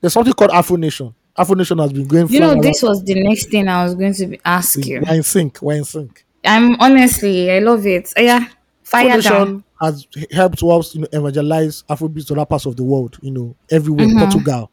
there's 0.00 0.12
something 0.12 0.32
called 0.32 0.50
Afro 0.50 0.76
Nation. 0.76 1.14
Afro 1.36 1.54
Nation 1.54 1.78
has 1.78 1.92
been 1.92 2.06
going 2.06 2.28
You 2.28 2.40
know, 2.40 2.60
this 2.60 2.82
was 2.82 3.02
the 3.04 3.22
next 3.22 3.50
thing 3.50 3.68
I 3.68 3.84
was 3.84 3.94
going 3.94 4.14
to 4.14 4.26
be- 4.26 4.40
ask 4.44 4.84
you. 4.84 5.00
We're 5.06 5.14
in 5.14 5.22
sync. 5.22 5.60
We're 5.62 5.76
in 5.76 5.84
sync. 5.84 6.24
I'm 6.44 6.80
honestly, 6.80 7.50
I 7.50 7.58
love 7.58 7.86
it. 7.86 8.12
Uh, 8.16 8.22
yeah, 8.22 8.48
fire 8.82 9.20
down. 9.20 9.22
Foundation 9.22 9.64
has 9.80 10.06
helped 10.32 10.62
us, 10.62 10.94
you 10.94 11.02
know, 11.02 11.08
evangelize 11.12 11.82
Afrobeats 11.88 12.26
to 12.28 12.34
other 12.34 12.46
parts 12.46 12.66
of 12.66 12.76
the 12.76 12.82
world, 12.84 13.18
you 13.22 13.30
know, 13.30 13.54
everywhere, 13.70 14.06
mm-hmm. 14.06 14.18
Portugal. 14.18 14.70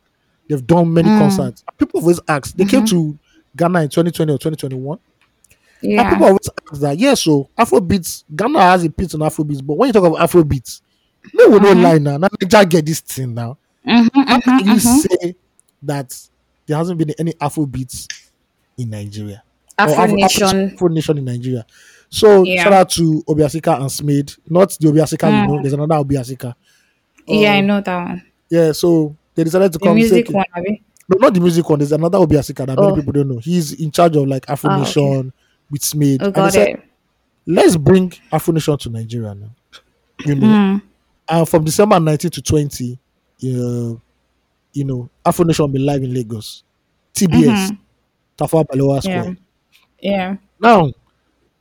They've 0.47 0.65
done 0.65 0.93
many 0.93 1.09
mm. 1.09 1.19
concerts. 1.19 1.63
People 1.78 2.01
always 2.01 2.19
ask, 2.28 2.55
they 2.55 2.65
came 2.65 2.86
mm-hmm. 2.86 2.95
to 3.13 3.19
Ghana 3.55 3.82
in 3.84 3.89
2020 3.89 4.34
or 4.34 4.38
2021. 4.38 4.99
And 5.82 5.91
Yeah. 5.91 6.09
people 6.09 6.26
always 6.26 6.49
ask 6.71 6.82
that, 6.82 6.97
yeah, 6.97 7.13
so 7.15 7.49
Afrobeats, 7.57 8.23
Ghana 8.36 8.61
has 8.61 8.84
a 8.84 8.89
pitch 8.89 9.13
on 9.15 9.21
Afrobeats, 9.21 9.65
but 9.65 9.76
when 9.76 9.88
you 9.88 9.93
talk 9.93 10.05
about 10.05 10.30
Afrobeats, 10.30 10.82
no 11.34 11.49
one 11.49 11.61
don't 11.63 11.76
mm-hmm. 11.78 11.84
lie 11.84 11.97
now. 11.97 12.17
Now 12.17 12.28
Nigeria 12.39 12.65
get 12.65 12.86
this 12.86 12.99
thing 12.99 13.34
now. 13.34 13.57
Mhm, 13.88 14.10
How 14.28 14.40
can 14.42 14.60
you 14.66 14.74
mhm. 14.74 14.80
say 14.80 15.36
that 15.84 16.16
there 16.66 16.78
hasn't 16.78 16.98
been 16.98 17.12
any 17.20 17.34
Afrobeats 17.34 18.08
in 18.78 18.90
Nigeria? 18.90 19.44
or 19.78 19.84
Afro 19.86 20.04
Afro- 20.04 20.16
Nation. 20.16 20.44
Afro, 20.48 20.74
Afro 20.74 20.88
Nation 20.88 21.18
in 21.18 21.26
Nigeria. 21.26 21.66
So 22.10 22.44
Yeah. 22.44 22.64
shout 22.64 22.74
out 22.74 22.90
to 22.92 23.24
Obi 23.28 23.44
Asika 23.44 23.80
and 23.80 23.92
Smith. 23.92 24.38
Not 24.50 24.78
the 24.80 24.88
Obi 24.88 25.00
Asika, 25.00 25.30
you 25.30 25.48
know, 25.48 25.62
there's 25.62 25.74
another 25.74 25.96
Obi 25.96 26.16
Asika. 26.16 26.54
yeah, 27.28 27.54
I 27.54 27.60
Um, 27.60 27.68
know 27.68 27.82
that 27.82 28.06
one. 28.06 28.24
Yeah, 28.50 28.72
so 28.72 29.16
they 29.36 29.44
decided 29.44 29.74
to 29.74 29.80
The 29.80 29.86
come. 29.86 29.96
music 29.96 30.30
one, 30.30 30.46
abi? 30.56 30.82
No, 31.10 31.18
not 31.20 31.34
the 31.34 31.40
music 31.42 31.70
one. 31.70 31.80
There's 31.80 31.92
another 31.92 32.18
Obi 32.20 32.36
Asika 32.38 32.66
that 32.66 32.80
many 32.80 32.92
Oh. 32.92 32.96
people 32.96 33.12
don't 33.12 33.28
know. 33.28 33.40
He's 33.40 33.74
in 33.74 33.92
charge 33.92 34.16
of 34.16 34.28
like 34.28 34.50
Afro 34.50 34.70
Ah, 34.72 34.78
Nation 34.80 35.04
okay. 35.04 35.32
with 35.70 35.84
Smith. 35.84 36.22
Oh, 36.24 36.32
got 36.32 36.54
said, 36.54 36.68
it. 36.70 36.84
let's 37.46 37.76
bring 37.76 38.14
Afro 38.32 38.54
Nation 38.54 38.78
to 38.78 38.90
Nigeria 38.90 39.36
now. 39.36 39.50
You 40.26 40.36
know, 40.36 40.48
Mm. 40.48 40.82
and 41.28 41.50
from 41.50 41.66
December 41.66 42.00
19 42.00 42.32
to 42.32 42.42
20, 42.42 42.98
uh, 43.44 43.96
you 44.74 44.84
know, 44.84 45.10
Afro 45.26 45.46
Nation 45.46 45.64
will 45.66 45.72
be 45.74 45.80
live 45.80 46.04
in 46.04 46.14
Lagos. 46.14 46.64
TBS, 47.14 47.70
Mhm. 47.72 47.78
Tafawa 48.38 48.66
Balewa 48.66 49.00
Square. 49.02 49.38
Yeah. 50.00 50.12
Yeah. 50.12 50.38
Now, 50.60 50.92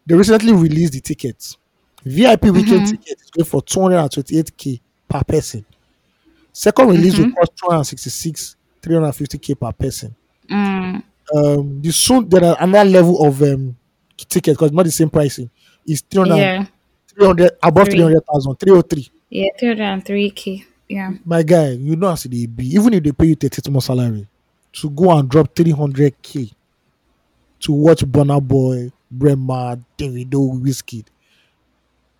they 0.06 0.14
recently 0.16 0.52
released 0.52 0.92
the 0.92 1.00
tickets. 1.00 1.56
VIP 2.04 2.50
weekend 2.50 2.82
Mhm. 2.82 2.90
ticket 2.90 3.18
is 3.22 3.30
going 3.30 3.44
for 3.46 3.62
228k 3.62 4.80
per 5.08 5.22
person. 5.24 5.64
Second 6.52 6.88
release 6.90 7.16
will 7.18 7.26
Mhm. 7.26 7.34
cost 7.34 7.52
266, 7.56 8.56
350k 8.82 9.54
per 9.54 9.72
person. 9.72 10.14
Mm. 10.48 11.02
Um, 11.34 11.80
the 11.82 11.90
soon 11.92 12.28
there 12.28 12.44
are 12.44 12.56
another 12.60 12.90
level 12.90 13.24
of 13.24 13.40
um 13.42 13.74
ticket 14.28 14.54
because 14.54 14.72
not 14.72 14.84
the 14.84 14.90
same 14.92 15.08
pricing. 15.08 15.48
Is 15.86 16.02
300, 16.02 16.36
Yeah. 16.36 16.66
300 17.08 17.50
above 17.62 17.86
Three. 17.88 17.94
300,000, 17.98 18.56
303. 18.56 19.08
Yeah, 19.30 19.48
303k. 19.58 20.64
Yeah. 20.88 21.12
My 21.24 21.42
guy, 21.42 21.70
you 21.70 21.96
know 21.96 22.10
as 22.10 22.24
they 22.24 22.46
be. 22.46 22.66
Even 22.74 22.92
if 22.94 23.02
they 23.02 23.12
pay 23.12 23.26
you 23.26 23.34
30 23.34 23.70
month 23.70 23.84
salary, 23.84 24.26
to 24.72 24.90
go 24.90 25.10
and 25.16 25.28
drop 25.28 25.54
300k 25.54 26.52
to 27.60 27.72
watch 27.72 28.04
Burna 28.04 28.42
Boy, 28.46 28.90
Rema, 29.16 29.78
Davido, 29.96 30.60
Wizkid, 30.60 31.06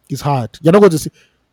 it's 0.09 0.21
hard. 0.23 0.59
You're 0.63 0.73
not 0.73 0.79
going 0.81 0.91
to 0.93 0.99
see. 0.99 1.11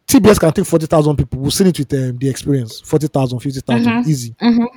TBS 0.07 0.39
can 0.39 0.51
take 0.51 0.65
40,000 0.65 1.15
people. 1.17 1.39
We've 1.39 1.53
seen 1.53 1.67
it 1.67 1.79
with 1.79 1.93
um, 1.93 2.17
the 2.17 2.29
experience 2.29 2.81
40,000, 2.81 3.39
50,000, 3.39 3.85
Mhm. 3.91 4.07
easy. 4.07 4.35
Mhm. 4.41 4.67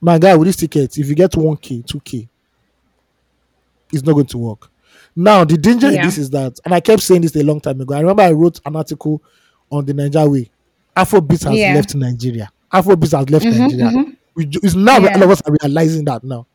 My 0.00 0.18
guy, 0.18 0.36
with 0.36 0.46
this 0.48 0.56
ticket, 0.56 0.96
if 0.98 1.08
you 1.08 1.14
get 1.14 1.32
1k, 1.36 1.82
2k, 1.82 2.28
it's 3.92 4.02
not 4.02 4.12
going 4.14 4.26
to 4.26 4.38
work. 4.38 4.70
Now, 5.16 5.44
the 5.44 5.56
danger 5.58 5.88
in 5.88 5.94
this 6.04 6.18
is 6.18 6.30
that, 6.30 6.58
and 6.64 6.72
I 6.74 6.80
kept 6.80 7.02
saying 7.02 7.22
this 7.22 7.34
a 7.36 7.42
long 7.42 7.60
time 7.60 7.80
ago. 7.80 7.94
I 7.94 8.00
remember 8.00 8.22
I 8.22 8.32
wrote 8.32 8.60
an 8.64 8.76
article 8.76 9.22
on 9.70 9.84
the 9.84 9.92
Nigeria 9.94 10.28
way. 10.28 10.50
Afrobeat 11.04 11.44
has 11.44 11.54
Yeah. 11.58 11.74
left 11.74 11.94
Nigeria. 11.94 12.50
Afrobeat 12.72 13.12
has 13.12 13.30
left 13.30 13.44
Mhm, 13.44 13.58
Nigeria. 13.58 13.84
mhm. 13.86 14.16
We 14.34 14.48
it's 14.62 14.74
now 14.74 14.98
Yeah. 14.98 15.14
all 15.16 15.22
of 15.24 15.30
us 15.30 15.42
are 15.46 15.56
realizing 15.62 16.04
that 16.04 16.22
now. 16.24 16.46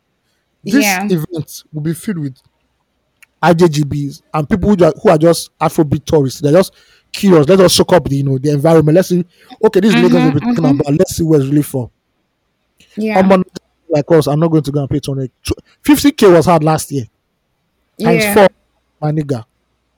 This 0.64 0.74
Yeah. 0.84 1.04
event 1.04 1.64
will 1.72 1.82
be 1.82 1.94
filled 1.94 2.18
with 2.18 2.36
IJGBs 3.42 4.22
and 4.34 4.48
people 4.48 4.74
who 4.74 4.84
are, 4.84 4.92
who 5.02 5.10
are 5.10 5.18
just 5.18 5.50
Afrobeat 5.60 6.04
tourists. 6.04 6.40
They're 6.40 6.52
just 6.52 6.72
curious. 7.12 7.48
Let 7.48 7.60
us 7.60 7.74
soak 7.74 7.92
up 7.92 8.08
the 8.08 8.16
you 8.16 8.22
know 8.24 8.38
the 8.38 8.50
environment. 8.50 8.96
Let's 8.96 9.08
see. 9.08 9.24
Okay, 9.64 9.80
this 9.80 9.94
is 9.94 10.02
Lagos 10.02 10.12
we'll 10.22 10.32
be 10.32 10.40
talking 10.40 10.58
about. 10.80 10.94
Let's 10.94 11.16
see 11.16 11.22
where 11.22 11.40
it's 11.40 11.48
really 11.48 11.62
for. 11.62 11.90
Yeah. 12.96 13.20
Someone 13.20 13.44
like 13.90 14.10
us, 14.10 14.26
I'm 14.26 14.40
not 14.40 14.48
going 14.50 14.62
to 14.64 14.72
go 14.72 14.80
and 14.80 14.90
pay 14.90 14.98
200. 15.00 15.30
50k 15.84 16.32
was 16.32 16.46
hard 16.46 16.64
last 16.64 16.90
year. 16.90 17.04
Times 18.00 18.24
yeah. 18.24 18.34
four, 18.34 18.48
my 19.00 19.10
nigga, 19.12 19.44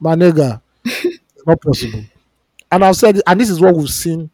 my 0.01 0.15
nigga, 0.15 0.61
not 1.47 1.61
possible. 1.61 2.03
And 2.70 2.85
I've 2.85 2.97
said, 2.97 3.20
and 3.27 3.41
this 3.41 3.51
is 3.51 3.61
what 3.61 3.75
we've 3.75 3.89
seen 3.89 4.31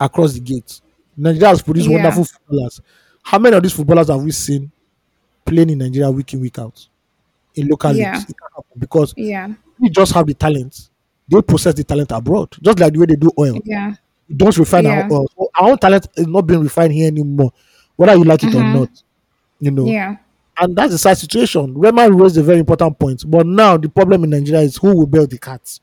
across 0.00 0.32
the 0.34 0.40
gate. 0.40 0.80
Nigeria 1.16 1.48
has 1.48 1.62
produced 1.62 1.88
Yeah. 1.88 1.96
wonderful 1.96 2.24
footballers. 2.24 2.80
How 3.22 3.38
many 3.38 3.56
of 3.56 3.62
these 3.62 3.72
footballers 3.72 4.08
have 4.08 4.22
we 4.22 4.30
seen 4.32 4.70
playing 5.44 5.70
in 5.70 5.78
Nigeria 5.78 6.10
week 6.10 6.32
in, 6.34 6.40
week 6.40 6.58
out? 6.58 6.86
In 7.54 7.68
local 7.68 7.92
Yeah. 7.92 8.12
leagues. 8.12 8.30
It 8.30 8.36
can't 8.38 8.52
happen 8.54 8.78
because 8.78 9.14
Yeah. 9.16 9.48
we 9.78 9.90
just 9.90 10.12
have 10.12 10.26
the 10.26 10.34
talent. 10.34 10.90
They 11.28 11.42
process 11.42 11.74
the 11.74 11.84
talent 11.84 12.10
abroad, 12.12 12.56
just 12.62 12.78
like 12.78 12.92
the 12.92 12.98
way 13.00 13.06
they 13.06 13.16
do 13.16 13.30
oil. 13.38 13.58
Yeah. 13.64 13.94
We 14.28 14.34
don't 14.36 14.56
refine 14.56 14.84
Yeah. 14.84 15.02
our 15.02 15.12
oil. 15.12 15.26
So 15.36 15.50
our 15.60 15.70
own 15.70 15.78
talent 15.78 16.06
is 16.16 16.26
not 16.26 16.42
being 16.46 16.60
refined 16.60 16.92
here 16.92 17.08
anymore, 17.08 17.52
whether 17.96 18.14
you 18.14 18.24
like 18.24 18.44
it 18.44 18.54
or 18.54 18.60
Mhm. 18.60 18.74
not. 18.74 19.02
You 19.60 19.72
know, 19.72 19.86
Yeah. 19.86 20.16
and 20.60 20.76
that's 20.76 20.92
the 20.92 20.98
sad 20.98 21.18
situation. 21.18 21.74
Rema 21.76 22.08
raised 22.10 22.36
a 22.38 22.42
very 22.42 22.60
important 22.60 22.96
point, 22.98 23.24
but 23.28 23.44
now 23.46 23.76
the 23.76 23.88
problem 23.88 24.22
in 24.24 24.30
Nigeria 24.30 24.60
is 24.62 24.76
who 24.76 24.94
will 24.96 25.06
build 25.06 25.30
the 25.30 25.38
cats? 25.38 25.80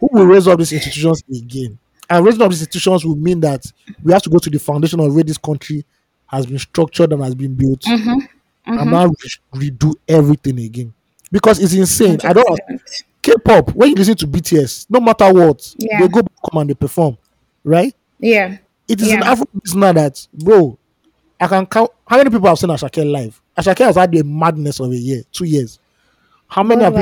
Who 0.00 0.08
will 0.12 0.26
raise 0.26 0.46
up 0.48 0.58
these 0.58 0.72
institutions 0.72 1.22
again? 1.32 1.78
And 2.10 2.24
raising 2.24 2.42
up 2.42 2.50
these 2.50 2.60
institutions 2.60 3.04
will 3.04 3.16
mean 3.16 3.40
that 3.40 3.64
we 4.02 4.12
have 4.12 4.22
to 4.22 4.30
go 4.30 4.38
to 4.38 4.48
the 4.50 4.58
foundation 4.58 4.98
of 5.00 5.14
where 5.14 5.24
this 5.24 5.38
country 5.38 5.84
has 6.26 6.46
been 6.46 6.58
structured 6.58 7.12
and 7.12 7.22
has 7.22 7.34
been 7.34 7.54
built, 7.54 7.82
Mhm. 7.82 8.28
and 8.66 8.90
now 8.90 9.06
re- 9.06 9.70
redo 9.70 9.94
everything 10.06 10.58
again. 10.60 10.92
Because 11.30 11.58
it's 11.60 11.74
insane. 11.74 12.18
I 12.24 12.32
don't 12.32 12.48
100%. 12.48 13.04
K-pop. 13.20 13.74
When 13.74 13.90
you 13.90 13.94
listen 13.96 14.14
to 14.16 14.26
BTS, 14.26 14.86
no 14.88 15.00
matter 15.00 15.32
what, 15.32 15.74
Yeah. 15.78 16.00
they 16.00 16.08
go 16.08 16.22
back 16.22 16.32
home 16.42 16.60
and 16.62 16.70
they 16.70 16.74
perform, 16.74 17.18
right? 17.64 17.94
Yeah. 18.18 18.56
It 18.86 19.00
is 19.02 19.08
Yeah. 19.08 19.30
Africa 19.30 19.50
now 19.74 19.92
that, 19.92 20.26
bro, 20.32 20.78
I 21.40 21.46
can 21.46 21.66
count 21.66 21.90
how 22.06 22.16
many 22.16 22.30
people 22.30 22.48
have 22.48 22.58
seen 22.58 22.70
Ashake 22.70 23.04
live. 23.04 23.40
Ashake 23.56 23.78
has 23.84 23.96
had 23.96 24.14
a 24.16 24.24
madness 24.24 24.80
of 24.80 24.90
a 24.90 24.96
year, 24.96 25.22
two 25.30 25.44
years. 25.44 25.78
How 26.46 26.62
many 26.62 26.82
people 26.84 26.98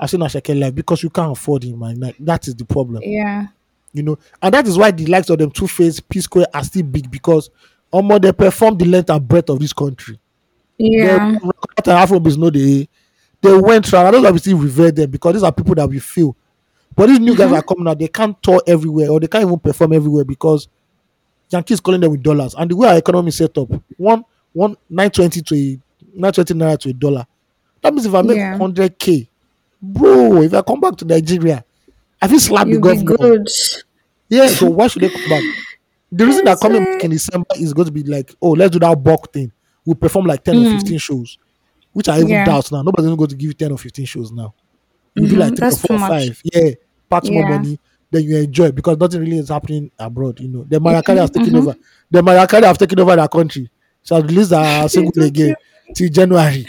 have 0.00 0.10
seen 0.10 0.20
Ashake 0.20 0.54
live? 0.58 0.74
Because 0.74 1.02
you 1.02 1.08
can't 1.10 1.32
afford 1.32 1.64
him, 1.64 1.78
man. 1.78 2.12
That 2.20 2.46
is 2.48 2.54
the 2.54 2.64
problem, 2.66 3.02
Yeah. 3.02 3.46
You 3.92 4.02
know. 4.02 4.18
And 4.40 4.54
that 4.54 4.66
is 4.66 4.76
why 4.78 4.90
the 4.90 5.06
likes 5.06 5.30
of 5.30 5.38
them 5.38 5.50
Two 5.50 5.66
Face, 5.68 6.00
P 6.00 6.20
Square 6.20 6.46
are 6.54 6.64
still 6.64 6.82
big 6.84 7.10
because 7.10 7.50
almost 7.90 8.22
they 8.22 8.32
perform 8.32 8.76
the 8.78 8.84
length 8.86 9.10
and 9.10 9.26
breadth 9.26 9.50
of 9.50 9.58
this 9.60 9.72
country. 9.72 10.18
Yeah. 10.78 11.38
They, 11.84 11.92
Afrobeats 11.92 12.36
know 12.38 12.50
they 12.50 12.88
they 13.40 13.54
went 13.56 13.92
around. 13.92 14.06
I 14.06 14.10
don't 14.12 14.22
know 14.22 14.28
if 14.28 14.34
we 14.34 14.38
still 14.40 14.58
revere 14.58 14.92
them 14.92 15.10
because 15.10 15.34
these 15.34 15.42
are 15.42 15.52
people 15.52 15.74
that 15.76 15.88
we 15.88 15.98
feel. 15.98 16.36
But 16.94 17.06
these 17.08 17.20
new 17.20 17.34
guys 17.36 17.46
Mm-hmm. 17.48 17.54
are 17.54 17.62
coming 17.62 17.88
out, 17.88 17.98
they 17.98 18.08
can't 18.08 18.40
tour 18.42 18.60
everywhere 18.66 19.10
or 19.10 19.18
they 19.20 19.26
can't 19.26 19.44
even 19.44 19.58
perform 19.58 19.92
everywhere 19.94 20.24
because 20.24 20.68
Yankees 21.50 21.80
calling 21.80 22.00
them 22.00 22.10
with 22.10 22.22
dollars. 22.22 22.54
And 22.54 22.70
the 22.70 22.76
way 22.76 22.88
our 22.88 22.98
economy 22.98 23.28
is 23.28 23.36
set 23.36 23.56
up, 23.58 23.68
one 23.96 24.24
one 24.52 24.76
nine 24.88 25.10
twenty 25.10 25.42
to 25.42 25.54
a 25.54 25.78
nine 26.14 26.32
twenty 26.32 26.54
naira 26.54 26.78
to 26.78 26.90
a 26.90 26.92
dollar. 26.92 27.26
That 27.82 27.92
means 27.92 28.06
if 28.06 28.14
I 28.14 28.22
make 28.22 28.36
Yeah. 28.36 28.56
hundred 28.56 28.98
k, 28.98 29.28
bro, 29.80 30.42
if 30.42 30.54
I 30.54 30.62
come 30.62 30.80
back 30.80 30.96
to 30.96 31.04
Nigeria, 31.04 31.64
I 32.22 32.28
feel 32.28 32.40
slap 32.40 32.66
the 32.68 32.78
government. 32.78 33.18
good. 33.18 33.48
Yeah, 34.28 34.46
so 34.46 34.70
why 34.70 34.86
should 34.86 35.02
they 35.02 35.10
come 35.10 35.28
back? 35.28 35.42
The 36.10 36.26
reason 36.26 36.44
they're 36.44 36.56
coming 36.56 36.84
back 36.84 37.04
in 37.04 37.10
December 37.10 37.46
is 37.56 37.72
going 37.74 37.86
to 37.86 37.92
be 37.92 38.02
like, 38.02 38.32
oh, 38.40 38.50
let's 38.52 38.70
do 38.72 38.78
that 38.78 39.02
bulk 39.02 39.32
thing. 39.32 39.50
We'll 39.84 39.96
perform 39.96 40.26
like 40.26 40.44
10 40.44 40.56
or 40.66 40.70
15 40.78 40.98
shows, 40.98 41.38
which 41.92 42.08
I 42.08 42.16
even 42.18 42.28
Mm. 42.28 42.30
Yeah. 42.30 42.44
doubt 42.44 42.70
now. 42.72 42.82
Nobody's 42.82 43.14
going 43.14 43.28
to 43.30 43.34
give 43.36 43.48
you 43.48 43.52
10 43.54 43.72
or 43.72 43.78
15 43.78 44.04
shows 44.06 44.30
now. 44.32 44.54
You 45.14 45.26
do 45.28 45.36
like 45.36 45.56
three 45.56 45.68
or 45.68 45.70
four 45.72 45.96
or 45.96 45.98
five. 45.98 46.40
Yeah, 46.44 46.70
pack 47.10 47.24
more 47.24 47.48
money, 47.48 47.78
then 48.10 48.22
you 48.22 48.36
enjoy 48.38 48.72
because 48.72 48.96
nothing 48.98 49.20
really 49.20 49.38
is 49.38 49.48
happening 49.50 49.90
abroad. 49.98 50.38
You 50.40 50.48
know, 50.48 50.64
the 50.64 50.80
Mariah 50.80 51.02
Carey 51.02 51.18
has 51.18 51.30
taken 51.30 51.48
Mm-hmm. 51.52 51.68
over. 51.68 51.76
The 52.10 52.22
Mariah 52.22 52.46
Carey 52.46 52.64
have 52.64 52.78
taken 52.78 53.00
over 53.00 53.16
their 53.16 53.28
country. 53.28 53.68
So 54.02 54.16
I'll 54.16 54.22
release 54.22 54.52
a 54.52 54.88
single 54.88 55.22
again 55.24 55.54
till 55.94 56.08
January. 56.08 56.64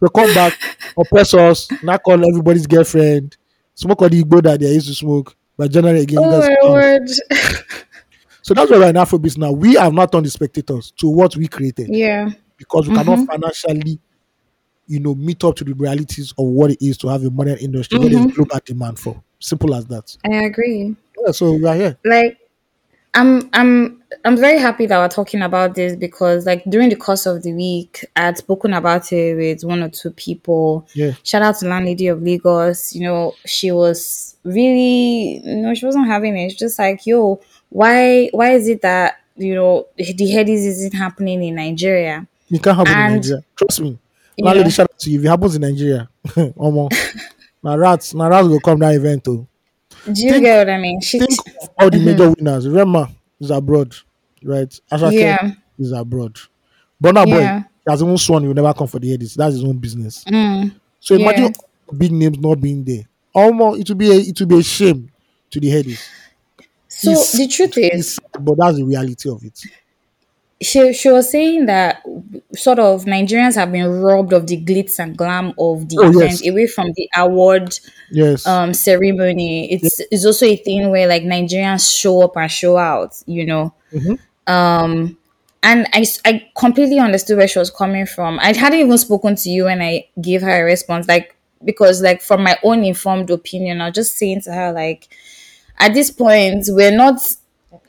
So 0.00 0.08
come 0.08 0.34
back, 0.34 0.58
oppress 0.96 1.34
us, 1.34 1.68
now 1.82 1.96
call 1.98 2.14
everybody's 2.28 2.66
girlfriend, 2.66 3.36
smoke 3.74 4.02
all 4.02 4.08
the 4.08 4.22
Igbo 4.22 4.42
that 4.42 4.60
they 4.60 4.72
used 4.72 4.88
to 4.88 4.94
smoke. 4.94 5.36
but 5.56 5.70
generally 5.70 6.00
again, 6.00 6.18
Oh 6.20 6.40
my 6.40 6.70
word. 6.70 7.08
So 8.44 8.54
that's 8.54 8.70
why 8.70 8.78
we're 8.78 8.88
in 8.88 8.96
Afrobeats 8.96 9.38
now. 9.38 9.52
We 9.52 9.74
have 9.74 9.92
not 9.92 10.10
turned 10.10 10.26
the 10.26 10.30
spectators 10.30 10.90
to 10.98 11.08
what 11.08 11.36
we 11.36 11.46
created 11.46 11.88
Yeah. 11.90 12.30
because 12.56 12.88
we 12.88 12.94
cannot 12.96 13.18
mm-hmm. 13.18 13.24
financially, 13.26 14.00
you 14.88 14.98
know, 14.98 15.14
meet 15.14 15.44
up 15.44 15.54
to 15.56 15.64
the 15.64 15.74
realities 15.74 16.32
of 16.36 16.46
what 16.46 16.72
it 16.72 16.84
is 16.84 16.98
to 16.98 17.08
have 17.08 17.22
a 17.24 17.30
modern 17.30 17.58
industry 17.58 18.00
where 18.00 18.08
there's 18.08 18.20
mm-hmm. 18.22 18.34
global 18.42 18.58
demand 18.64 18.98
for. 18.98 19.22
Simple 19.38 19.74
as 19.76 19.86
that. 19.86 20.16
I 20.24 20.44
agree. 20.44 20.94
Yeah, 21.24 21.30
so 21.30 21.52
we 21.52 21.64
are 21.66 21.74
here. 21.76 21.98
like 22.04 22.38
i'm 23.14 23.48
i'm 23.52 24.02
i'm 24.24 24.36
very 24.36 24.58
happy 24.58 24.86
that 24.86 24.98
we're 24.98 25.08
talking 25.08 25.42
about 25.42 25.74
this 25.74 25.94
because 25.96 26.46
like 26.46 26.62
during 26.68 26.88
the 26.88 26.96
course 26.96 27.26
of 27.26 27.42
the 27.42 27.52
week 27.52 28.04
i 28.16 28.20
had 28.22 28.38
spoken 28.38 28.72
about 28.72 29.12
it 29.12 29.36
with 29.36 29.64
one 29.64 29.82
or 29.82 29.88
two 29.90 30.10
people 30.12 30.86
Yeah. 30.94 31.12
shout 31.22 31.42
out 31.42 31.58
to 31.58 31.66
landlady 31.68 32.08
of 32.08 32.22
lagos 32.22 32.94
you 32.94 33.02
know 33.02 33.34
she 33.44 33.70
was 33.70 34.36
really 34.44 35.42
you 35.44 35.56
know 35.56 35.74
she 35.74 35.84
wasn't 35.86 36.06
having 36.06 36.36
it 36.38 36.46
it's 36.46 36.54
just 36.54 36.78
like 36.78 37.04
yo 37.06 37.40
why 37.68 38.28
why 38.32 38.52
is 38.52 38.66
it 38.68 38.80
that 38.82 39.18
you 39.36 39.54
know 39.54 39.86
the 39.96 40.04
headies 40.04 40.64
isn't 40.66 40.94
happening 40.94 41.42
in 41.42 41.54
nigeria 41.56 42.26
You 42.48 42.60
can't 42.60 42.76
happen 42.76 42.92
in 42.92 43.14
Nigeria. 43.16 43.42
Trust 43.56 43.80
me. 43.80 43.98
you 44.36 44.44
Now, 44.44 44.52
lady, 44.52 44.64
know- 44.64 44.70
shout 44.70 44.88
out 44.92 44.98
to 45.00 45.10
you. 45.10 45.18
If 45.20 45.24
it 45.24 45.28
happens 45.28 45.54
in 45.56 45.62
Nigeria, 45.62 46.06
Omo, 46.60 46.90
now 47.64 47.76
rats, 47.78 48.12
my 48.12 48.28
rats 48.28 48.46
will 48.48 48.60
come 48.60 48.78
that 48.80 48.94
event. 48.94 49.24
Oh. 49.26 49.46
Do 50.10 50.22
you 50.22 50.30
Think- 50.32 50.44
get 50.44 50.58
what 50.58 50.70
i 50.70 50.78
mean 50.78 51.00
she 51.00 51.18
Think 51.20 51.32
all 51.78 51.90
the 51.90 51.98
major 51.98 52.30
winners. 52.30 52.68
Rema 52.68 53.10
is 53.40 53.50
abroad, 53.50 53.94
right? 54.42 54.80
Ashake 54.90 55.12
Yeah. 55.12 55.52
is 55.78 55.92
abroad. 55.92 56.38
Burna 57.02 57.24
Boy 57.24 57.38
Yeah. 57.38 57.60
he 57.84 57.90
has 57.90 58.02
even 58.02 58.18
sworn 58.18 58.42
he 58.42 58.48
will 58.48 58.54
never 58.54 58.74
come 58.74 58.86
for 58.86 58.98
the 58.98 59.08
Headies. 59.16 59.34
That's 59.34 59.54
his 59.54 59.64
own 59.64 59.78
business. 59.78 60.24
Mm, 60.24 60.72
So 61.00 61.14
imagine 61.14 61.52
big 61.96 62.12
names 62.12 62.38
not 62.38 62.60
being 62.60 62.84
there. 62.84 63.04
Almost 63.34 63.80
it 63.80 63.88
will 63.88 63.96
be 63.96 64.10
a, 64.10 64.14
it 64.14 64.38
will 64.40 64.46
be 64.46 64.58
a 64.58 64.62
shame 64.62 65.08
to 65.50 65.60
the 65.60 65.68
headies. 65.68 66.00
so 66.88 67.10
It's- 67.10 67.32
the 67.32 67.46
truth 67.48 67.78
is 67.78 68.18
but 68.40 68.54
that's 68.58 68.76
the 68.78 68.84
reality 68.84 69.28
of 69.30 69.42
it. 69.44 69.60
She 70.62 70.92
she 70.92 71.10
was 71.10 71.30
saying 71.30 71.66
that 71.66 72.02
sort 72.54 72.78
of 72.78 73.04
Nigerians 73.04 73.54
have 73.56 73.72
been 73.72 74.00
robbed 74.00 74.32
of 74.32 74.46
the 74.46 74.56
glitz 74.62 74.98
and 74.98 75.16
glam 75.16 75.52
of 75.58 75.88
the 75.88 75.98
Oh, 76.00 76.08
event 76.10 76.40
yes. 76.42 76.48
away 76.48 76.66
from 76.66 76.92
the 76.96 77.08
award 77.16 77.78
Yes. 78.10 78.46
um 78.46 78.72
ceremony. 78.74 79.72
It's 79.72 80.00
it's 80.10 80.24
also 80.24 80.46
a 80.46 80.56
thing 80.56 80.90
where 80.90 81.06
like 81.08 81.22
Nigerians 81.24 81.98
show 82.00 82.22
up 82.22 82.36
and 82.36 82.50
show 82.50 82.76
out, 82.76 83.14
you 83.26 83.46
know. 83.46 83.74
Mhm. 83.92 84.18
Um 84.46 85.18
and 85.64 85.86
I, 85.92 86.04
I 86.24 86.48
completely 86.56 86.98
understood 86.98 87.38
where 87.38 87.46
she 87.46 87.60
was 87.60 87.70
coming 87.70 88.04
from. 88.04 88.40
I 88.40 88.52
hadn't 88.52 88.80
even 88.80 88.98
spoken 88.98 89.36
to 89.36 89.48
you 89.48 89.64
when 89.64 89.80
I 89.80 90.06
gave 90.20 90.42
her 90.42 90.50
a 90.50 90.64
response, 90.64 91.06
like 91.06 91.36
because 91.64 92.02
like 92.02 92.20
from 92.20 92.42
my 92.42 92.58
own 92.64 92.84
informed 92.84 93.30
opinion, 93.30 93.80
I 93.80 93.86
was 93.86 93.94
just 93.94 94.16
saying 94.16 94.40
to 94.42 94.52
her 94.52 94.72
like 94.72 95.08
at 95.78 95.94
this 95.94 96.10
point 96.10 96.64
we're 96.68 96.96
not 96.96 97.20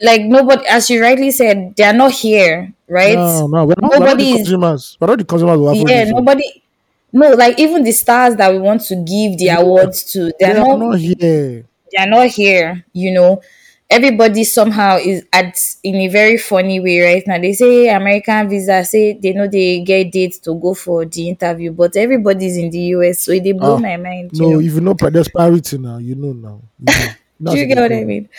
like 0.02 0.22
nobody 0.22 0.66
as 0.68 0.90
you 0.90 1.02
rightly 1.02 1.32
said, 1.32 1.74
they're 1.76 1.94
not 1.94 2.12
here, 2.12 2.74
right? 2.88 3.16
no, 3.16 3.48
no, 3.48 3.66
we're 3.66 3.74
not, 3.80 3.92
we're 3.92 4.00
not 4.00 4.00
nobody 4.00 4.34
consumers. 4.36 4.98
We're 5.00 5.08
not 5.08 5.18
the 5.20 5.26
consumers 5.26 5.90
yeah, 5.90 6.06
nobody 6.06 6.64
no, 7.12 7.30
like 7.34 7.60
even 7.60 7.84
the 7.84 7.92
stars 7.92 8.36
that 8.38 8.52
we 8.52 8.60
want 8.60 8.82
to 8.86 8.96
give 8.96 9.38
the 9.38 9.50
awards 9.50 10.04
to, 10.14 10.26
They 10.26 10.34
they're 10.40 10.56
not 10.56 10.80
not 10.80 10.98
here. 11.00 11.66
they're 11.92 12.08
not 12.08 12.28
here, 12.28 12.86
you 12.94 13.12
know. 13.12 13.42
Everybody 13.90 14.44
somehow 14.44 14.98
is 14.98 15.24
at 15.32 15.60
in 15.84 15.96
a 15.98 16.08
very 16.08 16.38
funny 16.40 16.80
way 16.80 17.02
right 17.02 17.24
now. 17.28 17.38
They 17.38 17.54
say 17.54 17.90
American 17.90 18.50
visa, 18.50 18.84
say 18.84 19.14
they 19.14 19.34
know 19.34 19.48
they 19.48 19.82
get 19.82 20.12
dates 20.12 20.40
to 20.40 20.56
go 20.56 20.74
for 20.74 21.06
the 21.06 21.30
interview, 21.30 21.72
but 21.72 21.96
everybody's 21.96 22.58
in 22.58 22.72
the 22.72 22.80
US, 22.98 23.20
so 23.20 23.32
they 23.38 23.52
blow 23.52 23.76
Ah, 23.76 23.78
my 23.78 23.98
mind. 23.98 24.32
No, 24.34 24.48
you 24.48 24.54
know? 24.54 24.60
if 24.62 24.74
you 24.74 24.82
know 24.82 24.94
there's 24.96 25.28
priority 25.30 25.78
now, 25.78 25.98
you 26.00 26.16
know 26.16 26.34
now. 26.34 26.62
You 26.80 26.86
know. 27.40 27.54
Do 27.54 27.60
you 27.60 27.66
get 27.68 27.78
what 27.78 27.92
I 27.92 28.04
mean? 28.04 28.30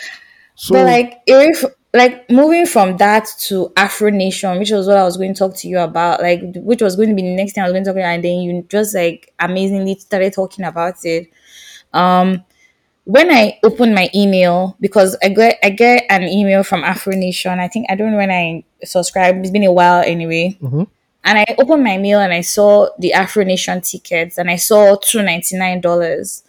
So 0.55 0.75
but 0.75 0.85
like 0.85 1.21
if 1.27 1.63
like 1.93 2.29
moving 2.29 2.65
from 2.65 2.97
that 2.97 3.27
to 3.39 3.71
Afro 3.77 4.09
Nation, 4.09 4.57
which 4.59 4.71
was 4.71 4.87
what 4.87 4.97
I 4.97 5.03
was 5.03 5.17
going 5.17 5.33
to 5.33 5.37
talk 5.39 5.55
to 5.57 5.67
you 5.67 5.79
about, 5.79 6.21
like 6.21 6.41
which 6.55 6.81
was 6.81 6.95
going 6.95 7.09
to 7.09 7.15
be 7.15 7.21
the 7.21 7.35
next 7.35 7.53
thing 7.53 7.63
I 7.63 7.67
was 7.67 7.73
going 7.73 7.83
to 7.83 7.89
talk 7.89 7.97
about, 7.97 8.15
and 8.15 8.23
then 8.23 8.39
you 8.39 8.65
just 8.69 8.95
like 8.95 9.33
amazingly 9.39 9.95
started 9.95 10.33
talking 10.33 10.65
about 10.65 10.95
it. 11.05 11.29
Um 11.93 12.43
when 13.05 13.31
I 13.31 13.59
opened 13.63 13.93
my 13.93 14.09
email, 14.15 14.75
because 14.79 15.15
I 15.23 15.29
get 15.29 15.59
I 15.63 15.69
get 15.69 16.05
an 16.09 16.23
email 16.23 16.63
from 16.63 16.83
Afro 16.83 17.13
Nation, 17.13 17.59
I 17.59 17.67
think 17.67 17.85
I 17.89 17.95
don't 17.95 18.11
know 18.11 18.17
when 18.17 18.31
I 18.31 18.63
subscribed, 18.83 19.39
it's 19.39 19.51
been 19.51 19.63
a 19.63 19.71
while 19.73 20.01
anyway. 20.05 20.57
Mhm. 20.61 20.87
And 21.23 21.37
I 21.39 21.45
opened 21.59 21.83
my 21.83 21.97
mail 21.97 22.19
and 22.19 22.33
I 22.33 22.41
saw 22.41 22.89
the 22.99 23.13
Afro 23.13 23.43
Nation 23.43 23.81
tickets 23.81 24.37
and 24.37 24.49
I 24.49 24.55
saw 24.57 24.95
two 24.95 25.21
ninety 25.21 25.57
nine 25.57 25.81
dollars 25.81 26.43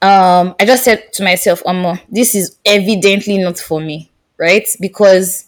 um 0.00 0.54
i 0.60 0.64
just 0.64 0.84
said 0.84 1.12
to 1.12 1.24
myself 1.24 1.62
um 1.66 1.98
this 2.08 2.34
is 2.34 2.56
evidently 2.64 3.38
not 3.38 3.58
for 3.58 3.80
me 3.80 4.10
right? 4.40 4.68
Because 4.78 5.46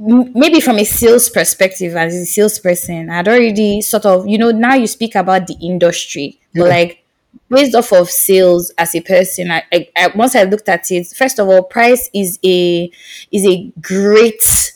m- 0.00 0.32
maybe 0.34 0.60
from 0.60 0.78
a 0.78 0.84
sales 0.84 1.28
perspective 1.28 1.96
as 1.96 2.14
a 2.14 2.24
salesperson 2.24 3.10
i'd 3.10 3.28
already 3.28 3.80
sort 3.80 4.06
of 4.06 4.26
you 4.26 4.38
know 4.38 4.50
now 4.50 4.74
you 4.74 4.86
speak 4.86 5.14
about 5.14 5.46
the 5.46 5.56
industry 5.62 6.38
but 6.54 6.68
like 6.68 7.04
based 7.50 7.74
off 7.74 7.92
of 7.92 8.08
sales 8.10 8.70
as 8.78 8.94
a 8.94 9.00
person 9.00 9.50
I, 9.50 9.62
I, 9.72 9.88
I 9.96 10.06
once 10.14 10.34
i 10.36 10.44
looked 10.44 10.68
at 10.68 10.90
it 10.90 11.06
first 11.08 11.38
of 11.38 11.48
all 11.48 11.62
price 11.62 12.10
is 12.14 12.38
a 12.44 12.90
is 13.32 13.46
a 13.46 13.70
great 13.80 14.72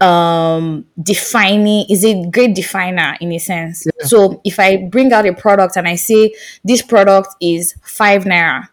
um 0.00 0.84
defining 1.02 1.84
is 1.90 2.04
a 2.04 2.24
great 2.30 2.54
definer 2.54 3.16
in 3.20 3.32
a 3.32 3.38
sense 3.38 3.84
so 4.00 4.40
if 4.44 4.60
i 4.60 4.76
bring 4.76 5.12
out 5.12 5.26
a 5.26 5.32
product 5.34 5.76
and 5.76 5.88
i 5.88 5.96
say 5.96 6.32
this 6.62 6.82
product 6.82 7.28
is 7.40 7.74
five 7.82 8.22
naira 8.24 8.68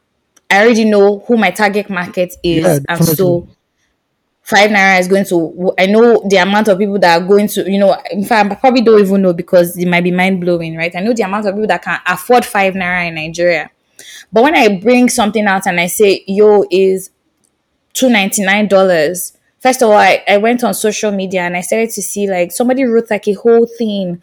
i 0.52 0.64
already 0.64 0.86
know 0.86 1.20
who 1.28 1.36
my 1.36 1.50
target 1.50 1.90
market 1.90 2.36
is 2.44 2.64
Yeah, 2.64 2.74
and 2.76 2.86
definitely. 2.88 3.16
so 3.16 3.48
five 4.44 4.70
naira 4.70 5.00
is 5.00 5.08
going 5.08 5.26
to 5.26 5.74
i 5.80 5.88
know 5.88 6.22
the 6.30 6.36
amount 6.38 6.68
of 6.68 6.78
people 6.78 7.00
that 7.00 7.20
are 7.20 7.26
going 7.26 7.48
to 7.48 7.72
you 7.72 7.80
know 7.80 7.98
in 8.12 8.24
fact 8.24 8.52
i 8.52 8.56
probably 8.56 8.82
don't 8.82 9.02
even 9.02 9.24
know 9.24 9.34
because 9.34 9.76
it 9.78 9.88
might 9.88 10.04
be 10.04 10.12
mind-blowing 10.12 10.76
right 10.78 10.96
i 10.96 11.00
know 11.00 11.14
the 11.14 11.24
amount 11.24 11.48
of 11.48 11.56
people 11.56 11.68
that 11.68 11.82
can 11.82 12.00
afford 12.06 12.46
five 12.46 12.76
naira 12.76 13.08
in 13.08 13.16
nigeria 13.16 13.72
but 14.32 14.44
when 14.44 14.54
i 14.56 14.78
bring 14.78 15.10
something 15.10 15.46
out 15.48 15.66
and 15.66 15.80
i 15.80 15.88
say 15.88 16.24
yo 16.28 16.64
is 16.70 17.10
two 17.94 18.10
ninety 18.10 18.44
nine 18.44 18.68
dollars. 18.68 19.35
First 19.66 19.82
of 19.82 19.90
all, 19.90 19.98
I, 19.98 20.24
I 20.28 20.38
went 20.38 20.64
on 20.64 20.76
social 20.76 21.12
media 21.12 21.42
and 21.42 21.58
I 21.58 21.62
started 21.62 21.90
to 21.90 22.02
see 22.04 22.30
like 22.30 22.52
somebody 22.52 22.84
wrote 22.84 23.10
like 23.10 23.28
a 23.28 23.34
whole 23.34 23.66
thing 23.66 24.22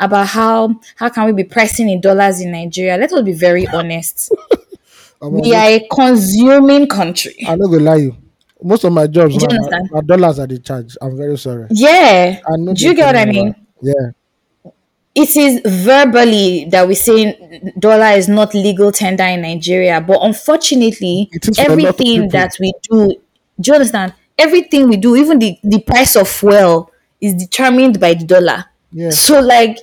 about 0.00 0.28
how 0.28 0.80
how 0.96 1.10
can 1.10 1.26
we 1.26 1.32
be 1.32 1.44
pricing 1.44 1.90
in 1.90 2.00
dollars 2.00 2.40
in 2.40 2.52
Nigeria. 2.52 2.96
Let 2.96 3.12
us 3.12 3.22
be 3.22 3.32
very 3.32 3.66
honest. 3.66 4.32
We 5.20 5.52
are 5.52 5.66
a 5.66 5.86
consuming 5.92 6.86
country. 6.86 7.36
I'm 7.46 7.58
not 7.58 7.66
gonna 7.66 7.82
lie 7.82 7.96
you. 7.96 8.16
Most 8.62 8.84
of 8.84 8.92
my 8.94 9.06
jobs 9.08 9.36
Do 9.36 9.46
you 9.50 9.68
are 9.92 10.00
dollars 10.00 10.38
are 10.38 10.46
the 10.46 10.58
charge. 10.58 10.96
I'm 11.02 11.18
very 11.18 11.36
sorry. 11.36 11.66
Yeah. 11.70 12.40
Do 12.72 12.86
you 12.86 12.94
get 12.94 13.04
what 13.04 13.16
I 13.16 13.26
mean? 13.26 13.54
Yeah. 13.82 14.72
It 15.14 15.36
is 15.36 15.60
verbally 15.84 16.66
that 16.70 16.88
we 16.88 16.94
say 16.94 17.36
dollar 17.78 18.16
is 18.16 18.28
not 18.28 18.54
legal 18.54 18.90
tender 18.92 19.24
in 19.24 19.42
Nigeria, 19.42 20.00
but 20.00 20.20
unfortunately, 20.22 21.28
It 21.32 21.46
is 21.46 21.58
for 21.58 21.62
a 21.62 21.68
lot 21.68 21.72
of 21.72 21.84
everything 21.84 22.28
that 22.30 22.56
we 22.58 22.72
do, 22.88 23.16
do 23.60 23.70
you 23.70 23.74
understand? 23.74 24.14
Everything 24.38 24.88
we 24.88 24.96
do, 24.96 25.16
even 25.16 25.38
the, 25.38 25.58
the 25.64 25.80
price 25.80 26.16
of 26.16 26.42
well, 26.42 26.90
is 27.20 27.34
determined 27.34 27.98
by 28.00 28.14
the 28.14 28.24
dollar. 28.24 28.66
Yeah. 28.92 29.10
So, 29.10 29.40
like, 29.40 29.78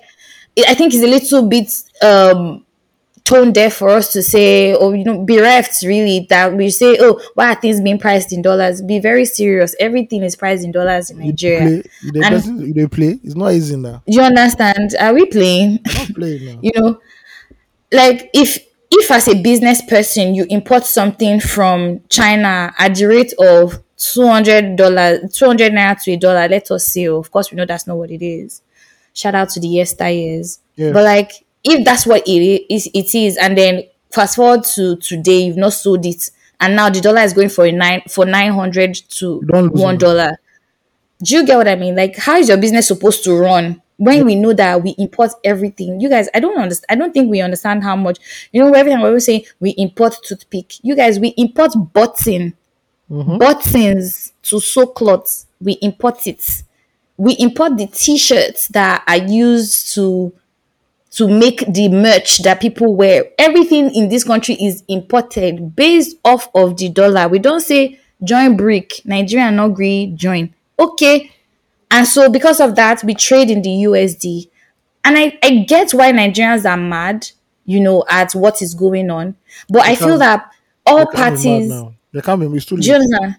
I 0.68 0.74
think 0.74 0.94
it's 0.94 1.04
a 1.04 1.08
little 1.08 1.48
bit 1.48 1.72
um 2.02 2.62
tone 3.26 3.52
deaf 3.52 3.74
for 3.78 3.90
us 3.90 4.14
to 4.14 4.22
say, 4.22 4.76
or 4.76 4.96
you 4.96 5.04
know, 5.04 5.26
bereft 5.26 5.82
really 5.82 6.28
that 6.30 6.54
we 6.54 6.70
say, 6.70 6.96
oh, 7.00 7.20
why 7.34 7.52
are 7.52 7.56
things 7.60 7.82
being 7.82 7.98
priced 7.98 8.32
in 8.32 8.42
dollars? 8.44 8.82
Be 8.84 9.00
very 9.00 9.26
serious. 9.26 9.76
Everything 9.80 10.24
is 10.24 10.36
priced 10.36 10.64
in 10.64 10.72
dollars 10.72 11.10
in 11.10 11.18
Nigeria. 11.20 11.60
play. 11.82 11.84
You 12.04 12.12
dey 12.12 12.20
And- 12.22 12.30
person- 12.36 12.74
you 12.76 12.88
play. 12.88 13.20
It's 13.24 13.36
not 13.36 13.52
easy 13.54 13.76
now. 13.78 14.04
Do 14.08 14.14
you 14.16 14.22
understand? 14.22 14.96
Are 15.00 15.14
we 15.14 15.26
playing? 15.26 15.80
Not 15.86 16.14
play 16.14 16.40
now. 16.46 16.60
you 16.62 16.72
know 16.76 17.00
like 17.92 18.30
if 18.34 18.58
if 18.92 19.12
as 19.12 19.28
a 19.28 19.36
business 19.42 19.82
person 19.84 20.34
you 20.36 20.46
import 20.50 20.86
something 20.86 21.40
from 21.40 22.02
china 22.10 22.74
at 22.78 22.96
the 22.96 23.06
rate 23.06 23.34
of 23.40 23.82
two 23.98 24.28
hundred 24.28 24.76
dollar, 24.76 25.28
two 25.28 25.46
hundred 25.46 25.74
naira 25.74 26.02
to 26.04 26.12
a 26.12 26.18
dollar. 26.18 26.48
Let 26.48 26.70
us 26.72 26.88
see. 26.88 27.08
Oh, 27.10 27.18
of 27.18 27.32
course, 27.32 27.52
we 27.52 27.58
know 27.58 27.66
that's 27.66 27.88
not 27.88 27.98
what 27.98 28.12
it 28.12 28.24
is. 28.24 28.62
Shout 29.14 29.36
out 29.36 29.50
to 29.50 29.60
the 29.60 29.68
yesteryears. 29.68 30.60
Yeah. 30.76 30.92
But 30.92 31.04
like, 31.04 31.32
if 31.64 31.86
that's 31.86 32.06
what 32.06 32.28
it 32.28 32.66
is, 32.74 32.90
it 32.94 33.16
is, 33.16 33.38
and 33.38 33.58
then 33.58 33.84
fast 34.12 34.36
forward 34.36 34.64
to 34.76 34.98
today, 34.98 35.46
you've 35.46 35.58
not 35.58 35.74
sold 35.74 36.06
it, 36.06 36.30
and 36.60 36.76
now 36.76 36.90
the 36.90 37.02
dollar 37.02 37.22
is 37.22 37.34
going 37.34 37.50
for 37.50 37.66
a 37.66 37.72
nine 37.72 38.02
for 38.10 38.26
nine 38.26 38.52
hundred 38.52 38.96
to 38.96 39.40
one 39.48 39.98
Do 41.24 41.36
you 41.36 41.46
get 41.46 41.58
what 41.58 41.68
I 41.68 41.76
mean? 41.76 41.96
Like, 41.96 42.18
how 42.18 42.38
is 42.38 42.50
your 42.50 42.58
business 42.58 42.88
supposed 42.88 43.24
to 43.24 43.36
run 43.36 43.82
when 43.98 44.26
we 44.26 44.36
know 44.36 44.54
that 44.54 44.84
we 44.84 44.96
import 44.98 45.32
everything? 45.44 46.02
You 46.02 46.10
guys, 46.10 46.28
I 46.34 46.40
don't 46.42 46.58
understand. 46.58 46.86
I 46.90 46.96
don't 46.96 47.14
think 47.14 47.32
we 47.32 47.42
understand 47.42 47.84
how 47.84 47.96
much. 47.96 48.20
You 48.52 48.62
know, 48.62 48.74
every 48.74 48.92
time 48.92 49.02
we 49.02 49.08
always 49.08 49.26
say 49.26 49.46
we 49.60 49.72
import 49.72 50.18
toothpick. 50.24 50.84
You 50.84 50.96
guys, 50.96 51.20
we 51.20 51.30
import 51.30 51.72
button, 51.94 52.56
Mm-hmm. 53.10 53.38
buttons 53.38 54.34
to 54.44 54.60
sew 54.60 54.88
clothes. 54.88 55.46
We 55.62 55.74
import 55.74 56.26
it. 56.26 56.64
We 57.18 57.34
import 57.34 57.78
the 57.78 57.88
t-shirts 57.88 58.68
that 58.70 59.04
are 59.08 59.18
used 59.18 59.94
to 59.96 60.34
to 61.12 61.28
make 61.30 61.64
the 61.72 61.88
merch 61.88 62.40
that 62.40 62.60
people 62.60 62.94
wear. 62.94 63.26
Everything 63.38 63.94
in 63.96 64.10
this 64.10 64.26
country 64.26 64.56
is 64.56 64.84
imported 64.90 65.74
based 65.76 66.18
off 66.26 66.50
of 66.54 66.76
the 66.78 66.90
dollar. 66.90 67.30
We 67.30 67.40
don't 67.40 67.62
say 67.62 68.00
join 68.22 68.58
brick, 68.58 69.00
Nigeria 69.06 69.50
not 69.50 69.72
agree 69.72 70.12
join. 70.16 70.54
Okay. 70.78 71.32
And 71.90 72.06
so 72.06 72.30
because 72.30 72.60
of 72.60 72.76
that, 72.76 73.02
we 73.04 73.14
trade 73.14 73.50
in 73.50 73.62
the 73.62 73.70
USD. 73.70 74.50
And 75.06 75.18
I, 75.18 75.38
I 75.42 75.64
get 75.68 75.92
why 75.92 76.12
Nigerians 76.12 76.70
are 76.70 76.76
mad, 76.76 77.30
you 77.66 77.80
know, 77.80 78.04
at 78.10 78.34
what 78.34 78.62
is 78.62 78.74
going 78.74 79.10
on. 79.10 79.36
But 79.70 79.84
I 79.84 79.96
feel 79.96 80.18
that 80.18 80.52
all 80.86 81.06
They 81.06 81.18
can't 81.18 81.42
be 81.42 81.68
mad 81.68 81.72
parties. 81.72 81.84
They 82.16 82.22
can't 82.22 82.40
be. 82.40 82.48
It's 82.58 82.66
too 82.66 82.78
do 82.78 82.88
you 82.88 82.94
late. 82.94 83.02
understand? 83.02 83.36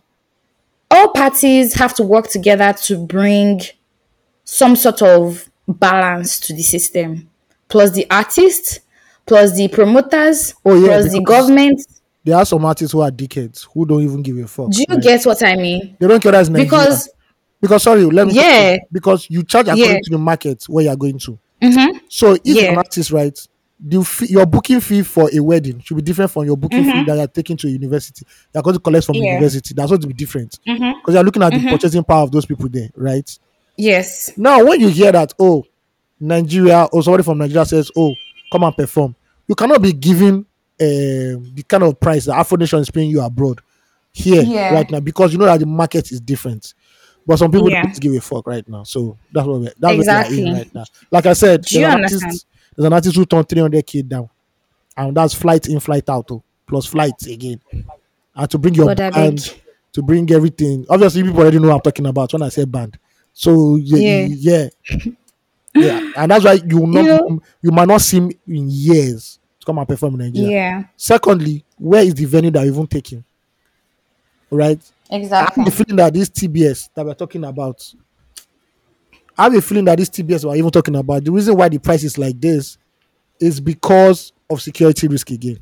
All 0.90 1.08
parties 1.08 1.74
have 1.74 1.94
to 1.94 2.02
work 2.04 2.28
together 2.28 2.72
to 2.84 2.98
bring 3.06 3.60
some 4.44 4.76
sort 4.76 5.02
of 5.02 5.48
balance 5.66 6.38
to 6.40 6.52
the 6.54 6.62
system. 6.62 7.28
Plus 7.68 7.90
the 7.92 8.06
artists, 8.10 8.80
plus 9.24 9.56
the 9.56 9.66
promoters, 9.68 10.54
Oh, 10.64 10.74
yeah, 10.78 10.86
plus 10.88 11.10
the 11.12 11.22
government. 11.22 11.80
There 12.22 12.36
are 12.36 12.44
some 12.44 12.64
artists 12.64 12.92
who 12.92 13.00
are 13.00 13.10
dickheads 13.10 13.66
who 13.72 13.86
don't 13.86 14.02
even 14.02 14.22
give 14.22 14.36
a 14.38 14.46
fuck. 14.46 14.70
Do 14.70 14.78
you 14.80 14.84
Like, 14.94 15.02
get 15.02 15.24
what 15.26 15.42
I 15.42 15.56
mean? 15.56 15.96
They 15.98 16.06
don't 16.06 16.22
care 16.22 16.32
that's 16.32 16.48
Nigeria. 16.48 16.66
Because 16.66 17.08
because 17.60 17.82
sorry, 17.82 18.04
let 18.04 18.26
me 18.26 18.34
Yeah. 18.34 18.76
because 18.92 19.26
you 19.30 19.42
charge 19.42 19.66
according 19.68 19.94
Yeah. 19.94 20.00
to 20.02 20.10
the 20.10 20.18
market 20.18 20.64
where 20.68 20.84
you're 20.84 20.96
going 20.96 21.18
to. 21.20 21.38
Mhm. 21.62 22.00
So 22.08 22.32
if 22.34 22.40
Yeah. 22.44 22.64
an 22.72 22.76
artist 22.76 23.10
right, 23.10 23.36
the 23.78 24.02
fee, 24.02 24.26
your 24.30 24.46
booking 24.46 24.80
fee 24.80 25.02
for 25.02 25.28
a 25.32 25.38
wedding 25.40 25.80
should 25.80 25.96
be 25.96 26.02
different 26.02 26.30
from 26.30 26.44
your 26.46 26.56
booking 26.56 26.84
fee 26.84 27.04
that 27.04 27.16
you're 27.16 27.26
taking 27.26 27.56
to 27.58 27.66
a 27.66 27.70
university. 27.70 28.26
You're 28.54 28.62
going 28.62 28.74
to 28.74 28.80
collect 28.80 29.04
from 29.06 29.14
Mm-hmm. 29.16 29.22
Yeah. 29.24 29.30
Mm-hmm. 29.32 29.42
university. 29.42 29.74
That's 29.74 29.90
going 29.90 30.00
to 30.00 30.06
be 30.06 30.14
different 30.14 30.58
because 30.64 31.14
you're 31.14 31.22
looking 31.24 31.42
at 31.42 31.52
the 31.52 31.60
purchasing 31.68 32.02
power 32.04 32.22
of 32.22 32.30
those 32.32 32.46
people 32.46 32.68
there, 32.68 32.88
right? 32.96 33.38
yes, 33.76 34.32
Now, 34.38 34.64
when 34.64 34.80
you 34.80 34.88
hear 34.88 35.12
that, 35.12 35.34
oh, 35.38 35.64
Nigeria 36.18 36.84
or 36.92 37.02
somebody 37.02 37.22
from 37.22 37.38
Nigeria 37.38 37.66
says, 37.66 37.90
oh, 37.96 38.14
come 38.50 38.62
and 38.64 38.74
perform, 38.74 39.14
you 39.46 39.54
cannot 39.54 39.82
be 39.82 39.92
giving 39.92 40.34
um, 40.36 40.46
the 40.78 41.64
kind 41.68 41.82
of 41.82 42.00
price 42.00 42.24
that 42.24 42.36
Afro 42.36 42.56
Nation 42.56 42.78
is 42.80 42.90
paying 42.90 43.10
you 43.10 43.20
abroad 43.20 43.60
here 44.12 44.42
Yeah. 44.42 44.72
right 44.72 44.90
now 44.90 45.00
because 45.00 45.32
you 45.32 45.38
know 45.38 45.44
that 45.44 45.60
the 45.60 45.66
market 45.66 46.10
is 46.10 46.20
different. 46.20 46.72
But 47.26 47.38
some 47.38 47.50
people 47.50 47.70
Yeah. 47.70 47.82
don't 47.82 48.00
give 48.00 48.14
a 48.14 48.20
fuck 48.20 48.46
right 48.46 48.66
now. 48.68 48.84
So 48.84 49.18
that's 49.32 49.46
what 49.46 49.60
we're, 49.60 49.72
that's 49.78 49.94
Exactly. 49.96 50.36
we 50.38 50.42
are 50.44 50.46
in 50.46 50.54
right 50.56 50.74
now. 50.74 50.84
Like 51.10 51.26
I 51.26 51.32
said, 51.34 51.62
Do 51.62 51.78
you 51.80 51.84
understand? 51.86 52.22
artist, 52.24 52.46
there's 52.76 52.86
an 52.86 52.92
artist 52.92 53.16
who 53.16 53.24
turned 53.24 53.48
300k 53.48 54.06
down. 54.08 54.28
And 54.96 55.16
that's 55.16 55.34
flight 55.34 55.66
in, 55.68 55.80
flight 55.80 56.08
out, 56.08 56.30
oh, 56.30 56.42
plus 56.66 56.86
flights 56.86 57.26
again. 57.26 57.60
And 58.34 58.50
to 58.50 58.58
bring 58.58 58.74
your 58.74 58.86
God, 58.94 59.12
band, 59.12 59.54
to 59.92 60.02
bring 60.02 60.30
everything. 60.30 60.86
Obviously, 60.88 61.22
people 61.22 61.40
already 61.40 61.58
know 61.58 61.68
what 61.68 61.74
I'm 61.76 61.80
talking 61.80 62.06
about 62.06 62.32
when 62.32 62.42
I 62.42 62.48
say 62.48 62.64
band. 62.64 62.98
So 63.32 63.76
yeah, 63.76 64.26
Yeah. 64.26 64.68
yeah, 64.88 64.96
yeah, 65.74 66.12
and 66.16 66.30
that's 66.30 66.44
why 66.44 66.54
you 66.54 66.86
not 66.86 67.04
You 67.04 67.42
you 67.62 67.70
might 67.70 67.88
not 67.88 68.00
see 68.00 68.16
him 68.18 68.30
in 68.46 68.68
years 68.70 69.38
to 69.60 69.66
come 69.66 69.78
and 69.78 69.86
perform 69.88 70.14
in 70.20 70.26
Nigeria. 70.32 70.50
yeah, 70.50 70.84
Secondly, 70.96 71.62
where 71.78 72.02
is 72.02 72.14
the 72.14 72.24
venue 72.24 72.50
that 72.52 72.60
you're 72.64 72.72
even 72.72 72.86
taking? 72.86 73.22
Right? 74.50 74.80
I 75.10 75.16
exactly. 75.16 75.64
have 75.64 75.70
the 75.72 75.76
feeling 75.84 75.96
that 75.96 76.14
this 76.14 76.30
TBS 76.30 76.88
that 76.94 77.04
we're 77.04 77.14
talking 77.14 77.44
about, 77.44 77.82
I 79.38 79.44
have 79.44 79.54
a 79.54 79.60
feeling 79.62 79.84
that 79.86 79.98
this 79.98 80.08
TBS 80.08 80.44
we're 80.44 80.56
even 80.56 80.70
talking 80.70 80.96
about, 80.96 81.24
the 81.24 81.30
reason 81.32 81.56
why 81.56 81.68
the 81.68 81.78
price 81.78 82.04
is 82.04 82.16
like 82.18 82.40
this 82.40 82.78
is 83.38 83.60
because 83.60 84.32
of 84.48 84.62
security 84.62 85.08
risk 85.08 85.30
again. 85.30 85.58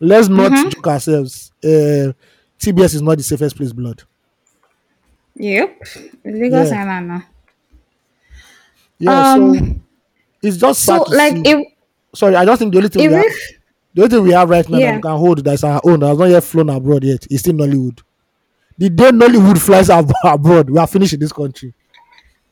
Let's 0.00 0.28
not 0.28 0.52
Mm-hmm. 0.52 0.68
joke 0.70 0.86
ourselves. 0.88 1.52
Uh, 1.62 2.12
TBS 2.58 2.94
is 2.96 3.02
not 3.02 3.16
the 3.18 3.22
safest 3.24 3.56
place, 3.56 3.72
blood. 3.72 4.02
Yep, 5.36 5.82
Lagos 6.24 6.70
Yeah. 6.70 6.82
Island. 6.82 7.22
Yeah, 8.98 9.34
so 9.34 9.42
Um, 9.42 9.82
it's 10.42 10.56
just 10.58 10.82
So 10.84 11.02
like 11.08 11.34
if 11.46 11.66
Sorry, 12.14 12.34
I 12.34 12.44
just 12.44 12.58
think 12.58 12.72
the 12.72 12.78
only 12.78 12.88
thing 12.90 13.08
we 13.08 13.14
have, 13.14 13.24
if 13.24 13.50
the 13.94 14.02
only 14.02 14.14
thing 14.16 14.24
we 14.24 14.32
have 14.32 14.50
right 14.50 14.68
now 14.68 14.78
that 14.78 14.96
we 14.96 15.02
can 15.02 15.16
hold 15.16 15.44
that's 15.44 15.62
our 15.64 15.80
own 15.84 16.00
that 16.00 16.08
has 16.08 16.18
not 16.18 16.24
yet 16.28 16.42
flown 16.44 16.68
abroad 16.70 17.04
yet 17.04 17.26
is 17.30 17.40
still 17.40 17.54
Nollywood. 17.54 18.00
The 18.76 18.90
day 18.90 19.10
Nollywood 19.10 19.58
flies 19.58 19.88
ab- 19.90 20.10
abroad, 20.24 20.68
we 20.70 20.78
are 20.78 20.86
finished 20.88 21.12
in 21.14 21.20
this 21.20 21.32
country. 21.32 21.72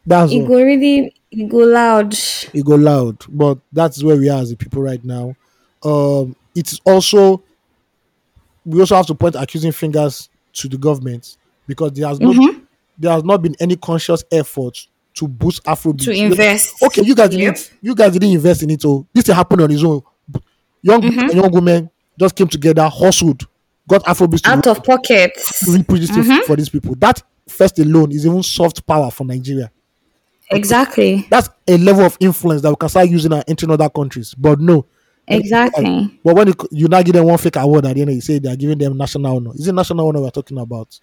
That's 0.09 0.33
it 0.33 0.41
all. 0.43 0.49
go 0.49 0.63
really 0.63 1.15
it 1.31 1.49
go 1.49 1.59
loud. 1.59 2.15
it 2.55 2.65
go 2.65 2.75
loud 2.77 3.17
but 3.29 3.59
that's 3.73 4.03
where 4.03 4.17
we 4.17 4.29
are 4.31 4.41
as 4.41 4.51
a 4.51 4.57
people 4.57 4.83
right 4.83 5.05
now 5.05 5.35
um 5.85 6.35
it's 6.55 6.81
also 6.87 7.43
we 8.65 8.81
also 8.81 8.97
have 8.97 9.07
to 9.07 9.15
point 9.15 9.35
accusing 9.37 9.73
fingers 9.73 10.29
to 10.55 10.69
the 10.69 10.79
government 10.79 11.37
because 11.67 11.93
there 11.93 12.09
has 12.09 12.19
not 12.21 12.35
Mm-hmm. 12.35 12.59
there 12.99 13.13
has 13.13 13.25
not 13.25 13.43
been 13.43 13.55
any 13.61 13.77
conscious 13.77 14.25
effort 14.33 14.87
to 15.15 15.29
boost 15.29 15.63
afrobeat 15.65 16.05
To 16.05 16.13
invest. 16.13 16.83
okay 16.83 17.03
you 17.03 17.15
guys 17.15 17.31
didn't 17.31 17.73
you 17.83 17.95
guys 17.95 18.13
didn't 18.13 18.31
invest 18.31 18.63
in 18.63 18.71
it 18.71 18.81
so 18.83 19.07
this 19.13 19.27
happened 19.27 19.61
on 19.61 19.71
its 19.71 19.85
own 19.85 20.01
young 20.83 21.03
Mm-hmm. 21.03 21.21
and 21.21 21.35
young 21.35 21.53
women 21.53 21.91
just 22.19 22.35
came 22.35 22.49
together 22.49 22.89
hustled 22.89 23.47
got 23.89 24.03
afrobeat 24.05 24.47
Out 24.47 24.67
of 24.67 24.83
pockets. 24.83 25.63
reproduce 25.69 26.11
Mm-hmm. 26.11 26.47
for 26.47 26.57
these 26.57 26.69
people 26.71 26.95
that 26.97 27.23
first 27.47 27.79
alone 27.79 28.13
is 28.13 28.25
even 28.27 28.43
soft 28.43 28.87
power 28.87 29.11
for 29.11 29.25
nigeria 29.25 29.71
Exactly. 30.51 31.27
that's 31.31 31.49
a 31.67 31.77
level 31.79 32.05
of 32.05 32.17
influence 32.21 32.63
that 32.63 32.71
we 32.71 32.77
can 32.77 32.89
start 32.89 33.09
using 33.09 33.33
and 33.33 33.45
entering 33.47 33.71
other 33.73 33.89
countries. 33.89 34.35
But 34.35 34.61
no. 34.61 34.87
Exactly. 35.27 36.19
But 36.25 36.35
when 36.37 36.49
you, 36.49 36.55
you 36.71 36.89
now 36.89 37.03
give 37.03 37.13
them 37.15 37.27
one 37.27 37.37
fake 37.37 37.57
award 37.57 37.85
at 37.85 37.95
the 37.95 38.01
end, 38.03 38.13
you 38.15 38.21
say 38.23 38.39
they 38.39 38.51
are 38.51 38.57
giving 38.57 38.79
them 38.79 38.97
national 38.97 39.37
honor. 39.37 39.51
Is 39.55 39.69
it 39.69 39.75
national 39.75 40.09
honor 40.09 40.23
we're 40.23 40.31
talking 40.31 40.57
about? 40.59 40.99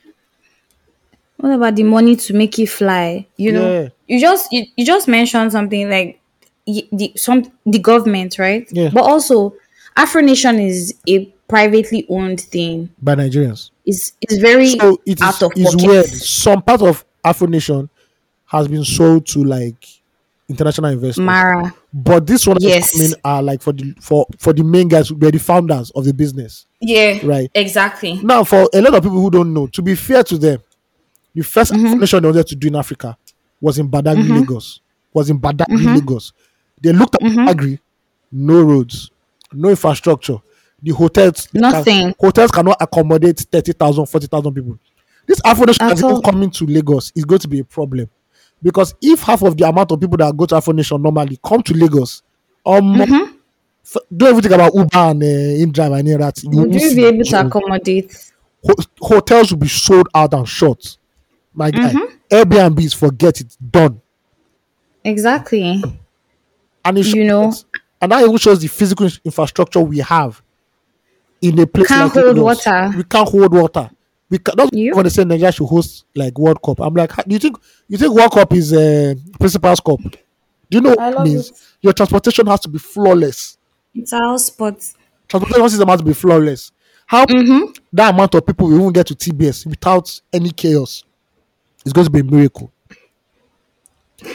What 1.38 1.54
about 1.54 1.76
the 1.76 1.84
money 1.84 2.16
to 2.16 2.34
make 2.34 2.58
it 2.58 2.68
fly? 2.68 3.28
You 3.38 3.52
know, 3.52 3.82
Yeah. 3.82 3.90
you 4.08 4.20
just 4.20 4.52
you, 4.52 4.66
you 4.76 4.86
just 4.86 5.08
mentioned 5.08 5.52
something 5.52 5.90
like 5.90 6.20
the 6.66 7.12
some 7.16 7.52
the 7.66 7.78
government, 7.80 8.40
right? 8.40 8.68
Yeah. 8.72 8.90
But 8.92 9.04
also, 9.04 9.54
Afro 9.96 10.22
Nation 10.22 10.60
is 10.60 10.96
a 11.08 11.26
privately 11.48 12.06
owned 12.10 12.42
thing. 12.42 12.90
By 13.02 13.16
Nigerians. 13.16 13.70
It's 13.86 14.14
it's 14.22 14.38
very 14.38 14.70
So 14.70 15.00
it 15.06 15.22
out 15.22 15.36
is 15.36 15.44
of 15.44 15.52
it's 15.56 15.76
pocket. 15.76 15.88
weird. 15.88 16.06
Some 16.08 16.62
part 16.64 16.82
of 16.82 17.06
Afro 17.24 17.48
Nation 17.48 17.90
has 18.46 18.68
been 18.68 18.84
sold 18.84 19.26
to 19.28 19.44
like 19.44 19.86
international 20.48 20.92
investors. 20.92 21.24
Mara. 21.24 21.74
but 21.92 22.28
this 22.28 22.46
one 22.46 22.58
Yes. 22.60 22.94
is 22.94 23.10
coming 23.14 23.22
are 23.26 23.42
like 23.42 23.62
for 23.62 23.74
the 23.74 23.94
for 24.00 24.28
for 24.38 24.54
the 24.54 24.64
main 24.64 24.88
guys, 24.88 25.12
they're 25.18 25.32
the 25.32 25.40
founders 25.40 25.92
of 25.92 26.06
the 26.06 26.14
business. 26.14 26.68
Yeah. 26.80 27.20
Right. 27.24 27.50
Exactly. 27.56 28.20
Now, 28.22 28.44
for 28.44 28.70
a 28.74 28.82
lot 28.82 28.94
of 28.94 29.02
people 29.04 29.20
who 29.22 29.32
don't 29.32 29.54
know, 29.54 29.66
to 29.68 29.82
be 29.82 29.96
fair 29.96 30.24
to 30.24 30.38
them, 30.38 30.60
the 31.34 31.42
1st 31.42 31.72
Mm-hmm. 31.74 32.00
they 32.22 32.28
wanted 32.28 32.48
to 32.48 32.56
do 32.56 32.68
in 32.68 32.76
Africa 32.76 33.18
was 33.60 33.80
in 33.80 33.90
Badagry, 33.90 34.30
Lagos. 34.40 34.82
Was 35.14 35.30
in 35.30 35.40
Badagry, 35.40 35.78
Mm-hmm. 35.78 35.96
Lagos. 35.96 36.34
They 36.82 36.94
looked 36.94 37.16
at 37.16 37.22
Badagry, 37.22 37.80
no 38.32 38.62
roads, 38.62 39.10
no 39.52 39.70
infrastructure. 39.70 40.38
The 40.84 40.92
hotels, 40.92 41.48
they 41.52 41.60
can- 41.60 41.72
Nothing. 41.72 42.16
hotels 42.20 42.52
cannot 42.52 42.78
accommodate 42.80 43.40
30,000, 43.52 44.06
40,000 44.06 44.54
people. 44.54 44.78
This 45.26 45.42
Afro 45.44 45.66
Nation 45.66 45.84
At 45.86 45.88
that's 45.90 46.02
even 46.02 46.12
all. 46.12 46.22
coming 46.22 46.52
to 46.52 46.66
Lagos 46.68 47.12
is 47.16 47.26
going 47.26 47.40
to 47.40 47.48
be 47.48 47.60
a 47.60 47.64
problem. 47.64 48.08
Because 48.66 48.96
if 49.00 49.22
half 49.22 49.44
of 49.44 49.56
the 49.56 49.68
amount 49.70 49.92
of 49.92 50.00
people 50.00 50.18
that 50.18 50.36
go 50.36 50.48
to 50.48 50.56
Afro 50.56 50.74
Nation 50.74 51.00
normally 51.00 51.38
come 51.46 51.62
to 51.62 51.74
Lagos, 51.76 52.24
um, 52.66 52.96
Mm-hmm. 52.96 53.36
f- 53.86 54.02
do 54.18 54.26
everything 54.26 54.54
about 54.54 54.74
Uber 54.74 54.90
and 54.98 55.22
uh, 55.22 55.26
InDrive 55.26 56.00
and 56.00 56.22
that. 56.24 56.42
You 56.44 56.50
Would 56.62 56.74
you 56.74 56.96
be 56.96 57.06
able 57.06 57.24
to 57.24 57.46
accommodate? 57.46 58.32
ho- 58.66 58.74
hotels 59.00 59.52
will 59.52 59.60
be 59.60 59.68
sold 59.68 60.08
out 60.16 60.34
and 60.34 60.50
shut. 60.50 60.98
My 61.54 61.70
guy, 61.70 61.94
Mm-hmm. 61.94 62.16
Airbnbs, 62.36 62.96
forget 62.96 63.40
it, 63.40 63.56
done. 63.72 64.02
Exactly. 65.04 65.84
And 66.84 66.98
it 66.98 67.06
You 67.06 67.24
know- 67.26 67.54
and 68.02 68.12
that 68.12 68.24
even 68.24 68.38
shows 68.38 68.60
the 68.60 68.68
physical 68.68 69.08
infrastructure 69.24 69.80
we 69.80 70.00
have 70.00 70.42
in 71.42 71.60
a 71.60 71.68
place 71.68 71.88
Can't 71.88 72.14
like 72.14 72.24
hold 72.26 72.38
Lagos. 72.38 72.66
water. 72.66 72.94
We 72.98 73.04
can't 73.04 73.30
hold 73.30 73.54
water. 73.54 73.90
We 74.36 74.40
can, 74.40 74.56
that's 74.58 74.70
Yep. 74.74 74.96
when 74.96 75.04
they 75.04 75.10
say 75.10 75.24
Nigeria 75.24 75.52
should 75.54 75.68
host 75.68 76.04
like 76.14 76.38
World 76.38 76.62
Cup. 76.62 76.82
I'm 76.82 76.94
like, 76.94 77.12
"Ha- 77.12 77.24
do 77.26 77.34
you 77.34 77.40
think 77.40 77.58
you 77.88 77.98
think 77.98 78.14
World 78.14 78.32
Cup 78.34 78.52
is 78.54 78.74
a 78.74 79.12
uh, 79.12 79.16
principal's 79.40 79.80
cup? 79.80 80.02
Do 80.02 80.18
you 80.78 80.82
know 80.82 80.90
what 80.90 81.18
I 81.20 81.24
means? 81.24 81.52
it. 81.52 81.58
Your 81.82 81.94
transportation 81.94 82.46
has 82.48 82.60
to 82.62 82.70
be 82.70 82.78
flawless. 82.80 83.58
It's 83.94 84.12
our 84.12 84.38
spot. 84.38 84.76
Transportation 85.30 85.70
system 85.70 85.88
has 85.88 86.00
to 86.00 86.06
be 86.06 86.14
flawless. 86.14 86.72
How 87.06 87.26
that 87.26 88.14
amount 88.14 88.36
of 88.36 88.46
people 88.46 88.68
will 88.68 88.80
even 88.82 88.92
get 88.92 89.08
to 89.08 89.16
TBS 89.16 89.66
without 89.68 90.20
any 90.34 90.50
chaos 90.52 91.04
is 91.86 91.94
going 91.94 92.06
to 92.06 92.12
be 92.12 92.20
a 92.20 92.24
miracle. 92.24 92.72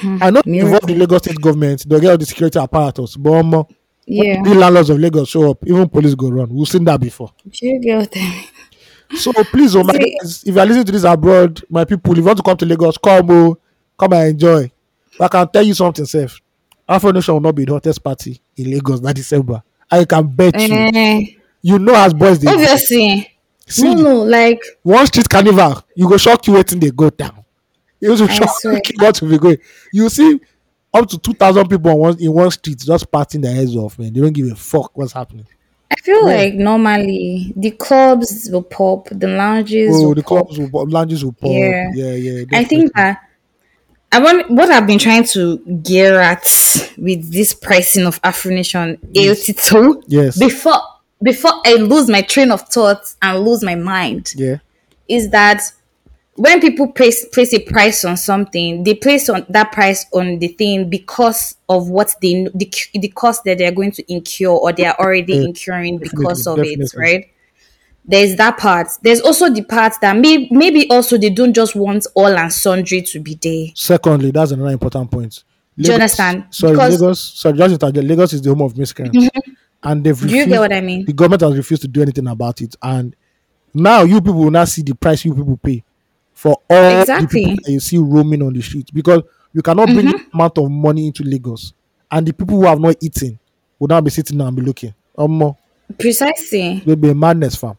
I 0.02 0.30
know 0.30 0.40
involve 0.46 0.82
the 0.86 0.94
Lagos 0.94 1.22
state 1.22 1.40
government, 1.40 1.84
they'll 1.88 2.00
get 2.00 2.10
all 2.12 2.18
the 2.18 2.26
security 2.26 2.58
apparatus, 2.58 3.16
but 3.16 3.32
um, 3.32 3.66
Yeah. 4.06 4.40
the 4.42 4.54
landlords 4.54 4.88
of 4.90 4.98
Lagos 4.98 5.28
show 5.28 5.50
up, 5.50 5.58
even 5.66 5.88
police 5.88 6.14
go 6.14 6.28
run. 6.30 6.48
We've 6.54 6.68
seen 6.68 6.84
that 6.84 7.00
before. 7.00 7.32
Do 7.48 7.50
you 7.66 8.06
So 9.16 9.32
please, 9.44 9.74
oh 9.76 9.82
my 9.84 9.92
guys, 9.94 10.44
if 10.46 10.54
you're 10.54 10.64
listening 10.66 10.84
to 10.86 10.92
this 10.92 11.04
abroad, 11.04 11.62
my 11.68 11.84
people, 11.84 12.12
if 12.12 12.18
you 12.18 12.24
want 12.24 12.36
to 12.38 12.42
come 12.42 12.56
to 12.56 12.66
Lagos, 12.66 12.96
come, 12.98 13.30
oh, 13.30 13.58
come 13.98 14.12
and 14.12 14.28
enjoy. 14.30 14.70
But 15.18 15.34
I 15.34 15.38
can 15.44 15.48
tell 15.52 15.62
you 15.62 15.74
something, 15.74 16.04
Seth. 16.04 16.36
Afro 16.88 17.10
Nation 17.12 17.34
will 17.34 17.40
not 17.40 17.54
be 17.54 17.64
the 17.64 17.72
hottest 17.72 18.02
party 18.02 18.40
in 18.56 18.70
Lagos 18.70 19.00
that 19.00 19.14
December. 19.16 19.62
I 19.90 20.04
can 20.04 20.26
bet 20.28 20.54
you. 20.60 20.74
Eh, 20.74 21.24
You 21.62 21.78
know, 21.78 21.94
as 21.94 22.14
boys, 22.14 22.38
they 22.38 22.48
obviously. 22.50 23.30
see 23.66 23.84
No, 23.84 23.94
no, 23.94 24.22
like 24.22 24.60
one 24.82 25.06
street 25.06 25.28
carnival, 25.28 25.84
you 25.94 26.08
go 26.08 26.16
shock 26.16 26.46
you 26.46 26.54
waiting 26.54 26.80
they 26.80 26.90
go 26.90 27.10
down. 27.10 27.44
You 28.00 28.10
will 28.10 28.26
shock 28.28 28.56
you 28.64 28.80
what 28.98 29.20
will 29.20 29.28
be 29.28 29.38
going. 29.38 29.58
You 29.92 30.08
see 30.08 30.40
up 30.94 31.08
to 31.08 31.18
two 31.18 31.34
thousand 31.34 31.68
people 31.68 31.90
on 31.90 31.98
one, 31.98 32.16
in 32.20 32.32
one 32.32 32.50
street 32.50 32.78
just 32.78 33.10
partying 33.10 33.42
their 33.42 33.54
heads 33.54 33.76
off, 33.76 33.98
man. 33.98 34.12
They 34.12 34.20
don't 34.20 34.32
give 34.32 34.50
a 34.50 34.54
fuck 34.56 34.96
what's 34.96 35.12
happening. 35.12 35.46
I 35.90 35.96
feel 35.96 36.28
Yeah. 36.28 36.36
like 36.36 36.54
normally 36.54 37.52
the 37.56 37.72
clubs 37.72 38.48
will 38.52 38.62
pop, 38.62 39.08
the 39.10 39.26
lounges 39.28 39.96
Oh, 39.96 40.08
will 40.08 40.14
the 40.14 40.22
pop. 40.22 40.46
clubs 40.46 40.58
will 40.58 40.70
pop, 40.70 40.92
lounges 40.92 41.24
will 41.24 41.32
pop. 41.32 41.50
Yeah. 41.50 41.90
Yeah, 41.94 42.12
yeah. 42.14 42.44
I 42.52 42.64
think 42.64 42.92
that 42.94 43.20
I 44.12 44.18
want 44.20 44.50
what 44.50 44.70
I've 44.70 44.86
been 44.86 44.98
trying 44.98 45.24
to 45.24 45.58
gear 45.82 46.20
at 46.20 46.44
with 46.98 47.32
this 47.32 47.54
pricing 47.54 48.06
of 48.06 48.18
Afro 48.24 48.50
Nation 48.52 48.98
AOT2 49.14 50.02
Yes. 50.06 50.38
before 50.38 50.80
before 51.22 51.52
I 51.66 51.74
lose 51.74 52.08
my 52.08 52.22
train 52.22 52.50
of 52.50 52.62
thought 52.62 53.02
and 53.22 53.44
lose 53.44 53.62
my 53.62 53.74
mind 53.74 54.32
yeah. 54.36 54.56
is 55.08 55.30
that 55.30 55.62
when 56.40 56.58
people 56.60 56.90
place 56.90 57.26
place 57.28 57.52
a 57.52 57.58
price 57.60 58.02
on 58.04 58.16
something, 58.16 58.82
they 58.84 58.94
place 58.94 59.28
on 59.28 59.44
that 59.50 59.72
price 59.72 60.06
on 60.12 60.38
the 60.38 60.48
thing 60.48 60.88
because 60.88 61.56
of 61.68 61.90
what 61.90 62.14
they 62.22 62.48
the 62.54 62.72
the 62.94 63.08
cost 63.08 63.44
that 63.44 63.58
they're 63.58 63.72
going 63.72 63.92
to 63.92 64.12
incur 64.12 64.46
or 64.48 64.72
they 64.72 64.86
are 64.86 64.96
already 64.98 65.34
Yeah, 65.34 65.42
incurring 65.48 65.98
because 65.98 66.46
of 66.46 66.56
definitely, 66.56 66.84
it, 66.84 66.94
right? 66.96 67.30
There's 68.06 68.36
that 68.36 68.56
part. 68.56 68.88
There's 69.02 69.20
also 69.20 69.50
the 69.50 69.62
part 69.62 69.92
that 70.00 70.16
may, 70.16 70.48
maybe 70.50 70.88
also 70.90 71.18
they 71.18 71.28
don't 71.30 71.52
just 71.52 71.76
want 71.76 72.06
all 72.14 72.34
and 72.38 72.50
sundry 72.52 73.02
to 73.02 73.20
be 73.20 73.34
there. 73.40 73.66
Secondly, 73.74 74.30
that's 74.30 74.50
another 74.52 74.70
important 74.72 75.10
point. 75.10 75.44
Do 75.76 75.88
you 75.88 75.94
understand? 75.94 76.46
Sorry, 76.50 76.72
Because- 76.72 76.94
Mm-hmm. 76.94 77.02
Lagos. 77.04 77.20
Sorry, 77.20 77.58
just. 77.58 77.82
Lagos 77.82 78.32
is 78.32 78.40
the 78.42 78.48
home 78.48 78.62
of 78.62 78.76
miscreants, 78.78 79.28
and 79.82 80.02
they've 80.02 80.18
Do 80.18 80.26
you 80.26 80.30
refused. 80.40 80.48
get 80.48 80.60
what 80.60 80.72
I 80.72 80.80
mean? 80.80 81.04
The 81.04 81.12
government 81.12 81.42
has 81.42 81.54
refused 81.56 81.82
to 81.82 81.88
do 81.88 82.00
anything 82.02 82.26
about 82.26 82.62
it, 82.62 82.74
and 82.82 83.14
now 83.74 84.02
you 84.02 84.20
people 84.22 84.34
will 84.34 84.50
not 84.50 84.68
see 84.68 84.82
the 84.82 84.94
price 84.94 85.24
you 85.24 85.34
people 85.34 85.58
pay 85.62 85.84
for 86.40 86.56
all 86.70 87.00
Exactly. 87.00 87.42
Mm-hmm. 87.42 87.50
the 87.50 87.56
people 87.56 87.64
that 87.66 87.72
you 87.72 87.80
see 87.80 87.98
roaming 87.98 88.42
on 88.42 88.54
the 88.54 88.62
street 88.62 88.90
because 88.94 89.22
you 89.52 89.60
cannot 89.60 89.88
bring 89.88 90.06
the 90.06 90.24
amount 90.32 90.56
of 90.56 90.70
money 90.70 91.06
into 91.08 91.22
Lagos, 91.22 91.74
and 92.10 92.26
the 92.26 92.32
people 92.32 92.56
who 92.56 92.64
have 92.64 92.80
not 92.80 92.96
eaten 93.02 93.38
will 93.78 93.88
now 93.88 94.00
be 94.00 94.08
sitting 94.10 94.40
and 94.40 94.56
be 94.56 94.62
looking. 94.62 94.94
Um, 95.18 95.54
Precisely. 95.98 96.78
it 96.78 96.86
will 96.86 96.96
be 96.96 97.10
a 97.10 97.14
madness, 97.14 97.56
fam. 97.56 97.76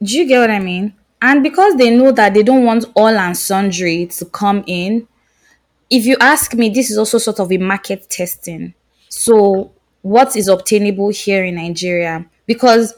Do 0.00 0.16
you 0.16 0.28
get 0.28 0.38
what 0.38 0.50
I 0.52 0.60
mean? 0.60 0.94
And 1.20 1.42
because 1.42 1.74
they 1.74 1.90
know 1.96 2.12
that 2.12 2.32
they 2.32 2.44
don't 2.44 2.64
want 2.64 2.84
all 2.94 3.08
and 3.08 3.36
sundry 3.36 4.06
to 4.06 4.24
come 4.26 4.62
in, 4.68 5.08
if 5.90 6.06
you 6.06 6.16
ask 6.20 6.54
me, 6.54 6.68
this 6.68 6.92
is 6.92 6.98
also 6.98 7.18
sort 7.18 7.40
of 7.40 7.50
a 7.50 7.58
market 7.58 8.08
testing. 8.08 8.72
So, 9.08 9.72
what 10.02 10.36
is 10.36 10.46
obtainable 10.46 11.08
here 11.08 11.44
in 11.44 11.56
Nigeria? 11.56 12.24
Because 12.46 12.94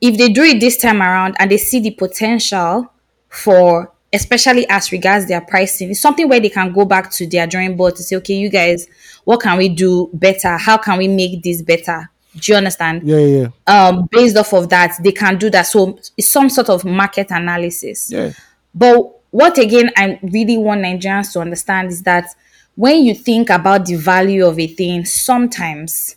if 0.00 0.16
they 0.18 0.28
do 0.28 0.42
it 0.44 0.60
this 0.60 0.76
time 0.76 1.02
around 1.02 1.34
and 1.40 1.50
they 1.50 1.56
see 1.56 1.80
the 1.80 1.90
potential 1.90 2.92
for, 3.28 3.90
especially 4.14 4.66
as 4.68 4.92
regards 4.92 5.26
their 5.26 5.40
pricing, 5.40 5.90
it's 5.90 6.00
something 6.00 6.28
where 6.28 6.40
they 6.40 6.48
can 6.48 6.72
go 6.72 6.84
back 6.84 7.10
to 7.10 7.26
their 7.26 7.46
drawing 7.46 7.76
board 7.76 7.96
to 7.96 8.02
say, 8.02 8.16
okay, 8.16 8.34
you 8.34 8.48
guys, 8.48 8.86
what 9.24 9.40
can 9.40 9.58
we 9.58 9.68
do 9.68 10.08
better? 10.12 10.56
How 10.56 10.78
can 10.78 10.98
we 10.98 11.08
make 11.08 11.42
this 11.42 11.62
better? 11.62 12.08
Do 12.36 12.52
you 12.52 12.58
understand? 12.58 13.02
Yeah, 13.04 13.18
yeah, 13.18 13.48
um 13.66 14.08
based 14.10 14.36
off 14.36 14.52
of 14.52 14.68
that 14.70 14.96
they 15.02 15.12
can 15.12 15.38
do 15.38 15.50
that 15.50 15.66
so 15.66 15.98
it's 16.16 16.28
some 16.28 16.50
sort 16.50 16.68
of 16.68 16.84
market 16.84 17.30
analysis 17.30 18.10
yeah. 18.10 18.32
but 18.74 19.20
what 19.30 19.56
again 19.56 19.90
i 19.96 20.18
really 20.20 20.58
want 20.58 20.80
nigerians 20.80 21.32
to 21.32 21.38
understand 21.40 21.90
is 21.90 22.02
that 22.02 22.26
when 22.74 23.04
you 23.04 23.14
think 23.14 23.50
about 23.50 23.86
the 23.86 23.94
value 23.94 24.44
of 24.44 24.58
a 24.58 24.66
thing 24.66 25.04
sometimes 25.04 26.16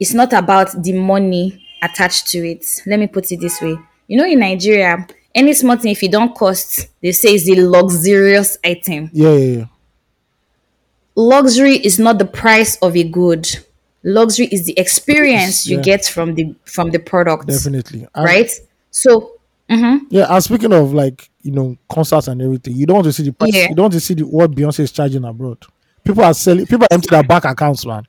it's 0.00 0.12
not 0.12 0.32
about 0.32 0.82
the 0.82 0.92
money 0.92 1.64
attached 1.82 2.26
to 2.26 2.38
it 2.38 2.66
let 2.86 2.98
me 2.98 3.06
put 3.06 3.30
it 3.30 3.38
this 3.38 3.60
way 3.62 3.76
you 4.08 4.16
know 4.16 4.26
in 4.26 4.40
nigeria 4.40 5.06
any 5.36 5.52
small 5.52 5.76
thing 5.76 5.92
if 5.92 6.02
it 6.02 6.10
don't 6.10 6.34
cost 6.34 6.88
they 7.02 7.12
say 7.12 7.34
is 7.34 7.48
a 7.48 7.54
luxurious 7.68 8.58
item 8.64 9.10
Yeah, 9.12 9.32
yeah, 9.32 9.56
yeah. 9.58 9.64
luxury 11.14 11.76
is 11.76 11.98
not 11.98 12.18
the 12.18 12.24
price 12.24 12.76
of 12.78 12.96
a 12.96 13.04
good 13.04 13.46
luxury 14.02 14.46
is 14.52 14.64
the 14.66 14.78
experience 14.78 15.66
you 15.66 15.76
Yeah. 15.76 15.82
get 15.82 16.04
from 16.06 16.34
the 16.34 16.54
from 16.64 16.90
the 16.90 16.98
product 16.98 17.46
Definitely. 17.48 18.06
And- 18.14 18.24
right 18.24 18.50
so 18.90 19.32
mm-hmm. 19.68 20.06
Yeah, 20.10 20.26
and 20.30 20.42
speaking 20.44 20.72
of 20.72 20.92
like 20.94 21.28
you 21.42 21.52
know 21.52 21.76
concerts 21.88 22.28
and 22.28 22.40
everything, 22.42 22.74
you 22.76 22.86
don't 22.86 22.96
want 22.96 23.04
to 23.06 23.12
see 23.12 23.22
the 23.24 23.32
price. 23.32 23.54
Yeah. 23.54 23.68
You 23.68 23.74
don't 23.76 23.84
want 23.84 23.92
to 23.94 24.00
see 24.00 24.14
the, 24.14 24.22
what 24.22 24.50
Beyonce 24.50 24.80
is 24.80 24.90
charging 24.90 25.24
abroad. 25.24 25.58
People 26.02 26.24
are 26.24 26.34
selling. 26.34 26.66
People 26.66 26.84
are 26.90 26.94
empty 26.94 27.08
their 27.10 27.22
bank 27.22 27.44
accounts, 27.44 27.84
man. 27.86 28.04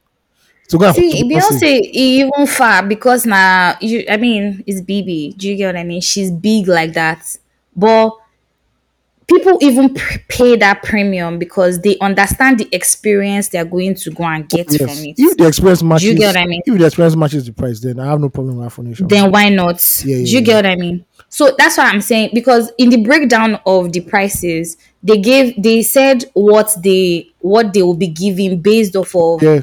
To 0.69 0.77
go 0.77 0.91
See, 0.91 1.23
Beyonce 1.23 1.79
even 1.93 2.45
far 2.45 2.85
because 2.85 3.25
now 3.25 3.77
you. 3.79 4.03
I 4.09 4.17
mean, 4.17 4.63
it's 4.67 4.81
BB. 4.81 5.37
Do 5.37 5.47
you 5.49 5.55
get 5.55 5.67
what 5.67 5.79
I 5.79 5.83
mean? 5.83 6.01
She's 6.01 6.29
big 6.29 6.67
like 6.67 6.93
that, 6.93 7.37
but 7.75 8.11
people 9.27 9.57
even 9.61 9.93
pay 10.29 10.55
that 10.55 10.83
premium 10.83 11.37
because 11.37 11.81
they 11.81 11.97
understand 11.99 12.59
the 12.59 12.67
experience 12.71 13.49
they 13.49 13.59
are 13.59 13.65
going 13.65 13.93
to 13.95 14.11
go 14.11 14.23
and 14.23 14.47
get 14.47 14.67
Yes. 14.71 14.77
from 14.77 15.05
it. 15.05 15.15
If 15.17 15.37
the 15.37 15.47
experience 15.47 15.83
matches, 15.83 16.03
do 16.03 16.07
you 16.13 16.17
get 16.17 16.27
what 16.27 16.37
I 16.37 16.45
mean? 16.45 16.61
If 16.65 16.77
the 16.77 16.85
experience 16.85 17.15
matches 17.15 17.45
the 17.45 17.53
price, 17.53 17.79
then 17.79 17.99
I 17.99 18.05
have 18.07 18.19
no 18.19 18.29
problem 18.29 18.57
with 18.57 18.65
Afro 18.67 18.83
then 19.07 19.31
why 19.31 19.49
not? 19.49 19.83
Yeah, 20.05 20.15
Do 20.15 20.21
yeah, 20.21 20.39
you 20.39 20.41
get 20.41 20.55
what 20.55 20.65
I 20.65 20.75
mean? 20.75 21.05
So 21.29 21.53
that's 21.57 21.77
what 21.77 21.93
I'm 21.93 22.01
saying 22.01 22.31
because 22.33 22.71
in 22.77 22.89
the 22.89 22.97
breakdown 23.03 23.59
of 23.65 23.91
the 23.91 23.99
prices, 24.01 24.77
they 25.03 25.17
gave 25.17 25.61
they 25.61 25.81
said 25.83 26.23
what 26.33 26.73
they 26.81 27.29
what 27.39 27.73
they 27.73 27.81
will 27.81 27.95
be 27.95 28.07
giving 28.07 28.61
based 28.61 28.95
off 28.95 29.13
of 29.13 29.43
yeah, 29.43 29.61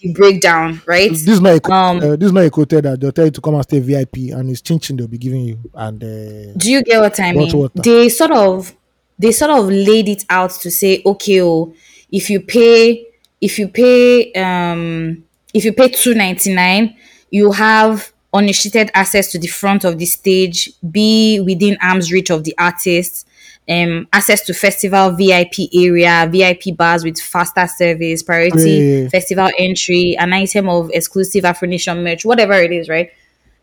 the 0.00 0.12
breakdown, 0.12 0.80
right? 0.86 1.10
this 1.10 1.26
is 1.28 1.40
not 1.40 1.54
a 1.56 1.72
Um, 1.72 1.98
uh, 1.98 2.16
this 2.16 2.26
is 2.26 2.32
not 2.32 2.44
a 2.44 2.50
that 2.82 2.98
they'll 3.00 3.12
tell 3.12 3.26
you 3.26 3.30
to 3.30 3.40
come 3.40 3.54
and 3.54 3.62
stay 3.64 3.80
VIP, 3.80 4.16
and 4.32 4.50
it's 4.50 4.60
chin 4.60 4.78
chin 4.78 4.96
they'll 4.96 5.08
be 5.08 5.18
giving 5.18 5.42
you, 5.42 5.58
and 5.74 6.02
uh, 6.02 6.52
Do 6.56 6.70
you 6.70 6.82
get 6.82 7.00
what 7.00 7.18
I 7.20 7.32
mean? 7.32 7.42
Water, 7.46 7.56
water. 7.56 7.82
They 7.82 8.08
sort 8.08 8.32
of 8.32 8.74
they 9.18 9.32
sort 9.32 9.50
of 9.50 9.66
laid 9.66 10.08
it 10.08 10.24
out 10.30 10.50
to 10.52 10.70
say, 10.70 11.02
okay, 11.04 11.42
oh, 11.42 11.74
if 12.10 12.30
you 12.30 12.40
pay 12.40 13.06
if 13.40 13.58
you 13.58 13.68
pay 13.68 14.32
um 14.32 15.24
if 15.54 15.64
you 15.64 15.72
pay 15.72 15.88
two 15.88 16.14
ninety 16.14 16.54
nine, 16.54 16.96
you 17.30 17.52
have 17.52 18.12
unrestricted 18.32 18.90
access 18.94 19.30
to 19.32 19.38
the 19.38 19.46
front 19.46 19.84
of 19.84 19.98
the 19.98 20.06
stage, 20.06 20.72
be 20.90 21.40
within 21.40 21.78
arm's 21.80 22.12
reach 22.12 22.30
of 22.30 22.44
the 22.44 22.54
artist, 22.58 23.26
um, 23.68 24.08
access 24.12 24.42
to 24.46 24.54
festival 24.54 25.10
VIP 25.10 25.68
area, 25.74 26.26
VIP 26.30 26.76
bars 26.76 27.04
with 27.04 27.20
faster 27.20 27.66
service, 27.66 28.22
priority 28.22 29.08
festival 29.10 29.50
entry, 29.58 30.16
an 30.18 30.32
item 30.32 30.68
of 30.68 30.90
exclusive 30.94 31.44
Afro 31.44 31.68
Nation 31.68 32.02
merch, 32.02 32.24
whatever 32.24 32.54
it 32.54 32.72
is, 32.72 32.88
right? 32.88 33.10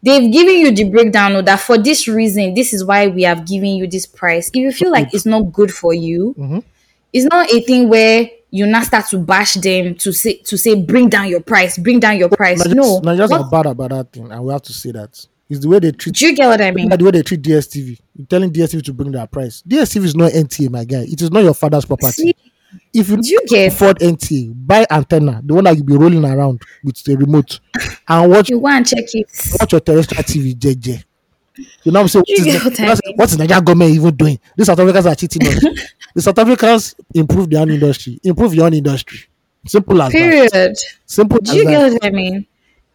they've 0.03 0.32
given 0.32 0.56
you 0.57 0.69
the 0.72 0.84
breakdown 0.88 1.36
of 1.36 1.45
that 1.45 1.60
for 1.60 1.80
this 1.80 2.07
reason. 2.07 2.53
This 2.53 2.73
is 2.76 2.86
why 2.86 3.07
we 3.07 3.23
have 3.23 3.48
given 3.48 3.69
you 3.69 3.88
this 3.88 4.06
price. 4.06 4.49
If 4.49 4.56
you 4.57 4.72
feel 4.72 4.91
like 4.91 5.11
it's 5.15 5.26
not 5.26 5.52
good 5.52 5.73
for 5.73 5.95
you 5.95 6.36
Mm-hmm. 6.38 6.60
it's 7.11 7.26
not 7.26 7.49
a 7.52 7.60
thing 7.61 7.90
where 7.90 8.30
you 8.52 8.68
now 8.68 8.84
start 8.84 9.07
to 9.07 9.18
bash 9.18 9.56
them 9.56 9.95
to 9.95 10.11
say 10.14 10.38
to 10.44 10.57
say 10.57 10.76
bring 10.80 11.10
down 11.10 11.27
your 11.27 11.40
price 11.41 11.77
bring 11.80 11.99
down 11.99 12.18
your 12.18 12.30
price. 12.30 12.61
Nigerians, 12.61 12.76
no. 12.76 13.02
Nigerians 13.02 13.30
What- 13.32 13.41
are 13.41 13.49
bad 13.49 13.65
about 13.65 13.90
that 13.90 14.11
thing, 14.14 14.32
and 14.32 14.44
we 14.44 14.53
have 14.53 14.61
to 14.64 14.73
say 14.73 14.91
that 14.91 15.26
it's 15.49 15.59
the 15.61 15.67
way 15.69 15.80
they 15.80 15.91
treat. 15.91 16.15
do 16.15 16.27
you 16.27 16.35
get 16.35 16.47
what 16.47 16.61
i 16.61 16.72
mean 16.72 16.89
the 16.89 17.03
way 17.05 17.11
they 17.11 17.22
treat 17.22 17.41
DSTV. 17.41 17.99
You're 18.15 18.27
telling 18.27 18.51
DSTV 18.51 18.84
to 18.85 18.93
bring 18.93 19.11
their 19.11 19.27
price. 19.27 19.61
DSTV 19.67 20.03
is 20.05 20.15
not 20.15 20.31
NTA, 20.31 20.69
my 20.72 20.84
guy. 20.85 21.03
It 21.07 21.22
is 21.22 21.30
not 21.31 21.43
your 21.43 21.53
father's 21.53 21.85
property. 21.85 22.11
See, 22.11 22.35
if 22.93 23.09
you 23.09 23.19
you 23.22 23.41
get 23.47 23.72
afford 23.73 23.99
NTA, 23.99 24.53
buy 24.65 24.85
antenna, 24.89 25.41
the 25.43 25.53
one 25.53 25.63
that 25.65 25.76
you'll 25.76 25.85
be 25.85 25.95
rolling 25.97 26.23
around 26.26 26.61
with 26.84 27.01
the 27.03 27.15
remote, 27.17 27.59
and 28.07 28.31
watch 28.31 28.49
you 28.49 28.65
and 28.67 28.85
check 28.88 29.03
it 29.13 29.30
watch 29.59 29.72
your 29.72 29.81
terrestrial 29.81 30.23
TV, 30.23 30.55
JJ. 30.55 31.03
You 31.84 31.91
know 31.91 32.01
what 32.01 32.01
I'm 32.01 32.07
saying? 32.09 32.26
What 32.27 32.39
is, 32.39 32.47
is, 32.47 32.63
the- 32.63 32.69
what 32.69 32.80
I 32.80 32.88
what's, 32.88 33.01
mean? 33.05 33.15
what 33.17 33.31
is 33.31 33.38
Nigerian 33.38 33.63
government 33.63 33.91
even 33.91 34.15
doing? 34.15 34.39
These 34.57 34.65
South 34.67 34.80
Africans 34.80 35.05
are 35.05 35.15
cheating 35.15 35.47
us. 35.47 35.63
the 36.15 36.22
South 36.22 36.38
Africans 36.39 36.95
improve 37.13 37.49
their 37.49 37.61
own 37.61 37.72
industry. 37.72 38.19
Improve 38.23 38.55
your 38.55 38.65
own 38.65 38.73
industry. 38.73 39.19
Simple 39.67 40.01
as 40.01 40.11
that. 40.11 40.17
period 40.17 40.76
Simple 41.05 41.39
do 41.39 41.55
you 41.55 41.63
that. 41.65 41.69
get 41.72 41.91
what 41.93 42.05
i 42.05 42.09
mean 42.11 42.45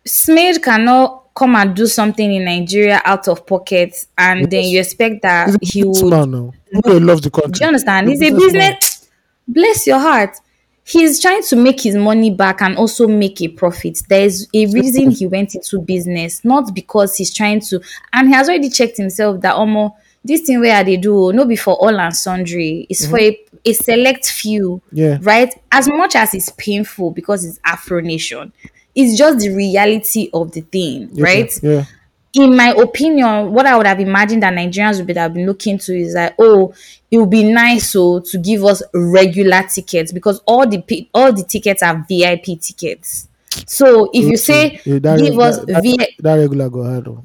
smith 0.06 0.62
cannot 0.62 1.24
come 1.40 1.56
and 1.56 1.74
do 1.74 1.86
something 1.86 2.34
in 2.34 2.44
nigeria 2.44 3.00
out 3.06 3.26
of 3.26 3.46
pocket 3.46 4.06
and 4.18 4.50
then 4.50 4.64
you 4.64 4.78
expect 4.78 5.22
that 5.22 5.48
he 5.62 5.82
would 5.82 6.28
now. 6.28 6.52
He 6.70 7.00
loves 7.00 7.22
the 7.22 7.30
country. 7.30 7.52
Do 7.52 7.64
you 7.64 7.68
understand? 7.68 8.10
He's 8.10 8.20
a 8.20 8.30
business. 8.30 9.08
Bless 9.48 9.86
your 9.86 9.98
heart. 9.98 10.36
he's 10.84 11.20
trying 11.20 11.42
to 11.44 11.56
make 11.56 11.80
his 11.80 11.96
money 11.96 12.30
back 12.30 12.60
and 12.60 12.76
also 12.76 13.08
make 13.08 13.40
a 13.40 13.48
profit. 13.48 14.02
There's 14.08 14.48
a 14.52 14.66
reason 14.66 15.10
he 15.10 15.26
went 15.26 15.54
into 15.54 15.80
business, 15.80 16.44
not 16.44 16.74
because 16.74 17.16
he's 17.16 17.32
trying 17.32 17.60
to. 17.62 17.80
And 18.12 18.28
he 18.28 18.34
has 18.34 18.48
already 18.48 18.68
checked 18.68 18.98
himself 18.98 19.40
that 19.40 19.54
almost 19.54 19.94
this 20.22 20.42
thing 20.42 20.60
where 20.60 20.84
they 20.84 20.98
do 20.98 21.16
oh, 21.16 21.30
no 21.30 21.46
be 21.46 21.56
for 21.56 21.74
all 21.74 21.98
and 21.98 22.14
sundry. 22.14 22.86
It's 22.90 23.06
for 23.06 23.18
mm-hmm. 23.18 23.56
a, 23.64 23.70
a 23.70 23.72
select 23.72 24.30
few. 24.30 24.82
Yeah. 24.92 25.18
Right. 25.22 25.54
As 25.72 25.88
much 25.88 26.16
as 26.16 26.34
it's 26.34 26.50
painful 26.50 27.12
because 27.12 27.44
it's 27.46 27.58
Afro 27.64 28.00
Nation, 28.00 28.52
it's 28.94 29.16
just 29.18 29.38
the 29.40 29.50
reality 29.54 30.30
of 30.32 30.52
the 30.52 30.60
thing, 30.62 31.10
right? 31.16 31.50
Yeah. 31.62 31.84
in 32.32 32.56
my 32.56 32.68
opinion, 32.70 33.52
what 33.52 33.66
I 33.66 33.76
would 33.76 33.86
have 33.86 34.00
imagined 34.00 34.42
that 34.44 34.54
Nigerians 34.54 35.04
would 35.04 35.16
have 35.16 35.34
been 35.34 35.46
looking 35.46 35.78
to 35.78 35.96
is 35.98 36.14
that 36.14 36.34
oh, 36.38 36.72
it 37.10 37.18
would 37.18 37.30
be 37.30 37.42
nice 37.52 37.90
so 37.90 38.20
to 38.20 38.38
give 38.38 38.64
us 38.64 38.82
regular 38.94 39.62
tickets 39.64 40.12
because 40.12 40.40
all 40.46 40.66
the 40.66 41.08
all 41.14 41.32
the 41.32 41.42
tickets 41.44 41.82
are 41.82 42.04
VIP 42.08 42.60
tickets. 42.60 43.26
So 43.66 44.10
if 44.12 44.24
you 44.26 44.36
say 44.36 44.80
Yeah, 44.84 45.00
that, 45.00 45.18
give 45.18 45.38
us 45.40 45.58
that, 45.64 45.82
VIP, 45.82 46.16
that, 46.20 46.34
regular 46.36 46.68
go 46.70 46.80
ahead. 46.80 47.08
oh. 47.08 47.24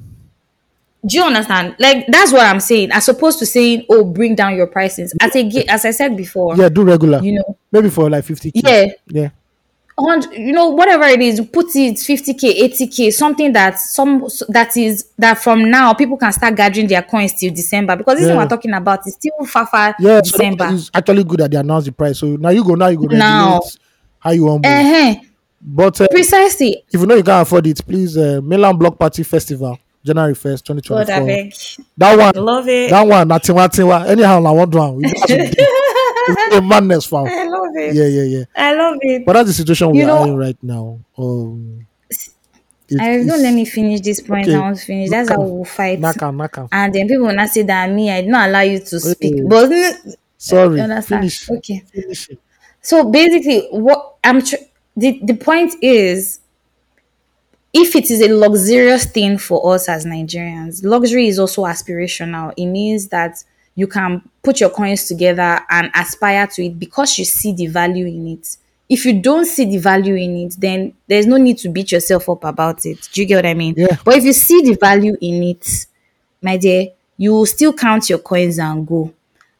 do 1.06 1.16
you 1.18 1.22
understand? 1.22 1.76
Like 1.78 2.06
that's 2.08 2.32
what 2.32 2.42
I'm 2.42 2.58
saying. 2.58 2.90
As 2.90 3.08
opposed 3.08 3.38
to 3.38 3.46
saying 3.46 3.86
oh, 3.88 4.02
bring 4.04 4.34
down 4.34 4.56
your 4.56 4.66
prices. 4.66 5.14
As 5.20 5.36
a 5.36 5.64
as 5.68 5.84
I 5.84 5.92
said 5.92 6.16
before, 6.16 6.56
Yeah, 6.56 6.68
do 6.68 6.82
regular. 6.84 7.20
you 7.22 7.34
know, 7.34 7.56
Maybe 7.70 7.90
for 7.90 8.10
like 8.10 8.24
50 8.24 8.50
yeah, 8.54 8.86
Yeah. 9.06 9.28
100 9.98 10.32
you 10.38 10.52
know 10.52 10.68
whatever 10.68 11.04
it 11.04 11.22
is 11.22 11.40
put 11.40 11.74
it 11.74 11.94
50k 11.96 12.60
80k 12.70 13.12
something 13.12 13.50
that 13.52 13.78
some 13.78 14.26
that 14.50 14.76
is 14.76 15.08
that 15.18 15.38
from 15.38 15.70
now 15.70 15.94
people 15.94 16.18
can 16.18 16.30
start 16.32 16.54
gathering 16.54 16.86
their 16.86 17.00
coins 17.02 17.32
till 17.32 17.50
december 17.54 17.96
because 17.96 18.18
this 18.18 18.26
thing 18.26 18.36
Yeah. 18.36 18.42
we're 18.42 18.48
talking 18.48 18.74
about 18.74 19.06
is 19.06 19.14
still 19.14 19.32
far 19.46 19.66
far 19.66 19.94
Yeah, 19.98 20.20
so 20.22 20.36
it's 20.42 20.90
actually 20.92 21.24
good 21.24 21.40
that 21.40 21.50
they 21.50 21.56
announce 21.56 21.86
the 21.86 21.92
price. 21.92 22.18
So 22.18 22.26
now 22.36 22.50
you 22.50 22.62
go, 22.62 22.74
now 22.74 22.88
you 22.88 22.98
go 22.98 23.06
Now. 23.16 23.60
how 24.18 24.32
you 24.32 24.44
want. 24.44 24.66
uh-huh. 24.66 25.14
But 25.62 26.00
uh, 26.02 26.08
precisely 26.10 26.84
if 26.92 27.00
you 27.00 27.06
know 27.06 27.14
you 27.14 27.22
can't 27.24 27.42
afford 27.46 27.66
it, 27.66 27.80
please, 27.86 28.16
uh, 28.18 28.40
Milan 28.42 28.76
Block 28.76 28.98
Party 28.98 29.22
Festival, 29.22 29.78
January 30.04 30.34
1st, 30.34 30.66
god 30.66 30.82
2024. 30.82 31.14
i 31.14 31.20
beg 31.26 31.54
That 31.96 32.18
one, 32.18 32.44
love 32.44 32.68
it 32.68 32.90
that 32.90 33.06
one, 33.06 33.28
na 33.28 33.38
tiwa 33.38 33.68
tiwa. 33.68 34.06
Anyhow, 34.06 34.44
I 34.44 34.50
want 34.50 34.74
one. 34.74 35.02
We 36.28 36.34
have 36.34 36.36
to 36.36 36.50
do- 36.50 36.56
It's 36.56 36.56
a 36.56 36.62
madness, 36.62 37.06
fam. 37.06 37.26
i 37.26 37.44
love 37.44 37.76
it 37.76 37.94
Yeah, 37.94 38.06
yeah, 38.06 38.22
yeah. 38.38 38.44
i 38.56 38.74
love 38.74 38.96
it 39.00 39.24
But 39.26 39.32
that's 39.34 39.48
the 39.48 39.52
situation 39.54 39.94
You 39.94 40.00
we 40.02 40.06
know- 40.06 40.18
are 40.18 40.28
in 40.28 40.36
right 40.36 40.58
now. 40.62 40.98
Um, 41.18 41.86
it- 42.88 43.00
I 43.00 43.16
don't 43.24 43.42
let 43.42 43.52
me 43.54 43.64
finish 43.64 44.00
this 44.00 44.20
point. 44.20 44.46
Okay. 44.46 44.56
I 44.56 44.60
want 44.60 44.78
to 44.78 44.84
finish. 44.84 45.10
That's 45.10 45.28
how 45.28 45.40
we'll 45.40 45.64
fight. 45.64 45.98
Knock 45.98 46.22
am. 46.22 46.40
And 46.70 46.94
then 46.94 47.08
people 47.08 47.26
will 47.26 47.34
not 47.34 47.48
say 47.48 47.62
that 47.62 47.90
me, 47.90 48.10
I 48.12 48.20
did 48.20 48.30
not 48.30 48.48
allow 48.48 48.60
you 48.60 48.78
to 48.78 49.00
speak. 49.00 49.34
Hey. 49.34 49.42
But 49.42 49.70
Sorry, 50.38 50.80
finish. 51.02 51.50
Okay. 51.50 51.82
Finish. 51.92 52.30
So 52.82 53.10
basically, 53.10 53.66
what 53.72 54.14
I'm 54.22 54.40
tr- 54.42 54.62
the 54.96 55.18
the 55.24 55.34
point 55.34 55.74
is, 55.82 56.38
if 57.72 57.96
it 57.96 58.10
is 58.10 58.20
a 58.22 58.28
luxurious 58.32 59.04
thing 59.06 59.38
for 59.38 59.74
us 59.74 59.88
as 59.88 60.04
Nigerians, 60.06 60.84
luxury 60.84 61.26
is 61.26 61.38
also 61.40 61.64
aspirational. 61.64 62.52
It 62.56 62.66
means 62.66 63.08
that 63.08 63.42
you 63.76 63.86
can 63.86 64.28
put 64.42 64.60
your 64.60 64.70
coins 64.70 65.06
together 65.06 65.60
and 65.70 65.90
aspire 65.94 66.46
to 66.48 66.64
it 66.66 66.78
because 66.78 67.18
you 67.18 67.24
see 67.24 67.52
the 67.52 67.66
value 67.68 68.06
in 68.06 68.26
it. 68.28 68.56
If 68.88 69.04
you 69.04 69.20
don't 69.20 69.44
see 69.44 69.64
the 69.64 69.78
value 69.78 70.14
in 70.14 70.36
it, 70.36 70.56
then 70.58 70.94
there's 71.06 71.26
no 71.26 71.36
need 71.36 71.58
to 71.58 71.68
beat 71.68 71.92
yourself 71.92 72.28
up 72.28 72.44
about 72.44 72.84
it. 72.86 73.08
Do 73.12 73.20
you 73.20 73.26
get 73.26 73.36
what 73.36 73.46
I 73.46 73.54
mean? 73.54 73.74
Yeah. 73.76 73.96
But 74.04 74.16
if 74.16 74.24
you 74.24 74.32
see 74.32 74.62
the 74.62 74.74
value 74.74 75.16
in 75.20 75.42
it, 75.42 75.86
my 76.42 76.56
dear, 76.56 76.88
you 77.16 77.32
will 77.32 77.46
still 77.46 77.72
count 77.72 78.08
your 78.10 78.18
coins 78.18 78.58
and 78.58 78.86
go. 78.86 79.12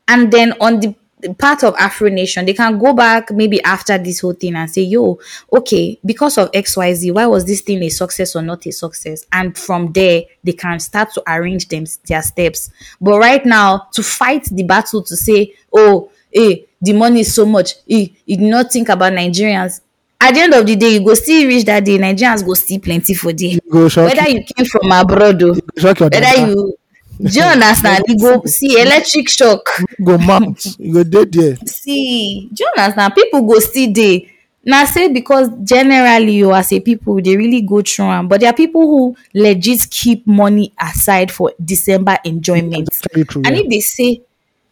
And 0.08 0.32
then 0.32 0.54
on 0.60 0.80
the 0.80 0.88
the 0.88 0.94
part 1.38 1.64
of 1.64 1.74
Afro 1.76 2.08
Nation, 2.08 2.44
they 2.44 2.52
can 2.54 2.78
go 2.78 2.92
back 2.92 3.30
maybe 3.30 3.62
after 3.62 3.96
this 3.98 4.20
whole 4.20 4.34
thing 4.34 4.54
and 4.54 4.70
say, 4.70 4.82
yo, 4.82 5.18
okay, 5.52 5.98
because 6.04 6.38
of 6.38 6.50
XYZ, 6.52 7.14
why 7.14 7.26
was 7.26 7.44
this 7.44 7.62
thing 7.62 7.82
a 7.82 7.88
success 7.88 8.36
or 8.36 8.42
not 8.42 8.66
a 8.66 8.70
success? 8.70 9.24
And 9.32 9.56
from 9.56 9.92
there, 9.92 10.22
they 10.44 10.52
can 10.52 10.78
start 10.78 11.12
to 11.14 11.22
arrange 11.26 11.68
them 11.68 11.84
their 12.06 12.22
steps. 12.22 12.70
But 13.00 13.18
right 13.18 13.44
now, 13.44 13.88
to 13.92 14.02
fight 14.02 14.44
the 14.44 14.62
battle 14.62 15.02
to 15.02 15.16
say, 15.16 15.54
oh, 15.72 16.10
hey, 16.30 16.66
the 16.80 16.92
money 16.92 17.20
is 17.20 17.34
so 17.34 17.46
much, 17.46 17.74
eh, 17.88 18.08
you 18.26 18.36
do 18.36 18.48
not 18.48 18.70
think 18.70 18.88
about 18.88 19.12
Nigerians. 19.12 19.80
At 20.20 20.34
the 20.34 20.40
end 20.40 20.54
of 20.54 20.66
the 20.66 20.76
day, 20.76 20.94
you 20.94 21.04
go 21.04 21.14
still 21.14 21.46
reach 21.46 21.64
that 21.66 21.84
day, 21.84 21.98
Nigerians 21.98 22.44
go 22.44 22.54
still 22.54 22.80
plenty 22.80 23.14
for 23.14 23.32
there. 23.32 23.58
Whether 23.70 24.28
you 24.30 24.44
came 24.44 24.66
from 24.66 24.92
abroad 24.92 25.42
or 25.42 25.54
whether 25.54 26.46
you 26.46 26.76
do 27.22 27.30
you 27.30 27.42
understand? 27.42 28.04
You 28.08 28.18
go 28.18 28.42
see 28.44 28.80
electric 28.80 29.28
shock. 29.28 29.66
go 30.04 30.18
mount. 30.18 30.78
You 30.78 30.92
go 30.92 31.04
dead 31.04 31.32
there. 31.32 31.56
See, 31.66 32.48
do 32.52 32.64
you 32.64 32.70
understand? 32.76 33.14
People 33.14 33.42
go 33.42 33.58
see 33.58 33.92
there. 33.92 34.20
Now 34.64 34.84
say 34.84 35.06
because 35.12 35.48
generally 35.62 36.32
you 36.32 36.52
as 36.52 36.72
a 36.72 36.80
people 36.80 37.22
they 37.22 37.36
really 37.36 37.62
go 37.62 37.82
through 37.82 38.06
am, 38.06 38.26
but 38.26 38.40
there 38.40 38.50
are 38.50 38.56
people 38.56 38.80
who 38.82 39.16
legit 39.32 39.88
keep 39.90 40.26
money 40.26 40.74
aside 40.80 41.30
for 41.30 41.52
December 41.64 42.18
enjoyment. 42.24 42.88
True. 43.28 43.42
And 43.44 43.56
yeah. 43.56 43.62
if 43.62 43.70
they 43.70 43.78
say, 43.78 44.22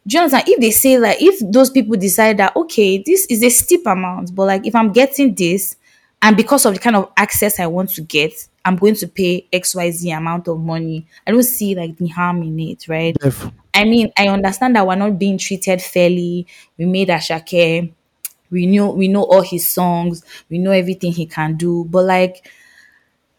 do 0.05 0.17
you 0.17 0.19
understand? 0.19 0.49
If 0.49 0.61
they 0.61 0.73
say 0.73 0.99
like, 0.99 1.23
if 1.23 1.39
those 1.53 1.71
people 1.71 1.97
decide 1.97 2.39
that 2.39 2.57
okay, 2.57 3.05
this 3.07 3.27
is 3.27 3.45
a 3.45 3.49
steep 3.51 3.87
amount, 3.87 4.35
but 4.35 4.47
like 4.47 4.67
if 4.67 4.75
I'm 4.75 4.93
getting 4.93 5.33
this, 5.33 5.77
and 6.21 6.37
because 6.37 6.67
of 6.67 6.75
the 6.75 6.81
kind 6.81 6.97
of 6.97 7.13
access 7.17 7.61
I 7.61 7.67
want 7.69 7.91
to 7.91 8.01
get, 8.01 8.49
I'm 8.65 8.77
going 8.77 8.95
to 8.97 9.09
pay 9.09 9.47
X 9.53 9.75
Y 9.75 9.91
Z 9.91 10.11
amount 10.11 10.49
of 10.49 10.59
money. 10.59 11.07
I 11.27 11.33
don't 11.33 11.43
see 11.43 11.75
like 11.75 11.97
the 11.99 12.09
harm 12.09 12.43
in 12.43 12.59
it, 12.61 12.89
right? 12.89 13.15
Def. 13.19 13.51
I 13.75 13.85
mean, 13.85 14.13
I 14.17 14.29
understand 14.29 14.77
that 14.77 14.87
we're 14.87 14.95
not 14.95 15.19
being 15.19 15.39
treated 15.39 15.83
fairly. 15.83 16.47
We 16.79 16.85
made 16.87 17.09
Ashake. 17.09 17.93
We 18.51 18.67
knew 18.67 18.87
we 18.87 19.09
know 19.09 19.25
all 19.25 19.43
his 19.43 19.71
songs. 19.71 20.25
We 20.49 20.59
know 20.59 20.71
everything 20.71 21.13
he 21.13 21.27
can 21.27 21.57
do. 21.57 21.85
But 21.85 22.05
like 22.05 22.49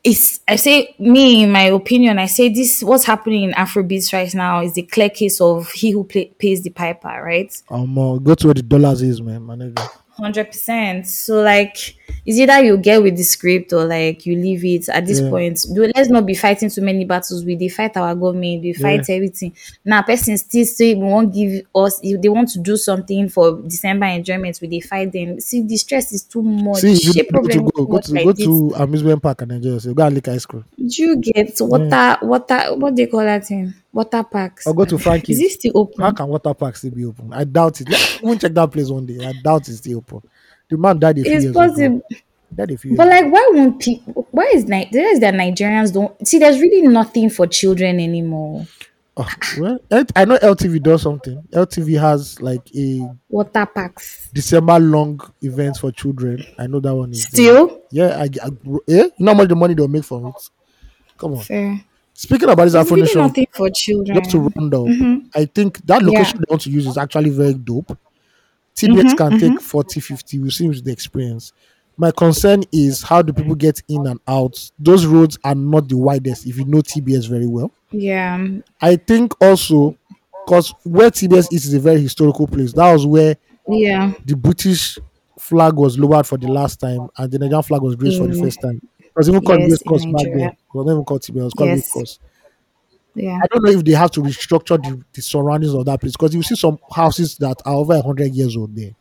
it's 0.03 0.39
I 0.47 0.57
say 0.57 0.95
me 0.99 1.43
in 1.43 1.51
my 1.51 1.63
opinion, 1.63 2.19
I 2.19 2.27
say 2.27 2.49
this 2.49 2.83
what's 2.83 3.05
happening 3.05 3.43
in 3.43 3.51
Afrobeats 3.53 4.13
right 4.13 4.33
now 4.35 4.61
is 4.61 4.73
the 4.73 4.83
clear 4.83 5.09
case 5.09 5.41
of 5.41 5.71
he 5.71 5.91
who 5.91 6.03
play, 6.03 6.25
pays 6.37 6.61
the 6.61 6.69
piper, 6.69 7.21
right? 7.23 7.61
Um, 7.69 7.97
uh, 7.97 8.17
go 8.17 8.35
to 8.35 8.47
where 8.47 8.53
the 8.53 8.61
dollars 8.61 9.01
is, 9.01 9.21
man. 9.21 9.41
My 9.41 9.55
nigga. 9.55 9.89
Hundred 10.11 10.45
percent. 10.45 11.07
So 11.07 11.41
like, 11.41 11.95
it's 12.25 12.37
either 12.39 12.63
you 12.63 12.77
get 12.77 13.01
with 13.03 13.15
the 13.17 13.23
script 13.23 13.71
or 13.73 13.85
like 13.85 14.25
you 14.25 14.35
leave 14.35 14.65
it. 14.65 14.89
At 14.89 15.05
this 15.05 15.19
Yeah. 15.19 15.29
point, 15.29 15.63
do 15.73 15.91
let's 15.95 16.09
not 16.09 16.25
be 16.25 16.33
fighting 16.33 16.69
too 16.69 16.81
many 16.81 17.05
battles. 17.05 17.45
We 17.45 17.55
they 17.55 17.67
fight 17.69 17.95
our 17.97 18.15
government, 18.15 18.63
we 18.63 18.73
fight 18.73 19.07
everything. 19.09 19.53
Now, 19.83 20.01
person 20.01 20.37
still 20.37 20.65
say 20.65 20.93
we 20.95 21.03
won't 21.03 21.33
give 21.33 21.61
us. 21.75 21.99
If 22.01 22.21
they 22.21 22.29
want 22.29 22.49
to 22.49 22.59
do 22.59 22.77
something 22.77 23.29
for 23.29 23.61
December 23.61 24.07
enjoyment, 24.07 24.57
we 24.61 24.67
they 24.67 24.79
fight 24.79 25.11
them. 25.11 25.39
See, 25.39 25.61
the 25.61 25.77
stress 25.77 26.11
is 26.13 26.23
too 26.23 26.41
much. 26.41 26.79
See, 26.79 26.93
you 26.93 27.23
go 27.31 27.41
to 27.47 27.59
go, 27.71 27.85
go 27.85 27.99
to 27.99 28.13
like 28.13 28.23
go 28.25 28.31
this. 28.33 28.45
to 28.45 28.73
amusement 28.77 29.21
park 29.21 29.41
and 29.43 29.51
enjoy 29.51 29.69
yourself. 29.71 29.95
Go 29.95 30.05
and 30.05 30.15
lick 30.15 30.27
ice 30.27 30.45
cream. 30.45 30.65
Do 30.77 30.85
you 31.03 31.15
get 31.17 31.55
water? 31.61 32.17
Water? 32.23 32.61
What 32.75 32.95
they 32.95 33.05
call 33.07 33.19
that 33.21 33.45
thing? 33.45 33.73
Water 33.93 34.23
parks. 34.23 34.67
Or 34.67 34.73
go 34.73 34.83
to 34.85 34.97
Frankie. 34.97 35.33
Is 35.33 35.39
it 35.41 35.51
still 35.51 35.71
open? 35.75 36.01
How 36.03 36.11
can 36.11 36.27
water 36.27 36.53
parks 36.53 36.79
still 36.79 36.91
be 36.91 37.05
open? 37.05 37.31
I 37.31 37.43
doubt 37.43 37.79
it. 37.81 37.89
Let- 37.89 38.19
Even 38.23 38.39
check 38.39 38.53
that 38.53 38.71
place 38.71 38.89
one 38.89 39.05
day. 39.05 39.25
I 39.25 39.31
doubt 39.43 39.69
it's 39.69 39.77
still 39.77 39.99
open. 39.99 40.21
The 40.69 40.77
man 40.77 40.99
died 40.99 41.19
a 41.19 41.23
few 41.23 41.33
It's 41.33 41.43
years 41.43 41.55
possible. 41.55 41.85
ago. 41.85 42.01
Died 42.55 42.71
a 42.71 42.77
few 42.77 42.91
years 42.91 42.97
But 42.97 43.07
like, 43.07 43.31
why 43.31 43.49
won't 43.53 43.79
people? 43.81 44.27
Why 44.31 44.51
is 44.53 44.65
Ni- 44.65 44.89
there 44.91 45.11
is 45.11 45.19
that 45.19 45.33
Nigerians 45.33 45.93
don't 45.93 46.27
see? 46.27 46.39
There's 46.39 46.59
really 46.59 46.87
nothing 46.87 47.29
for 47.29 47.47
children 47.47 47.99
anymore. 47.99 48.65
Oh, 49.17 49.29
well, 49.59 49.79
I 50.15 50.25
know 50.25 50.37
LTV 50.37 50.83
does 50.83 51.03
something. 51.03 51.41
LTV 51.53 51.97
has 51.97 52.41
like 52.41 52.69
a 52.75 53.09
Water 53.29 53.65
parks 53.65 54.29
December 54.33 54.77
long 54.77 55.21
event 55.41 55.77
for 55.77 55.89
children. 55.93 56.43
I 56.59 56.67
know 56.67 56.81
that 56.81 56.93
one 56.93 57.11
is 57.11 57.23
there. 57.27 57.29
still 57.45 57.81
Yeah, 57.91 58.17
I, 58.17 58.23
I 58.23 58.49
yeah. 58.87 59.03
You 59.03 59.11
know 59.19 59.31
how 59.31 59.37
much 59.37 59.47
the 59.47 59.55
money 59.55 59.73
they'll 59.73 59.87
make 59.87 60.03
from 60.03 60.25
it. 60.27 60.49
Come 61.17 61.35
on. 61.35 61.43
fair. 61.43 61.79
Speaking 62.13 62.49
about 62.49 62.65
this 62.65 62.73
There's 62.73 62.85
Afro 62.87 62.97
really 62.97 63.13
nothing 63.15 63.47
for 63.51 63.69
children. 63.69 64.17
just 64.17 64.31
to 64.31 64.39
round 64.39 64.73
up, 64.73 64.81
mm-hmm. 64.81 65.27
I 65.33 65.45
think 65.45 65.85
that 65.85 66.01
location 66.03 66.39
they 66.39 66.45
want 66.49 66.61
to 66.63 66.69
use 66.69 66.85
is 66.87 66.97
actually 66.97 67.29
very 67.29 67.53
dope. 67.53 67.97
TBS 68.75 69.01
mm-hmm, 69.01 69.15
can 69.15 69.31
take 69.39 69.51
mm-hmm. 69.51 69.57
40, 69.57 69.99
50. 69.99 70.39
We've 70.39 70.53
seen 70.53 70.69
with 70.69 70.83
the 70.83 70.91
experience. 70.91 71.53
My 71.97 72.11
concern 72.11 72.63
is 72.73 73.01
how 73.01 73.21
do 73.21 73.31
people 73.31 73.55
get 73.55 73.81
in 73.87 74.05
and 74.07 74.19
out? 74.27 74.69
Those 74.77 75.05
roads 75.05 75.37
are 75.45 75.55
not 75.55 75.87
the 75.87 75.97
widest 75.97 76.45
if 76.45 76.57
you 76.57 76.65
know 76.65 76.79
TBS 76.79 77.29
very 77.29 77.47
well. 77.47 77.71
Yeah, 77.91 78.45
I 78.81 78.97
think 78.97 79.33
also 79.41 79.97
because 80.45 80.73
where 80.83 81.09
TBS 81.09 81.53
is 81.53 81.65
is 81.65 81.73
a 81.73 81.79
very 81.79 82.01
historical 82.01 82.47
place. 82.47 82.73
That 82.73 82.91
was 82.91 83.05
where 83.05 83.37
yeah, 83.67 84.11
the 84.25 84.35
British 84.35 84.99
flag 85.39 85.75
was 85.75 85.97
lowered 85.97 86.27
for 86.27 86.37
the 86.37 86.47
last 86.47 86.81
time 86.81 87.07
and 87.17 87.31
the 87.31 87.39
Nigerian 87.39 87.63
flag 87.63 87.81
was 87.81 87.95
raised 87.97 88.19
for 88.19 88.27
the 88.27 88.41
first 88.41 88.61
time. 88.61 88.81
It 88.99 89.11
was 89.15 89.29
even 89.29 89.41
called 89.41 89.61
yes, 89.61 89.71
Race 89.71 89.83
Course 89.83 90.05
back 90.05 90.25
then. 90.25 90.39
It 90.49 90.57
was 90.73 90.85
not 90.85 90.91
even 90.91 91.05
called 91.05 91.21
TBS, 91.21 91.37
it 91.37 91.43
was 91.43 91.53
called 91.53 91.69
Yes. 91.69 91.77
Race 91.77 91.91
Course. 91.91 92.19
Yeah. 93.15 93.39
I 93.43 93.47
don't 93.47 93.63
know 93.63 93.71
if 93.71 93.83
they 93.83 93.93
have 93.93 94.11
to 94.11 94.21
restructure 94.21 94.81
the, 94.81 95.03
the 95.13 95.21
surroundings 95.21 95.73
of 95.73 95.85
that 95.85 95.99
place 96.01 96.13
because 96.13 96.33
you 96.35 96.43
see 96.43 96.55
some 96.55 96.77
houses 96.93 97.37
that 97.37 97.61
are 97.65 97.73
over 97.75 97.93
100 97.95 98.33
years 98.33 98.55
old 98.57 98.75
there. 98.75 98.91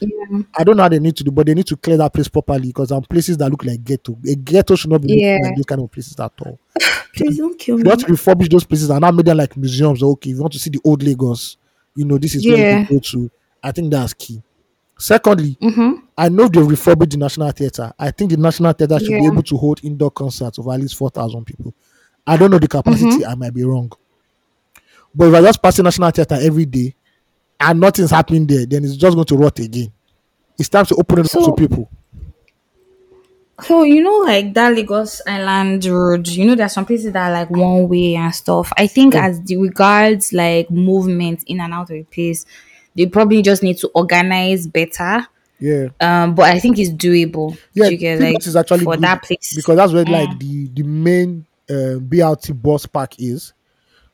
Yeah. 0.00 0.40
I 0.56 0.64
don't 0.64 0.76
know 0.78 0.84
how 0.84 0.88
they 0.88 0.98
need 0.98 1.16
to 1.16 1.24
do, 1.24 1.30
but 1.30 1.46
they 1.46 1.54
need 1.54 1.66
to 1.66 1.76
clear 1.76 1.98
that 1.98 2.12
place 2.14 2.26
properly 2.28 2.68
because 2.68 2.88
some 2.88 3.02
places 3.02 3.36
that 3.38 3.50
look 3.50 3.64
like 3.64 3.84
ghetto. 3.84 4.16
A 4.26 4.34
ghetto 4.34 4.74
should 4.74 4.90
not 4.90 5.02
be 5.02 5.14
Yeah. 5.20 5.38
like 5.42 5.56
those 5.56 5.66
kind 5.66 5.82
of 5.82 5.90
places 5.90 6.18
at 6.18 6.32
all. 6.40 6.58
Please 7.14 7.36
don't 7.38 7.58
kill 7.58 7.76
me. 7.76 7.82
You 7.84 7.90
have 7.90 7.98
to 8.00 8.06
refurbish 8.06 8.50
those 8.50 8.64
places 8.64 8.88
and 8.90 9.00
not 9.00 9.14
make 9.14 9.26
them 9.26 9.36
like 9.36 9.56
museums. 9.56 10.02
Okay, 10.02 10.30
if 10.30 10.36
you 10.36 10.40
want 10.42 10.52
to 10.54 10.58
see 10.58 10.70
the 10.70 10.80
old 10.84 11.02
Lagos, 11.02 11.56
you 11.94 12.04
know, 12.06 12.16
this 12.18 12.34
is 12.34 12.46
where 12.46 12.56
Yeah. 12.56 12.80
you 12.80 12.86
go 12.88 12.98
to. 13.00 13.30
I 13.62 13.72
think 13.72 13.90
that's 13.90 14.14
key. 14.14 14.42
Secondly, 14.98 15.56
Mm-hmm. 15.60 16.04
I 16.16 16.28
know 16.28 16.48
they 16.48 16.60
refurbished 16.62 17.10
the 17.12 17.16
National 17.18 17.50
Theatre. 17.50 17.92
I 17.98 18.10
think 18.10 18.30
the 18.30 18.36
National 18.36 18.72
Theatre 18.74 18.98
should 18.98 19.08
be 19.08 19.26
able 19.26 19.42
to 19.42 19.56
hold 19.56 19.80
indoor 19.82 20.10
concerts 20.10 20.58
of 20.58 20.68
at 20.68 20.78
least 20.80 20.96
4,000 20.96 21.44
people. 21.46 21.74
I 22.26 22.36
don't 22.36 22.50
know 22.50 22.58
the 22.58 22.68
capacity, 22.68 23.04
Mm-hmm. 23.06 23.30
I 23.30 23.34
might 23.34 23.54
be 23.54 23.64
wrong. 23.64 23.90
But 25.14 25.28
if 25.28 25.34
I 25.34 25.40
just 25.42 25.62
pass 25.62 25.76
the 25.76 25.82
National 25.82 26.10
Theatre 26.10 26.38
every 26.40 26.66
day 26.66 26.94
and 27.58 27.80
nothing's 27.80 28.10
happening 28.12 28.46
there, 28.46 28.66
then 28.66 28.84
it's 28.84 28.96
just 28.96 29.14
going 29.14 29.26
to 29.26 29.36
rot 29.36 29.58
again. 29.58 29.92
It's 30.58 30.68
time 30.68 30.86
to 30.86 30.94
open 30.96 31.18
it 31.20 31.34
up 31.34 31.44
to 31.44 31.54
people. 31.54 31.90
So 33.62 33.82
you 33.82 34.02
know, 34.02 34.18
like 34.18 34.54
that 34.54 34.74
Lagos 34.74 35.20
Island 35.26 35.84
Road, 35.84 36.26
you 36.28 36.46
know, 36.46 36.54
there's 36.54 36.72
some 36.72 36.86
places 36.86 37.12
that 37.12 37.28
are 37.28 37.32
like 37.32 37.50
one 37.50 37.88
way 37.88 38.14
and 38.16 38.34
stuff. 38.34 38.72
I 38.76 38.86
think 38.86 39.12
Yeah. 39.14 39.26
as 39.26 39.40
the 39.42 39.58
regards 39.58 40.32
like 40.32 40.70
movement 40.70 41.42
in 41.46 41.60
and 41.60 41.74
out 41.74 41.82
of 41.82 41.88
the 41.88 42.02
place, 42.04 42.46
they 42.94 43.04
probably 43.06 43.42
just 43.42 43.62
need 43.62 43.76
to 43.78 43.88
organize 43.88 44.66
better. 44.66 45.26
Yeah. 45.58 45.88
Um, 46.00 46.34
but 46.34 46.46
I 46.46 46.58
think 46.58 46.78
it's 46.78 46.90
doable. 46.90 47.58
Yeah, 47.74 47.88
you 47.88 47.98
get 47.98 48.18
like 48.20 48.46
is 48.46 48.56
actually 48.56 48.84
for 48.84 48.92
good 48.94 49.02
that 49.02 49.22
place 49.22 49.52
because 49.54 49.76
that's 49.76 49.92
where 49.92 50.06
Mm. 50.06 50.10
like 50.28 50.38
the 50.38 50.68
the 50.72 50.82
main 50.82 51.44
uh, 51.70 51.98
BRT 52.00 52.60
bus 52.60 52.86
park 52.86 53.14
is. 53.18 53.52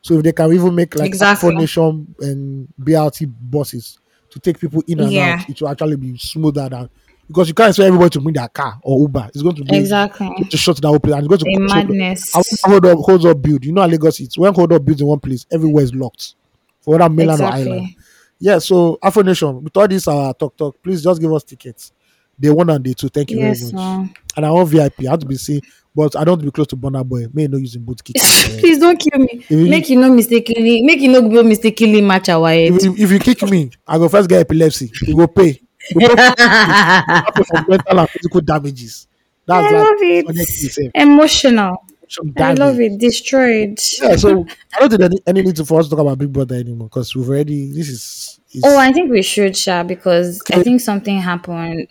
So 0.01 0.13
if 0.15 0.23
they 0.23 0.31
can 0.31 0.53
even 0.53 0.73
make 0.75 0.95
like 0.95 1.07
Exactly. 1.07 1.53
Nation 1.55 2.15
and 2.19 2.67
BRT 2.79 3.25
buses 3.49 3.97
to 4.29 4.39
take 4.39 4.59
people 4.59 4.83
in 4.87 4.99
and 5.01 5.11
Yeah. 5.11 5.33
out, 5.33 5.49
it 5.49 5.59
will 5.61 5.69
actually 5.69 5.95
be 5.97 6.17
smoother 6.17 6.69
than 6.69 6.89
because 7.27 7.49
you 7.49 7.53
can't 7.53 7.69
expect 7.69 7.87
everybody 7.87 8.09
to 8.11 8.21
bring 8.21 8.33
their 8.35 8.47
car 8.47 8.79
or 8.83 8.99
Uber. 9.01 9.27
It's 9.33 9.41
going 9.41 9.55
to 9.55 9.63
be 9.63 9.75
exactly 9.77 10.29
to 10.49 10.55
shut 10.57 10.79
down 10.79 10.91
whole 10.91 10.99
place 10.99 11.15
and 11.15 11.23
it's 11.25 11.43
going 11.43 11.57
to 11.57 11.61
a 11.61 11.73
madness. 11.75 12.33
I 12.35 12.41
hold 12.69 12.85
up, 12.85 12.99
hold 12.99 13.25
up, 13.25 13.41
build. 13.41 13.65
You 13.65 13.73
know, 13.73 13.81
how 13.81 13.87
Lagos 13.87 14.19
it's 14.21 14.37
when 14.37 14.53
hold 14.53 14.71
up 14.71 14.85
builds 14.85 15.01
in 15.01 15.07
one 15.07 15.19
place, 15.19 15.45
everywhere 15.51 15.83
is 15.83 15.93
locked 15.93 16.35
for 16.81 16.91
whether 16.97 17.09
mainland 17.09 17.41
or 17.41 17.47
island. 17.47 17.95
Yeah, 18.39 18.59
so 18.59 18.97
Afro 19.01 19.23
Nation, 19.23 19.63
with 19.63 19.75
all 19.75 19.87
this 19.87 20.07
our 20.07 20.33
talk 20.35 20.55
talk, 20.55 20.77
please 20.83 21.03
just 21.03 21.19
give 21.19 21.33
us 21.33 21.43
tickets. 21.43 21.91
Day 22.39 22.51
one 22.51 22.69
and 22.69 22.83
day 22.83 22.93
two. 22.93 23.09
Thank 23.09 23.31
you 23.31 23.39
Yes, 23.39 23.61
very 23.61 23.73
much. 23.73 23.81
no. 23.81 24.09
And 24.35 24.45
I 24.45 24.51
want 24.51 24.69
VIP. 24.69 25.07
I 25.07 25.09
have 25.11 25.19
to 25.19 25.25
be 25.25 25.35
seen, 25.37 25.61
but 25.97 26.15
I 26.15 26.23
don't 26.23 26.39
be 26.41 26.51
close 26.51 26.67
to 26.67 26.77
Burna 26.77 27.03
Boy. 27.03 27.25
May 27.33 27.47
no 27.47 27.57
using 27.57 27.81
boot 27.83 28.03
kick. 28.03 28.15
if, 28.17 28.59
Please 28.59 28.77
don't 28.79 28.97
kill 28.99 29.19
me. 29.19 29.43
you- 29.49 29.67
Make 29.67 29.89
you 29.89 29.99
no 29.99 30.13
mistakenly, 30.13 30.83
make 30.83 31.01
you 31.01 31.11
no 31.11 31.27
go 31.27 31.41
mistakenly 31.43 32.01
match 32.01 32.29
our 32.29 32.47
head. 32.49 32.81
you, 32.83 32.95
if 32.97 33.11
you 33.11 33.19
kick 33.19 33.41
me, 33.49 33.71
I 33.87 33.97
go 33.97 34.07
first 34.07 34.29
get 34.29 34.41
epilepsy. 34.41 34.91
You 35.01 35.15
go 35.15 35.27
pay. 35.27 35.59
You 35.95 36.07
go 36.07 36.15
pay 36.15 37.43
for 37.49 37.65
mental 37.67 37.99
and 37.99 38.09
physical 38.11 38.41
damages. 38.41 39.07
That's 39.47 39.65
I 39.73 39.77
like 39.77 39.85
love 39.87 39.97
it. 40.01 40.91
Emotional. 40.93 41.83
I 42.37 42.53
love 42.53 42.79
it. 42.79 42.99
Destroyed. 42.99 43.79
Yeah, 44.01 44.15
so 44.17 44.45
I 44.75 44.79
don't 44.79 44.89
think 44.89 45.01
any, 45.01 45.17
any 45.25 45.41
need 45.41 45.55
to 45.57 45.65
for 45.65 45.79
us 45.79 45.87
to 45.87 45.89
talk 45.89 45.99
about 45.99 46.17
Big 46.19 46.31
Brother 46.31 46.55
anymore 46.55 46.87
because 46.89 47.15
we've 47.15 47.27
already 47.27 47.71
this 47.73 47.89
is, 47.89 48.39
is 48.53 48.61
Oh, 48.65 48.77
I 48.77 48.91
think 48.93 49.09
we 49.11 49.21
should, 49.23 49.57
Sha, 49.57 49.83
because 49.83 50.41
I 50.53 50.61
think 50.63 50.79
something 50.81 51.19
happened. 51.19 51.87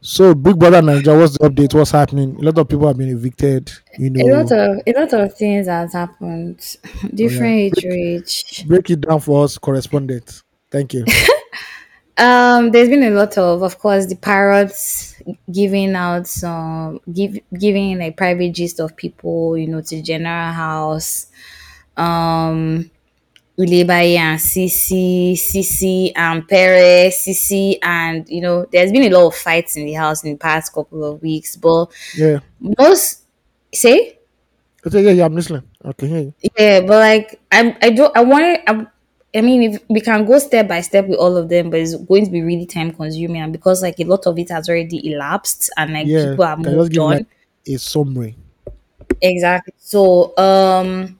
So 0.00 0.34
Big 0.34 0.58
Brother 0.58 0.82
Nigeria. 0.82 1.18
What's 1.20 1.36
the 1.38 1.48
update? 1.50 1.74
What's 1.74 1.90
happening? 1.90 2.36
A 2.36 2.42
lot 2.42 2.58
of 2.58 2.68
people 2.68 2.86
have 2.88 2.96
been 2.96 3.10
evicted. 3.10 3.70
You 3.98 4.10
know, 4.10 4.24
A 4.24 4.28
lot 4.36 4.52
of 4.52 4.80
a 4.86 4.92
lot 4.92 5.12
of 5.12 5.34
things 5.34 5.66
has 5.66 5.92
happened. 5.92 6.76
Different 7.14 7.76
age 7.76 7.84
range. 7.84 8.66
break 8.66 8.90
it 8.90 9.02
down 9.02 9.20
for 9.20 9.44
us, 9.44 9.58
correspondent. 9.58 10.42
Thank 10.70 10.94
you. 10.94 11.04
Um, 12.18 12.70
there's 12.70 12.90
been 12.90 13.02
a 13.02 13.10
lot 13.10 13.38
of, 13.38 13.62
of 13.62 13.78
course, 13.78 14.04
the 14.04 14.14
pirates 14.14 15.14
giving 15.50 15.94
out 15.94 16.26
some, 16.26 17.00
give 17.10 17.38
giving 17.58 17.98
a 18.02 18.10
private 18.10 18.52
gist 18.52 18.78
of 18.78 18.94
people, 18.94 19.56
you 19.56 19.66
know, 19.66 19.80
to 19.80 19.96
the 19.96 20.02
general 20.02 20.52
house. 20.52 21.28
Um, 21.96 22.90
Ilebaye 23.60 24.16
and 24.16 24.38
CeeC, 24.40 25.32
CeeC 25.34 26.12
and 26.16 26.46
Pere, 26.48 27.10
CeeC, 27.10 27.78
and 27.82 28.28
you 28.28 28.40
know, 28.40 28.66
there's 28.72 28.92
been 28.92 29.12
a 29.12 29.16
lot 29.16 29.26
of 29.28 29.34
fights 29.36 29.76
in 29.76 29.84
the 29.86 29.92
house 29.94 30.24
in 30.24 30.32
the 30.32 30.38
past 30.38 30.72
couple 30.72 31.04
of 31.04 31.22
weeks. 31.22 31.56
But 31.56 31.86
Yeah. 32.16 32.40
most 32.60 33.22
say 33.72 34.16
Okay, 34.86 35.02
yeah, 35.04 35.10
yeah, 35.10 35.24
I'm 35.26 35.34
listening. 35.34 35.62
Okay, 35.84 36.06
you. 36.08 36.34
Yeah, 36.56 36.80
but 36.80 36.98
like 36.98 37.40
I, 37.52 37.76
I 37.82 37.90
don't. 37.90 38.16
I 38.16 38.22
want. 38.24 38.60
I, 38.66 38.86
I 39.36 39.42
mean, 39.42 39.62
if 39.62 39.82
we 39.90 40.00
can 40.00 40.24
go 40.24 40.38
step 40.38 40.68
by 40.68 40.80
step 40.80 41.06
with 41.06 41.18
all 41.18 41.36
of 41.36 41.48
them, 41.48 41.70
but 41.70 41.80
it's 41.80 41.94
going 41.94 42.24
to 42.24 42.30
be 42.30 42.42
really 42.42 42.66
time 42.66 42.90
consuming, 42.92 43.42
and 43.42 43.52
because 43.52 43.82
like 43.82 44.00
a 44.00 44.04
lot 44.04 44.26
of 44.26 44.38
it 44.38 44.50
has 44.50 44.68
already 44.68 45.12
elapsed, 45.12 45.70
and 45.76 45.92
like 45.92 46.06
Yeah, 46.06 46.30
people 46.30 46.44
are 46.44 46.56
can 46.56 46.64
you 46.64 46.78
just 46.78 46.92
moved 46.92 46.98
on. 46.98 47.10
like 47.10 47.26
a 47.66 47.76
summary? 47.76 48.36
Exactly. 49.20 49.74
So, 49.78 50.36
um, 50.38 51.18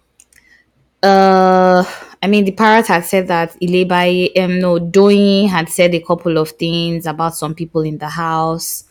uh, 1.03 1.85
I 2.23 2.27
mean, 2.27 2.45
the 2.45 2.53
parrot 2.53 2.87
had 2.87 3.05
said 3.05 3.29
that 3.29 3.59
Ilebaye, 3.61 4.39
um, 4.39 4.61
no, 4.61 4.79
Doyin 4.79 5.49
had 5.49 5.69
said 5.71 5.95
a 5.95 6.01
couple 6.01 6.37
of 6.37 6.51
things 6.51 7.07
about 7.07 7.35
some 7.35 7.55
people 7.55 7.81
in 7.81 7.97
the 7.97 8.09
house. 8.09 8.85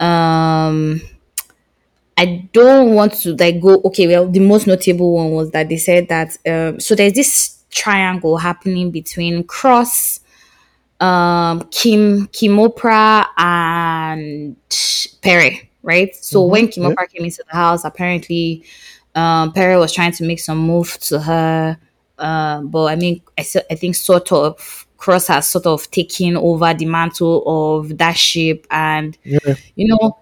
Um, 0.00 1.00
I 2.16 2.48
don't 2.52 2.94
want 2.94 3.12
to 3.22 3.36
like 3.36 3.60
go. 3.60 3.80
Okay, 3.84 4.08
well, 4.08 4.28
the 4.28 4.40
most 4.40 4.66
notable 4.66 5.14
one 5.14 5.30
was 5.30 5.52
that 5.52 5.68
they 5.68 5.76
said 5.76 6.08
that. 6.08 6.36
Um, 6.46 6.80
so 6.80 6.96
there's 6.96 7.12
this 7.12 7.62
triangle 7.70 8.36
happening 8.38 8.90
between 8.90 9.44
Cross, 9.44 10.20
um, 10.98 11.60
Kim, 11.70 12.26
Kimopra, 12.28 13.24
and 13.36 14.56
Pere, 15.22 15.60
right? 15.84 16.14
So 16.16 16.44
when 16.44 16.64
yeah. 16.64 16.70
Kim 16.72 16.82
Oprah 16.84 17.08
came 17.08 17.24
into 17.24 17.44
the 17.48 17.56
house, 17.56 17.84
apparently, 17.84 18.64
um, 19.14 19.52
Pere 19.52 19.78
was 19.78 19.92
trying 19.92 20.12
to 20.12 20.24
make 20.24 20.40
some 20.40 20.58
move 20.58 20.98
to 21.02 21.20
her. 21.20 21.78
Uh, 22.18 22.62
but 22.62 22.84
I 22.86 22.96
mean, 22.96 23.22
I 23.38 23.42
think 23.42 23.94
sort 23.94 24.32
of 24.32 24.86
Cross 24.96 25.28
has 25.28 25.48
sort 25.48 25.66
of 25.66 25.90
taken 25.90 26.36
over 26.36 26.74
the 26.74 26.86
mantle 26.86 27.42
of 27.46 27.98
that 27.98 28.16
ship, 28.16 28.66
and 28.70 29.16
Yeah, 29.24 29.54
you 29.76 29.86
know, 29.88 30.18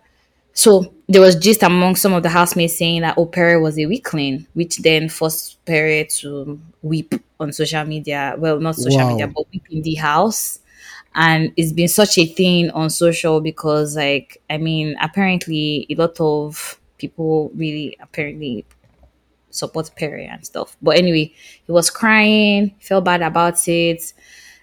so 0.52 0.92
there 1.08 1.20
was 1.20 1.36
just 1.36 1.62
among 1.62 1.96
some 1.96 2.12
of 2.14 2.22
the 2.22 2.28
housemates 2.28 2.76
saying 2.78 3.02
that 3.02 3.14
oh 3.18 3.26
Pere 3.26 3.60
was 3.60 3.78
a 3.78 3.86
weakling, 3.86 4.46
which 4.54 4.78
then 4.78 5.08
forced 5.08 5.64
Pere 5.66 6.04
to 6.04 6.60
weep 6.82 7.14
on 7.40 7.52
social 7.52 7.84
media. 7.84 8.34
Well, 8.38 8.58
not 8.60 8.76
social 8.76 9.04
Wow. 9.04 9.08
media, 9.08 9.26
but 9.28 9.44
weep 9.52 9.64
in 9.70 9.82
the 9.82 9.94
house. 9.94 10.60
And 11.14 11.52
it's 11.56 11.72
been 11.72 11.88
such 11.88 12.18
a 12.18 12.26
thing 12.26 12.70
on 12.70 12.90
social 12.90 13.40
because, 13.40 13.96
like, 13.96 14.42
I 14.50 14.58
mean, 14.58 14.96
apparently 15.00 15.86
a 15.90 15.94
lot 15.94 16.20
of 16.20 16.78
people 16.98 17.50
really 17.54 17.96
apparently 18.00 18.64
support 19.56 19.90
Pere 19.96 20.28
and 20.30 20.44
stuff. 20.44 20.76
But 20.80 20.98
anyway, 20.98 21.32
he 21.66 21.72
was 21.72 21.90
crying, 21.90 22.74
felt 22.80 23.04
bad 23.04 23.22
about 23.22 23.66
it. 23.68 24.12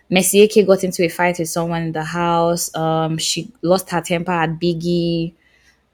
Mercy 0.09 0.41
Eke 0.41 0.67
got 0.67 0.83
into 0.83 1.03
a 1.03 1.09
fight 1.09 1.39
with 1.39 1.49
someone 1.49 1.83
in 1.83 1.91
the 1.91 2.03
house. 2.03 2.73
Um, 2.75 3.17
she 3.17 3.51
lost 3.61 3.89
her 3.89 4.01
temper 4.01 4.31
at 4.31 4.59
Biggie. 4.59 5.33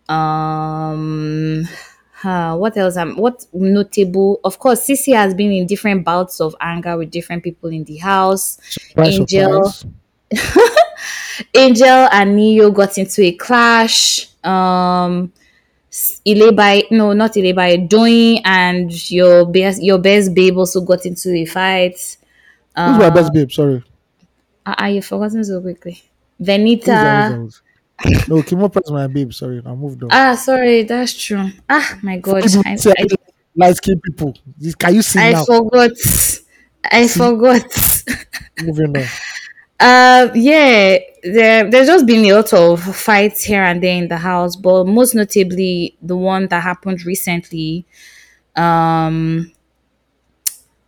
Um, 0.10 1.68
uh, 2.24 2.58
what 2.58 2.76
else? 2.76 2.98
Um, 2.98 3.16
what 3.16 3.46
notable? 3.54 4.42
Of 4.44 4.60
course, 4.60 4.86
CeeC 4.86 5.16
has 5.16 5.34
been 5.34 5.52
in 5.52 5.68
different 5.68 6.04
bouts 6.04 6.42
of 6.42 6.56
anger 6.60 6.98
with 6.98 7.12
different 7.12 7.44
people 7.44 7.70
in 7.70 7.84
the 7.86 7.98
house. 7.98 8.60
surprise, 8.70 9.20
Angel. 9.20 9.70
surprise. 9.70 9.96
Angel 11.56 12.08
and 12.12 12.36
Neo 12.36 12.72
got 12.72 12.98
into 12.98 13.24
a 13.24 13.32
clash. 13.32 14.28
Um, 14.44 15.32
Ilebaye, 15.92 16.92
no, 16.92 17.14
not 17.14 17.34
Ilebaye, 17.34 17.88
Doyin 17.90 18.42
and 18.46 19.12
your 19.12 19.46
best, 19.46 19.82
your 19.82 19.98
best 19.98 20.34
babe 20.34 20.58
also 20.58 20.82
got 20.82 21.06
into 21.06 21.34
a 21.34 21.46
fight. 21.46 22.18
Who's 22.76 22.98
my 22.98 23.10
best 23.10 23.34
babe? 23.34 23.52
Sorry. 23.52 23.84
Ah, 24.66 24.84
uh, 24.84 24.88
you've 24.88 25.06
forgotten 25.06 25.44
so 25.44 25.62
quickly. 25.62 26.02
Venita. 26.40 27.52
No, 28.28 28.42
Kimo 28.44 28.70
is 28.70 28.92
my 28.92 29.08
babe. 29.08 29.34
Sorry, 29.34 29.62
I 29.66 29.74
moved 29.74 30.04
on. 30.04 30.10
Ah, 30.12 30.36
sorry, 30.36 30.84
that's 30.84 31.14
true. 31.14 31.50
Ah, 31.68 32.00
my 32.02 32.18
God, 32.18 32.44
People 32.44 32.62
I, 32.66 32.76
say 32.76 32.94
I, 32.98 33.08
light 33.56 33.76
skinned 33.76 34.02
people. 34.02 34.34
Can 34.78 34.96
you 34.96 35.02
see 35.02 35.20
I 35.20 35.34
now? 35.34 35.44
forgot. 35.44 35.92
I 36.86 37.08
forgot. 37.08 37.66
Moving 38.64 38.96
on. 38.98 39.06
Uh, 39.80 40.30
yeah, 40.36 40.98
there, 41.24 41.70
there's 41.70 41.88
just 41.88 42.06
been 42.06 42.26
a 42.26 42.34
lot 42.34 42.52
of 42.54 42.82
fights 42.96 43.44
here 43.44 43.64
and 43.64 43.82
there 43.82 43.96
in 43.96 44.10
the 44.10 44.18
house, 44.18 44.56
but 44.56 44.86
most 44.86 45.16
notably 45.16 45.96
the 46.02 46.18
one 46.18 46.48
that 46.48 46.62
happened 46.62 47.06
recently. 47.06 47.86
Um, 48.58 49.54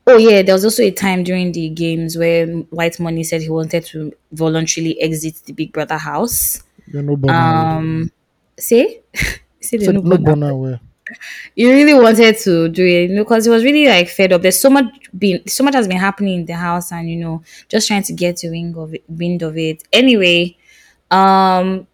oh 0.06 0.18
yeah, 0.18 0.42
there 0.42 0.54
was 0.54 0.66
also 0.66 0.84
a 0.84 0.92
time 0.92 1.24
during 1.24 1.54
the 1.54 1.70
games 1.70 2.18
where 2.18 2.48
White 2.48 3.00
Money 3.00 3.24
said 3.24 3.42
he 3.42 3.50
wanted 3.50 3.86
to 3.86 4.12
voluntarily 4.34 5.00
exit 5.02 5.42
the 5.46 5.54
Big 5.54 5.72
Brother 5.72 5.98
house. 5.98 6.62
You're 6.88 7.02
no. 7.02 7.30
Um, 7.30 8.12
say, 8.58 9.02
say 9.62 9.78
the 9.78 9.94
no 9.94 10.36
no 10.36 10.80
he 11.56 11.72
really 11.72 11.94
wanted 11.94 12.38
to 12.40 12.70
do 12.70 12.86
it 12.86 13.10
you 13.10 13.20
because 13.20 13.46
he 13.46 13.52
was 13.52 13.64
really 13.64 13.88
like 13.88 14.10
fed 14.10 14.34
up. 14.34 14.42
There's 14.42 14.60
so 14.60 14.70
much 14.70 14.86
been 15.18 15.48
so 15.48 15.64
much 15.64 15.76
has 15.76 15.88
been 15.88 15.98
happening 15.98 16.42
in 16.42 16.46
the 16.46 16.54
house, 16.56 16.92
and 16.92 17.10
you 17.10 17.18
know, 17.18 17.44
just 17.70 17.88
trying 17.88 18.04
to 18.04 18.14
get 18.14 18.38
the 18.38 18.50
wing 18.50 18.76
of 18.78 18.94
it, 18.94 19.04
wind 19.08 19.42
of 19.42 19.58
it. 19.58 19.84
Anyway, 19.94 20.58
um, 21.12 21.88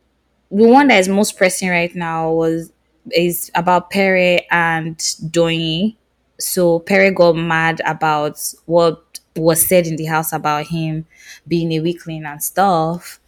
the 0.51 0.65
one 0.67 0.87
that 0.87 0.99
is 0.99 1.09
most 1.09 1.37
pressing 1.37 1.69
right 1.69 1.93
now 1.95 2.31
was 2.31 2.71
is 3.11 3.51
about 3.55 3.89
Pere 3.89 4.41
and 4.51 4.97
Doyin. 4.97 5.95
So 6.39 6.79
Pere 6.79 7.11
got 7.11 7.35
mad 7.35 7.81
about 7.85 8.39
what 8.65 9.19
was 9.35 9.65
said 9.65 9.87
in 9.87 9.95
the 9.97 10.05
house 10.05 10.33
about 10.33 10.67
him 10.67 11.05
being 11.47 11.71
a 11.73 11.79
weakling 11.79 12.25
and 12.25 12.41
stuff. 12.43 13.19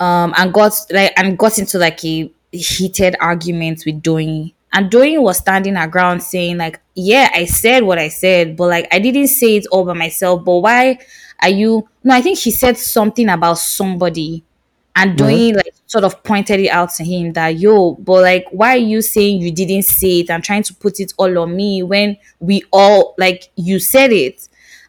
um, 0.00 0.34
and 0.36 0.52
got 0.52 0.72
like 0.90 1.12
and 1.16 1.38
got 1.38 1.58
into 1.58 1.78
like 1.78 2.04
a 2.04 2.30
heated 2.52 3.16
argument 3.20 3.82
with 3.86 4.02
Doyin. 4.02 4.52
And 4.76 4.90
Doyin 4.90 5.22
was 5.22 5.38
standing 5.38 5.74
her 5.76 5.86
ground 5.86 6.22
saying, 6.22 6.58
like, 6.58 6.78
yeah, 6.94 7.30
I 7.32 7.46
said 7.46 7.84
what 7.84 7.98
I 7.98 8.08
said, 8.08 8.58
but 8.58 8.68
like 8.68 8.86
I 8.92 8.98
didn't 8.98 9.28
say 9.28 9.56
it 9.56 9.66
all 9.72 9.86
by 9.86 9.94
myself. 9.94 10.44
But 10.44 10.58
why 10.58 10.98
are 11.40 11.48
you 11.48 11.88
no, 12.04 12.14
I 12.14 12.20
think 12.20 12.38
she 12.38 12.50
said 12.50 12.76
something 12.76 13.30
about 13.30 13.56
somebody 13.56 14.44
and 14.94 15.16
mm-hmm. 15.16 15.26
Doyin 15.26 15.56
like 15.56 15.74
sort 15.86 16.04
of 16.04 16.22
pointed 16.24 16.60
it 16.60 16.68
out 16.68 16.90
to 16.96 17.04
him 17.04 17.32
that 17.32 17.56
yo, 17.56 17.94
but 17.94 18.20
like 18.20 18.44
why 18.50 18.74
are 18.74 18.76
you 18.76 19.00
saying 19.00 19.40
you 19.40 19.50
didn't 19.50 19.84
say 19.84 20.20
it 20.20 20.28
and 20.28 20.44
trying 20.44 20.62
to 20.64 20.74
put 20.74 21.00
it 21.00 21.14
all 21.16 21.38
on 21.38 21.56
me 21.56 21.82
when 21.82 22.18
we 22.40 22.62
all 22.70 23.14
like 23.16 23.48
you 23.56 23.78
said 23.78 24.12
it? 24.12 24.46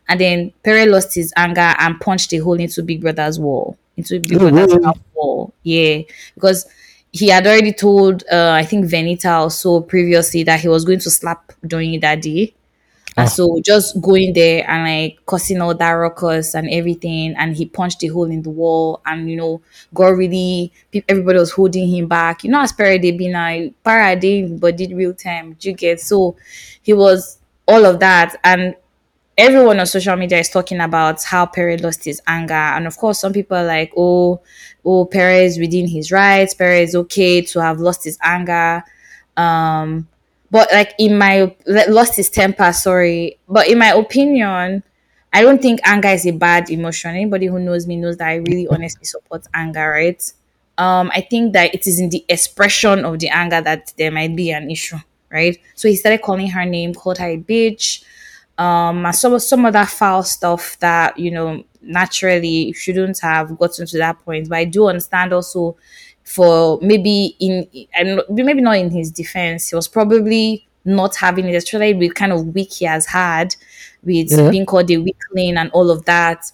And 0.10 0.20
then 0.20 0.52
Pere 0.64 0.86
lost 0.86 1.16
his 1.16 1.32
anger 1.38 1.74
and 1.80 1.98
punched 2.02 2.34
a 2.34 2.40
hole 2.40 2.60
into 2.60 2.84
Big 2.84 3.00
Brother's 3.00 3.40
wall, 3.40 3.78
into 3.96 4.20
Big 4.20 4.34
Oh, 4.36 4.52
Brother's 4.52 4.84
house 4.84 5.00
wall. 5.14 5.54
Yeah, 5.64 6.02
because 6.34 6.66
he 7.18 7.30
had 7.30 7.46
already 7.48 7.74
told, 7.74 8.24
uh, 8.32 8.52
I 8.52 8.64
think 8.64 8.86
Venita 8.86 9.32
also 9.32 9.82
previously 9.82 10.44
that 10.44 10.60
he 10.60 10.68
was 10.68 10.86
going 10.86 11.00
to 11.00 11.10
slap 11.10 11.54
Doyin 11.66 12.02
that 12.02 12.22
day. 12.22 12.54
And 13.18 13.28
Ah. 13.28 13.30
so 13.30 13.60
just 13.66 14.00
going 14.02 14.34
there 14.34 14.70
and 14.70 14.84
like 14.86 15.26
causing 15.26 15.60
all 15.62 15.74
that 15.74 15.92
ruckus 15.92 16.54
and 16.54 16.70
everything, 16.70 17.34
and 17.38 17.56
he 17.56 17.66
punched 17.66 18.04
a 18.04 18.08
hole 18.08 18.30
in 18.30 18.44
the 18.44 18.52
wall, 18.52 19.02
and 19.08 19.30
you 19.30 19.36
know, 19.38 19.62
got 19.94 20.10
really 20.10 20.72
everybody 21.10 21.40
was 21.40 21.52
holding 21.52 21.88
him 21.90 22.08
back. 22.08 22.44
You 22.44 22.52
know, 22.52 22.62
as 22.62 22.74
Pere 22.74 23.00
they 23.00 23.12
be 23.12 23.28
now, 23.30 23.70
Para 23.84 24.20
they 24.20 24.44
but 24.44 24.78
did 24.78 24.92
real 24.92 25.14
time. 25.16 25.56
Do 25.60 25.70
you 25.70 25.76
get 25.76 26.00
so 26.00 26.36
he 26.84 26.94
was 26.94 27.40
all 27.68 27.86
of 27.86 28.00
that, 28.02 28.40
and 28.44 28.76
everyone 29.38 29.80
on 29.80 29.86
social 29.86 30.16
media 30.16 30.40
is 30.40 30.50
talking 30.50 30.80
about 30.80 31.24
how 31.24 31.46
Perez 31.46 31.82
lost 31.82 32.04
his 32.06 32.22
anger. 32.26 32.54
And 32.54 32.88
of 32.88 32.98
course, 32.98 33.20
some 33.20 33.34
people 33.34 33.56
are 33.56 33.66
like, 33.66 33.94
oh, 33.96 34.42
oh, 34.84 35.06
Perez 35.06 35.60
within 35.60 35.88
his 35.88 36.12
rights. 36.12 36.54
Perez 36.54 36.96
okay 36.96 37.42
to 37.42 37.62
have 37.62 37.80
lost 37.80 38.04
his 38.04 38.18
anger. 38.24 38.84
Um, 39.36 40.08
but 40.50 40.72
like 40.72 40.94
in 40.98 41.18
my 41.18 41.54
lost 41.68 42.16
his 42.16 42.30
temper, 42.30 42.74
sorry. 42.74 43.38
But 43.48 43.68
in 43.68 43.78
my 43.78 43.90
opinion, 43.90 44.82
I 45.34 45.42
don't 45.44 45.62
think 45.62 45.82
anger 45.84 46.08
is 46.10 46.26
a 46.26 46.32
bad 46.32 46.72
emotion. 46.72 47.12
Anybody 47.12 47.48
who 47.48 47.60
knows 47.60 47.86
me 47.86 47.98
knows 47.98 48.18
that 48.18 48.30
I 48.30 48.36
really 48.36 48.68
honestly 48.72 49.06
support 49.06 49.46
anger, 49.54 49.92
right? 49.92 50.34
Um, 50.80 51.12
I 51.14 51.22
think 51.22 51.54
that 51.54 51.74
it 51.76 51.86
is 51.86 52.00
in 52.00 52.10
the 52.10 52.24
expression 52.30 53.04
of 53.04 53.20
the 53.20 53.30
anger 53.30 53.62
that 53.62 53.94
there 53.98 54.12
might 54.12 54.36
be 54.36 54.52
an 54.52 54.72
issue, 54.72 54.98
right? 55.30 55.58
So 55.76 55.88
he 55.88 55.96
started 55.96 56.22
calling 56.22 56.48
her 56.50 56.66
name, 56.66 56.94
called 56.94 57.18
her 57.18 57.28
a 57.28 57.38
bitch, 57.38 58.04
um 58.58 59.06
and 59.06 59.16
some 59.16 59.38
some 59.40 59.66
of 59.66 59.74
that 59.74 59.90
foul 59.90 60.24
stuff 60.24 60.78
that 60.80 61.18
you 61.18 61.32
know 61.32 61.64
naturally 61.82 62.74
shouldn't 62.74 63.20
have 63.20 63.58
gotten 63.58 63.86
to 63.86 63.98
that 63.98 64.18
point. 64.26 64.50
But 64.50 64.58
i 64.58 64.66
do 64.66 64.88
understand 64.88 65.34
also 65.34 65.78
for 66.24 66.80
maybe 66.82 67.36
in 67.40 67.68
and 67.94 68.22
maybe 68.30 68.62
not 68.62 68.78
in 68.78 68.90
his 68.92 69.12
defense 69.12 69.70
he 69.70 69.76
was 69.76 69.88
probably 69.88 70.68
not 70.86 71.16
having 71.16 71.48
it. 71.48 71.56
Especially 71.56 71.94
with 71.94 72.16
kind 72.16 72.32
of 72.34 72.48
week 72.56 72.74
he 72.74 72.86
has 72.86 73.06
had 73.06 73.56
with 74.04 74.32
Yeah. 74.32 74.50
being 74.50 74.66
called 74.66 74.90
a 74.92 74.98
weakling 74.98 75.58
and 75.58 75.70
all 75.72 75.90
of 75.92 76.06
that 76.06 76.52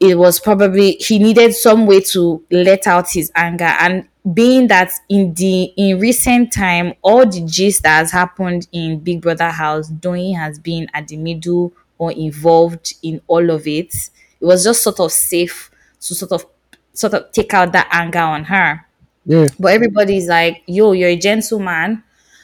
it 0.00 0.18
was 0.18 0.38
probably 0.40 0.92
he 0.92 1.18
needed 1.18 1.54
some 1.54 1.86
way 1.86 2.00
to 2.00 2.44
let 2.50 2.86
out 2.86 3.10
his 3.10 3.30
anger. 3.34 3.64
And 3.64 4.06
being 4.34 4.66
that 4.68 4.90
in 5.08 5.32
the 5.34 5.64
in 5.76 6.00
recent 6.00 6.52
time 6.52 6.92
all 7.02 7.24
the 7.24 7.42
gist 7.46 7.84
that 7.84 7.98
has 7.98 8.10
happened 8.10 8.66
in 8.72 8.98
big 8.98 9.20
brother 9.20 9.50
house 9.50 9.88
Doyin 9.88 10.36
has 10.36 10.58
been 10.58 10.88
at 10.94 11.06
the 11.06 11.16
middle 11.16 11.72
or 11.98 12.10
involved 12.10 12.94
in 13.04 13.20
all 13.28 13.50
of 13.50 13.68
it 13.68 13.94
it 14.40 14.44
was 14.44 14.64
just 14.64 14.82
sort 14.82 14.98
of 14.98 15.12
safe 15.12 15.70
to 16.00 16.14
sort 16.14 16.32
of 16.32 16.44
sort 16.92 17.14
of 17.14 17.30
take 17.30 17.54
out 17.54 17.72
that 17.72 17.88
anger 17.92 18.18
on 18.18 18.44
her. 18.44 18.84
Yeah. 19.24 19.46
but 19.58 19.72
everybody's 19.72 20.28
like 20.28 20.62
yo 20.66 20.92
you're 20.92 21.10
a 21.10 21.16
gentleman. 21.16 22.02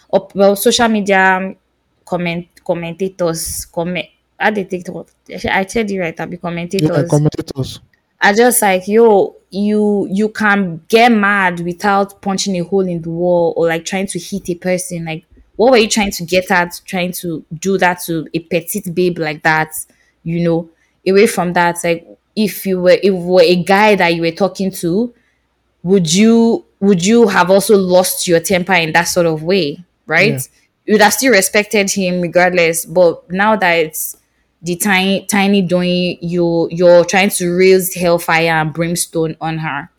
Or 0.09 0.29
well 0.35 0.57
social 0.57 0.89
media 0.89 1.55
comment 2.05 2.47
commentators 2.65 3.65
comment 3.67 4.07
how 4.43 4.51
they 4.51 4.65
take 4.65 4.87
it 4.89 5.47
i 5.51 5.65
said 5.67 5.91
it 5.91 5.99
right 5.99 6.19
i'll 6.21 6.27
be 6.27 6.37
Yeah. 6.37 6.41
commentators 6.41 7.09
Commentators. 7.11 7.81
I 8.25 8.33
just 8.35 8.63
like 8.63 8.87
yo, 8.87 9.35
you 9.51 10.07
you 10.09 10.29
can 10.29 10.81
get 10.87 11.11
mad 11.11 11.59
without 11.61 12.23
punching 12.23 12.55
a 12.57 12.61
hole 12.63 12.87
in 12.87 13.03
the 13.03 13.11
wall 13.11 13.53
or 13.57 13.67
like 13.67 13.85
trying 13.85 14.07
to 14.07 14.19
hit 14.19 14.49
a 14.49 14.55
person. 14.55 15.05
Like, 15.07 15.25
what 15.57 15.73
were 15.73 15.79
you 15.79 15.89
trying 15.89 16.13
to 16.13 16.25
get 16.25 16.49
at? 16.53 16.81
Trying 16.85 17.11
to 17.15 17.45
do 17.59 17.79
that 17.79 18.01
to 18.07 18.29
a 18.33 18.39
petite 18.39 18.95
babe 18.95 19.19
like 19.19 19.43
that, 19.43 19.75
you 20.23 20.39
know? 20.45 20.71
Away 21.05 21.27
from 21.27 21.53
that, 21.55 21.79
like 21.83 22.07
if 22.37 22.65
you 22.65 22.81
were 22.81 22.91
if 22.93 23.03
you 23.03 23.17
were 23.17 23.43
a 23.43 23.57
guy 23.65 23.97
that 23.97 24.15
you 24.15 24.23
were 24.23 24.31
talking 24.31 24.71
to, 24.71 25.13
would 25.83 26.15
you 26.15 26.65
would 26.79 27.05
you 27.05 27.27
have 27.27 27.51
also 27.51 27.77
lost 27.77 28.29
your 28.29 28.39
temper 28.39 28.75
in 28.75 28.93
that 28.93 29.09
sort 29.09 29.27
of 29.27 29.43
way, 29.43 29.85
right? 30.07 30.35
Yeah. 30.35 30.39
You'd 30.87 31.01
have 31.01 31.13
still 31.13 31.33
respected 31.33 31.91
him 31.91 32.21
regardless. 32.21 32.85
But 32.85 33.29
now 33.33 33.57
that 33.57 33.73
it's 33.73 34.17
the 34.63 34.77
tiny 34.77 35.27
tiny 35.27 35.67
Doyin 35.67 36.19
you 36.23 36.69
you're 36.71 37.05
trying 37.05 37.31
to 37.31 37.51
raise 37.57 37.95
hellfire 37.95 38.49
and 38.63 38.73
brimstone 38.73 39.37
on 39.41 39.59
her. 39.59 39.91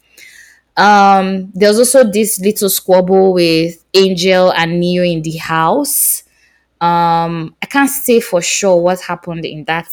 Um, 0.76 1.52
there's 1.54 1.78
also 1.78 2.04
this 2.10 2.40
little 2.40 2.70
squabble 2.70 3.34
with 3.34 3.84
Angel 3.94 4.52
and 4.54 4.80
Neo 4.80 5.04
in 5.04 5.22
the 5.22 5.38
house. 5.38 6.24
Um, 6.82 7.56
I 7.62 7.68
can't 7.68 7.90
say 7.90 8.20
for 8.20 8.42
sure 8.42 8.78
what 8.82 9.02
happened 9.02 9.46
in 9.46 9.66
that 9.66 9.88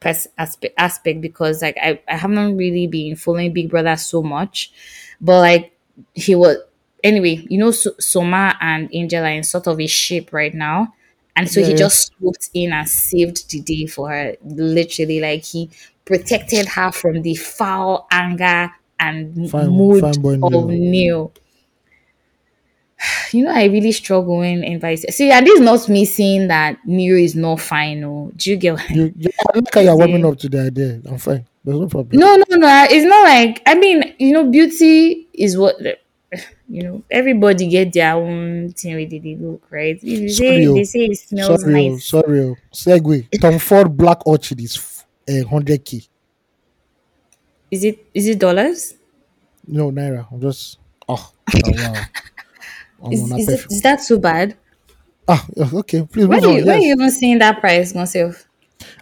pers- 0.00 0.28
aspect, 0.38 0.74
aspect 0.78 1.20
because 1.20 1.62
like 1.62 1.76
I, 1.82 2.00
I 2.08 2.16
haven't 2.16 2.56
really 2.56 2.86
been 2.86 3.16
following 3.16 3.52
Big 3.52 3.70
Brother 3.70 3.96
so 3.96 4.22
much, 4.22 4.72
but 5.20 5.40
like 5.40 5.78
he 6.14 6.34
was 6.34 6.58
anyway. 7.04 7.46
You 7.48 7.58
know, 7.58 7.70
so- 7.70 7.94
Soma 7.98 8.56
and 8.60 8.88
Angel 8.92 9.24
are 9.24 9.28
in 9.30 9.44
sort 9.44 9.66
of 9.66 9.80
a 9.80 9.86
shape 9.86 10.32
right 10.32 10.54
now, 10.54 10.94
and 11.36 11.48
so 11.50 11.62
he 11.62 11.74
just 11.74 12.12
swooped 12.18 12.50
in 12.54 12.72
and 12.72 12.88
saved 12.88 13.50
the 13.50 13.60
day 13.60 13.86
for 13.86 14.10
her. 14.10 14.36
Literally, 14.44 15.20
like 15.20 15.44
he 15.44 15.70
protected 16.04 16.66
her 16.68 16.90
from 16.92 17.22
the 17.22 17.34
foul 17.34 18.06
anger 18.10 18.72
and 18.98 19.50
Fine- 19.50 19.68
mood 19.68 20.00
fine 20.00 20.42
of. 20.42 20.66
Neil. 20.70 21.32
You 23.32 23.44
know, 23.44 23.50
I 23.52 23.64
really 23.64 23.92
struggle 23.92 24.38
when 24.38 24.64
invite. 24.64 25.00
See, 25.12 25.30
and 25.30 25.46
this 25.46 25.54
is 25.54 25.60
not 25.60 25.88
me 25.88 26.04
saying 26.04 26.48
that 26.48 26.78
Neo 26.86 27.16
is 27.16 27.34
not 27.34 27.60
fine. 27.60 28.02
Oh, 28.04 28.30
do 28.34 28.50
you 28.50 28.56
get? 28.56 28.72
What 28.74 28.90
You, 28.90 29.12
you, 29.16 29.30
I 29.54 29.58
like 29.58 29.84
you're 29.84 29.96
warming 29.96 30.24
up 30.24 30.38
to 30.38 30.48
the 30.48 30.60
idea. 30.62 31.00
I'm 31.06 31.18
fine. 31.18 31.46
There's 31.64 31.78
no 31.78 31.88
problem. 31.88 32.18
No, 32.18 32.36
no, 32.36 32.56
no. 32.56 32.86
It's 32.88 33.04
not 33.04 33.24
like 33.24 33.62
I 33.66 33.74
mean, 33.74 34.14
you 34.18 34.32
know, 34.32 34.48
beauty 34.48 35.28
is 35.34 35.58
what 35.58 35.76
you 36.68 36.82
know. 36.82 37.02
Everybody 37.10 37.68
get 37.68 37.92
their 37.92 38.14
own 38.14 38.72
thing 38.72 38.94
with 38.96 39.10
the 39.10 39.36
look, 39.36 39.62
right? 39.70 39.96
If 39.96 40.04
you 40.04 40.28
say 40.28 40.46
Sorry, 40.48 40.66
oh. 40.66 40.74
they 40.74 40.84
say 40.84 41.00
it 41.06 41.16
smells 41.18 41.60
Sorry, 41.62 41.74
oh, 41.74 41.90
nice, 41.92 42.04
sorry. 42.04 42.40
oh. 42.40 42.54
Segue. 42.72 43.40
Tom 43.40 43.58
Ford 43.58 43.96
Black 43.96 44.26
Orchid 44.26 44.60
is 44.60 45.04
uh, 45.28 45.32
100k. 45.32 46.08
is 47.70 47.84
it 47.84 48.06
is 48.14 48.28
it 48.28 48.38
dollars? 48.38 48.94
No, 49.66 49.90
Naira. 49.90 50.26
I'm 50.30 50.40
just. 50.40 50.78
Oh, 51.08 51.32
oh 51.54 51.60
wow. 51.66 51.94
Is, 53.12 53.30
is, 53.30 53.48
it, 53.48 53.66
is 53.70 53.82
that 53.82 54.00
too 54.02 54.18
bad? 54.18 54.56
Ah, 55.28 55.46
okay. 55.74 56.02
Please 56.10 56.26
Where 56.26 56.40
do 56.40 56.50
you, 56.50 56.64
where 56.64 56.76
Yes. 56.76 56.84
you 56.84 56.92
even 56.94 57.10
seeing 57.10 57.38
that 57.38 57.60
price 57.60 57.94
myself? 57.94 58.48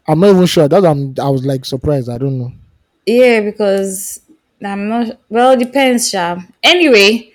I'm 0.08 0.18
not 0.20 0.30
even 0.30 0.46
sure. 0.46 0.66
That 0.68 0.84
I'm. 0.84 1.14
I 1.22 1.28
was 1.28 1.46
like 1.46 1.64
surprised. 1.64 2.08
I 2.10 2.18
don't 2.18 2.38
know. 2.38 2.52
Yeah, 3.06 3.40
because 3.40 4.20
I'm 4.64 4.88
not. 4.88 5.18
Well, 5.28 5.52
it 5.52 5.58
depends, 5.58 6.10
Sha. 6.10 6.36
Anyway, 6.62 7.32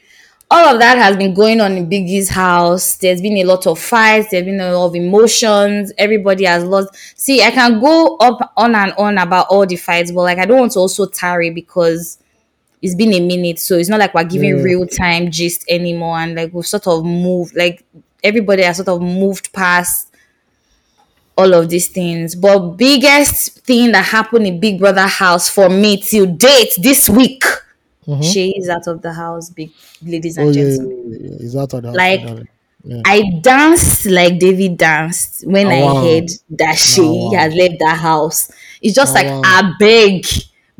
all 0.49 0.73
of 0.73 0.79
that 0.79 0.97
has 0.97 1.15
been 1.17 1.33
going 1.33 1.61
on 1.61 1.73
in 1.73 1.89
Biggie's 1.89 2.29
house. 2.29 2.97
There's 2.97 3.21
been 3.21 3.37
a 3.37 3.43
lot 3.43 3.67
of 3.67 3.79
fights. 3.79 4.29
There's 4.31 4.45
been 4.45 4.59
a 4.59 4.71
lot 4.73 4.87
of 4.87 4.95
emotions. 4.95 5.91
Everybody 5.97 6.45
has 6.45 6.63
lost. 6.63 6.89
See, 7.19 7.41
I 7.43 7.51
can 7.51 7.79
go 7.79 8.15
up 8.17 8.53
on 8.57 8.75
and 8.75 8.93
on 8.97 9.17
about 9.17 9.47
all 9.49 9.65
the 9.65 9.75
fights, 9.75 10.11
but 10.11 10.21
like 10.23 10.37
I 10.39 10.45
don't 10.45 10.59
want 10.59 10.71
to 10.73 10.79
also 10.79 11.05
tarry 11.05 11.49
because 11.51 12.17
it's 12.81 12.95
been 12.95 13.13
a 13.13 13.19
minute. 13.19 13.59
So 13.59 13.75
it's 13.75 13.89
not 13.89 13.99
like 13.99 14.13
we're 14.13 14.23
giving 14.23 14.57
Yeah. 14.57 14.63
real 14.63 14.87
time 14.87 15.31
gist 15.31 15.65
anymore, 15.69 16.17
and 16.19 16.35
like 16.35 16.53
we've 16.53 16.65
sort 16.65 16.87
of 16.87 17.05
moved. 17.05 17.55
Like 17.55 17.83
everybody 18.23 18.63
has 18.63 18.77
sort 18.77 18.89
of 18.89 19.01
moved 19.01 19.53
past 19.53 20.08
all 21.39 21.53
of 21.53 21.69
these 21.69 21.87
things. 21.87 22.35
But 22.35 22.71
biggest 22.77 23.59
thing 23.65 23.91
that 23.93 24.05
happened 24.05 24.45
in 24.47 24.59
Big 24.59 24.79
Brother 24.79 25.07
house 25.07 25.49
for 25.49 25.69
me 25.69 25.97
till 26.01 26.25
date 26.25 26.73
this 26.81 27.09
week, 27.09 27.43
mm-hmm. 28.07 28.21
she 28.21 28.51
is 28.57 28.69
out 28.69 28.87
of 28.87 29.01
the 29.01 29.13
house, 29.13 29.49
big 29.49 29.71
ladies 30.03 30.37
and 30.37 30.47
Oh 30.47 30.51
yeah, 30.51 30.63
yeah, 30.63 30.69
gentlemen. 30.75 31.17
yeah, 31.21 31.29
yeah. 31.31 31.45
Is 31.45 31.53
that 31.53 31.73
what 31.73 31.83
Like, 31.85 32.21
yeah. 32.83 33.01
I 33.05 33.39
danced 33.41 34.05
like 34.05 34.39
David 34.39 34.77
danced 34.77 35.45
when 35.47 35.67
Oh, 35.67 35.69
I 35.71 35.81
wow. 35.83 36.01
heard 36.03 36.29
that 36.51 36.77
Shay 36.77 37.01
Oh, 37.03 37.31
wow. 37.31 37.37
has 37.39 37.53
left 37.53 37.75
that 37.79 37.97
house. 37.97 38.51
It's 38.81 38.95
just 38.95 39.11
Oh, 39.11 39.15
like 39.15 39.27
wow. 39.27 39.41
I 39.43 39.73
beg. 39.79 40.25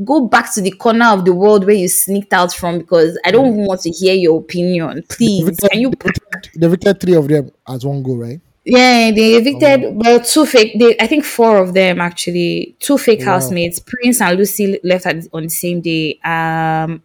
Go 0.03 0.27
back 0.27 0.53
to 0.53 0.61
the 0.61 0.71
corner 0.71 1.07
of 1.07 1.25
the 1.25 1.33
world 1.33 1.65
where 1.65 1.75
you 1.75 1.89
sneaked 1.89 2.31
out 2.31 2.53
from 2.53 2.79
because 2.79 3.19
I 3.25 3.31
don't 3.31 3.47
even 3.47 3.65
want 3.65 3.81
to 3.81 3.89
hear 3.91 4.13
your 4.13 4.39
opinion. 4.39 5.03
Please, 5.09 5.57
can 5.59 5.77
you 5.81 5.91
They 6.55 6.65
evicted 6.67 7.01
three 7.01 7.15
of 7.15 7.27
them 7.27 7.51
as 7.67 7.85
one 7.85 8.01
go, 8.01 8.15
right? 8.15 8.39
Yeah, 8.65 9.11
they 9.11 9.35
evicted 9.35 9.95
well 9.95 10.19
two 10.19 10.45
fake. 10.45 10.77
They, 10.77 10.95
I 10.99 11.07
think 11.07 11.23
four 11.25 11.57
of 11.57 11.73
them 11.73 11.99
actually. 12.01 12.75
Two 12.79 12.97
fake 12.97 13.19
Wow. 13.21 13.33
housemates. 13.39 13.79
Prince 13.79 14.21
and 14.21 14.37
Lucy 14.37 14.79
left 14.83 15.05
at, 15.05 15.25
on 15.33 15.43
the 15.43 15.49
same 15.49 15.81
day. 15.81 16.19
Um, 16.23 17.01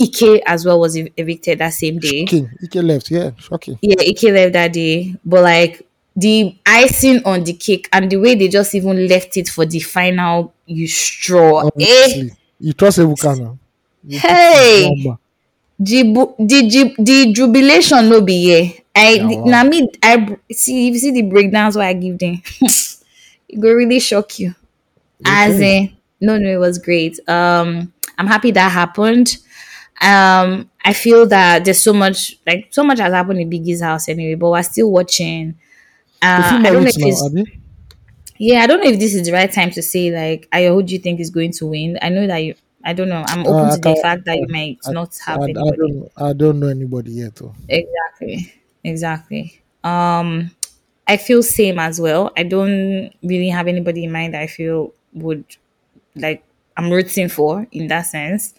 Ike 0.00 0.42
as 0.46 0.64
well 0.64 0.80
was 0.80 0.96
ev- 0.96 1.08
evicted 1.16 1.58
that 1.60 1.70
same 1.74 1.98
day. 1.98 2.24
Shocking. 2.26 2.50
Ike 2.62 2.74
left. 2.82 3.10
Yeah, 3.10 3.30
shocking. 3.38 3.78
Yeah, 3.82 3.96
Ike 4.00 4.22
left 4.24 4.52
that 4.54 4.72
day, 4.72 5.14
but 5.24 5.42
like 5.42 5.86
the 6.16 6.56
icing 6.66 7.22
on 7.24 7.44
the 7.44 7.52
cake 7.52 7.88
and 7.92 8.10
the 8.10 8.16
way 8.16 8.34
they 8.34 8.48
just 8.48 8.74
even 8.74 9.06
left 9.06 9.36
it 9.36 9.48
for 9.48 9.66
the 9.66 9.80
final 9.80 10.52
you 10.66 10.88
straw. 10.88 11.68
Eh, 11.78 12.28
you 12.58 12.72
trust 12.72 12.98
Ebuka 12.98 13.38
now? 13.38 13.58
Hey! 14.08 14.88
the 15.78 16.02
the 16.38 16.94
the 16.98 17.32
jubilation 17.32 18.08
no 18.08 18.20
be 18.22 18.40
here. 18.42 18.72
I 18.96 19.20
Yeah, 19.20 19.26
wow. 19.26 19.44
na 19.44 19.64
me 19.64 19.88
I 20.02 20.36
see 20.52 20.88
if 20.88 20.94
you 20.94 20.98
see 21.00 21.10
the 21.12 21.22
breakdowns 21.22 21.76
what 21.76 21.86
I 21.86 21.92
give 21.94 22.18
them, 22.18 22.42
it 23.48 23.60
go 23.60 23.72
really 23.72 24.00
shock 24.00 24.38
you. 24.38 24.54
As 25.24 25.54
Okay. 25.56 25.78
in, 25.78 25.96
no, 26.20 26.38
no, 26.38 26.48
it 26.50 26.58
was 26.58 26.78
great. 26.78 27.18
Um, 27.28 27.92
I'm 28.18 28.26
happy 28.26 28.50
that 28.52 28.70
happened. 28.72 29.38
Um, 30.02 30.70
I 30.84 30.92
feel 30.94 31.26
that 31.28 31.64
there's 31.64 31.80
so 31.80 31.92
much, 31.92 32.38
like 32.46 32.68
so 32.70 32.84
much 32.84 32.98
has 33.00 33.12
happened 33.12 33.40
in 33.40 33.50
Biggie's 33.50 33.82
house 33.82 34.08
anyway, 34.08 34.34
but 34.36 34.50
we're 34.50 34.62
still 34.62 34.90
watching. 34.90 35.56
Uh, 36.22 36.60
I 36.64 36.70
don't 36.70 36.84
know 36.84 36.90
if 36.90 36.98
now, 36.98 37.06
it's 37.08 37.22
yeah, 38.38 38.62
I 38.62 38.66
don't 38.66 38.82
know 38.82 38.90
if 38.90 38.98
this 38.98 39.14
is 39.14 39.26
the 39.26 39.32
right 39.32 39.50
time 39.50 39.70
to 39.72 39.82
say 39.82 40.10
like, 40.10 40.48
I 40.52 40.66
who 40.66 40.82
do 40.82 40.92
you 40.92 40.98
think 40.98 41.20
is 41.20 41.30
going 41.30 41.52
to 41.52 41.66
win? 41.66 41.98
I 42.02 42.08
know 42.08 42.26
that 42.26 42.38
you. 42.38 42.54
I 42.84 42.92
don't 42.92 43.08
know. 43.08 43.24
I'm 43.26 43.46
open 43.46 43.70
Uh, 43.70 43.76
to 43.76 43.80
the 43.80 43.96
fact 43.96 44.24
that 44.26 44.36
you 44.36 44.46
might 44.48 44.78
I, 44.84 44.92
not 44.92 45.16
I, 45.26 45.30
have 45.30 45.40
I 45.40 45.44
anybody. 45.44 45.76
don't 45.76 46.12
I 46.16 46.32
don't 46.32 46.60
know 46.60 46.68
anybody 46.68 47.12
yet. 47.12 47.36
Though. 47.36 47.54
Exactly. 47.68 48.52
Exactly. 48.84 49.60
Um 49.82 50.50
I 51.06 51.18
feel 51.18 51.42
same 51.42 51.78
as 51.78 52.00
well. 52.00 52.32
I 52.36 52.44
don't 52.44 53.12
really 53.22 53.50
have 53.50 53.68
anybody 53.68 54.04
in 54.04 54.12
mind 54.12 54.34
that 54.34 54.42
I 54.42 54.46
feel 54.46 54.94
would 55.12 55.44
like 56.16 56.42
I'm 56.76 56.90
rooting 56.90 57.28
for 57.28 57.66
in 57.72 57.88
that 57.88 58.02
sense. 58.02 58.54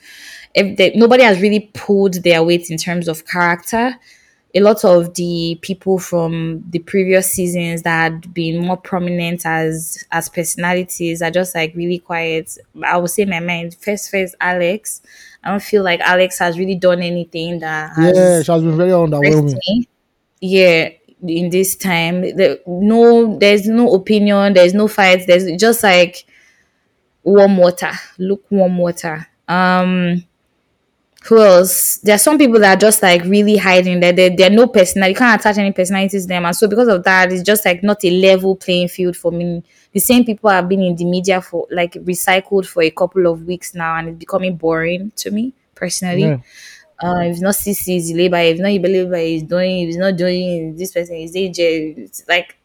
If 0.53 0.77
they, 0.77 0.91
nobody 0.95 1.23
has 1.23 1.41
really 1.41 1.71
pulled 1.73 2.15
their 2.23 2.43
weight 2.43 2.69
in 2.69 2.77
terms 2.77 3.07
of 3.07 3.25
character, 3.25 3.95
a 4.53 4.59
lot 4.61 4.85
of 4.85 5.13
the 5.15 5.59
people 5.61 5.99
from 5.99 6.63
the 6.69 6.79
previous 6.79 7.29
seasons 7.31 7.81
that 7.81 8.11
had 8.13 8.33
been 8.33 8.65
more 8.65 8.77
prominent 8.77 9.45
as 9.45 10.05
as 10.11 10.29
personalities 10.29 11.21
are 11.21 11.31
just 11.31 11.55
like 11.55 11.75
really 11.75 11.99
quiet. 11.99 12.57
I 12.85 12.97
would 12.97 13.09
say 13.09 13.25
my 13.25 13.41
mind 13.41 13.75
first 13.75 14.11
first 14.11 14.35
Alex. 14.39 15.01
I 15.43 15.49
don't 15.51 15.61
feel 15.63 15.83
like 15.83 15.99
Alex 16.01 16.39
has 16.39 16.57
really 16.57 16.75
done 16.75 17.01
anything 17.01 17.59
that 17.59 17.93
has 17.95 18.15
Yeah, 18.17 18.41
she 18.43 18.51
has 18.51 18.63
been 18.63 18.77
very 18.77 18.91
underwhelming. 18.91 19.57
me. 19.67 19.87
Yeah, 20.45 20.89
in 21.27 21.49
this 21.49 21.75
time, 21.75 22.21
the, 22.21 22.61
no, 22.67 23.37
there's 23.39 23.67
no 23.67 23.93
opinion, 23.95 24.53
there's 24.53 24.73
no 24.73 24.87
fights, 24.87 25.25
there's 25.25 25.49
just 25.59 25.81
like 25.81 26.25
warm 27.23 27.57
water, 27.57 27.91
lukewarm 28.19 28.77
water. 28.77 29.27
Um, 29.47 30.23
who 31.23 31.41
else? 31.41 31.97
There 32.03 32.13
are 32.13 32.19
some 32.19 32.37
people 32.37 32.59
that 32.59 32.77
are 32.77 32.79
just 32.79 33.01
like 33.01 33.23
really 33.23 33.57
hiding 33.57 33.99
that 34.01 34.15
they 34.15 34.29
they're 34.29 34.51
no 34.51 34.67
personality. 34.67 35.13
You 35.13 35.17
can't 35.17 35.41
attach 35.41 35.57
any 35.57 35.71
personalities 35.71 36.23
to 36.23 36.27
them, 36.27 36.45
and 36.45 36.55
so 36.55 36.67
because 36.67 36.87
of 36.87 37.03
that, 37.03 37.31
it's 37.31 37.41
just 37.41 37.65
like 37.65 37.81
not 37.81 38.05
a 38.05 38.11
level 38.11 38.55
playing 38.55 38.89
field 38.89 39.17
for 39.17 39.31
me. 39.31 39.63
The 39.91 39.99
same 39.99 40.23
people 40.23 40.51
have 40.51 40.69
been 40.69 40.81
in 40.83 40.95
the 40.95 41.05
media 41.05 41.41
for 41.41 41.65
like 41.71 41.93
recycled 41.93 42.67
for 42.67 42.83
a 42.83 42.91
couple 42.91 43.25
of 43.25 43.43
weeks 43.45 43.73
now, 43.73 43.95
and 43.95 44.09
it's 44.09 44.19
becoming 44.19 44.55
boring 44.55 45.11
to 45.15 45.31
me 45.31 45.53
personally 45.73 46.21
Yeah. 46.21 46.37
Uh, 47.03 47.19
if 47.25 47.31
it's 47.33 47.41
not 47.41 47.55
CeeC, 47.55 47.97
it's 47.97 48.11
labor. 48.13 48.37
If 48.37 48.57
not 48.59 48.69
labor, 48.69 49.17
he's 49.17 49.43
Doyin. 49.43 49.83
If 49.83 49.87
he's 49.87 49.97
not 49.97 50.13
Doyin, 50.15 50.77
this 50.77 50.91
person 50.93 51.17
is 51.17 51.35
AJ. 51.35 51.97
It's 51.97 52.23
like, 52.27 52.55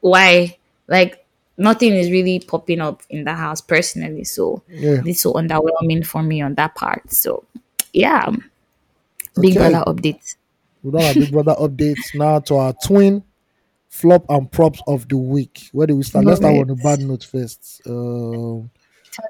why? 0.00 0.58
Like, 0.86 1.24
nothing 1.56 1.94
is 1.94 2.10
really 2.10 2.38
popping 2.40 2.80
up 2.80 3.02
in 3.08 3.24
the 3.24 3.32
house 3.34 3.60
personally. 3.60 4.24
So, 4.24 4.62
Yeah. 4.68 5.00
it's 5.04 5.22
so 5.22 5.32
underwhelming 5.34 6.04
for 6.06 6.22
me 6.22 6.42
on 6.42 6.54
that 6.56 6.74
part. 6.74 7.12
So, 7.12 7.44
yeah. 7.92 8.30
Big 9.40 9.54
brother 9.54 9.84
update. 9.86 10.36
We 10.82 10.92
don't 10.92 11.02
have 11.02 11.14
Big 11.16 11.32
Brother 11.32 11.54
updates 11.58 12.14
now 12.14 12.38
to 12.40 12.56
our 12.56 12.72
twin 12.84 13.24
flop 13.88 14.24
and 14.28 14.50
props 14.50 14.80
of 14.86 15.08
the 15.08 15.16
week. 15.16 15.68
Where 15.72 15.86
do 15.86 15.96
we 15.96 16.04
start? 16.04 16.24
Let's 16.24 16.38
start 16.38 16.54
on 16.56 16.68
the 16.68 16.76
bad 16.76 17.00
news 17.00 17.24
first. 17.24 17.82
Um, 17.86 18.70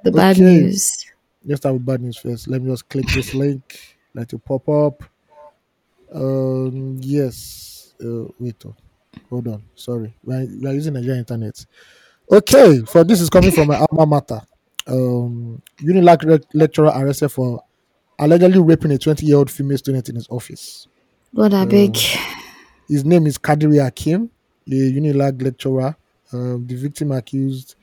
the 0.05 0.13
bad 0.13 0.39
news. 0.39 1.07
let's 1.45 1.61
start 1.63 1.75
with 1.77 1.87
bad 1.87 2.03
news 2.03 2.19
first. 2.19 2.47
Let 2.49 2.61
me 2.61 2.71
just 2.71 2.89
click 2.89 3.07
this 3.09 3.33
link. 3.35 3.96
Let 4.17 4.33
it 4.33 4.43
pop 4.47 4.67
up. 4.67 5.05
Um, 6.11 6.97
yes. 7.03 7.93
Uh, 8.03 8.25
wait. 8.41 8.57
oh. 8.65 8.75
Hold 9.29 9.49
on. 9.49 9.63
Sorry. 9.75 10.15
We 10.25 10.35
are, 10.35 10.47
we 10.47 10.67
are 10.67 10.73
using 10.73 10.95
Nigerian 10.95 11.19
internet. 11.19 11.65
Okay. 12.33 12.81
For 12.87 13.05
this 13.05 13.21
is 13.21 13.29
coming 13.29 13.51
from 13.53 13.69
my 13.69 13.77
alma 13.77 14.07
mater. 14.07 14.41
Um, 14.87 15.61
Unilag 15.79 16.43
lecturer 16.55 16.93
arrested 16.97 17.29
for 17.29 17.63
allegedly 18.19 18.59
raping 18.59 18.93
a 18.93 18.99
20 18.99 19.27
year 19.27 19.37
old 19.37 19.51
female 19.51 19.77
student 19.77 20.09
in 20.09 20.15
his 20.15 20.29
office. 20.31 20.89
God, 21.35 21.53
I 21.53 21.67
beg. 21.67 21.99
His 22.89 23.05
name 23.05 23.27
is 23.27 23.37
Kadiri 23.37 23.87
Akeem, 23.87 24.31
a 24.67 24.71
Unilag 24.71 25.43
lecturer. 25.43 25.95
Um, 26.33 26.67
the 26.67 26.75
victim 26.77 27.13
accused 27.13 27.75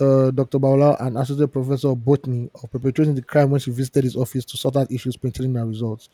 uh, 0.00 0.30
Dr. 0.30 0.58
Babalola, 0.58 1.00
an 1.00 1.16
associate 1.16 1.52
professor 1.52 1.88
of 1.88 2.04
botany, 2.04 2.50
of 2.62 2.70
perpetrating 2.70 3.14
the 3.14 3.22
crime 3.22 3.50
when 3.50 3.60
she 3.60 3.70
visited 3.70 4.04
his 4.04 4.16
office 4.16 4.44
to 4.44 4.56
sort 4.56 4.76
out 4.76 4.90
issues 4.92 5.16
pertaining 5.16 5.54
her 5.54 5.66
results. 5.66 6.08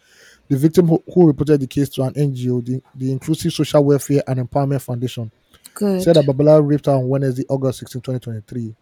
The 0.49 0.57
victim, 0.57 0.89
who, 0.89 1.03
who 1.13 1.27
reported 1.27 1.61
the 1.61 1.67
case 1.67 1.89
to 1.91 2.03
an 2.03 2.15
NGO, 2.15 2.65
the, 2.65 2.83
the 2.95 3.13
Inclusive 3.13 3.53
Social 3.53 3.85
Welfare 3.85 4.23
and 4.27 4.49
Empowerment 4.49 4.83
Foundation, 4.83 5.31
Good. 5.75 6.03
said 6.03 6.17
that 6.17 6.25
Babalola 6.25 6.67
raped 6.67 6.87
her 6.87 6.93
on 6.93 7.09
Wednesday, 7.09 7.45
August 7.49 7.81
16, 7.81 8.01
2023. 8.01 8.75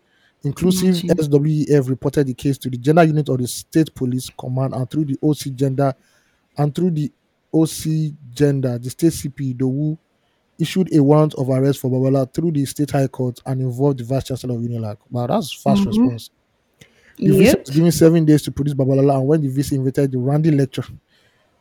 Inclusive 0.45 1.05
Imagine. 1.05 1.66
SWEF 1.66 1.89
reported 1.89 2.27
the 2.27 2.35
case 2.35 2.59
to 2.59 2.69
the 2.69 2.77
gender 2.77 3.05
unit 3.05 3.29
of 3.29 3.39
the 3.39 3.47
state 3.47 3.95
police 3.95 4.29
command 4.37 4.74
and 4.74 4.91
through 4.91 5.05
the 5.05 5.19
OC 5.23 5.55
gender 5.55 5.95
and 6.59 6.74
through 6.74 6.91
the 6.91 7.12
OC 7.55 8.15
gender, 8.33 8.79
the 8.79 8.91
state 8.91 9.12
CP 9.12 9.57
Dowu 9.57 9.97
issued 10.62 10.94
a 10.94 11.02
warrant 11.02 11.34
of 11.34 11.48
arrest 11.51 11.80
for 11.80 11.90
Babalola 11.90 12.32
through 12.32 12.52
the 12.52 12.64
state 12.64 12.90
high 12.90 13.06
court 13.09 13.40
and 13.47 13.60
involved 13.60 13.98
the 13.98 14.05
vice 14.05 14.24
chancellor 14.24 14.55
of 14.55 14.60
Unilag. 14.62 14.97
Wow, 15.10 15.26
that's 15.26 15.52
fast 15.52 15.82
Mhm. 15.82 15.86
response. 15.86 16.30
The 17.18 17.28
VC 17.28 17.44
Yep. 17.44 17.66
was 17.66 17.70
given 17.76 17.93
seven 17.93 18.24
days 18.24 18.43
to 18.43 18.51
produce 18.52 18.74
Babalola, 18.74 19.18
and 19.18 19.26
when 19.28 19.40
the 19.43 19.48
VC 19.48 19.76
invited 19.76 20.12
the 20.12 20.18
Randy 20.18 20.51
lecture, 20.51 20.84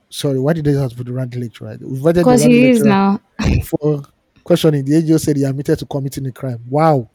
sorry, 0.09 0.39
why 0.39 0.53
did 0.53 0.65
they 0.65 0.73
have 0.73 0.91
to 0.91 0.95
put 0.95 1.05
the 1.07 1.13
Randy 1.13 1.39
lecture? 1.39 1.65
Right? 1.65 1.79
Because 2.13 2.43
he 2.43 2.69
is 2.69 2.83
now. 2.83 3.19
for 3.65 4.03
questioning. 4.43 4.85
The 4.85 4.95
AGO 4.97 5.17
said 5.17 5.35
he 5.37 5.43
admitted 5.43 5.77
to 5.79 5.85
committing 5.85 6.25
a 6.27 6.31
crime. 6.31 6.59
Wow. 6.69 7.09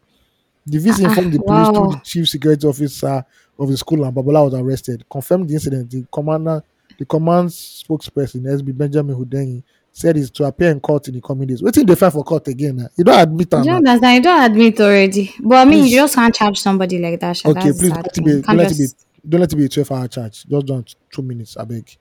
The 0.66 0.78
VC 0.78 1.04
Ah, 1.04 1.08
informed 1.08 1.32
the 1.32 1.38
police 1.38 1.68
through 1.68 1.80
wow. 1.80 1.90
the 1.92 2.00
chief 2.04 2.28
security 2.28 2.66
officer 2.66 3.24
of 3.58 3.68
the 3.70 3.76
school, 3.76 4.04
and 4.04 4.14
Babalola 4.14 4.44
was 4.50 4.54
arrested. 4.54 5.04
Confirmed 5.10 5.48
the 5.48 5.54
incident. 5.54 5.90
The 5.90 6.04
commander, 6.12 6.62
the 6.98 7.04
command 7.04 7.48
spokesperson, 7.50 8.42
SB 8.46 8.72
Benjamin 8.76 9.14
Hundeyin, 9.16 9.62
said 9.96 10.14
is 10.18 10.30
to 10.30 10.44
appear 10.44 10.70
in 10.70 10.78
court 10.78 11.08
in 11.08 11.14
the 11.14 11.22
coming 11.22 11.48
days. 11.48 11.62
Waiting 11.62 11.86
the 11.86 11.96
file 11.96 12.10
for 12.10 12.22
court 12.22 12.46
again. 12.48 12.76
Now. 12.76 12.88
You 12.98 13.04
don't 13.04 13.18
admit 13.18 13.48
You 13.50 13.64
don't 13.64 13.76
understand. 13.76 14.16
You 14.16 14.22
don't 14.22 14.50
admit 14.50 14.80
already. 14.80 15.34
But 15.40 15.56
I 15.56 15.64
mean, 15.64 15.84
Please. 15.84 15.92
you 15.92 16.00
just 16.00 16.14
can't 16.14 16.34
charge 16.34 16.60
somebody 16.60 16.98
like 16.98 17.18
that. 17.20 17.38
Sha. 17.38 17.48
Okay, 17.48 17.72
please 17.72 17.92
don't 17.92 18.02
let, 18.02 18.18
it 18.18 18.24
be, 18.24 18.42
don't 18.42 18.56
let 18.56 18.70
it 18.72 18.76
be 18.76 18.82
just 18.84 19.06
don't 19.26 19.40
let 19.40 19.52
it 19.52 19.56
be 19.56 19.64
a 19.64 19.68
12 19.70 19.92
hour 19.92 20.08
charge. 20.08 20.44
Just 20.44 20.66
don't 20.66 20.94
two 21.10 21.22
minutes, 21.22 21.56
I 21.56 21.64
beg. 21.64 21.96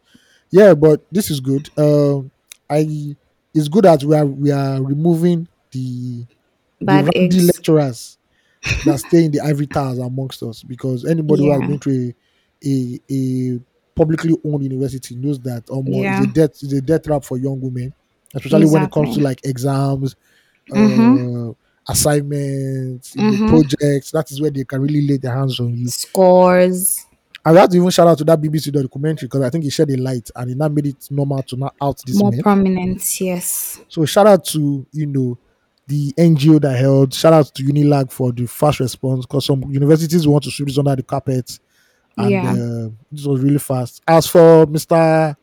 Yeah, 0.51 0.73
but 0.73 1.05
this 1.09 1.31
is 1.31 1.39
good. 1.39 1.69
Um 1.77 2.31
I 2.69 3.15
it's 3.53 3.69
good 3.69 3.85
that 3.85 4.03
we 4.03 4.13
are 4.13 4.26
we 4.26 4.51
are 4.51 4.84
removing 4.84 5.47
the 5.72 6.26
the 6.80 6.85
bad 6.85 7.05
randy 7.05 7.19
eggs. 7.26 7.47
lecturers 7.47 8.17
that 8.85 8.99
stay 8.99 9.23
in 9.23 9.31
the 9.31 9.39
ivory 9.39 9.67
towers 9.67 9.99
amongst 9.99 10.43
us 10.43 10.63
because 10.63 11.05
anybody 11.05 11.45
who 11.45 11.51
has 11.51 11.61
been 11.61 11.80
to 11.80 12.13
a, 12.65 12.69
a 12.69 12.99
a 13.09 13.59
publicly 13.95 14.34
owned 14.45 14.63
university 14.63 15.15
knows 15.15 15.39
that 15.41 15.63
um, 15.72 15.84
Yeah. 15.88 16.17
it's 16.22 16.27
a 16.27 16.34
death 16.34 16.49
it's 16.63 16.73
a 16.73 16.81
death 16.81 17.03
trap 17.03 17.23
for 17.23 17.38
young 17.38 17.59
women, 17.61 17.93
especially 18.34 18.65
when 18.67 18.84
it 18.84 18.91
comes 18.91 19.15
to 19.15 19.22
like 19.23 19.39
exams, 19.45 20.15
uh, 20.76 21.51
assignments, 21.88 23.15
you 23.15 23.23
know, 23.23 23.31
Mhm. 23.31 23.49
projects. 23.49 24.11
That 24.11 24.31
is 24.31 24.41
where 24.41 24.51
they 24.51 24.63
can 24.63 24.81
really 24.81 25.07
lay 25.07 25.17
their 25.17 25.34
hands 25.35 25.59
on 25.59 25.76
you. 25.77 25.88
Scores. 25.88 27.05
I 27.47 27.53
have 27.53 27.69
to 27.69 27.77
even 27.77 27.89
shout 27.91 28.07
out 28.07 28.17
to 28.17 28.23
that 28.23 28.41
BBC 28.41 28.72
documentary 28.72 29.27
because 29.27 29.43
I 29.43 29.51
think 29.51 29.65
it 29.65 29.69
shed 29.72 29.91
a 29.91 29.97
light 29.97 30.31
and 30.35 30.49
it 30.49 30.57
now 30.57 30.67
made 30.67 30.88
it 30.88 31.07
normal 31.11 31.43
to 31.43 31.55
not 31.55 31.76
out 31.80 32.01
this 32.05 32.17
More 32.17 32.31
men. 32.31 32.41
prominent. 32.41 33.22
Yes. 33.22 33.80
So 33.88 34.03
shout 34.05 34.26
out 34.26 34.45
to 34.45 34.85
you 34.91 35.05
know 35.05 35.38
the 35.88 36.11
NGO 36.17 36.57
that 36.61 36.76
held. 36.80 37.13
Shout 37.13 37.34
out 37.34 37.53
to 37.53 37.63
Unilag 37.63 38.11
for 38.11 38.31
the 38.31 38.47
fast 38.47 38.80
response 38.80 39.27
because 39.27 39.45
some 39.45 39.61
universities 39.69 40.27
want 40.27 40.43
to 40.45 40.49
sweep 40.51 40.69
this 40.69 40.80
under 40.80 40.95
the 40.95 41.03
carpet, 41.03 41.59
and 42.17 42.29
Yeah. 42.29 42.51
uh, 42.51 42.89
this 43.11 43.25
was 43.25 43.41
really 43.41 43.59
fast. 43.59 44.01
As 44.07 44.27
for 44.27 44.65
Mister 44.67 45.35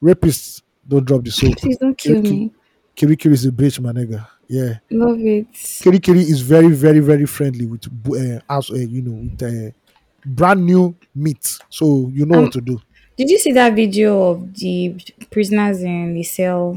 Rapist, 0.00 0.62
don't 0.86 1.04
drop 1.04 1.24
the 1.24 1.30
soap. 1.30 1.56
Please 1.56 1.76
don't 1.78 1.96
kill 1.96 2.22
Kiri- 2.22 2.30
me. 2.36 2.50
Kiri 2.94 3.16
Kiri 3.16 3.34
is 3.34 3.46
a 3.46 3.52
bitch, 3.52 3.80
my 3.80 3.92
nigga. 3.92 4.26
Yeah, 4.48 4.78
Love 4.90 5.20
it. 5.20 5.46
Kiri 5.80 6.00
Kiri 6.00 6.20
is 6.20 6.40
very, 6.40 6.68
very, 6.68 6.98
very 7.00 7.24
friendly 7.26 7.66
with 7.66 7.86
uh, 8.08 8.40
house, 8.52 8.70
uh, 8.70 8.74
you 8.74 9.00
know, 9.02 9.12
with 9.12 9.42
uh, 9.42 9.70
brand 10.26 10.66
new 10.66 10.94
meat. 11.14 11.58
So 11.68 12.10
you 12.12 12.26
know 12.26 12.38
Um, 12.38 12.44
what 12.44 12.52
to 12.54 12.60
do. 12.60 12.80
Did 13.20 13.28
you 13.28 13.38
see 13.38 13.52
that 13.52 13.74
video 13.74 14.22
of 14.30 14.54
the 14.54 14.96
prisoners 15.30 15.82
in 15.82 16.14
the 16.14 16.22
cell 16.22 16.72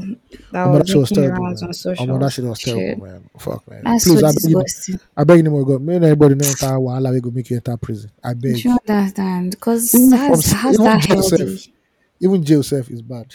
that 0.52 0.66
Omo, 0.66 0.72
was 0.72 0.78
that 0.80 0.88
shit 0.88 0.96
was 0.98 1.08
terrible, 1.08 1.42
rounds 1.42 1.62
man. 1.62 1.68
on 1.68 1.72
Omo, 1.72 1.74
social? 1.74 2.18
that 2.18 2.32
shit 2.34 2.44
was 2.44 2.60
Shit. 2.60 2.74
terrible, 2.74 3.06
man. 3.06 3.30
Fuck, 3.38 3.70
man. 3.70 3.82
That's 3.84 4.04
Please, 4.04 4.20
so 4.20 4.26
I 4.26 4.30
beg 4.32 4.42
you, 4.42 4.62
disgusting. 4.62 5.00
I 5.16 5.24
beg 5.24 5.36
you, 5.38 5.42
no 5.44 5.50
more 5.52 5.64
God. 5.64 5.80
May 5.80 5.94
anybody 5.96 6.34
know 6.34 6.46
enter 6.46 6.66
wahala 6.66 7.12
we 7.14 7.22
go 7.22 7.30
make 7.30 7.48
you 7.48 7.56
enter 7.56 7.74
prison. 7.78 8.10
I 8.22 8.34
beg. 8.34 8.56
Do 8.56 8.60
you 8.60 8.76
understand? 8.86 9.52
Because 9.52 9.90
how's, 10.12 10.52
how's 10.52 10.76
that 10.76 11.00
jail 11.00 11.16
healthy? 11.16 11.56
self. 11.56 11.74
Even 12.20 12.44
jail 12.44 12.62
self 12.62 12.90
is 12.90 13.00
bad. 13.00 13.34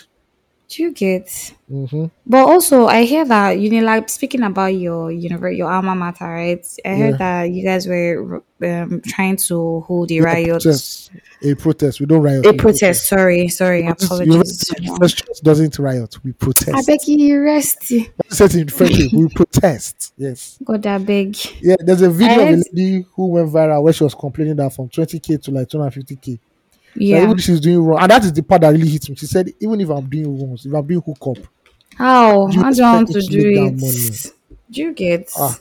Do 0.69 0.83
you 0.83 0.91
get? 0.93 1.25
Mm-hmm. 1.71 2.05
But 2.27 2.45
also, 2.47 2.85
I 2.85 3.03
hear 3.03 3.25
that 3.25 3.57
Unilag. 3.57 4.07
Speaking 4.07 4.43
about 4.43 4.67
your 4.67 5.09
univer- 5.09 5.55
your 5.57 5.67
alma 5.71 5.95
mater, 5.95 6.25
right? 6.25 6.63
I 6.85 6.89
heard 6.95 7.11
Yeah. 7.13 7.17
that 7.17 7.43
you 7.51 7.63
guys 7.65 7.87
were 7.87 8.43
um, 8.61 9.01
trying 9.01 9.37
to 9.37 9.79
hold 9.81 10.11
a 10.11 10.15
Yeah, 10.15 10.23
riot, 10.23 10.49
protest. 10.61 11.09
A 11.41 11.55
protest. 11.55 11.99
We 11.99 12.05
don't 12.05 12.21
riot. 12.21 12.45
a 12.45 12.51
we 12.51 12.57
protest. 12.57 13.07
Sorry, 13.07 13.47
sorry, 13.47 13.81
Protest. 13.83 14.03
apologies. 14.05 14.65
Church 14.99 15.41
doesn't 15.41 15.79
riot. 15.79 16.23
We 16.23 16.33
protest. 16.33 16.77
I 16.77 16.81
beg 16.83 17.07
you, 17.07 17.41
rest. 17.41 17.91
Set 18.29 18.53
in 18.53 18.67
French, 18.67 19.11
we 19.11 19.27
protest. 19.35 20.13
Yes. 20.17 20.59
God, 20.63 20.85
I 20.85 20.99
beg. 20.99 21.35
Yeah, 21.61 21.77
there's 21.79 22.03
a 22.03 22.11
video 22.11 22.43
of 22.43 22.49
a 22.49 22.63
lady 22.75 23.05
who 23.15 23.25
went 23.27 23.49
viral 23.49 23.81
where 23.81 23.93
she 23.93 24.03
was 24.03 24.13
complaining 24.13 24.57
that 24.57 24.71
from 24.75 24.87
20k 24.87 25.41
to 25.41 25.51
like 25.51 25.67
250k. 25.67 26.37
That 26.99 27.05
Yeah. 27.05 27.23
even 27.23 27.37
if 27.37 27.43
she's 27.45 27.59
doing 27.61 27.79
wrong, 27.79 27.99
and 28.01 28.11
that 28.11 28.25
is 28.25 28.33
the 28.33 28.43
part 28.43 28.61
that 28.61 28.69
really 28.71 28.89
hits 28.89 29.09
me. 29.09 29.15
She 29.15 29.25
said, 29.25 29.53
even 29.61 29.79
if 29.79 29.89
I'm 29.89 30.07
doing 30.09 30.37
wrong, 30.37 30.57
if 30.63 30.73
I'm 30.73 30.85
doing 30.85 31.01
hookup, 31.01 31.37
How? 31.95 32.47
Do 32.47 32.57
you 32.57 32.63
How 32.63 32.71
do 32.71 32.83
I 32.83 32.93
want 32.95 33.07
to 33.09 33.21
to 33.21 33.27
do 33.27 33.39
it? 33.73 34.33
Do 34.69 34.81
you 34.81 34.93
get? 34.93 35.31
Ah. 35.37 35.57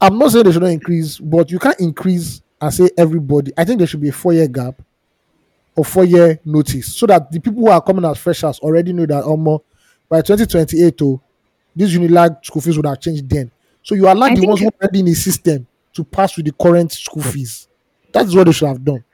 I'm 0.00 0.18
not 0.18 0.32
saying 0.32 0.44
they 0.44 0.52
should 0.52 0.62
not 0.62 0.70
increase, 0.70 1.18
but 1.18 1.50
you 1.50 1.58
can't 1.58 1.78
increase 1.80 2.42
and 2.60 2.72
say 2.74 2.90
everybody. 2.98 3.52
I 3.56 3.64
think 3.64 3.78
there 3.78 3.86
should 3.86 4.00
be 4.00 4.08
a 4.08 4.12
four 4.12 4.32
year 4.32 4.48
gap 4.48 4.80
or 5.76 5.84
four 5.84 6.04
year 6.04 6.38
notice 6.44 6.94
so 6.94 7.06
that 7.06 7.30
the 7.30 7.40
people 7.40 7.60
who 7.62 7.68
are 7.68 7.80
coming 7.80 8.04
as 8.04 8.18
freshers 8.18 8.58
already 8.60 8.92
know 8.92 9.06
that 9.06 9.24
almost 9.24 9.64
by 10.08 10.20
2028, 10.22 11.02
oh, 11.02 11.20
this 11.76 11.92
Unilag 11.94 12.44
school 12.44 12.62
fees 12.62 12.76
would 12.76 12.86
have 12.86 13.00
changed 13.00 13.28
then. 13.28 13.50
So 13.82 13.94
you 13.94 14.08
allow 14.08 14.26
I 14.26 14.34
the 14.34 14.46
ones 14.46 14.60
who 14.60 14.66
are 14.66 14.72
already 14.82 15.00
in 15.00 15.06
the 15.06 15.14
system 15.14 15.66
to 15.94 16.04
pass 16.04 16.36
with 16.36 16.46
the 16.46 16.52
current 16.52 16.92
school 16.92 17.22
fees. 17.22 17.68
That's 18.12 18.34
what 18.34 18.44
they 18.44 18.52
should 18.52 18.68
have 18.68 18.84
done. 18.84 19.04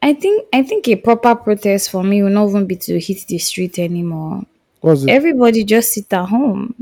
I 0.00 0.14
think 0.14 0.46
I 0.52 0.62
think 0.62 0.86
a 0.88 0.96
proper 0.96 1.34
protest 1.34 1.90
for 1.90 2.02
me 2.04 2.22
will 2.22 2.30
not 2.30 2.48
even 2.50 2.66
be 2.66 2.76
to 2.76 2.98
hit 3.00 3.26
the 3.26 3.38
street 3.38 3.78
anymore. 3.78 4.42
What's 4.80 5.02
it? 5.02 5.10
Everybody 5.10 5.64
just 5.64 5.92
sit 5.92 6.12
at 6.12 6.26
home. 6.26 6.74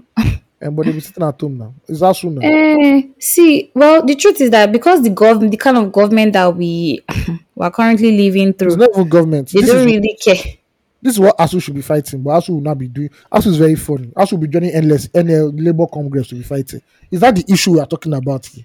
And 0.60 0.74
but 0.74 0.86
they 0.86 0.92
be 0.92 1.00
sitting 1.00 1.22
at 1.22 1.38
home 1.40 1.58
now. 1.58 1.74
It's 1.88 2.00
that 2.00 2.16
soon 2.16 2.36
now. 2.36 2.40
Eh, 2.42 3.02
see, 3.18 3.70
well, 3.74 4.04
the 4.04 4.14
truth 4.14 4.40
is 4.40 4.50
that 4.50 4.72
because 4.72 5.02
the 5.02 5.10
government, 5.10 5.50
the 5.50 5.56
kind 5.58 5.76
of 5.76 5.92
government 5.92 6.32
that 6.32 6.54
we 6.56 7.02
are 7.60 7.70
currently 7.70 8.16
living 8.16 8.52
through, 8.54 8.68
It's 8.68 8.76
not 8.76 8.90
even 8.94 9.08
government. 9.08 9.50
they 9.52 9.60
This 9.60 9.70
don't 9.70 9.80
is, 9.80 9.94
really 9.94 10.16
care. 10.22 10.54
this 11.02 11.14
is 11.14 11.20
what 11.20 11.36
ASUU 11.38 11.62
should 11.62 11.74
be 11.74 11.82
fighting, 11.82 12.22
but 12.22 12.30
ASUU 12.40 12.50
will 12.54 12.60
not 12.62 12.78
be 12.78 12.88
doing. 12.88 13.10
ASUU 13.30 13.46
is 13.48 13.56
very 13.58 13.74
funny. 13.76 14.06
ASUU 14.16 14.32
will 14.32 14.38
be 14.38 14.48
joining 14.48 14.70
endless 14.72 15.08
NL 15.08 15.52
Labour 15.62 15.86
Congress 15.86 16.28
to 16.28 16.34
be 16.36 16.42
fighting. 16.42 16.80
Is 17.10 17.20
that 17.20 17.36
the 17.36 17.44
issue 17.52 17.72
we 17.72 17.80
are 17.80 17.86
talking 17.86 18.14
about 18.14 18.46
here? 18.46 18.64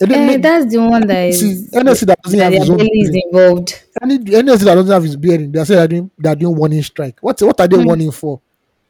Eh, 0.00 0.36
that's 0.38 0.66
the 0.72 0.78
one 0.78 1.06
that 1.08 1.34
see, 1.34 1.50
is 1.50 1.70
NLC 1.72 2.06
that 2.06 2.22
doesn't 2.22 2.38
that 2.38 2.52
have 2.52 2.62
his 2.62 2.70
own 2.70 2.80
is 2.80 3.20
involved. 3.24 3.82
Any 4.00 4.18
NLC 4.18 4.64
that 4.64 4.74
doesn't 4.76 4.92
have 4.92 5.02
his 5.02 5.16
bearing, 5.16 5.50
they 5.50 5.64
say 5.64 5.74
they're 5.74 5.88
doing, 5.88 6.10
they're 6.16 6.36
doing 6.36 6.56
warning 6.56 6.82
strike. 6.82 7.18
What, 7.20 7.40
what 7.42 7.60
are 7.60 7.66
they 7.66 7.76
Hmm. 7.76 7.84
warning 7.84 8.12
for? 8.12 8.40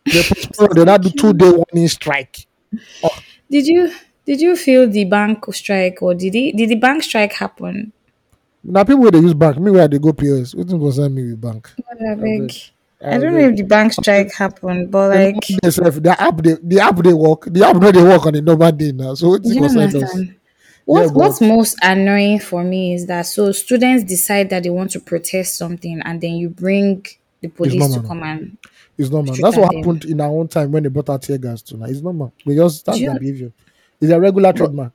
They're, 0.04 0.22
they 0.74 0.84
not 0.84 1.00
do 1.02 1.10
two 1.10 1.32
day 1.32 1.50
warning 1.50 1.88
strike. 1.88 2.46
Did 3.50 3.66
you 3.66 3.90
did 4.26 4.40
you 4.42 4.56
feel 4.56 4.88
the 4.88 5.04
bank 5.04 5.44
strike 5.54 6.02
or 6.02 6.14
did 6.14 6.34
it 6.34 6.56
did 6.56 6.68
the 6.68 6.74
bank 6.74 7.02
strike 7.02 7.32
happen? 7.32 7.92
Now 8.62 8.84
people 8.84 9.00
where 9.02 9.10
they 9.10 9.20
use 9.20 9.32
bank, 9.34 9.58
me 9.58 9.70
where 9.70 9.88
they 9.88 9.98
go 9.98 10.12
POS. 10.12 10.54
What 10.54 10.68
concern 10.68 11.14
me 11.14 11.30
with 11.30 11.40
bank? 11.40 11.70
I 11.90 12.14
beg. 12.14 12.52
I 13.02 13.14
I 13.14 13.18
don't 13.18 13.32
know 13.32 13.38
if 13.48 13.56
the 13.56 13.62
bank 13.62 13.92
strike 13.94 14.34
happened, 14.34 14.90
but 14.90 15.08
like, 15.10 15.36
the 15.36 16.16
app 16.18 16.36
they 16.42 16.56
the 16.62 16.80
app 16.80 16.96
they 16.96 17.14
work. 17.14 17.44
The 17.46 17.64
app 17.64 17.76
no 17.76 17.90
they 17.92 18.02
work 18.02 18.26
on 18.26 18.34
a 18.34 18.42
normal 18.42 18.72
day 18.72 18.92
now. 18.92 19.14
So 19.14 19.28
what 19.30 19.44
you 19.44 19.54
concern 19.54 20.02
us? 20.02 20.18
What, 20.88 21.08
but- 21.08 21.14
what's 21.14 21.40
most 21.40 21.76
annoying 21.82 22.38
for 22.40 22.64
me 22.64 22.94
is 22.94 23.06
that 23.06 23.26
so 23.26 23.52
students 23.52 24.04
decide 24.04 24.48
that 24.50 24.62
they 24.62 24.70
want 24.70 24.90
to 24.92 25.00
protest 25.00 25.56
something 25.56 26.00
and 26.04 26.20
then 26.20 26.32
you 26.36 26.48
bring 26.48 27.04
the 27.42 27.48
police 27.48 27.94
to 27.94 28.00
come 28.02 28.22
and 28.22 28.56
It's 28.96 29.10
normal. 29.10 29.34
That's 29.34 29.56
at 29.56 29.60
what 29.60 29.70
them. 29.70 29.78
happened 29.82 30.04
in 30.06 30.20
our 30.20 30.30
own 30.30 30.48
time 30.48 30.72
when 30.72 30.82
they 30.82 30.88
brought 30.88 31.10
out 31.10 31.22
tear 31.22 31.36
gas 31.38 31.60
tonight. 31.62 31.90
It's 31.90 32.00
normal. 32.00 32.32
Because 32.46 32.82
that's 32.82 32.96
Do 32.98 33.04
you- 33.04 33.10
their 33.10 33.18
behavior. 33.20 33.52
It's 34.00 34.10
a 34.12 34.18
regular 34.18 34.52
trademark. 34.52 34.92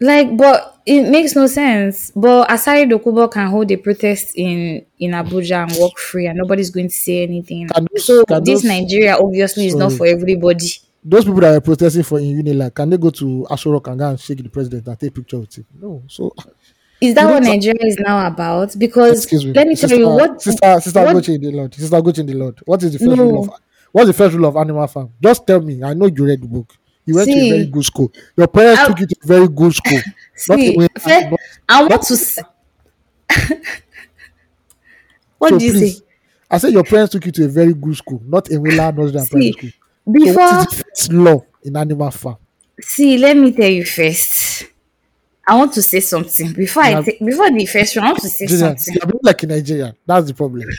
like 0.00 0.36
but 0.36 0.76
it 0.84 1.08
makes 1.10 1.34
no 1.34 1.46
sense. 1.46 2.12
But 2.14 2.48
Asari 2.50 2.84
Dokubo 2.90 3.30
can 3.32 3.48
hold 3.48 3.70
a 3.70 3.76
protest 3.76 4.32
in 4.36 4.84
in 4.98 5.12
Abuja 5.12 5.62
and 5.66 5.72
walk 5.78 5.98
free 5.98 6.26
and 6.26 6.36
nobody's 6.36 6.70
going 6.70 6.88
to 6.88 6.94
say 6.94 7.22
anything. 7.22 7.68
Can 7.68 7.86
so 7.96 8.24
can 8.26 8.44
this 8.44 8.62
Nigeria 8.64 9.16
obviously 9.16 9.66
is 9.66 9.74
not 9.74 9.92
for 9.92 10.06
everybody. 10.06 10.68
Those 11.08 11.24
people 11.24 11.40
that 11.40 11.54
are 11.54 11.60
protesting 11.60 12.02
for 12.02 12.18
in 12.18 12.42
Unilag, 12.42 12.74
can 12.74 12.90
they 12.90 12.96
go 12.98 13.10
to 13.10 13.46
Aso 13.48 13.72
Rock 13.72 13.86
and 13.86 13.98
go 13.98 14.08
and 14.10 14.18
shake 14.18 14.42
the 14.42 14.48
president 14.48 14.88
and 14.88 14.98
take 14.98 15.14
picture 15.14 15.38
with 15.38 15.54
him? 15.56 15.64
No. 15.80 16.02
So 16.08 16.32
ah. 16.36 16.44
Is 17.00 17.14
that 17.14 17.26
what 17.30 17.42
Nigeria 17.44 17.86
is 17.86 17.96
now 17.98 18.26
about? 18.26 18.74
Because 18.76 19.18
excuse 19.18 19.44
me. 19.44 19.52
let 19.52 19.68
me 19.68 19.76
sister, 19.76 19.88
tell 19.96 19.98
you 19.98 20.08
what 20.08 20.42
sister 20.42 20.80
sister 20.80 21.04
what- 21.04 21.14
Gochi 21.16 21.34
in 21.36 21.40
the 21.42 21.52
Lord. 21.52 21.72
Sister 21.74 21.96
Gochi 22.02 22.18
in 22.18 22.26
the 22.26 22.34
Lord. 22.34 22.58
What 22.64 22.82
is 22.82 22.92
the 22.92 22.98
first 22.98 23.16
No. 23.16 23.22
rule 23.22 23.44
of 23.44 23.50
what's 23.92 24.08
the 24.08 24.12
first 24.14 24.34
rule 24.34 24.46
of 24.46 24.56
animal 24.56 24.86
farm? 24.88 25.10
Just 25.22 25.46
tell 25.46 25.60
me. 25.60 25.80
I 25.82 25.94
know 25.94 26.06
you 26.06 26.24
read 26.24 26.42
the 26.42 26.48
book. 26.48 26.72
You 27.04 27.14
went 27.14 27.28
to 27.28 27.34
a 27.36 27.50
very 27.50 27.66
good 27.66 27.84
school. 27.84 28.10
Your 28.36 28.48
parents 28.48 28.80
I- 28.80 28.86
took 28.88 28.98
you 29.00 29.06
to 29.06 29.16
a 29.22 29.26
very 29.26 29.46
good 29.48 29.74
school. 29.74 30.00
See, 30.34 30.76
fe- 30.98 31.30
not- 31.30 31.40
I 31.68 31.80
want 31.82 31.90
not- 31.90 32.02
to. 32.02 32.14
s- 32.14 32.38
what 35.38 35.50
so 35.50 35.58
do 35.58 35.64
you 35.66 35.72
please, 35.72 35.98
say? 35.98 36.04
I 36.50 36.58
said 36.58 36.72
your 36.72 36.84
parents 36.84 37.12
took 37.12 37.26
you 37.26 37.32
to 37.32 37.44
a 37.44 37.48
very 37.48 37.74
good 37.74 37.96
school, 37.96 38.22
not 38.24 38.50
a 38.50 38.58
Willa 38.60 38.88
and 38.96 38.96
Primary 38.96 39.52
See, 39.52 39.74
School. 40.06 40.14
So 40.14 40.26
before 40.26 40.44
what 40.44 40.72
is 40.72 40.78
the 40.78 40.84
first 40.84 41.12
law 41.12 41.44
in 41.62 41.76
animal 41.76 42.10
farm? 42.10 42.36
see, 42.80 43.18
let 43.18 43.36
me 43.36 43.52
tell 43.52 43.68
you 43.70 43.84
first. 43.84 44.66
I 45.48 45.54
want 45.56 45.72
to 45.74 45.82
say 45.82 46.00
something 46.00 46.52
before 46.52 46.82
I 46.82 47.02
take 47.02 47.20
before 47.24 47.50
the 47.50 47.66
first 47.66 47.96
one. 47.96 48.04
I 48.04 48.08
want 48.10 48.22
to 48.22 48.28
say 48.28 48.46
Junior, 48.46 48.76
something. 48.76 49.10
like 49.22 49.42
in 49.44 49.48
Nigeria. 49.50 49.94
That's 50.06 50.26
the 50.26 50.34
problem. 50.34 50.68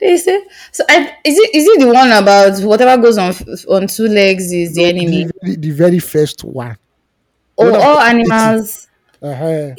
They 0.00 0.16
say 0.16 0.42
so. 0.72 0.82
I, 0.88 1.14
is 1.24 1.36
it 1.38 1.54
is 1.54 1.66
it 1.68 1.80
the 1.80 1.86
one 1.86 2.10
about 2.10 2.58
whatever 2.62 3.00
goes 3.00 3.18
on 3.18 3.34
on 3.68 3.86
two 3.86 4.08
legs 4.08 4.50
is 4.50 4.74
the 4.74 4.84
enemy, 4.86 5.24
The, 5.24 5.32
very- 5.42 5.56
the 5.56 5.70
very 5.70 5.98
first 5.98 6.42
one. 6.42 6.76
or 7.56 7.76
all 7.76 8.00
animals? 8.00 8.88
Uh-huh. 9.20 9.74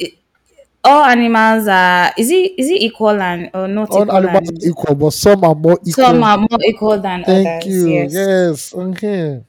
All 0.84 1.04
animals 1.04 1.66
are. 1.68 2.12
Is 2.18 2.30
it 2.30 2.52
is 2.58 2.68
it 2.70 2.82
equal 2.82 3.20
and 3.20 3.50
or 3.54 3.66
not 3.68 3.90
All 3.90 4.02
equal? 4.02 4.16
animals 4.16 4.48
and- 4.50 4.62
are 4.62 4.68
equal, 4.68 4.94
but 4.94 5.10
some 5.12 5.44
are 5.44 5.54
more 5.54 5.78
equal. 5.84 5.92
some 6.04 6.22
are 6.22 6.38
more 6.38 6.58
equal 6.66 7.00
than 7.00 7.24
Thank 7.24 7.46
others. 7.64 7.66
you. 7.66 7.88
Yes. 7.88 8.12
Yes. 8.12 8.74
Okay. 8.74 9.42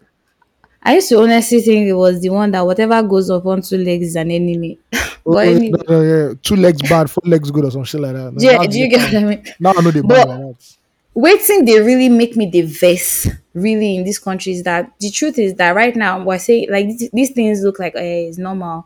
I 0.82 0.96
used 0.96 1.10
to 1.10 1.20
honestly 1.22 1.62
think 1.62 1.88
it 1.88 1.94
was 1.94 2.22
the 2.22 2.30
one 2.30 2.52
that 2.52 2.66
whatever 2.66 3.02
goes 3.04 3.30
up 3.32 3.46
on 3.48 3.62
two 3.62 3.78
legs 3.78 4.08
is 4.08 4.16
an 4.16 4.32
enemy. 4.32 4.80
Oh, 5.28 5.34
but 5.34 5.48
anyway, 5.48 5.72
no, 5.90 6.02
no, 6.02 6.28
yeah. 6.28 6.34
Two 6.44 6.56
legs 6.56 6.88
bad, 6.88 7.10
four 7.10 7.24
legs 7.26 7.50
good, 7.50 7.66
or 7.66 7.72
some 7.72 7.84
shit 7.84 8.00
like 8.00 8.14
that. 8.14 8.38
Do 8.38 8.46
you, 8.46 8.68
do 8.68 8.80
you 8.80 8.88
get 8.88 9.12
what 9.12 9.24
I 9.24 9.26
mean? 9.26 9.44
Now 9.60 9.74
I 9.76 9.82
know 9.82 9.90
the 9.90 10.04
But- 10.04 10.28
bad 10.28 10.28
like 10.28 10.38
that. 10.56 10.76
waiting 11.16 11.66
they 11.66 11.80
really 11.80 12.10
make 12.10 12.36
me 12.38 12.48
the 12.48 12.62
verse 12.62 13.28
really 13.56 13.96
in 13.96 14.04
this 14.04 14.20
country 14.20 14.52
is 14.54 14.62
that 14.64 14.92
the 15.00 15.10
truth 15.10 15.40
is 15.40 15.56
that 15.56 15.72
right 15.76 15.96
now 15.96 16.24
we're 16.24 16.38
saying 16.38 16.68
like 16.70 16.90
th- 17.00 17.10
these 17.12 17.32
things 17.32 17.64
look 17.64 17.80
like 17.80 17.96
eh, 17.96 18.28
it's 18.28 18.38
normal 18.38 18.86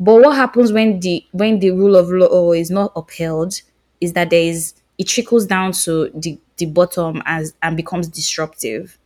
but 0.00 0.16
what 0.16 0.36
happens 0.36 0.72
when 0.72 1.00
the 1.00 1.24
when 1.32 1.58
the 1.58 1.70
rule 1.70 1.96
of 1.96 2.08
law 2.10 2.52
is 2.52 2.70
not 2.70 2.92
upheld 2.96 3.60
is 4.00 4.12
that 4.14 4.30
there 4.30 4.42
is 4.42 4.74
it 4.98 5.06
trickles 5.06 5.46
down 5.46 5.72
to 5.72 6.10
the 6.14 6.38
the 6.56 6.66
bottom 6.66 7.22
as 7.26 7.54
and 7.62 7.76
becomes 7.76 8.08
disruptive 8.08 8.98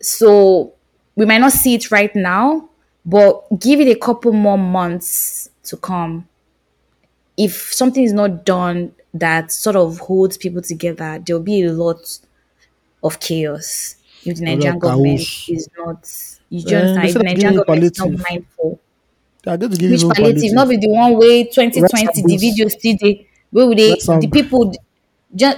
so 0.00 0.72
we 1.16 1.24
might 1.26 1.38
not 1.38 1.52
see 1.52 1.74
it 1.74 1.90
right 1.90 2.14
now 2.14 2.68
but 3.06 3.42
give 3.60 3.80
it 3.80 3.88
a 3.88 3.98
couple 3.98 4.32
more 4.32 4.58
months 4.58 5.50
to 5.62 5.76
come 5.76 6.26
if 7.36 7.72
something 7.74 8.02
is 8.04 8.12
not 8.12 8.44
done 8.44 8.92
that 9.12 9.52
sort 9.52 9.76
of 9.76 9.98
holds 9.98 10.36
people 10.36 10.62
together, 10.62 11.22
there'll 11.24 11.42
be 11.42 11.62
a 11.62 11.72
lot 11.72 12.18
of 13.02 13.20
chaos 13.20 13.96
if 14.24 14.36
the 14.38 14.44
Nigerian 14.44 14.78
government 14.78 15.20
is 15.48 15.68
not. 15.78 16.08
You 16.50 16.76
understand? 16.76 16.96
they 17.04 17.08
If 17.08 17.14
the 17.14 17.22
Nigerian 17.22 17.56
government 17.56 17.84
is 17.84 17.98
not 17.98 18.10
mindful, 18.30 18.80
They 19.44 19.50
are 19.52 19.56
going 19.58 19.72
to 19.72 19.78
give 19.78 19.90
which 19.90 20.02
you 20.02 20.08
palliative? 20.10 20.52
Not 20.52 20.68
be 20.68 20.76
the 20.76 20.88
one 20.88 21.18
way 21.18 21.44
2020 21.44 22.22
the 22.22 22.36
video 22.36 22.68
still 22.68 22.96
dey 22.96 23.26
where 23.50 23.74
they 23.74 23.94
the 23.94 24.28
people 24.32 24.74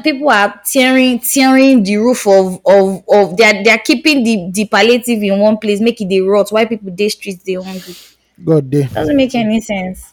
people 0.03 0.31
are 0.31 0.61
tearing 0.65 1.21
tearing 1.21 1.83
the 1.83 1.97
roof 1.99 2.27
of 2.27 2.61
of 2.67 3.05
of 3.09 3.37
they 3.37 3.45
are 3.45 3.63
they 3.65 3.71
are 3.71 3.79
keeping 3.79 4.25
the 4.25 4.51
the 4.53 4.65
palliative 4.67 5.23
in 5.23 5.39
one 5.39 5.59
place 5.59 5.81
make 5.81 6.01
it 6.01 6.23
rot 6.23 6.51
while 6.51 6.67
people 6.67 6.91
dey 6.91 7.09
street 7.09 7.41
dey 7.45 7.55
hungry. 7.55 7.95
God 8.45 8.71
damn. 8.71 8.89
doesn't 8.93 9.17
make 9.17 9.35
any 9.35 9.61
sense. 9.61 10.13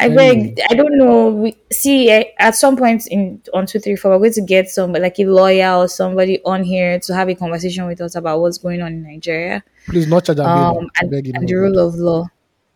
I 0.00 0.08
beg, 0.08 0.58
I 0.68 0.74
don't 0.74 0.96
know. 0.98 1.28
We 1.28 1.56
see 1.70 2.10
eh, 2.10 2.24
at 2.38 2.56
some 2.56 2.76
point 2.76 3.06
in 3.06 3.40
on 3.54 3.66
two 3.66 3.78
three 3.78 3.94
four, 3.94 4.10
we're 4.12 4.18
going 4.18 4.32
to 4.32 4.40
get 4.42 4.68
some 4.68 4.92
like 4.92 5.18
a 5.20 5.24
lawyer 5.26 5.74
or 5.76 5.86
somebody 5.86 6.42
on 6.44 6.64
here 6.64 6.98
to 7.00 7.14
have 7.14 7.28
a 7.28 7.34
conversation 7.36 7.86
with 7.86 8.00
us 8.00 8.16
about 8.16 8.40
what's 8.40 8.58
going 8.58 8.82
on 8.82 8.92
in 8.92 9.02
Nigeria, 9.04 9.62
Please 9.86 10.06
not 10.08 10.24
charge 10.24 10.40
um, 10.40 10.88
and, 11.00 11.12
and 11.12 11.48
the 11.48 11.54
rule 11.54 11.78
of 11.78 11.94
law. 11.94 12.26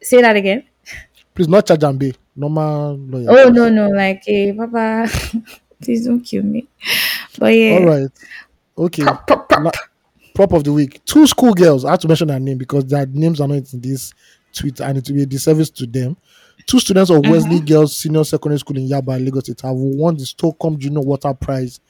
Say 0.03 0.21
that 0.21 0.37
again. 0.37 0.65
Please 1.35 1.49
not 1.49 1.67
charge 1.67 1.83
and 1.85 2.17
Normal 2.35 2.97
lawyer. 2.99 3.27
Oh 3.31 3.49
no 3.49 3.69
no, 3.71 3.89
like 3.91 4.23
eh, 4.29 4.53
Papa, 4.53 5.09
Please 5.83 6.07
don't 6.07 6.21
kill 6.21 6.43
me. 6.43 6.67
But 7.39 7.55
yeah. 7.55 7.79
All 7.79 7.87
right. 7.87 8.09
Okay. 8.77 9.05
Pop, 9.05 9.27
pop, 9.27 9.49
pop. 9.49 9.65
La- 9.65 9.71
prop 10.35 10.53
of 10.53 10.65
the 10.65 10.73
week. 10.73 11.03
Two 11.07 11.27
schoolgirls. 11.27 11.85
I 11.85 11.93
have 11.93 12.01
to 12.01 12.09
mention 12.09 12.29
their 12.29 12.39
name 12.41 12.59
because 12.59 12.85
their 12.87 13.07
names 13.07 13.41
are 13.41 13.49
not 13.49 13.73
in 13.73 13.81
this 13.81 14.13
tweet 14.53 14.81
and 14.81 14.99
it 14.99 15.09
will 15.09 15.17
be 15.17 15.23
a 15.23 15.27
disservice 15.27 15.71
to 15.71 15.87
them. 15.87 16.17
Two 16.67 16.81
students 16.81 17.11
of 17.11 17.21
Wesley 17.27 17.61
Girls 17.61 17.97
Senior 17.97 18.25
Secondary 18.25 18.59
School 18.59 18.77
in 18.79 18.89
Yaba, 18.89 19.23
Lagos 19.23 19.45
State, 19.45 19.61
have 19.63 19.77
won 19.77 20.17
the 20.17 20.27
Stockholm 20.27 20.79
Junior 20.79 21.01
Water 21.01 21.33
Prize 21.33 21.81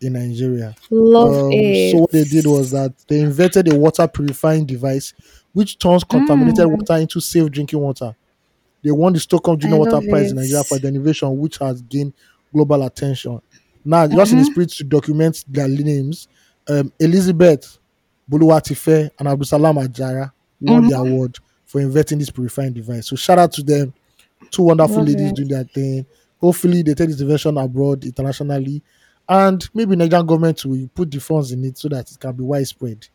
in 0.00 0.14
Nigeria. 0.14 0.74
Love 0.90 1.46
Um, 1.46 1.52
it. 1.52 1.92
so 1.92 1.98
what 2.00 2.10
they 2.12 2.24
did 2.24 2.46
was 2.46 2.70
that 2.72 2.92
they 3.08 3.20
invented 3.20 3.72
a 3.72 3.76
water 3.76 4.06
purifying 4.08 4.66
device 4.66 5.14
which 5.54 5.78
turns 5.78 6.04
contaminated 6.04 6.66
Mm. 6.66 6.72
water 6.76 6.94
into 7.00 7.20
safe 7.20 7.50
drinking 7.50 7.80
water. 7.80 8.14
They 8.82 8.90
won 8.90 9.14
the 9.14 9.20
Stockholm 9.20 9.58
Junior 9.58 9.78
Water 9.78 10.00
Prize 10.06 10.30
in. 10.30 10.36
Nigeria 10.36 10.62
for 10.62 10.78
the 10.78 10.88
innovation, 10.88 11.38
which 11.38 11.56
has 11.58 11.80
gained 11.80 12.12
global 12.52 12.82
attention. 12.82 13.40
Now, 13.82 14.06
just 14.06 14.32
in 14.32 14.38
the 14.38 14.44
spirit 14.44 14.68
to 14.70 14.84
document 14.84 15.42
their 15.48 15.68
names, 15.68 16.28
um, 16.68 16.92
Elizabeth 17.00 17.78
Oluwatife 18.30 19.10
and 19.18 19.28
Abdusalam 19.28 19.82
Ajara 19.86 20.32
won 20.60 20.88
the 20.88 20.96
award 20.96 21.38
for 21.66 21.80
inventing 21.80 22.18
this 22.18 22.30
purifying 22.30 22.72
device. 22.72 23.06
So 23.08 23.16
shout 23.16 23.38
out 23.38 23.52
to 23.52 23.62
them. 23.62 23.92
Two 24.50 24.62
wonderful 24.64 24.96
Love 24.98 25.08
ladies 25.08 25.30
it. 25.30 25.36
doing 25.36 25.48
their 25.48 25.64
thing. 25.64 26.06
Hopefully, 26.40 26.82
they 26.82 26.94
take 26.94 27.08
this 27.08 27.20
invention 27.20 27.56
abroad 27.56 28.04
internationally, 28.04 28.82
and 29.28 29.66
maybe 29.74 29.96
Nigerian 29.96 30.26
government 30.26 30.64
will 30.64 30.88
put 30.94 31.10
the 31.10 31.20
funds 31.20 31.52
in 31.52 31.64
it 31.64 31.78
so 31.78 31.88
that 31.88 32.10
it 32.10 32.18
can 32.20 32.32
be 32.32 32.42
widespread. 32.44 33.06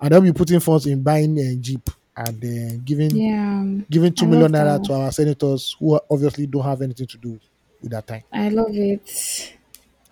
And 0.00 0.10
they'll 0.10 0.20
be 0.20 0.32
putting 0.32 0.60
funds 0.60 0.86
in 0.86 1.02
buying 1.02 1.38
a 1.38 1.56
jeep 1.56 1.88
and 2.16 2.44
uh, 2.44 2.80
giving 2.84 3.10
Yeah. 3.14 3.64
giving 3.90 4.12
two 4.12 4.26
I 4.26 4.28
million 4.28 4.52
naira 4.52 4.82
to 4.84 4.92
our 4.94 5.12
senators 5.12 5.76
who 5.78 5.98
obviously 6.10 6.46
don't 6.46 6.64
have 6.64 6.82
anything 6.82 7.06
to 7.06 7.18
do 7.18 7.38
with 7.82 7.90
that 7.92 8.06
time. 8.06 8.22
I 8.32 8.48
love 8.48 8.70
it. 8.70 9.52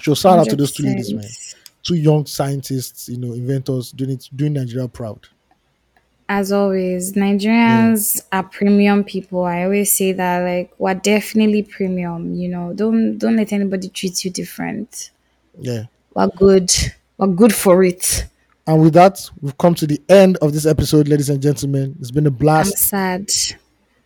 So 0.02 0.14
shout 0.14 0.38
out 0.38 0.48
to 0.50 0.56
those 0.56 0.72
two 0.72 0.82
ladies, 0.84 1.12
man. 1.12 1.24
Two 1.82 1.94
young 1.94 2.26
scientists, 2.26 3.08
you 3.08 3.18
know, 3.18 3.32
inventors 3.34 3.92
doing 3.92 4.12
it, 4.12 4.28
doing 4.34 4.54
Nigeria 4.54 4.88
proud. 4.88 5.20
As 6.26 6.50
always, 6.52 7.12
Nigerians 7.12 8.22
are 8.32 8.42
premium 8.42 9.04
people. 9.04 9.44
I 9.44 9.64
always 9.64 9.92
say 9.92 10.12
that 10.12 10.40
like 10.42 10.72
we're 10.78 10.94
definitely 10.94 11.62
premium, 11.62 12.34
you 12.34 12.48
know. 12.48 12.72
Don't 12.72 13.18
don't 13.18 13.36
let 13.36 13.52
anybody 13.52 13.88
treat 13.90 14.24
you 14.24 14.30
different. 14.30 15.10
Yeah. 15.58 15.84
We're 16.14 16.28
good. 16.28 16.72
We're 17.18 17.26
good 17.28 17.54
for 17.54 17.84
it. 17.84 18.24
And 18.66 18.80
with 18.80 18.94
that, 18.94 19.28
we've 19.40 19.56
come 19.58 19.74
to 19.74 19.86
the 19.86 20.00
end 20.08 20.38
of 20.38 20.52
this 20.52 20.64
episode, 20.66 21.06
ladies 21.08 21.28
and 21.28 21.40
gentlemen. 21.42 21.96
It's 22.00 22.10
been 22.10 22.26
a 22.26 22.30
I'm 22.30 22.34
blast. 22.34 22.78
sad. 22.78 23.28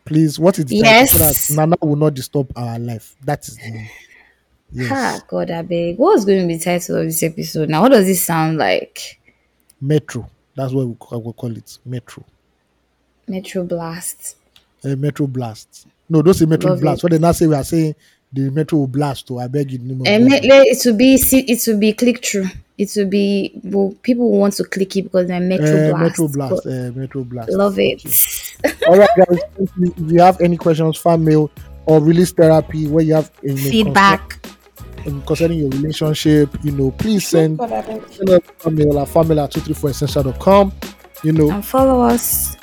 Please, 0.04 0.38
what 0.38 0.58
is 0.58 0.64
the 0.66 0.76
Yes. 0.76 1.50
Nana 1.50 1.76
will 1.80 1.96
not 1.96 2.14
disturb 2.14 2.50
our 2.56 2.78
life? 2.78 3.14
That 3.24 3.46
is 3.46 3.56
the 3.56 3.86
yes. 4.72 4.88
Ha 4.88 5.20
God 5.28 5.50
I 5.50 5.62
beg. 5.62 5.98
What's 5.98 6.24
going 6.24 6.40
to 6.40 6.46
be 6.48 6.56
the 6.56 6.64
title 6.64 6.96
of 6.96 7.04
this 7.04 7.22
episode? 7.22 7.68
Now 7.68 7.82
what 7.82 7.90
does 7.90 8.06
this 8.06 8.24
sound 8.24 8.58
like? 8.58 9.20
Metro. 9.80 10.28
That's 10.56 10.72
what 10.72 10.86
we 10.88 10.94
call, 11.32 11.56
it. 11.56 11.78
Metro. 11.84 12.24
Metro 13.28 13.62
Blast. 13.62 14.36
Uh, 14.84 14.96
Metro 14.96 15.26
Blast. 15.28 15.86
No, 16.08 16.22
don't 16.22 16.34
say 16.34 16.46
Metro 16.46 16.70
Love 16.70 16.80
Blast. 16.80 16.98
it. 17.00 17.04
What 17.04 17.12
they 17.12 17.18
now 17.18 17.32
say, 17.32 17.46
we 17.46 17.54
are 17.54 17.62
saying 17.62 17.94
the 18.32 18.50
Metro 18.50 18.78
will 18.80 18.86
blast. 18.86 19.28
So 19.28 19.38
I 19.38 19.46
beg 19.48 19.70
you. 19.72 19.78
no 19.78 19.94
more 19.94 20.06
And 20.08 20.26
blast. 20.28 20.44
it 20.44 20.78
will 20.86 20.96
be 20.96 21.14
it 21.14 21.66
will 21.66 21.78
be 21.78 21.92
click 21.92 22.24
through. 22.24 22.46
It 22.76 22.92
will 22.96 23.06
be 23.08 23.52
well, 23.64 23.94
people 24.02 24.30
want 24.30 24.54
to 24.54 24.64
click 24.64 24.96
it 24.96 25.02
because 25.02 25.26
they're 25.28 25.40
Metro 25.40 25.66
Uh, 25.66 25.90
Blast. 25.90 26.00
Metro 26.02 26.28
Blast. 26.28 26.66
Uh, 26.66 26.92
Metro 26.94 27.24
Blast. 27.24 27.50
Love 27.50 27.76
it. 27.78 28.04
All 28.86 28.96
right, 28.98 29.08
guys. 29.16 29.38
If 29.58 29.70
you, 29.76 29.94
if 29.96 30.12
you 30.12 30.20
have 30.20 30.40
any 30.40 30.56
questions, 30.56 30.96
fan 30.96 31.24
mail 31.24 31.50
or 31.86 32.00
release 32.00 32.30
therapy, 32.32 32.86
where 32.86 33.02
you 33.04 33.14
have 33.14 33.30
you 33.42 33.50
know, 33.54 33.56
Feedback. 33.56 34.28
concern- 34.42 34.54
um, 35.06 35.22
concerning 35.22 35.58
your 35.60 35.70
relationship, 35.70 36.50
you 36.62 36.72
know, 36.72 36.90
please 36.90 37.26
send, 37.26 37.58
God, 37.58 37.70
send 38.10 38.30
us 38.30 38.40
a 38.64 38.70
mail 38.70 38.98
at 39.00 39.08
fanmail 39.08 39.42
at 39.44 39.52
234essential.com. 39.52 40.72
You 41.24 41.32
know, 41.32 41.50
And 41.50 41.64
follow 41.64 42.00
us. 42.02 42.56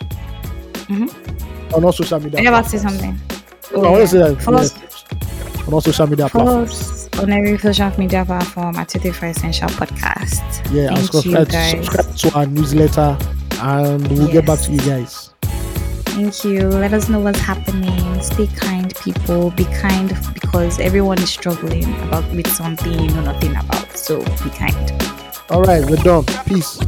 on 0.90 1.84
all 1.84 1.92
social 1.92 2.20
media. 2.20 2.40
I 2.40 2.44
never 2.44 2.68
say 2.70 2.78
something. 2.78 3.20
No, 3.74 3.84
I 3.86 3.90
want 3.90 4.02
to 4.04 4.08
say 4.08 4.18
that 4.20 4.42
Follow 4.42 4.60
yes, 4.62 4.74
on 5.68 5.74
all 5.74 5.82
social 5.82 6.08
media 6.08 6.30
platforms. 6.30 7.10
on 7.20 7.32
every 7.32 7.58
social 7.58 7.92
media 7.98 8.24
platform 8.26 8.76
at 8.76 8.90
24 8.90 9.30
Essential 9.30 9.70
Podcast. 9.70 10.42
Yeah, 10.72 10.88
Thank 10.94 11.14
you, 11.14 11.22
subscribe, 11.22 11.50
guys. 11.50 11.72
subscribe 11.72 12.16
to 12.18 12.38
our 12.38 12.46
newsletter, 12.46 13.18
and 13.62 14.08
we'll 14.10 14.32
get 14.32 14.46
back 14.46 14.60
to 14.62 14.72
you 14.72 14.80
guys. 14.82 15.32
Thank 16.16 16.46
you. 16.46 16.70
Let 16.70 16.94
us 16.94 17.10
know 17.10 17.20
what's 17.20 17.40
happening. 17.40 18.22
Stay 18.22 18.48
kind, 18.48 18.96
people. 18.96 19.52
Be 19.52 19.66
kind 19.66 20.16
because 20.34 20.80
everyone 20.80 21.20
is 21.20 21.30
struggling 21.30 21.84
about 22.04 22.24
with 22.34 22.48
something 22.48 22.94
you 22.94 23.10
know 23.10 23.22
nothing 23.22 23.52
about. 23.52 23.92
So 23.98 24.20
be 24.44 24.50
kind. 24.52 24.92
All 25.50 25.64
right, 25.64 25.84
we're 25.90 25.98
done. 25.98 26.24
Peace. 26.46 26.80